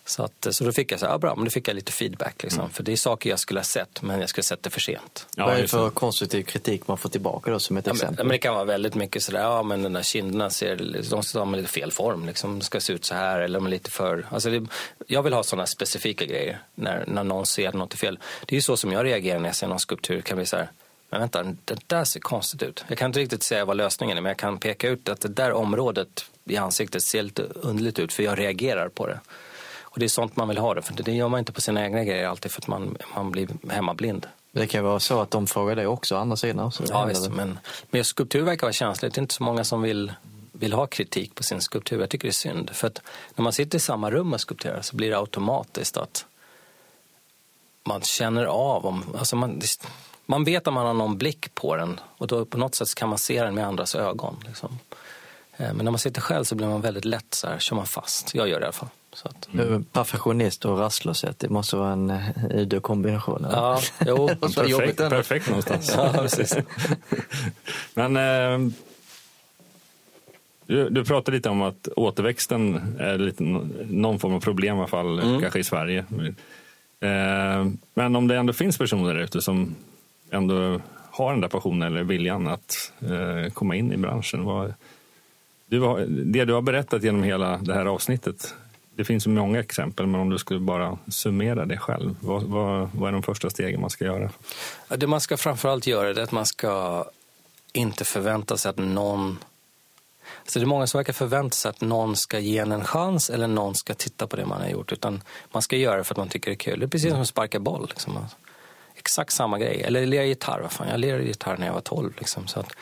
Så, 0.09 0.23
att, 0.23 0.47
så 0.51 0.63
då 0.63 0.71
fick 0.71 0.91
jag 0.91 0.99
så 0.99 1.05
här, 1.05 1.13
ja, 1.13 1.17
bra, 1.17 1.35
men 1.35 1.45
då 1.45 1.51
fick 1.51 1.67
jag 1.67 1.75
lite 1.75 1.91
feedback. 1.91 2.43
Liksom. 2.43 2.69
För 2.69 2.83
det 2.83 2.91
är 2.91 2.95
saker 2.95 3.29
jag 3.29 3.39
skulle 3.39 3.59
ha 3.59 3.63
sett, 3.65 4.01
men 4.01 4.19
jag 4.19 4.29
skulle 4.29 4.41
ha 4.41 4.47
sett 4.47 4.63
det 4.63 4.69
för 4.69 4.79
sent. 4.79 5.27
Ja, 5.35 5.45
Vad 5.45 5.57
är 5.57 5.61
det 5.61 5.67
för 5.67 5.89
konstruktiv 5.89 6.43
kritik 6.43 6.87
man 6.87 6.97
får 6.97 7.09
tillbaka 7.09 7.51
då 7.51 7.59
som 7.59 7.77
ett 7.77 7.87
Ja, 7.87 7.93
men, 7.93 8.01
exempel? 8.01 8.25
men 8.25 8.31
det 8.31 8.37
kan 8.37 8.53
vara 8.53 8.63
väldigt 8.65 8.95
mycket 8.95 9.23
sådär, 9.23 9.39
ja 9.39 9.63
men 9.63 9.83
den 9.83 9.93
där 9.93 10.03
kinderna 10.03 10.49
ser, 10.49 11.03
de 11.09 11.23
ska 11.23 11.39
ha 11.39 11.45
med 11.45 11.57
lite 11.57 11.71
fel 11.71 11.91
form, 11.91 12.25
liksom. 12.25 12.59
de 12.59 12.65
ska 12.65 12.81
se 12.81 12.93
ut 12.93 13.05
så 13.05 13.15
här 13.15 13.39
eller 13.39 13.59
de 13.59 13.65
är 13.65 13.69
lite 13.69 13.91
för... 13.91 14.25
Alltså 14.29 14.49
det, 14.49 14.67
jag 15.07 15.23
vill 15.23 15.33
ha 15.33 15.43
sådana 15.43 15.65
specifika 15.65 16.25
grejer 16.25 16.59
när, 16.75 17.03
när 17.07 17.23
någon 17.23 17.45
ser 17.45 17.67
att 17.69 17.75
något 17.75 17.93
är 17.93 17.97
fel. 17.97 18.19
Det 18.45 18.53
är 18.53 18.57
ju 18.57 18.61
så 18.61 18.77
som 18.77 18.91
jag 18.91 19.05
reagerar 19.05 19.39
när 19.39 19.49
jag 19.49 19.55
ser 19.55 19.67
någon 19.67 19.79
skulptur, 19.79 20.15
det 20.15 20.21
kan 20.21 20.37
bli 20.37 20.45
så 20.45 20.57
här, 20.57 20.71
men 21.09 21.19
vänta, 21.19 21.43
det 21.43 21.79
där 21.87 22.03
ser 22.03 22.19
konstigt 22.19 22.63
ut. 22.63 22.85
Jag 22.87 22.97
kan 22.97 23.05
inte 23.05 23.19
riktigt 23.19 23.43
säga 23.43 23.65
vad 23.65 23.77
lösningen 23.77 24.17
är, 24.17 24.21
men 24.21 24.29
jag 24.29 24.37
kan 24.37 24.57
peka 24.57 24.89
ut 24.89 25.09
att 25.09 25.21
det 25.21 25.27
där 25.27 25.51
området 25.51 26.25
i 26.45 26.57
ansiktet 26.57 27.03
ser 27.03 27.23
lite 27.23 27.41
underligt 27.41 27.99
ut, 27.99 28.13
för 28.13 28.23
jag 28.23 28.39
reagerar 28.39 28.89
på 28.89 29.07
det. 29.07 29.19
Och 29.99 30.01
det 30.01 30.05
är 30.05 30.09
sånt 30.09 30.35
man 30.35 30.47
vill 30.47 30.57
ha 30.57 30.73
det, 30.73 30.81
för 30.81 30.93
det 30.93 31.11
gör 31.11 31.27
man 31.27 31.39
inte 31.39 31.51
på 31.51 31.61
sina 31.61 31.83
egna 31.83 32.03
grejer 32.03 32.27
alltid, 32.27 32.51
för 32.51 32.61
att 32.61 32.67
man, 32.67 32.97
man 33.15 33.31
blir 33.31 33.47
hemmablind. 33.69 34.27
Det 34.51 34.67
kan 34.67 34.83
vara 34.83 34.99
så 34.99 35.21
att 35.21 35.31
de 35.31 35.47
frågar 35.47 35.75
dig 35.75 35.87
också, 35.87 36.17
andra 36.17 36.35
sidan. 36.35 36.71
Så 36.71 36.83
Ja, 36.89 37.05
visst, 37.05 37.31
men, 37.31 37.59
men 37.89 38.05
skulptur 38.05 38.41
verkar 38.41 38.61
vara 38.61 38.73
känsligt. 38.73 39.13
Det 39.13 39.19
är 39.19 39.21
inte 39.21 39.33
så 39.33 39.43
många 39.43 39.63
som 39.63 39.81
vill, 39.81 40.13
vill 40.51 40.73
ha 40.73 40.87
kritik 40.87 41.35
på 41.35 41.43
sin 41.43 41.61
skulptur. 41.61 41.99
Jag 41.99 42.09
tycker 42.09 42.27
det 42.27 42.29
är 42.29 42.33
synd. 42.33 42.69
För 42.69 42.87
att 42.87 43.01
när 43.35 43.43
man 43.43 43.53
sitter 43.53 43.77
i 43.77 43.81
samma 43.81 44.11
rum 44.11 44.33
och 44.33 44.41
skulpterar 44.41 44.81
så 44.81 44.95
blir 44.95 45.09
det 45.09 45.17
automatiskt 45.17 45.97
att 45.97 46.25
man 47.83 48.01
känner 48.01 48.45
av 48.45 48.85
om... 48.85 49.03
Alltså 49.17 49.35
man, 49.35 49.61
man 50.25 50.43
vet 50.43 50.67
att 50.67 50.73
man 50.73 50.85
har 50.85 50.93
någon 50.93 51.17
blick 51.17 51.55
på 51.55 51.75
den 51.75 51.99
och 52.17 52.27
då 52.27 52.45
på 52.45 52.57
något 52.57 52.75
sätt 52.75 52.95
kan 52.95 53.09
man 53.09 53.17
se 53.17 53.43
den 53.43 53.55
med 53.55 53.67
andras 53.67 53.95
ögon. 53.95 54.43
Liksom. 54.47 54.79
Eh, 55.57 55.73
Men 55.73 55.85
när 55.85 55.91
man 55.91 55.99
sitter 55.99 56.21
själv 56.21 56.43
så 56.43 56.55
blir 56.55 56.67
man 56.67 56.81
väldigt 56.81 57.05
lätt 57.05 57.33
så 57.33 57.47
här, 57.47 57.59
kör 57.59 57.75
man 57.75 57.85
fast. 57.85 58.35
Jag 58.35 58.47
gör 58.47 58.59
det 58.59 58.63
i 58.63 58.65
alla 58.65 58.73
fall. 58.73 58.89
Så 59.13 59.27
att, 59.27 59.47
Du, 59.51 59.83
Perfektionist 59.91 60.65
och 60.65 60.79
rastlöshet, 60.79 61.39
det 61.39 61.49
måste 61.49 61.75
vara 61.75 61.91
en 61.91 62.09
eh, 62.09 62.21
udda 62.55 62.79
kombination. 62.79 63.45
eller? 63.45 63.55
ja, 63.57 63.79
jo. 64.05 64.27
Perfekt, 64.41 64.97
perfekt 64.97 65.47
någonstans. 65.47 65.93
ja, 65.97 66.13
precis. 66.17 66.55
Men 67.93 68.17
eh, 68.17 68.71
du, 70.65 70.89
du 70.89 71.05
pratade 71.05 71.37
lite 71.37 71.49
om 71.49 71.61
att 71.61 71.87
återväxten 71.95 72.95
är 72.99 73.17
lite, 73.17 73.43
någon 73.43 74.19
form 74.19 74.33
av 74.33 74.39
problem 74.39 74.75
i 74.75 74.79
alla 74.79 74.87
fall, 74.87 75.19
Mm. 75.19 75.41
kanske 75.41 75.59
i 75.59 75.63
Sverige. 75.63 76.05
Eh, 76.99 77.67
men 77.93 78.15
om 78.15 78.27
det 78.27 78.35
ändå 78.37 78.53
finns 78.53 78.77
personer 78.77 79.13
där 79.13 79.21
ute 79.21 79.41
som 79.41 79.75
ändå 80.31 80.81
har 81.11 81.31
den 81.31 81.41
där 81.41 81.47
passionen 81.47 81.81
eller 81.93 82.03
viljan 82.03 82.47
att 82.47 82.91
eh, 83.01 83.53
komma 83.53 83.75
in 83.75 83.93
i 83.93 83.97
branschen. 83.97 84.43
Vad, 84.45 84.73
du 85.65 85.79
har, 85.79 86.05
det 86.07 86.45
du 86.45 86.53
har 86.53 86.61
berättat 86.61 87.03
genom 87.03 87.23
hela 87.23 87.57
det 87.57 87.73
här 87.73 87.85
avsnittet, 87.85 88.53
det 88.99 89.05
finns 89.05 89.23
så 89.23 89.29
många 89.29 89.59
exempel, 89.59 90.07
men 90.07 90.21
om 90.21 90.29
du 90.29 90.37
skulle 90.37 90.59
bara 90.59 90.97
summera 91.07 91.65
det 91.65 91.77
själv, 91.77 92.15
vad, 92.19 92.43
vad, 92.43 92.89
vad 92.93 93.07
är 93.07 93.11
de 93.11 93.23
första 93.23 93.49
stegen 93.49 93.81
man 93.81 93.89
ska 93.89 94.05
göra? 94.05 94.29
Det 94.87 95.07
man 95.07 95.21
ska 95.21 95.37
framförallt 95.37 95.87
göra 95.87 96.09
är 96.09 96.19
att 96.19 96.31
man 96.31 96.45
ska 96.45 97.05
inte 97.73 98.05
förvänta 98.05 98.57
sig 98.57 98.69
att 98.69 98.77
någon... 98.77 99.37
Alltså 100.39 100.59
det 100.59 100.63
är 100.63 100.67
många 100.67 100.87
som 100.87 100.97
verkar 100.97 101.13
förvänta 101.13 101.55
sig 101.55 101.69
att 101.69 101.81
någon 101.81 102.15
ska 102.15 102.39
ge 102.39 102.57
en 102.57 102.71
en 102.71 102.85
chans 102.85 103.29
eller 103.29 103.47
någon 103.47 103.75
ska 103.75 103.93
titta 103.93 104.27
på 104.27 104.35
det 104.35 104.45
man 104.45 104.61
har 104.61 104.69
gjort. 104.69 104.91
Utan 104.91 105.21
man 105.51 105.61
ska 105.61 105.75
göra 105.75 105.97
det 105.97 106.03
för 106.03 106.13
att 106.13 106.17
man 106.17 106.29
tycker 106.29 106.51
det 106.51 106.55
är 106.55 106.57
kul. 106.57 106.79
Det 106.79 106.85
är 106.85 106.87
precis 106.87 107.11
som 107.11 107.21
att 107.21 107.27
sparka 107.27 107.59
boll. 107.59 107.87
Liksom. 107.89 108.25
Exakt 108.95 109.33
samma 109.33 109.59
grej. 109.59 109.81
Eller 109.81 110.05
lira 110.05 110.23
gitarr. 110.23 110.59
Vad 110.61 110.71
fan, 110.71 110.87
jag 110.89 110.99
lirade 110.99 111.23
gitarr 111.23 111.57
när 111.57 111.65
jag 111.65 111.73
var 111.73 111.81
12. 111.81 112.13
Liksom. 112.17 112.47
Så 112.47 112.59
att 112.59 112.73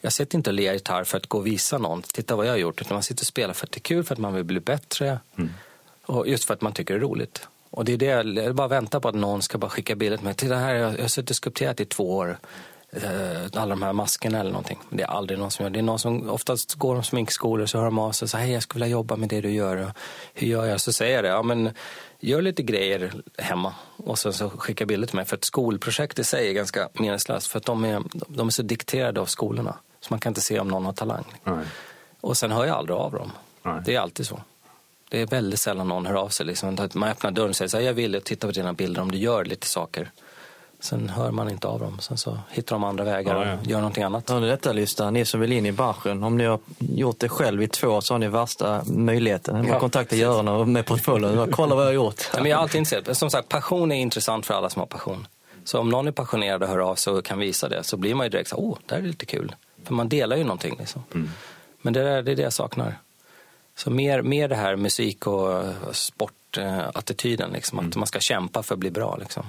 jag 0.00 0.12
sitter 0.12 0.38
inte 0.38 0.50
och 0.50 0.54
lirar 0.54 0.72
gitarr 0.72 1.04
för 1.04 1.16
att 1.16 1.26
gå 1.26 1.38
och 1.38 1.46
visa 1.46 1.78
någon. 1.78 2.02
Titta 2.02 2.36
vad 2.36 2.46
jag 2.46 2.52
har 2.52 2.58
gjort. 2.58 2.80
Utan 2.80 2.94
man 2.94 3.02
sitter 3.02 3.22
och 3.22 3.26
spelar 3.26 3.54
för 3.54 3.66
att 3.66 3.72
det 3.72 3.78
är 3.78 3.80
kul, 3.80 4.04
för 4.04 4.14
att 4.14 4.18
man 4.18 4.34
vill 4.34 4.44
bli 4.44 4.60
bättre. 4.60 5.18
Och 6.06 6.28
just 6.28 6.44
för 6.44 6.54
att 6.54 6.60
man 6.60 6.72
tycker 6.72 6.94
det 6.94 6.98
är 6.98 7.02
roligt. 7.02 7.48
Och 7.70 7.84
det 7.84 7.92
är 7.92 8.24
det, 8.24 8.42
jag 8.42 8.54
bara 8.54 8.68
väntar 8.68 9.00
på 9.00 9.08
att 9.08 9.14
någon 9.14 9.42
ska 9.42 9.58
bara 9.58 9.70
skicka 9.70 9.94
bilder 9.94 10.16
till 10.16 10.24
mig. 10.24 10.34
Titta 10.34 10.54
här, 10.54 10.74
jag 10.74 10.92
jag 10.92 11.00
har 11.00 11.08
suttit 11.08 11.30
och 11.30 11.36
skulpterat 11.36 11.80
i 11.80 11.84
två 11.84 12.16
år. 12.16 12.38
Eh, 12.92 13.42
alla 13.52 13.66
de 13.66 13.82
här 13.82 13.92
maskerna 13.92 14.40
eller 14.40 14.50
någonting. 14.50 14.78
Men 14.88 14.96
det 14.96 15.02
är 15.02 15.08
aldrig 15.08 15.38
någon 15.38 15.50
som 15.50 15.62
gör 15.62 15.70
det. 15.70 15.78
är 15.78 15.82
någon 15.82 15.98
som 15.98 16.30
oftast 16.30 16.74
går 16.74 16.94
de 16.94 17.04
sminkskolor 17.04 17.66
så 17.66 17.78
hör 17.78 17.84
de 17.84 17.98
av 17.98 18.12
sig 18.12 18.26
och 18.26 18.30
säger 18.30 18.44
hej 18.44 18.54
jag 18.54 18.62
skulle 18.62 18.84
vilja 18.84 18.92
jobba 18.92 19.16
med 19.16 19.28
det 19.28 19.40
du 19.40 19.50
gör. 19.50 19.92
Hur 20.34 20.46
gör 20.46 20.66
jag? 20.66 20.80
Så 20.80 20.92
säger 20.92 21.14
jag 21.14 21.24
det. 21.24 21.28
Ja, 21.28 21.42
men 21.42 21.70
gör 22.20 22.42
lite 22.42 22.62
grejer 22.62 23.12
hemma 23.38 23.74
och 23.96 24.18
sen 24.18 24.32
så 24.32 24.50
skicka 24.50 24.86
bilder 24.86 25.06
till 25.06 25.16
mig. 25.16 25.24
För 25.24 25.36
ett 25.36 25.44
skolprojekt 25.44 26.18
i 26.18 26.24
sig 26.24 26.48
är 26.48 26.52
ganska 26.52 26.88
meningslöst. 26.92 27.46
För 27.46 27.58
att 27.58 27.66
de 27.66 27.84
är, 27.84 28.02
de 28.28 28.46
är 28.46 28.50
så 28.50 28.62
dikterade 28.62 29.20
av 29.20 29.26
skolorna. 29.26 29.76
Så 30.00 30.06
man 30.10 30.20
kan 30.20 30.30
inte 30.30 30.40
se 30.40 30.60
om 30.60 30.68
någon 30.68 30.84
har 30.84 30.92
talang. 30.92 31.24
Nej. 31.44 31.64
Och 32.20 32.36
sen 32.36 32.50
hör 32.52 32.64
jag 32.66 32.76
aldrig 32.76 32.96
av 32.98 33.12
dem. 33.12 33.32
Nej. 33.62 33.82
Det 33.84 33.94
är 33.94 34.00
alltid 34.00 34.26
så. 34.26 34.40
Det 35.10 35.20
är 35.20 35.26
väldigt 35.26 35.60
sällan 35.60 35.88
någon 35.88 36.06
hör 36.06 36.14
av 36.14 36.28
sig. 36.28 36.46
Liksom. 36.46 36.76
Man 36.94 37.08
öppnar 37.08 37.30
dörren 37.30 37.50
och 37.50 37.56
säger 37.56 37.68
så 37.68 37.76
här, 37.76 37.84
jag 37.84 37.92
vill 37.92 38.20
titta 38.24 38.46
på 38.46 38.52
dina 38.52 38.72
bilder 38.72 39.02
om 39.02 39.10
du 39.10 39.18
gör 39.18 39.44
lite 39.44 39.66
saker. 39.66 40.10
Sen 40.80 41.08
hör 41.08 41.30
man 41.30 41.50
inte 41.50 41.66
av 41.68 41.80
dem. 41.80 41.98
Sen 42.00 42.16
så 42.18 42.38
hittar 42.50 42.76
de 42.76 42.84
andra 42.84 43.04
vägar 43.04 43.36
Ja, 43.36 43.46
ja. 43.46 43.58
och 43.58 43.66
gör 43.66 43.78
någonting 43.78 44.02
annat. 44.04 44.30
Hör 44.30 44.40
ni 44.40 44.46
detta 44.46 44.72
lyssnare, 44.72 45.10
ni 45.10 45.24
som 45.24 45.40
vill 45.40 45.52
in 45.52 45.66
i 45.66 45.72
branschen? 45.72 46.22
Om 46.22 46.36
ni 46.38 46.44
har 46.44 46.58
gjort 46.78 47.18
det 47.18 47.28
själv 47.28 47.62
i 47.62 47.68
två 47.68 47.88
år 47.88 48.00
så 48.00 48.14
har 48.14 48.18
ni 48.18 48.28
värsta 48.28 48.82
möjligheten. 48.86 49.54
Man 49.56 49.66
Ja, 49.66 49.78
kontaktar 49.80 50.16
Göran 50.16 50.48
och 50.48 50.68
med 50.68 50.86
portföljen. 50.86 51.52
Kolla 51.52 51.74
vad 51.74 51.84
jag 51.84 51.88
har 51.88 51.94
gjort. 51.94 52.24
Men 52.34 52.46
jag 52.46 52.58
är 52.58 52.62
alltid 52.62 52.78
intresserad. 52.78 53.16
Som 53.16 53.30
sagt, 53.30 53.48
passion 53.48 53.92
är 53.92 53.96
intressant 53.96 54.46
för 54.46 54.54
alla 54.54 54.70
som 54.70 54.80
har 54.80 54.86
passion. 54.86 55.26
Så 55.64 55.78
om 55.78 55.88
någon 55.88 56.06
är 56.08 56.12
passionerad 56.12 56.62
och 56.62 56.68
hör 56.68 56.78
av 56.78 56.94
sig 56.94 57.12
och 57.12 57.24
kan 57.24 57.38
visa 57.38 57.68
det 57.68 57.84
så 57.84 57.96
blir 57.96 58.14
man 58.14 58.26
ju 58.26 58.30
direkt 58.30 58.50
så 58.50 58.56
här, 58.56 58.64
åh, 58.64 58.78
det 58.86 58.94
här 58.94 59.02
är 59.02 59.06
lite 59.06 59.26
kul. 59.26 59.54
För 59.84 59.94
man 59.94 60.08
delar 60.08 60.36
ju 60.36 60.44
någonting. 60.44 60.76
Liksom. 60.78 61.02
Men 61.82 61.92
det, 61.92 62.02
där, 62.02 62.22
det 62.22 62.32
är 62.32 62.36
det 62.36 62.42
jag 62.42 62.52
saknar. 62.52 62.94
Så 63.74 63.90
mer, 63.90 64.22
mer 64.22 64.48
det 64.48 64.56
här 64.56 64.76
musik 64.76 65.26
och 65.26 65.64
sportattityden, 65.92 67.50
liksom, 67.52 67.78
att 67.78 67.96
man 67.96 68.06
ska 68.06 68.20
kämpa 68.20 68.62
för 68.62 68.74
att 68.74 68.78
bli 68.78 68.90
bra. 68.90 69.16
Liksom. 69.16 69.44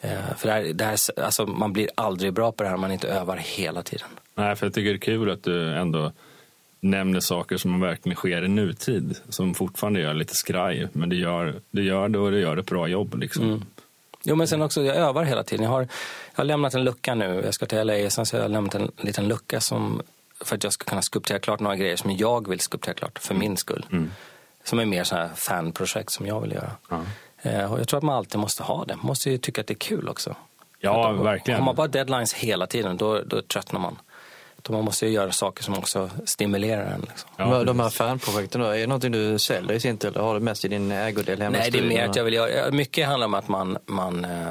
Eh, 0.00 0.36
för 0.36 0.48
det 0.48 0.54
här, 0.54 0.62
det 0.62 0.84
här, 0.84 0.98
alltså, 1.20 1.46
man 1.46 1.72
blir 1.72 1.88
aldrig 1.94 2.32
bra 2.32 2.52
på 2.52 2.62
det 2.62 2.68
här 2.68 2.74
om 2.74 2.80
man 2.80 2.92
inte 2.92 3.08
övar 3.08 3.36
hela 3.36 3.82
tiden. 3.82 4.08
Nej, 4.34 4.56
för 4.56 4.66
jag 4.66 4.74
tycker 4.74 4.90
det 4.90 4.96
är 4.96 4.98
kul 4.98 5.30
att 5.30 5.42
du 5.42 5.74
ändå 5.74 6.12
nämner 6.80 7.20
saker 7.20 7.56
som 7.56 7.80
verkligen 7.80 8.16
sker 8.16 8.44
i 8.44 8.48
nutid. 8.48 9.16
Som 9.28 9.54
fortfarande 9.54 10.00
gör 10.00 10.14
lite 10.14 10.34
skraj, 10.34 10.88
men 10.92 11.08
du 11.08 11.16
gör, 11.16 11.60
du 11.70 11.84
gör 11.84 12.08
det 12.08 12.18
och 12.18 12.30
du 12.30 12.40
gör 12.40 12.56
ett 12.56 12.66
bra 12.66 12.88
jobb. 12.88 13.18
Liksom. 13.18 13.64
Jo, 14.24 14.36
men 14.36 14.48
sen 14.48 14.62
också, 14.62 14.82
jag 14.82 14.96
övar 14.96 15.24
hela 15.24 15.42
tiden. 15.42 15.64
Jag 15.64 15.70
har, 15.70 15.80
jag 15.80 15.88
har 16.34 16.44
lämnat 16.44 16.74
en 16.74 16.84
lucka 16.84 17.14
nu. 17.14 17.42
Jag 17.44 17.54
ska 17.54 17.66
till 17.66 17.86
LA, 17.86 18.10
sen 18.10 18.26
så 18.26 18.36
har 18.36 18.42
jag 18.42 18.50
lämnat 18.50 18.74
en 18.74 18.90
liten 18.96 19.28
lucka 19.28 19.60
som 19.60 20.02
för 20.40 20.56
att 20.56 20.64
jag 20.64 20.72
ska 20.72 20.84
kunna 20.84 21.02
skulptera 21.02 21.38
klart 21.38 21.60
några 21.60 21.76
grejer 21.76 21.96
som 21.96 22.10
jag 22.10 22.48
vill 22.48 22.60
skulptera 22.60 22.94
klart 22.94 23.18
för 23.18 23.34
min 23.34 23.56
skull. 23.56 23.86
Som 24.64 24.78
är 24.78 24.84
mer 24.84 25.04
så 25.04 25.14
här 25.16 25.30
fanprojekt 25.34 26.10
som 26.12 26.26
jag 26.26 26.40
vill 26.40 26.52
göra. 26.52 26.70
Eh, 27.42 27.72
och 27.72 27.80
jag 27.80 27.88
tror 27.88 27.98
att 27.98 28.04
man 28.04 28.16
alltid 28.16 28.40
måste 28.40 28.62
ha 28.62 28.84
det. 28.84 28.96
Man 28.96 29.06
måste 29.06 29.30
ju 29.30 29.38
tycka 29.38 29.60
att 29.60 29.66
det 29.66 29.72
är 29.74 29.78
kul 29.78 30.08
också. 30.08 30.36
Ja, 30.78 31.10
Att- 31.10 31.20
verkligen. 31.26 31.60
Har 31.60 31.66
man 31.66 31.74
bara 31.74 31.88
deadlines 31.88 32.34
hela 32.34 32.66
tiden, 32.66 32.96
då, 32.96 33.20
då 33.26 33.42
tröttnar 33.42 33.80
man. 33.80 33.98
Man 34.68 34.84
måste 34.84 35.06
ju 35.06 35.12
göra 35.12 35.32
saker 35.32 35.62
som 35.62 35.74
också 35.78 36.10
stimulerar 36.24 36.84
en. 36.84 37.00
Liksom. 37.00 37.30
Ja, 37.36 37.64
de 37.64 37.80
här 37.80 37.90
fanprojekten 37.90 38.60
då, 38.60 38.66
är 38.66 38.78
det 38.78 38.86
någonting 38.86 39.12
du 39.12 39.38
säljer 39.38 39.72
i 39.72 39.80
sin 39.80 39.98
tur 39.98 40.08
eller 40.08 40.20
har 40.20 40.34
du 40.34 40.40
mest 40.40 40.64
i 40.64 40.68
din 40.68 40.92
ägodel 40.92 41.42
hemma 41.42 41.58
Nej, 41.58 41.70
det 41.70 41.78
är 41.78 41.82
mer 41.82 42.08
att 42.08 42.16
jag 42.16 42.24
vill 42.24 42.34
göra... 42.34 42.70
Mycket 42.70 43.06
handlar 43.06 43.26
om 43.26 43.34
att 43.34 43.48
man... 43.48 43.78
man 43.86 44.24
eh, 44.24 44.48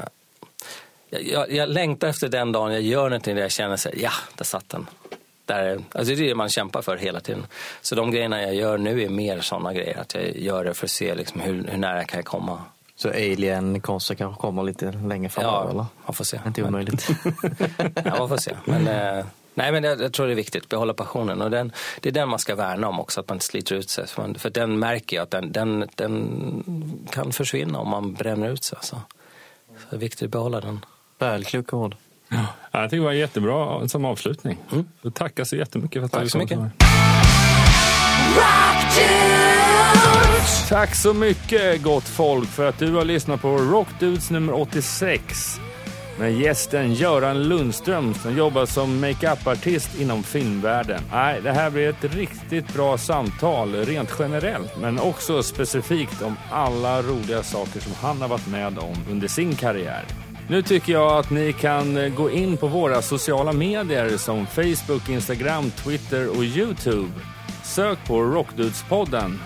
jag, 1.10 1.22
jag, 1.22 1.52
jag 1.52 1.68
längtar 1.68 2.08
efter 2.08 2.28
den 2.28 2.52
dagen 2.52 2.72
jag 2.72 2.82
gör 2.82 3.04
någonting 3.04 3.34
där 3.34 3.42
jag 3.42 3.50
känner 3.50 3.76
så 3.76 3.88
här, 3.88 3.98
ja, 3.98 4.10
där 4.36 4.44
satt 4.44 4.68
den. 4.68 4.86
Där, 5.44 5.80
alltså 5.92 6.14
det 6.14 6.24
är 6.24 6.28
det 6.28 6.34
man 6.34 6.48
kämpar 6.48 6.82
för 6.82 6.96
hela 6.96 7.20
tiden. 7.20 7.46
Så 7.80 7.94
de 7.94 8.10
grejerna 8.10 8.42
jag 8.42 8.54
gör 8.54 8.78
nu 8.78 9.02
är 9.02 9.08
mer 9.08 9.40
sådana 9.40 9.72
grejer. 9.72 10.00
Att 10.00 10.14
jag 10.14 10.36
gör 10.36 10.64
det 10.64 10.74
för 10.74 10.86
att 10.86 10.90
se 10.90 11.14
liksom 11.14 11.40
hur, 11.40 11.66
hur 11.68 11.78
nära 11.78 12.04
kan 12.04 12.18
jag 12.18 12.26
komma. 12.26 12.62
Så 12.96 13.08
alien-konster 13.08 14.14
kanske 14.14 14.40
kommer 14.40 14.62
lite 14.62 14.92
längre 14.92 15.30
eller? 15.36 15.48
Ja, 15.48 15.86
man 16.06 16.14
får 16.14 16.24
se. 16.24 16.40
Inte 16.46 16.60
Men- 16.60 16.68
omöjligt. 16.68 17.08
Ja, 18.04 18.18
man 18.18 18.28
får 18.28 18.36
se. 18.36 18.56
Men, 18.64 18.88
eh, 18.88 19.24
nej, 19.54 19.72
men 19.72 19.84
jag, 19.84 20.00
jag 20.00 20.12
tror 20.12 20.26
det 20.26 20.32
är 20.32 20.36
viktigt, 20.36 20.68
behålla 20.68 20.94
passionen. 20.94 21.42
Och 21.42 21.50
den, 21.50 21.72
det 22.00 22.08
är 22.08 22.12
den 22.12 22.28
man 22.28 22.38
ska 22.38 22.54
värna 22.54 22.88
om 22.88 23.00
också, 23.00 23.20
att 23.20 23.28
man 23.28 23.36
inte 23.36 23.44
sliter 23.44 23.74
ut 23.74 23.90
sig. 23.90 24.06
För, 24.06 24.22
man, 24.22 24.34
för 24.34 24.50
den 24.50 24.78
märker 24.78 25.16
jag 25.16 25.22
att 25.22 25.30
den, 25.30 25.52
den, 25.52 25.88
den 25.94 27.04
kan 27.10 27.32
försvinna 27.32 27.78
om 27.78 27.88
man 27.88 28.14
bränner 28.14 28.50
ut 28.50 28.64
sig. 28.64 28.78
Så, 28.80 28.96
så 29.66 29.84
det 29.90 29.96
är 29.96 30.00
viktigt 30.00 30.26
att 30.26 30.30
behålla 30.30 30.60
den. 30.60 30.84
Väl 31.18 31.44
kloka 31.44 31.76
ord. 31.76 31.96
Ja, 32.28 32.46
jag 32.70 32.90
tycker 32.90 32.96
det 32.96 33.04
var 33.04 33.12
jättebra 33.12 33.88
som 33.88 34.04
avslutning. 34.04 34.58
Så 35.02 35.10
tackar 35.10 35.44
så 35.44 35.56
jättemycket 35.56 36.00
för 36.00 36.06
att 36.06 36.12
Tack 36.12 36.22
du 36.22 36.28
så 36.28 36.38
kom 36.38 36.62
mycket. 36.62 36.72
Tack 40.68 40.94
så 40.94 41.14
mycket 41.14 41.82
gott 41.82 42.08
folk 42.08 42.48
för 42.48 42.68
att 42.68 42.78
du 42.78 42.92
har 42.92 43.04
lyssnat 43.04 43.42
på 43.42 43.48
Rockdudes 43.48 44.30
nummer 44.30 44.52
86 44.52 45.60
med 46.22 46.32
gästen 46.32 46.94
Göran 46.94 47.42
Lundström 47.42 48.14
som 48.14 48.36
jobbar 48.36 48.66
som 48.66 49.00
makeup-artist 49.00 50.00
inom 50.00 50.22
filmvärlden. 50.22 51.00
Nej, 51.12 51.40
det 51.42 51.52
här 51.52 51.70
blir 51.70 51.88
ett 51.88 52.14
riktigt 52.14 52.74
bra 52.74 52.98
samtal 52.98 53.74
rent 53.74 54.14
generellt 54.18 54.76
men 54.80 55.00
också 55.00 55.42
specifikt 55.42 56.22
om 56.22 56.36
alla 56.50 57.02
roliga 57.02 57.42
saker 57.42 57.80
som 57.80 57.92
han 58.00 58.20
har 58.20 58.28
varit 58.28 58.46
med 58.46 58.78
om 58.78 58.96
under 59.10 59.28
sin 59.28 59.54
karriär. 59.54 60.04
Nu 60.48 60.62
tycker 60.62 60.92
jag 60.92 61.18
att 61.18 61.30
ni 61.30 61.52
kan 61.52 62.14
gå 62.14 62.30
in 62.30 62.56
på 62.56 62.66
våra 62.66 63.02
sociala 63.02 63.52
medier 63.52 64.16
som 64.16 64.46
Facebook, 64.46 65.08
Instagram, 65.08 65.70
Twitter 65.70 66.28
och 66.28 66.44
Youtube. 66.44 67.12
Sök 67.64 67.98
på 68.06 68.22
Rockdudespodden 68.22 69.38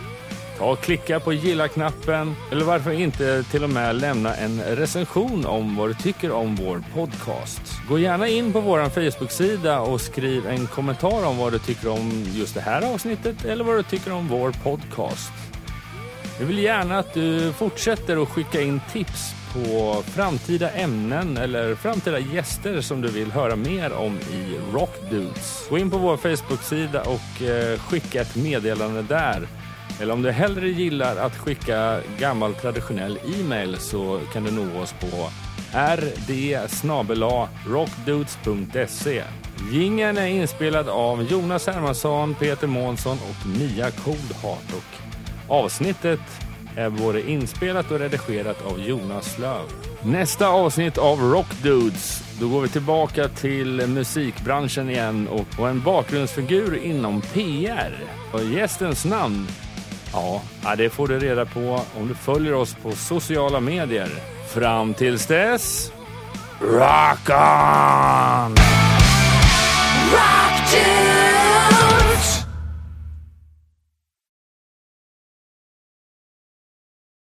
Ta 0.59 0.73
och 0.73 0.81
klicka 0.81 1.21
på 1.21 1.33
gilla-knappen 1.33 2.35
eller 2.53 2.65
varför 2.65 2.91
inte 2.91 3.43
till 3.43 3.65
och 3.65 3.71
med 3.71 3.97
lämna 3.97 4.35
en 4.35 4.61
recension 4.61 5.47
om 5.47 5.77
vad 5.77 5.91
du 5.91 5.95
tycker 5.95 6.33
om 6.33 6.55
vår 6.55 6.83
podcast. 6.95 7.63
Gå 7.89 7.99
gärna 7.99 8.29
in 8.29 8.53
på 8.53 8.61
vår 8.61 8.89
Facebook-sida 8.89 9.81
och 9.81 10.01
skriv 10.01 10.47
en 10.47 10.67
kommentar 10.67 11.27
om 11.27 11.39
vad 11.39 11.53
du 11.53 11.59
tycker 11.59 11.89
om 11.89 12.25
just 12.35 12.55
det 12.55 12.61
här 12.61 12.95
avsnittet 12.95 13.45
eller 13.45 13.65
vad 13.65 13.77
du 13.77 13.83
tycker 13.83 14.13
om 14.13 14.29
vår 14.29 14.53
podcast. 14.53 15.33
Vi 16.39 16.45
vill 16.45 16.59
gärna 16.59 16.99
att 16.99 17.15
du 17.15 17.53
fortsätter 17.53 18.23
att 18.23 18.29
skicka 18.29 18.61
in 18.61 18.81
tips 18.93 19.35
på 19.53 20.03
framtida 20.07 20.71
ämnen 20.71 21.37
eller 21.37 21.75
framtida 21.75 22.19
gäster 22.19 22.81
som 22.81 23.01
du 23.01 23.09
vill 23.09 23.33
höra 23.33 23.57
mer 23.57 23.93
om 23.93 24.19
i 24.19 24.59
Rockdudes. 24.73 25.67
Gå 25.71 25.79
in 25.79 25.91
på 25.91 25.99
vår 25.99 26.17
Facebook-sida 26.17 27.03
och 27.03 27.43
eh, 27.43 27.79
skicka 27.79 28.21
ett 28.21 28.37
meddelande 28.37 29.03
där. 29.03 29.49
Eller 30.01 30.13
om 30.13 30.23
du 30.23 30.31
hellre 30.31 30.69
gillar 30.69 31.17
att 31.17 31.37
skicka 31.37 32.01
gammal 32.19 32.55
traditionell 32.55 33.19
e-mail 33.41 33.77
så 33.79 34.21
kan 34.33 34.45
du 34.45 34.51
nå 34.51 34.81
oss 34.81 34.93
på 34.93 35.31
rd 35.77 36.59
rockdudes.se. 37.67 39.23
Jingeln 39.73 40.19
är 40.19 40.27
inspelad 40.27 40.89
av 40.89 41.23
Jonas 41.23 41.67
Hermansson, 41.67 42.35
Peter 42.35 42.67
Månsson 42.67 43.19
och 43.31 43.47
Mia 43.59 43.91
Coldheart. 43.91 44.73
Och 44.73 45.17
avsnittet 45.49 46.21
är 46.77 46.91
både 46.91 47.31
inspelat 47.31 47.91
och 47.91 47.99
redigerat 47.99 48.67
av 48.67 48.81
Jonas 48.81 49.39
Löv. 49.39 49.65
Nästa 50.03 50.49
avsnitt 50.49 50.99
av 50.99 51.21
Rockdudes, 51.21 52.23
då 52.41 52.49
går 52.49 52.61
vi 52.61 52.69
tillbaka 52.69 53.29
till 53.29 53.87
musikbranschen 53.87 54.91
igen 54.91 55.29
och, 55.29 55.47
och 55.59 55.69
en 55.69 55.83
bakgrundsfigur 55.83 56.85
inom 56.85 57.21
PR. 57.21 57.97
Och 58.33 58.45
gästens 58.45 59.05
namn 59.05 59.47
Ja, 60.13 60.41
det 60.77 60.91
får 60.91 61.09
du 61.09 61.19
reda 61.19 61.45
på 61.47 61.81
om 61.99 62.09
du 62.09 62.15
följer 62.15 62.55
oss 62.55 62.77
på 62.83 62.93
sociala 62.93 63.61
medier. 63.61 64.09
Fram 64.55 64.95
tills 64.95 65.27
dess... 65.27 65.93
Rock 66.61 67.31
on! 67.31 68.57
Rock 70.13 70.71
dudes! 70.71 72.47